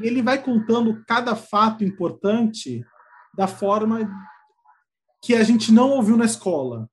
ele 0.00 0.22
vai 0.22 0.42
contando 0.42 1.02
cada 1.06 1.34
fato 1.34 1.82
importante 1.82 2.84
da 3.34 3.46
forma 3.46 4.08
que 5.22 5.34
a 5.34 5.42
gente 5.42 5.72
não 5.72 5.90
ouviu 5.90 6.16
na 6.16 6.24
escola, 6.24 6.88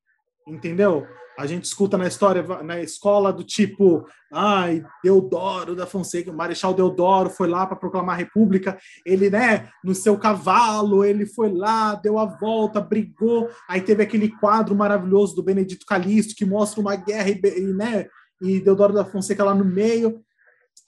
entendeu? 0.47 1.05
A 1.39 1.45
gente 1.45 1.63
escuta 1.63 1.97
na 1.97 2.05
história, 2.05 2.43
na 2.63 2.81
escola, 2.81 3.31
do 3.31 3.45
tipo, 3.45 4.05
ai, 4.29 4.83
Deodoro 5.01 5.73
da 5.73 5.85
Fonseca, 5.85 6.29
o 6.29 6.35
Marechal 6.35 6.73
Deodoro 6.73 7.29
foi 7.29 7.47
lá 7.47 7.65
para 7.65 7.77
proclamar 7.77 8.15
a 8.15 8.17
República, 8.17 8.77
ele, 9.05 9.29
né, 9.29 9.69
no 9.81 9.95
seu 9.95 10.17
cavalo, 10.17 11.05
ele 11.05 11.25
foi 11.25 11.49
lá, 11.49 11.95
deu 11.95 12.19
a 12.19 12.25
volta, 12.25 12.81
brigou, 12.81 13.49
aí 13.69 13.79
teve 13.79 14.03
aquele 14.03 14.27
quadro 14.27 14.75
maravilhoso 14.75 15.33
do 15.33 15.41
Benedito 15.41 15.85
Calixto, 15.85 16.35
que 16.35 16.45
mostra 16.45 16.81
uma 16.81 16.97
guerra, 16.97 17.29
e, 17.29 17.73
né, 17.73 18.07
e 18.41 18.59
Deodoro 18.59 18.93
da 18.93 19.05
Fonseca 19.05 19.41
lá 19.41 19.55
no 19.55 19.63
meio. 19.63 20.21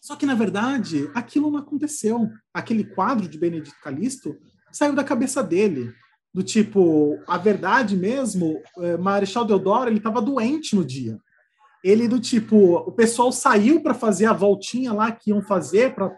Só 0.02 0.18
que, 0.18 0.26
na 0.26 0.36
verdade, 0.36 1.10
aquilo 1.14 1.50
não 1.50 1.60
aconteceu. 1.60 2.30
Aquele 2.54 2.84
quadro 2.84 3.26
de 3.26 3.38
Benedito 3.38 3.76
Calixto 3.82 4.36
saiu 4.70 4.94
da 4.96 5.04
cabeça 5.04 5.42
dele 5.42 5.94
do 6.34 6.42
tipo, 6.42 7.20
a 7.28 7.38
verdade 7.38 7.96
mesmo, 7.98 8.62
é, 8.80 8.98
Marechal 8.98 9.46
Deodoro, 9.46 9.90
ele 9.90 9.98
estava 9.98 10.22
doente 10.22 10.76
no 10.76 10.86
dia. 10.86 11.20
Ele 11.84 12.08
do 12.08 12.20
tipo, 12.20 12.76
o 12.76 12.92
pessoal 12.92 13.32
saiu 13.32 13.82
para 13.82 13.94
fazer 13.94 14.28
a 14.28 14.34
voltinha 14.34 14.94
lá 14.94 15.12
que 15.12 15.32
iam 15.32 15.42
fazer 15.42 15.94
para 15.94 16.12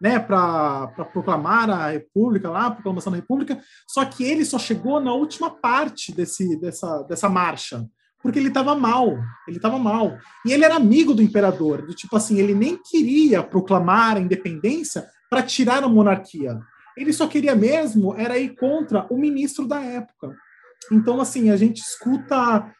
né, 0.00 0.18
para 0.18 0.88
proclamar 1.12 1.70
a 1.70 1.90
República 1.90 2.50
lá, 2.50 2.66
a 2.66 2.70
proclamação 2.72 3.12
da 3.12 3.18
República, 3.18 3.62
só 3.86 4.04
que 4.04 4.24
ele 4.24 4.44
só 4.44 4.58
chegou 4.58 5.00
na 5.00 5.14
última 5.14 5.48
parte 5.48 6.12
desse, 6.12 6.58
dessa, 6.58 7.04
dessa 7.04 7.28
marcha, 7.28 7.86
porque 8.20 8.36
ele 8.36 8.48
estava 8.48 8.74
mal, 8.74 9.16
ele 9.46 9.58
estava 9.58 9.78
mal. 9.78 10.18
E 10.44 10.52
ele 10.52 10.64
era 10.64 10.74
amigo 10.74 11.14
do 11.14 11.22
imperador, 11.22 11.86
do 11.86 11.94
tipo 11.94 12.16
assim, 12.16 12.40
ele 12.40 12.52
nem 12.52 12.76
queria 12.76 13.44
proclamar 13.44 14.16
a 14.16 14.20
independência 14.20 15.06
para 15.30 15.40
tirar 15.40 15.84
a 15.84 15.88
monarquia. 15.88 16.58
Ele 16.96 17.12
só 17.12 17.26
queria 17.26 17.54
mesmo 17.54 18.14
era 18.16 18.38
ir 18.38 18.56
contra 18.56 19.06
o 19.10 19.16
ministro 19.16 19.66
da 19.66 19.80
época. 19.80 20.34
Então, 20.90 21.20
assim, 21.20 21.50
a 21.50 21.56
gente 21.56 21.78
escuta 21.78 22.70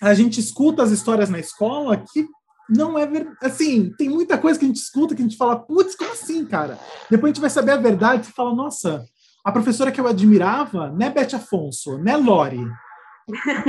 a 0.00 0.14
gente 0.14 0.40
escuta 0.40 0.82
as 0.82 0.90
histórias 0.90 1.28
na 1.28 1.38
escola 1.38 2.02
que 2.10 2.26
não 2.70 2.98
é 2.98 3.06
verdade. 3.06 3.36
Assim, 3.42 3.92
tem 3.98 4.08
muita 4.08 4.38
coisa 4.38 4.58
que 4.58 4.64
a 4.64 4.68
gente 4.68 4.80
escuta 4.80 5.14
que 5.14 5.20
a 5.20 5.24
gente 5.24 5.36
fala, 5.36 5.58
putz, 5.58 5.94
como 5.94 6.12
assim, 6.12 6.44
cara? 6.46 6.78
Depois 7.10 7.30
a 7.30 7.34
gente 7.34 7.40
vai 7.40 7.50
saber 7.50 7.72
a 7.72 7.76
verdade 7.76 8.28
e 8.28 8.32
fala, 8.32 8.54
nossa, 8.54 9.04
a 9.44 9.52
professora 9.52 9.92
que 9.92 10.00
eu 10.00 10.06
admirava, 10.06 10.90
né, 10.90 11.10
Beth 11.10 11.34
Afonso, 11.34 11.98
né, 11.98 12.16
Lori? 12.16 12.64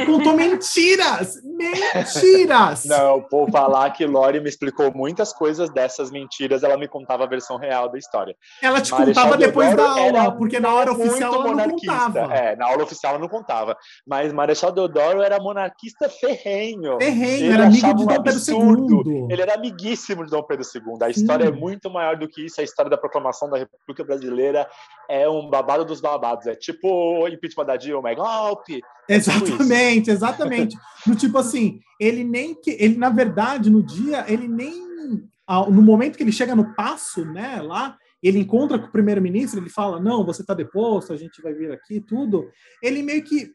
Contou 0.06 0.34
mentiras! 0.34 1.36
Mentiras! 1.44 2.86
Não, 2.86 3.22
povo 3.22 3.52
falar 3.52 3.90
que 3.92 4.06
Lori 4.06 4.40
me 4.40 4.50
explicou 4.50 4.92
muitas 4.94 5.34
coisas 5.34 5.70
dessas 5.70 6.12
mentiras, 6.12 6.64
ela 6.64 6.78
me 6.78 6.88
contava 6.88 7.24
a 7.24 7.28
versão 7.28 7.58
real 7.58 7.90
da 7.90 7.98
história. 7.98 8.36
Ela 8.62 8.82
te 8.82 8.92
Marechal 8.92 9.24
contava 9.24 9.38
depois 9.38 9.76
da 9.76 9.90
aula, 9.90 10.32
porque 10.32 10.60
na 10.60 10.74
hora 10.74 10.92
oficial 10.92 11.34
ela 11.34 11.56
não 11.56 11.70
contava. 11.70 12.34
É, 12.34 12.56
na 12.56 12.66
aula 12.68 12.84
oficial 12.84 13.14
ela 13.14 13.22
não 13.22 13.30
contava. 13.30 13.78
Mas 14.06 14.34
Marechal 14.34 14.72
Deodoro 14.72 15.22
era 15.22 15.40
monarquista 15.40 16.10
ferrenho. 16.10 16.98
Ferrenho, 17.00 17.46
ele 17.46 17.54
era 17.54 17.66
amigo 17.66 17.94
de 17.94 18.06
Dom 18.06 18.24
Pedro 18.24 18.40
II. 18.40 19.28
Ele 19.30 19.42
era 19.42 19.54
amiguíssimo 19.56 20.26
de 20.26 20.32
Dom 20.32 20.44
Pedro 20.44 20.66
II. 20.74 20.82
A 21.02 21.10
história 21.10 21.46
é 21.46 21.52
muito 21.52 21.90
maior 21.90 22.18
do 22.18 22.28
que 22.28 22.46
isso. 22.46 22.60
A 22.60 22.64
história 22.64 22.90
da 22.90 22.98
proclamação 22.98 23.50
da 23.50 23.58
República 23.58 24.04
Brasileira 24.04 24.68
é 25.10 25.28
um 25.30 25.50
babado 25.50 25.86
dos 25.86 26.02
babados. 26.02 26.48
É 26.48 26.56
tipo 26.56 26.88
o 26.88 27.28
impeachment 27.28 27.66
da 27.66 27.78
Dilma, 27.78 28.12
é 28.12 28.16
golpe. 28.16 28.82
Exatamente, 29.08 30.10
exatamente. 30.10 30.78
no 31.06 31.16
tipo 31.16 31.38
assim, 31.38 31.80
ele 32.00 32.24
nem 32.24 32.54
que 32.56 32.72
ele 32.80 32.98
na 32.98 33.10
verdade 33.10 33.70
no 33.70 33.84
dia 33.84 34.26
ele 34.28 34.48
nem 34.48 34.90
no 35.70 35.82
momento 35.82 36.16
que 36.16 36.24
ele 36.24 36.32
chega 36.32 36.56
no 36.56 36.74
passo, 36.76 37.26
né, 37.26 37.62
lá, 37.62 37.98
ele 38.24 38.40
encontra 38.40 38.80
com 38.80 38.86
o 38.86 38.92
primeiro-ministro, 38.92 39.60
ele 39.60 39.70
fala: 39.70 40.00
"Não, 40.00 40.26
você 40.26 40.42
está 40.42 40.54
deposto, 40.54 41.12
a 41.12 41.18
gente 41.18 41.42
vai 41.42 41.54
vir 41.54 41.72
aqui, 41.72 42.00
tudo". 42.00 42.50
Ele 42.82 43.04
meio 43.04 43.24
que 43.24 43.52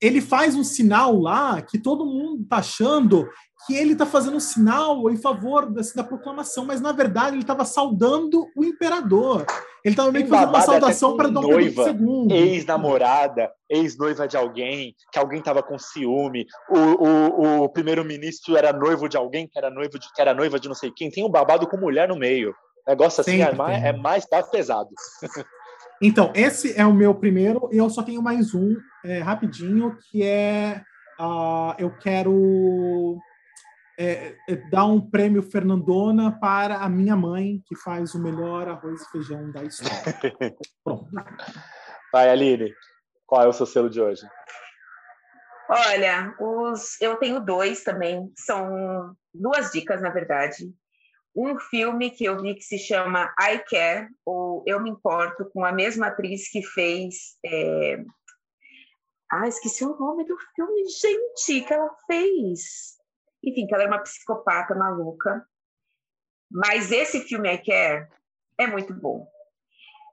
ele 0.00 0.20
faz 0.20 0.54
um 0.54 0.64
sinal 0.64 1.20
lá 1.20 1.60
que 1.60 1.78
todo 1.78 2.06
mundo 2.06 2.42
está 2.42 2.56
achando 2.56 3.28
que 3.66 3.74
ele 3.74 3.92
está 3.92 4.06
fazendo 4.06 4.36
um 4.36 4.40
sinal 4.40 5.10
em 5.10 5.16
favor 5.16 5.70
da, 5.70 5.82
da 5.94 6.04
proclamação, 6.04 6.64
mas 6.64 6.80
na 6.80 6.92
verdade 6.92 7.36
ele 7.36 7.42
estava 7.42 7.64
saudando 7.64 8.46
o 8.56 8.64
imperador. 8.64 9.44
Ele 9.84 9.92
estava 9.92 10.12
meio 10.12 10.24
que 10.24 10.30
fazendo 10.30 10.48
uma 10.50 10.60
saudação 10.60 11.16
para 11.16 11.28
Dom 11.28 11.42
noiva, 11.42 11.84
Pedro 11.84 12.26
II. 12.30 12.32
Ex-namorada, 12.32 13.50
ex-noiva 13.68 14.28
de 14.28 14.36
alguém, 14.36 14.94
que 15.12 15.18
alguém 15.18 15.38
estava 15.38 15.62
com 15.62 15.78
ciúme. 15.78 16.46
O, 16.68 16.78
o, 16.78 17.64
o 17.64 17.68
primeiro-ministro 17.68 18.56
era 18.56 18.72
noivo 18.72 19.08
de 19.08 19.16
alguém 19.16 19.48
que 19.48 19.58
era 19.58 19.70
noivo 19.70 19.98
de 19.98 20.12
que 20.12 20.20
era 20.20 20.34
noiva 20.34 20.60
de 20.60 20.68
não 20.68 20.74
sei 20.74 20.90
quem. 20.94 21.10
Tem 21.10 21.24
um 21.24 21.30
babado 21.30 21.66
com 21.66 21.76
mulher 21.76 22.08
no 22.08 22.16
meio. 22.16 22.54
Negócio 22.86 23.20
assim 23.20 23.40
é 23.40 23.52
mais, 23.54 23.84
é 23.84 23.92
mais 23.92 24.26
tá 24.26 24.42
pesado. 24.42 24.90
Então, 26.02 26.32
esse 26.34 26.78
é 26.80 26.86
o 26.86 26.94
meu 26.94 27.14
primeiro, 27.14 27.68
e 27.70 27.76
eu 27.76 27.90
só 27.90 28.02
tenho 28.02 28.22
mais 28.22 28.54
um, 28.54 28.74
é, 29.04 29.18
rapidinho, 29.18 29.98
que 30.10 30.22
é. 30.22 30.82
Uh, 31.20 31.74
eu 31.78 31.90
quero 31.98 33.18
é, 34.02 34.34
é, 34.48 34.56
dar 34.70 34.86
um 34.86 34.98
prêmio 34.98 35.42
Fernandona 35.42 36.32
para 36.40 36.78
a 36.78 36.88
minha 36.88 37.14
mãe, 37.14 37.62
que 37.66 37.76
faz 37.76 38.14
o 38.14 38.18
melhor 38.18 38.66
arroz 38.66 39.02
e 39.02 39.10
feijão 39.10 39.52
da 39.52 39.62
história. 39.62 39.92
Pronto. 40.82 41.10
Vai, 42.10 42.30
Aline, 42.30 42.72
qual 43.26 43.42
é 43.42 43.46
o 43.46 43.52
seu 43.52 43.66
selo 43.66 43.90
de 43.90 44.00
hoje? 44.00 44.26
Olha, 45.68 46.34
os, 46.40 46.98
eu 46.98 47.16
tenho 47.16 47.40
dois 47.40 47.84
também, 47.84 48.32
são 48.34 49.14
duas 49.34 49.70
dicas, 49.70 50.00
na 50.00 50.08
verdade. 50.08 50.72
Um 51.36 51.58
filme 51.58 52.10
que 52.10 52.24
eu 52.24 52.40
vi 52.40 52.54
que 52.54 52.62
se 52.62 52.78
chama 52.78 53.30
I 53.38 53.58
Care, 53.68 54.08
ou 54.24 54.64
Eu 54.66 54.80
Me 54.80 54.88
Importo, 54.88 55.44
com 55.52 55.62
a 55.62 55.72
mesma 55.72 56.06
atriz 56.06 56.50
que 56.50 56.62
fez. 56.62 57.36
É... 57.44 58.02
Ah, 59.30 59.46
esqueci 59.46 59.84
o 59.84 59.96
nome 59.96 60.24
do 60.24 60.36
filme, 60.56 60.88
gente, 60.88 61.66
que 61.66 61.72
ela 61.72 61.94
fez 62.06 62.98
enfim, 63.42 63.66
que 63.66 63.74
ela 63.74 63.84
era 63.84 63.92
uma 63.92 64.02
psicopata 64.02 64.74
maluca. 64.74 65.46
Mas 66.50 66.90
esse 66.90 67.20
filme 67.20 67.52
I 67.52 67.58
Care 67.58 68.08
é 68.58 68.66
muito 68.66 68.92
bom. 68.92 69.26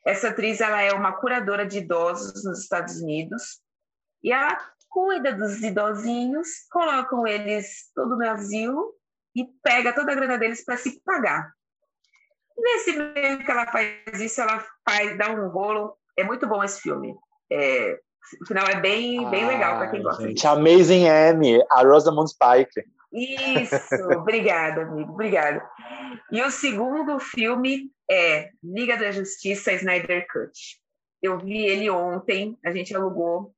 Essa 0.06 0.30
atriz 0.30 0.62
ela 0.62 0.82
é 0.82 0.94
uma 0.94 1.14
curadora 1.14 1.66
de 1.66 1.80
idosos 1.80 2.44
nos 2.46 2.62
Estados 2.62 3.02
Unidos 3.02 3.62
e 4.24 4.32
ela 4.32 4.58
cuida 4.90 5.34
dos 5.34 5.62
idosinhos, 5.62 6.48
colocam 6.72 7.28
eles 7.28 7.92
todo 7.94 8.16
no 8.16 8.30
asilo 8.30 8.94
e 9.36 9.46
pega 9.62 9.94
toda 9.94 10.12
a 10.12 10.16
grana 10.16 10.38
deles 10.38 10.64
para 10.64 10.78
se 10.78 11.02
pagar. 11.04 11.52
Nesse 12.58 12.98
meio 12.98 13.46
que 13.46 13.52
ela 13.52 13.68
faz 13.68 14.20
isso, 14.20 14.42
ela 14.42 14.66
faz, 14.88 15.18
dá 15.18 15.30
um 15.30 15.50
rolo. 15.50 15.96
É 16.18 16.24
muito 16.24 16.48
bom 16.48 16.64
esse 16.64 16.82
filme. 16.82 17.14
É, 17.52 18.00
o 18.42 18.46
final 18.48 18.66
é 18.66 18.80
bem, 18.80 19.30
bem 19.30 19.46
legal 19.46 19.78
para 19.78 19.92
quem 19.92 20.02
gosta. 20.02 20.24
Gente, 20.24 20.36
disso. 20.36 20.48
Amazing 20.48 21.08
Amy, 21.08 21.64
a 21.70 21.84
Rosamund 21.84 22.32
Pike. 22.40 22.88
Isso, 23.18 23.96
obrigada, 24.16 24.84
amigo, 24.84 25.14
obrigada. 25.14 25.68
E 26.32 26.42
o 26.42 26.52
segundo 26.52 27.20
filme 27.20 27.92
é 28.10 28.52
Liga 28.64 28.96
da 28.96 29.12
Justiça 29.12 29.74
Snyder 29.74 30.28
Cut. 30.32 30.80
Eu 31.22 31.40
vi 31.40 31.66
ele 31.66 31.90
ontem, 31.90 32.58
a 32.64 32.72
gente 32.72 32.96
alugou. 32.96 33.54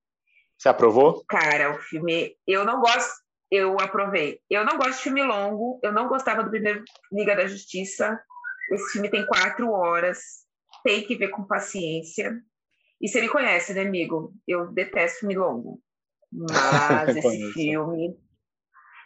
Você 0.57 0.69
aprovou? 0.69 1.23
Cara, 1.27 1.75
o 1.75 1.79
filme. 1.79 2.35
Eu 2.47 2.65
não 2.65 2.79
gosto. 2.79 3.11
Eu 3.51 3.79
aprovei. 3.79 4.39
Eu 4.49 4.63
não 4.63 4.77
gosto 4.77 4.97
de 4.97 5.03
filme 5.03 5.23
longo. 5.23 5.79
Eu 5.83 5.91
não 5.91 6.07
gostava 6.07 6.43
do 6.43 6.49
primeiro 6.49 6.83
Liga 7.11 7.35
da 7.35 7.47
Justiça. 7.47 8.19
Esse 8.71 8.91
filme 8.91 9.09
tem 9.09 9.25
quatro 9.25 9.71
horas. 9.71 10.19
Tem 10.83 11.03
que 11.03 11.15
ver 11.15 11.29
com 11.29 11.43
paciência. 11.43 12.39
E 13.01 13.07
você 13.07 13.21
me 13.21 13.29
conhece, 13.29 13.73
né, 13.73 13.81
amigo? 13.81 14.33
Eu 14.47 14.67
detesto 14.71 15.19
filme 15.19 15.35
longo. 15.35 15.81
Mas 16.31 17.15
esse 17.15 17.53
filme 17.53 18.17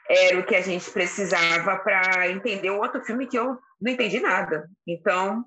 era 0.10 0.40
o 0.40 0.46
que 0.46 0.56
a 0.56 0.62
gente 0.62 0.90
precisava 0.92 1.78
para 1.78 2.30
entender 2.30 2.70
o 2.70 2.80
outro 2.80 3.04
filme 3.04 3.28
que 3.28 3.38
eu 3.38 3.58
não 3.82 3.92
entendi 3.92 4.20
nada. 4.20 4.70
Então, 4.88 5.46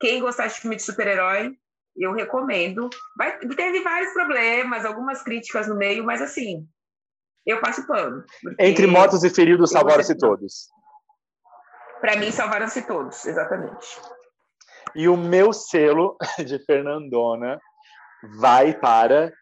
Quem 0.00 0.20
gostar 0.20 0.48
de 0.48 0.60
filme 0.60 0.76
de 0.76 0.82
super-herói, 0.82 1.56
eu 1.96 2.12
recomendo. 2.12 2.90
Vai, 3.16 3.38
teve 3.38 3.80
vários 3.80 4.12
problemas, 4.12 4.84
algumas 4.84 5.22
críticas 5.22 5.66
no 5.66 5.74
meio, 5.74 6.04
mas 6.04 6.20
assim, 6.20 6.68
eu 7.46 7.60
passo 7.60 7.86
pano. 7.86 8.24
Entre 8.58 8.86
mortos 8.86 9.24
e 9.24 9.30
feridos, 9.30 9.70
salvaram-se 9.70 10.16
todos. 10.18 10.68
Para 12.00 12.16
mim, 12.16 12.30
salvaram-se 12.30 12.82
todos, 12.82 13.24
exatamente. 13.24 14.00
E 14.94 15.08
o 15.08 15.16
meu 15.16 15.52
selo 15.52 16.16
de 16.44 16.58
Fernandona 16.58 17.58
vai 18.38 18.74
para 18.74 19.32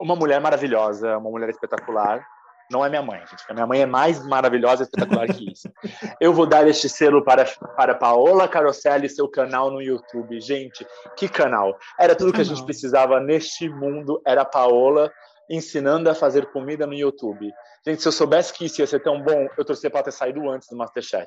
uma 0.00 0.16
mulher 0.16 0.40
maravilhosa, 0.40 1.18
uma 1.18 1.30
mulher 1.30 1.50
espetacular. 1.50 2.26
Não 2.72 2.84
é 2.84 2.88
minha 2.88 3.02
mãe, 3.02 3.20
gente. 3.20 3.44
A 3.48 3.52
minha 3.52 3.66
mãe 3.66 3.82
é 3.82 3.86
mais 3.86 4.24
maravilhosa 4.24 4.82
e 4.82 4.84
espetacular 4.84 5.28
que 5.28 5.52
isso. 5.52 5.70
Eu 6.18 6.32
vou 6.32 6.46
dar 6.46 6.66
este 6.66 6.88
selo 6.88 7.22
para, 7.22 7.44
para 7.76 7.94
Paola 7.94 8.48
Caroselli 8.48 9.06
e 9.06 9.10
seu 9.10 9.28
canal 9.28 9.70
no 9.70 9.82
YouTube. 9.82 10.40
Gente, 10.40 10.86
que 11.14 11.28
canal! 11.28 11.78
Era 12.00 12.16
tudo 12.16 12.32
que 12.32 12.40
a 12.40 12.44
gente 12.44 12.64
precisava 12.64 13.20
neste 13.20 13.68
mundo. 13.68 14.22
Era 14.26 14.40
a 14.40 14.46
Paola 14.46 15.12
ensinando 15.50 16.08
a 16.08 16.14
fazer 16.14 16.46
comida 16.46 16.86
no 16.86 16.94
YouTube. 16.94 17.52
Gente, 17.86 18.00
se 18.00 18.08
eu 18.08 18.12
soubesse 18.12 18.54
que 18.54 18.64
isso 18.64 18.80
ia 18.80 18.86
ser 18.86 19.02
tão 19.02 19.20
bom, 19.20 19.48
eu 19.58 19.64
torcia 19.64 19.90
para 19.90 20.04
ter 20.04 20.12
saído 20.12 20.48
antes 20.48 20.68
do 20.68 20.76
Masterchef. 20.76 21.26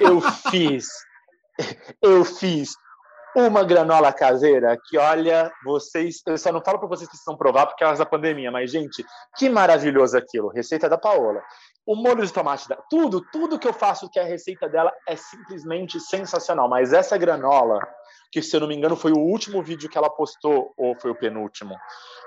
eu 0.00 0.22
fiz, 0.50 0.86
eu 2.00 2.24
fiz 2.24 2.70
uma 3.34 3.64
granola 3.64 4.12
caseira 4.12 4.76
que, 4.88 4.98
olha, 4.98 5.50
vocês. 5.64 6.20
Eu 6.26 6.36
só 6.36 6.52
não 6.52 6.62
falo 6.62 6.78
para 6.78 6.88
vocês 6.88 7.08
que 7.08 7.12
precisam 7.12 7.36
provar 7.36 7.66
porque 7.66 7.82
é 7.82 7.86
causa 7.86 8.04
da 8.04 8.10
pandemia, 8.10 8.50
mas, 8.50 8.70
gente, 8.70 9.04
que 9.36 9.48
maravilhoso 9.48 10.16
aquilo. 10.16 10.48
Receita 10.48 10.88
da 10.88 10.98
Paola. 10.98 11.42
O 11.84 11.96
molho 11.96 12.24
de 12.24 12.32
tomate, 12.32 12.68
tudo, 12.88 13.20
tudo 13.32 13.58
que 13.58 13.66
eu 13.66 13.72
faço 13.72 14.08
que 14.08 14.18
é 14.18 14.22
a 14.22 14.26
receita 14.26 14.68
dela 14.68 14.92
é 15.08 15.16
simplesmente 15.16 15.98
sensacional. 15.98 16.68
Mas 16.68 16.92
essa 16.92 17.18
granola, 17.18 17.80
que 18.30 18.40
se 18.40 18.54
eu 18.54 18.60
não 18.60 18.68
me 18.68 18.76
engano 18.76 18.94
foi 18.94 19.12
o 19.12 19.18
último 19.18 19.62
vídeo 19.62 19.88
que 19.88 19.98
ela 19.98 20.10
postou, 20.10 20.72
ou 20.76 20.94
foi 21.00 21.10
o 21.10 21.18
penúltimo. 21.18 21.74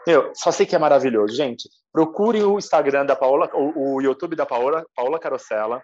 Eu 0.05 0.31
só 0.33 0.51
sei 0.51 0.65
que 0.65 0.75
é 0.75 0.79
maravilhoso. 0.79 1.33
Gente, 1.33 1.69
procurem 1.93 2.43
o 2.43 2.57
Instagram 2.57 3.05
da 3.05 3.15
Paola, 3.15 3.49
o, 3.53 3.95
o 3.95 4.01
YouTube 4.01 4.35
da 4.35 4.45
Paola, 4.45 4.85
Paola 4.95 5.19
Carosella. 5.19 5.81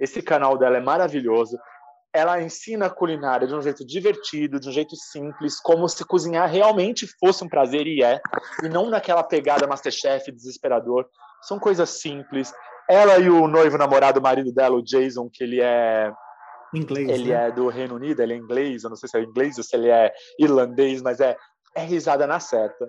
Esse 0.00 0.20
canal 0.20 0.58
dela 0.58 0.78
é 0.78 0.80
maravilhoso 0.80 1.56
ela 2.14 2.40
ensina 2.42 2.86
a 2.86 2.90
culinária 2.90 3.46
de 3.46 3.54
um 3.54 3.62
jeito 3.62 3.86
divertido, 3.86 4.60
de 4.60 4.68
um 4.68 4.72
jeito 4.72 4.94
simples, 4.96 5.58
como 5.58 5.88
se 5.88 6.04
cozinhar 6.04 6.48
realmente 6.48 7.06
fosse 7.18 7.42
um 7.42 7.48
prazer 7.48 7.86
e 7.86 8.02
é, 8.02 8.20
e 8.62 8.68
não 8.68 8.90
naquela 8.90 9.22
pegada 9.22 9.66
Masterchef 9.66 10.30
desesperador. 10.30 11.06
São 11.42 11.58
coisas 11.58 11.88
simples. 11.88 12.52
Ela 12.88 13.18
e 13.18 13.30
o 13.30 13.48
noivo 13.48 13.78
namorado, 13.78 14.20
o 14.20 14.22
marido 14.22 14.52
dela, 14.52 14.76
o 14.76 14.82
Jason, 14.82 15.30
que 15.32 15.42
ele 15.42 15.60
é 15.60 16.12
inglês, 16.74 17.08
ele 17.08 17.30
né? 17.30 17.48
é 17.48 17.50
do 17.50 17.68
Reino 17.68 17.94
Unido, 17.94 18.20
ele 18.20 18.34
é 18.34 18.36
inglês, 18.36 18.82
eu 18.82 18.90
não 18.90 18.96
sei 18.96 19.08
se 19.08 19.16
é 19.16 19.22
inglês 19.22 19.58
ou 19.58 19.64
se 19.64 19.76
ele 19.76 19.88
é 19.88 20.12
irlandês, 20.38 21.02
mas 21.02 21.20
é 21.20 21.36
é 21.74 21.82
risada 21.82 22.26
na 22.26 22.38
certa. 22.38 22.86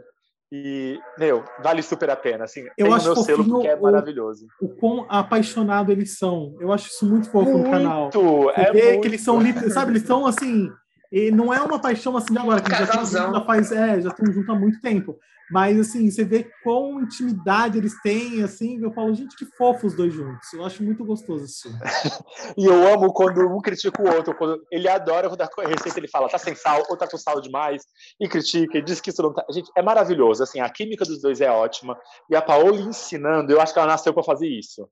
E, 0.56 1.00
meu, 1.18 1.44
vale 1.64 1.82
super 1.82 2.12
a 2.12 2.16
pena. 2.16 2.44
Assim, 2.44 2.68
eu 2.78 2.86
tem 2.86 2.94
acho 2.94 3.12
o 3.12 3.16
meu 3.16 3.24
selo 3.24 3.44
porque 3.44 3.68
é 3.68 3.76
o, 3.76 3.82
maravilhoso. 3.82 4.46
O 4.62 4.70
quão 4.70 5.08
apaixonado 5.10 5.92
eles 5.92 6.16
são. 6.16 6.56
Eu 6.60 6.72
acho 6.72 6.90
isso 6.90 7.08
muito 7.08 7.28
fofo 7.32 7.50
muito, 7.50 7.66
no 7.66 7.72
canal. 7.72 8.12
Você 8.12 8.62
é 8.62 8.72
muito. 8.72 9.02
que 9.02 9.08
eles 9.08 9.22
são, 9.22 9.42
sabe, 9.72 9.94
eles 9.94 10.04
são 10.04 10.28
assim. 10.28 10.70
E 11.14 11.30
não 11.30 11.54
é 11.54 11.62
uma 11.62 11.80
paixão 11.80 12.18
assim 12.18 12.34
de 12.34 12.40
agora, 12.40 12.60
que 12.60 12.72
já, 12.72 12.88
tão, 12.88 13.06
já 13.06 13.46
faz, 13.46 13.72
é, 13.72 14.02
já 14.02 14.10
estão 14.10 14.34
juntos 14.34 14.50
há 14.50 14.56
muito 14.56 14.82
tempo. 14.82 15.16
Mas 15.52 15.80
assim, 15.80 16.10
você 16.10 16.24
vê 16.24 16.50
quão 16.64 17.02
intimidade 17.02 17.78
eles 17.78 17.94
têm, 18.02 18.42
assim, 18.42 18.82
eu 18.82 18.92
falo, 18.92 19.14
gente, 19.14 19.36
que 19.36 19.46
fofo 19.56 19.86
os 19.86 19.96
dois 19.96 20.12
juntos. 20.12 20.52
Eu 20.52 20.66
acho 20.66 20.82
muito 20.82 21.06
gostoso 21.06 21.46
isso. 21.46 21.70
e 22.58 22.66
eu 22.66 22.88
amo 22.92 23.14
quando 23.14 23.48
um 23.48 23.62
critica 23.62 24.02
o 24.02 24.16
outro, 24.16 24.34
quando 24.34 24.60
ele 24.72 24.88
adora 24.90 25.30
quando 25.30 25.42
a 25.42 25.70
receita 25.70 26.00
ele 26.00 26.08
fala, 26.08 26.28
tá 26.28 26.40
sem 26.40 26.56
sal, 26.56 26.82
ou 26.90 26.98
tá 26.98 27.08
com 27.08 27.18
sal 27.20 27.40
demais, 27.40 27.84
e 28.20 28.28
critica, 28.28 28.80
e 28.80 28.82
diz 28.82 29.00
que 29.00 29.12
isso 29.12 29.22
não 29.22 29.32
tá. 29.32 29.46
Gente, 29.52 29.70
é 29.78 29.84
maravilhoso, 29.84 30.42
assim, 30.42 30.62
a 30.62 30.70
química 30.70 31.06
dos 31.06 31.22
dois 31.22 31.42
é 31.42 31.52
ótima, 31.52 31.96
e 32.28 32.36
a 32.36 32.42
Paola 32.42 32.82
ensinando, 32.82 33.52
eu 33.52 33.62
acho 33.62 33.72
que 33.72 33.78
ela 33.78 33.90
nasceu 33.90 34.16
para 34.16 34.24
fazer 34.24 34.48
isso. 34.48 34.90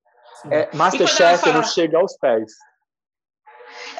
É, 0.51 0.69
Masterchef 0.75 1.41
fala... 1.41 1.55
não 1.55 1.63
chega 1.63 1.97
aos 1.97 2.15
pés. 2.17 2.51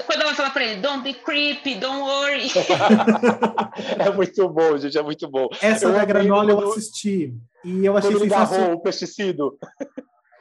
Quando 0.05 0.21
ela 0.21 0.33
fala 0.33 0.49
para 0.49 0.63
ele, 0.65 0.81
don't 0.81 1.03
be 1.03 1.13
creepy, 1.13 1.75
don't 1.75 2.01
worry. 2.01 2.47
é 3.99 4.11
muito 4.11 4.49
bom, 4.49 4.77
gente, 4.77 4.97
é 4.97 5.01
muito 5.01 5.29
bom. 5.29 5.47
Essa 5.61 5.85
eu 5.85 5.93
da 5.93 6.05
granola 6.05 6.51
eu 6.51 6.71
assisti. 6.71 7.33
E 7.63 7.85
eu 7.85 7.95
achei 7.95 8.17
sensacional. 8.17 8.73
o 8.73 8.79
pesticida. 8.81 9.43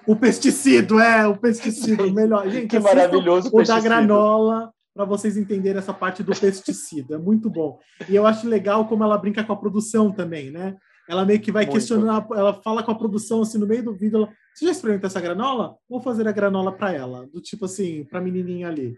O 0.06 0.16
pesticida, 0.16 1.04
é, 1.04 1.26
o 1.26 1.36
pesticida, 1.36 2.06
melhor. 2.10 2.48
Gente, 2.50 2.68
que 2.68 2.78
maravilhoso 2.78 3.48
o 3.48 3.56
pesticida. 3.58 3.74
da 3.74 3.80
granola 3.80 4.72
para 4.94 5.04
vocês 5.04 5.36
entenderem 5.36 5.78
essa 5.78 5.94
parte 5.94 6.22
do 6.22 6.32
pesticida. 6.34 7.14
É 7.14 7.18
muito 7.18 7.48
bom. 7.48 7.78
E 8.08 8.16
eu 8.16 8.26
acho 8.26 8.48
legal 8.48 8.86
como 8.88 9.04
ela 9.04 9.18
brinca 9.18 9.44
com 9.44 9.52
a 9.52 9.56
produção 9.56 10.10
também, 10.10 10.50
né? 10.50 10.76
Ela 11.08 11.24
meio 11.24 11.40
que 11.40 11.52
vai 11.52 11.64
muito. 11.64 11.74
questionar, 11.74 12.26
ela 12.32 12.54
fala 12.54 12.82
com 12.82 12.90
a 12.90 12.94
produção 12.94 13.42
assim 13.42 13.58
no 13.58 13.66
meio 13.66 13.82
do 13.82 13.94
vídeo, 13.94 14.16
ela, 14.16 14.28
você 14.54 14.66
já 14.66 14.70
experimentou 14.70 15.08
essa 15.08 15.20
granola? 15.20 15.76
Vou 15.88 16.00
fazer 16.00 16.26
a 16.28 16.32
granola 16.32 16.72
para 16.72 16.92
ela, 16.92 17.26
do 17.32 17.40
tipo 17.40 17.64
assim, 17.64 18.04
para 18.04 18.20
menininha 18.20 18.68
ali. 18.68 18.96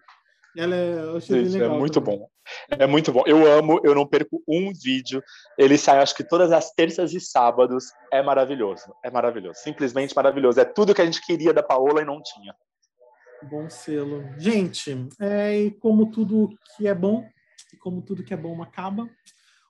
Ela 0.56 0.74
é, 0.74 0.94
eu 0.94 1.16
achei 1.16 1.44
Gente, 1.44 1.54
legal. 1.54 1.76
É 1.76 1.78
muito 1.78 2.00
também. 2.00 2.18
bom. 2.18 2.28
É 2.70 2.86
muito 2.86 3.12
bom. 3.12 3.22
Eu 3.26 3.50
amo, 3.50 3.80
eu 3.82 3.94
não 3.94 4.06
perco 4.06 4.42
um 4.46 4.72
vídeo. 4.72 5.22
Ele 5.56 5.78
sai, 5.78 5.98
acho 5.98 6.14
que 6.14 6.24
todas 6.24 6.52
as 6.52 6.72
terças 6.72 7.12
e 7.14 7.20
sábados. 7.20 7.86
É 8.12 8.22
maravilhoso. 8.22 8.94
É 9.02 9.10
maravilhoso. 9.10 9.60
Simplesmente 9.60 10.14
maravilhoso. 10.14 10.60
É 10.60 10.64
tudo 10.64 10.94
que 10.94 11.00
a 11.00 11.04
gente 11.04 11.24
queria 11.24 11.52
da 11.52 11.62
Paola 11.62 12.02
e 12.02 12.04
não 12.04 12.20
tinha. 12.22 12.54
Bom 13.50 13.68
selo. 13.68 14.24
Gente, 14.38 15.08
é, 15.20 15.70
como 15.80 16.10
tudo 16.10 16.50
que 16.76 16.86
é 16.86 16.94
bom, 16.94 17.24
e 17.72 17.76
como 17.76 18.02
tudo 18.02 18.22
que 18.22 18.34
é 18.34 18.36
bom 18.36 18.62
acaba, 18.62 19.08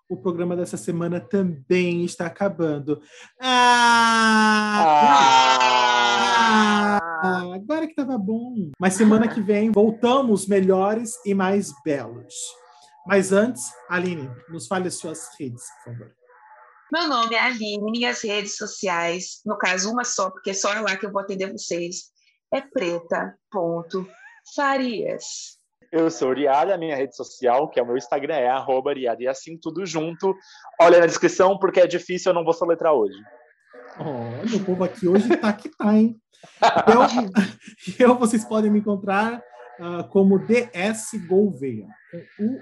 o 0.09 0.16
programa 0.16 0.54
dessa 0.54 0.76
semana 0.76 1.20
também 1.20 2.04
está 2.04 2.26
acabando. 2.26 3.00
Ah! 3.40 4.84
ah, 4.84 6.98
ah 6.98 7.02
agora 7.23 7.86
que 7.86 7.93
estava 7.93 8.19
bom. 8.19 8.70
Mas 8.78 8.94
semana 8.94 9.28
que 9.28 9.40
vem 9.40 9.70
voltamos 9.70 10.47
melhores 10.47 11.12
e 11.24 11.32
mais 11.35 11.73
belos. 11.85 12.35
Mas 13.07 13.32
antes, 13.32 13.62
Aline, 13.89 14.28
nos 14.49 14.66
fale 14.66 14.89
as 14.89 14.94
suas 14.94 15.28
redes, 15.39 15.62
por 15.85 15.93
favor. 15.93 16.11
Meu 16.93 17.09
nome 17.09 17.35
é 17.35 17.40
Aline, 17.40 17.90
minhas 17.90 18.23
redes 18.23 18.57
sociais, 18.57 19.40
no 19.47 19.57
caso 19.57 19.90
uma 19.90 20.05
só, 20.05 20.31
porque 20.31 20.51
é 20.51 20.55
só 20.55 20.69
lá 20.81 20.97
que 20.97 21.07
eu 21.07 21.12
vou 21.12 21.23
atender 21.23 21.51
vocês, 21.51 22.12
é 22.53 22.61
preta.farias. 22.61 25.24
Eu 25.90 26.11
sou 26.11 26.32
Riada, 26.32 26.78
minha 26.78 26.97
rede 26.97 27.16
social, 27.16 27.69
que 27.69 27.81
é 27.81 27.82
o 27.82 27.86
meu 27.86 27.97
Instagram, 27.97 28.35
é 28.35 28.49
arroba 28.49 28.94
Riada, 28.94 29.23
e 29.23 29.28
assim 29.28 29.59
tudo 29.59 29.86
junto. 29.86 30.35
Olha 30.81 31.01
na 31.01 31.07
descrição, 31.07 31.59
porque 31.59 31.81
é 31.81 31.86
difícil, 31.86 32.31
eu 32.31 32.35
não 32.35 32.44
vou 32.44 32.53
soletrar 32.53 32.93
hoje. 32.93 33.16
Olha, 33.98 34.56
o 34.56 34.64
povo 34.64 34.85
aqui 34.85 35.06
hoje 35.06 35.36
tá 35.36 35.52
que 35.52 35.69
tá, 35.69 35.97
hein? 35.97 36.20
Eu, 36.86 38.09
eu 38.09 38.19
vocês 38.19 38.44
podem 38.44 38.70
me 38.70 38.81
encontrar 38.81 39.43
uh, 39.78 40.09
como 40.09 40.39
DS 40.39 41.12
Gouveia, 41.27 41.86
com 42.10 42.44
U 42.44 42.60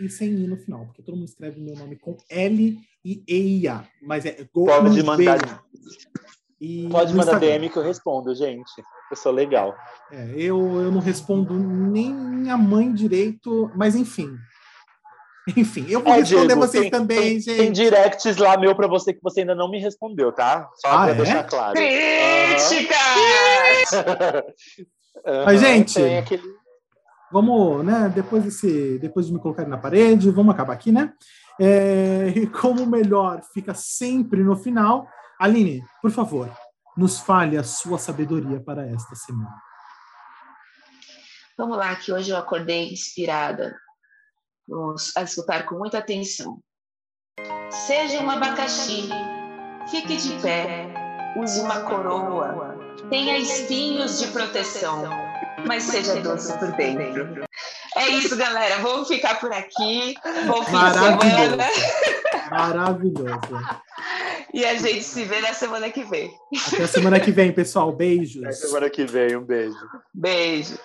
e 0.00 0.08
sem 0.08 0.30
I 0.30 0.46
no 0.46 0.56
final, 0.56 0.86
porque 0.86 1.02
todo 1.02 1.16
mundo 1.16 1.28
escreve 1.28 1.60
meu 1.60 1.76
nome 1.76 1.96
com 1.96 2.16
L 2.28 2.78
e 3.04 3.22
E-I-A, 3.28 3.84
mas 4.02 4.24
é 4.26 4.46
Gouveia. 4.52 4.80
Pode 4.80 5.02
mandar, 5.02 5.64
e 6.60 6.88
pode 6.88 7.14
mandar 7.14 7.38
DM 7.38 7.68
que 7.68 7.76
eu 7.76 7.82
respondo, 7.82 8.34
gente. 8.34 8.72
Eu 9.10 9.16
sou 9.16 9.32
legal. 9.32 9.76
É, 10.10 10.30
eu, 10.36 10.58
eu 10.80 10.90
não 10.90 11.00
respondo 11.00 11.54
nem 11.54 12.12
minha 12.12 12.56
mãe 12.56 12.92
direito, 12.92 13.70
mas 13.76 13.94
enfim. 13.94 14.34
Enfim, 15.56 15.86
eu 15.88 16.00
vou 16.00 16.14
é, 16.14 16.16
responder 16.16 16.46
Diego, 16.46 16.60
vocês 16.60 16.82
tem, 16.82 16.90
também, 16.90 17.18
tem, 17.18 17.40
gente. 17.40 17.56
Tem 17.56 17.72
directs 17.72 18.36
lá 18.38 18.56
meu 18.56 18.74
para 18.74 18.86
você 18.86 19.12
que 19.12 19.22
você 19.22 19.40
ainda 19.40 19.54
não 19.54 19.70
me 19.70 19.78
respondeu, 19.78 20.32
tá? 20.32 20.70
Só 20.76 20.88
ah, 20.88 20.98
para 21.02 21.10
é? 21.10 21.14
deixar 21.14 21.44
claro. 21.44 21.74
Crítica! 21.74 22.94
Uhum. 25.26 25.44
Mas, 25.44 25.60
gente, 25.60 26.02
aquele... 26.02 26.42
vamos, 27.30 27.84
né? 27.84 28.10
Depois, 28.14 28.42
desse, 28.42 28.98
depois 28.98 29.26
de 29.26 29.32
me 29.32 29.38
colocar 29.38 29.66
na 29.66 29.78
parede, 29.78 30.30
vamos 30.30 30.54
acabar 30.54 30.72
aqui, 30.72 30.90
né? 30.90 31.12
É, 31.60 32.32
e 32.34 32.46
como 32.46 32.86
melhor 32.86 33.42
fica 33.52 33.74
sempre 33.74 34.42
no 34.42 34.56
final, 34.56 35.06
Aline, 35.38 35.84
por 36.02 36.10
favor, 36.10 36.50
nos 36.96 37.20
fale 37.20 37.56
a 37.56 37.62
sua 37.62 37.98
sabedoria 37.98 38.60
para 38.60 38.86
esta 38.86 39.14
semana. 39.14 39.54
Vamos 41.56 41.76
lá, 41.76 41.94
que 41.94 42.12
hoje 42.12 42.30
eu 42.30 42.36
acordei 42.36 42.92
inspirada. 42.92 43.76
Vamos 44.68 45.12
a 45.16 45.22
escutar 45.22 45.66
com 45.66 45.76
muita 45.76 45.98
atenção. 45.98 46.58
Seja 47.86 48.20
um 48.22 48.30
abacaxi, 48.30 49.08
fique 49.90 50.16
de 50.16 50.40
pé, 50.40 50.88
use 51.36 51.60
uma 51.60 51.80
coroa, 51.80 52.76
tenha 53.10 53.36
espinhos 53.36 54.20
de 54.20 54.28
proteção, 54.28 55.02
mas 55.66 55.82
seja 55.82 56.20
doce 56.20 56.56
por 56.58 56.72
dentro. 56.72 57.44
É 57.96 58.08
isso, 58.08 58.36
galera. 58.36 58.78
Vamos 58.78 59.08
ficar 59.08 59.38
por 59.38 59.52
aqui. 59.52 60.14
Bom 60.46 60.64
fim 60.64 60.72
de 60.72 60.92
semana. 60.92 61.64
Maravilhoso. 62.50 63.84
E 64.52 64.64
a 64.64 64.74
gente 64.74 65.02
se 65.02 65.24
vê 65.24 65.40
na 65.40 65.52
semana 65.52 65.90
que 65.90 66.04
vem. 66.04 66.32
Até 66.68 66.84
a 66.84 66.88
semana 66.88 67.20
que 67.20 67.30
vem, 67.30 67.52
pessoal. 67.52 67.90
Beijos. 67.94 68.42
Até 68.42 68.52
semana 68.52 68.90
que 68.90 69.04
vem. 69.04 69.36
Um 69.36 69.44
beijo. 69.44 69.76
Beijo. 70.12 70.78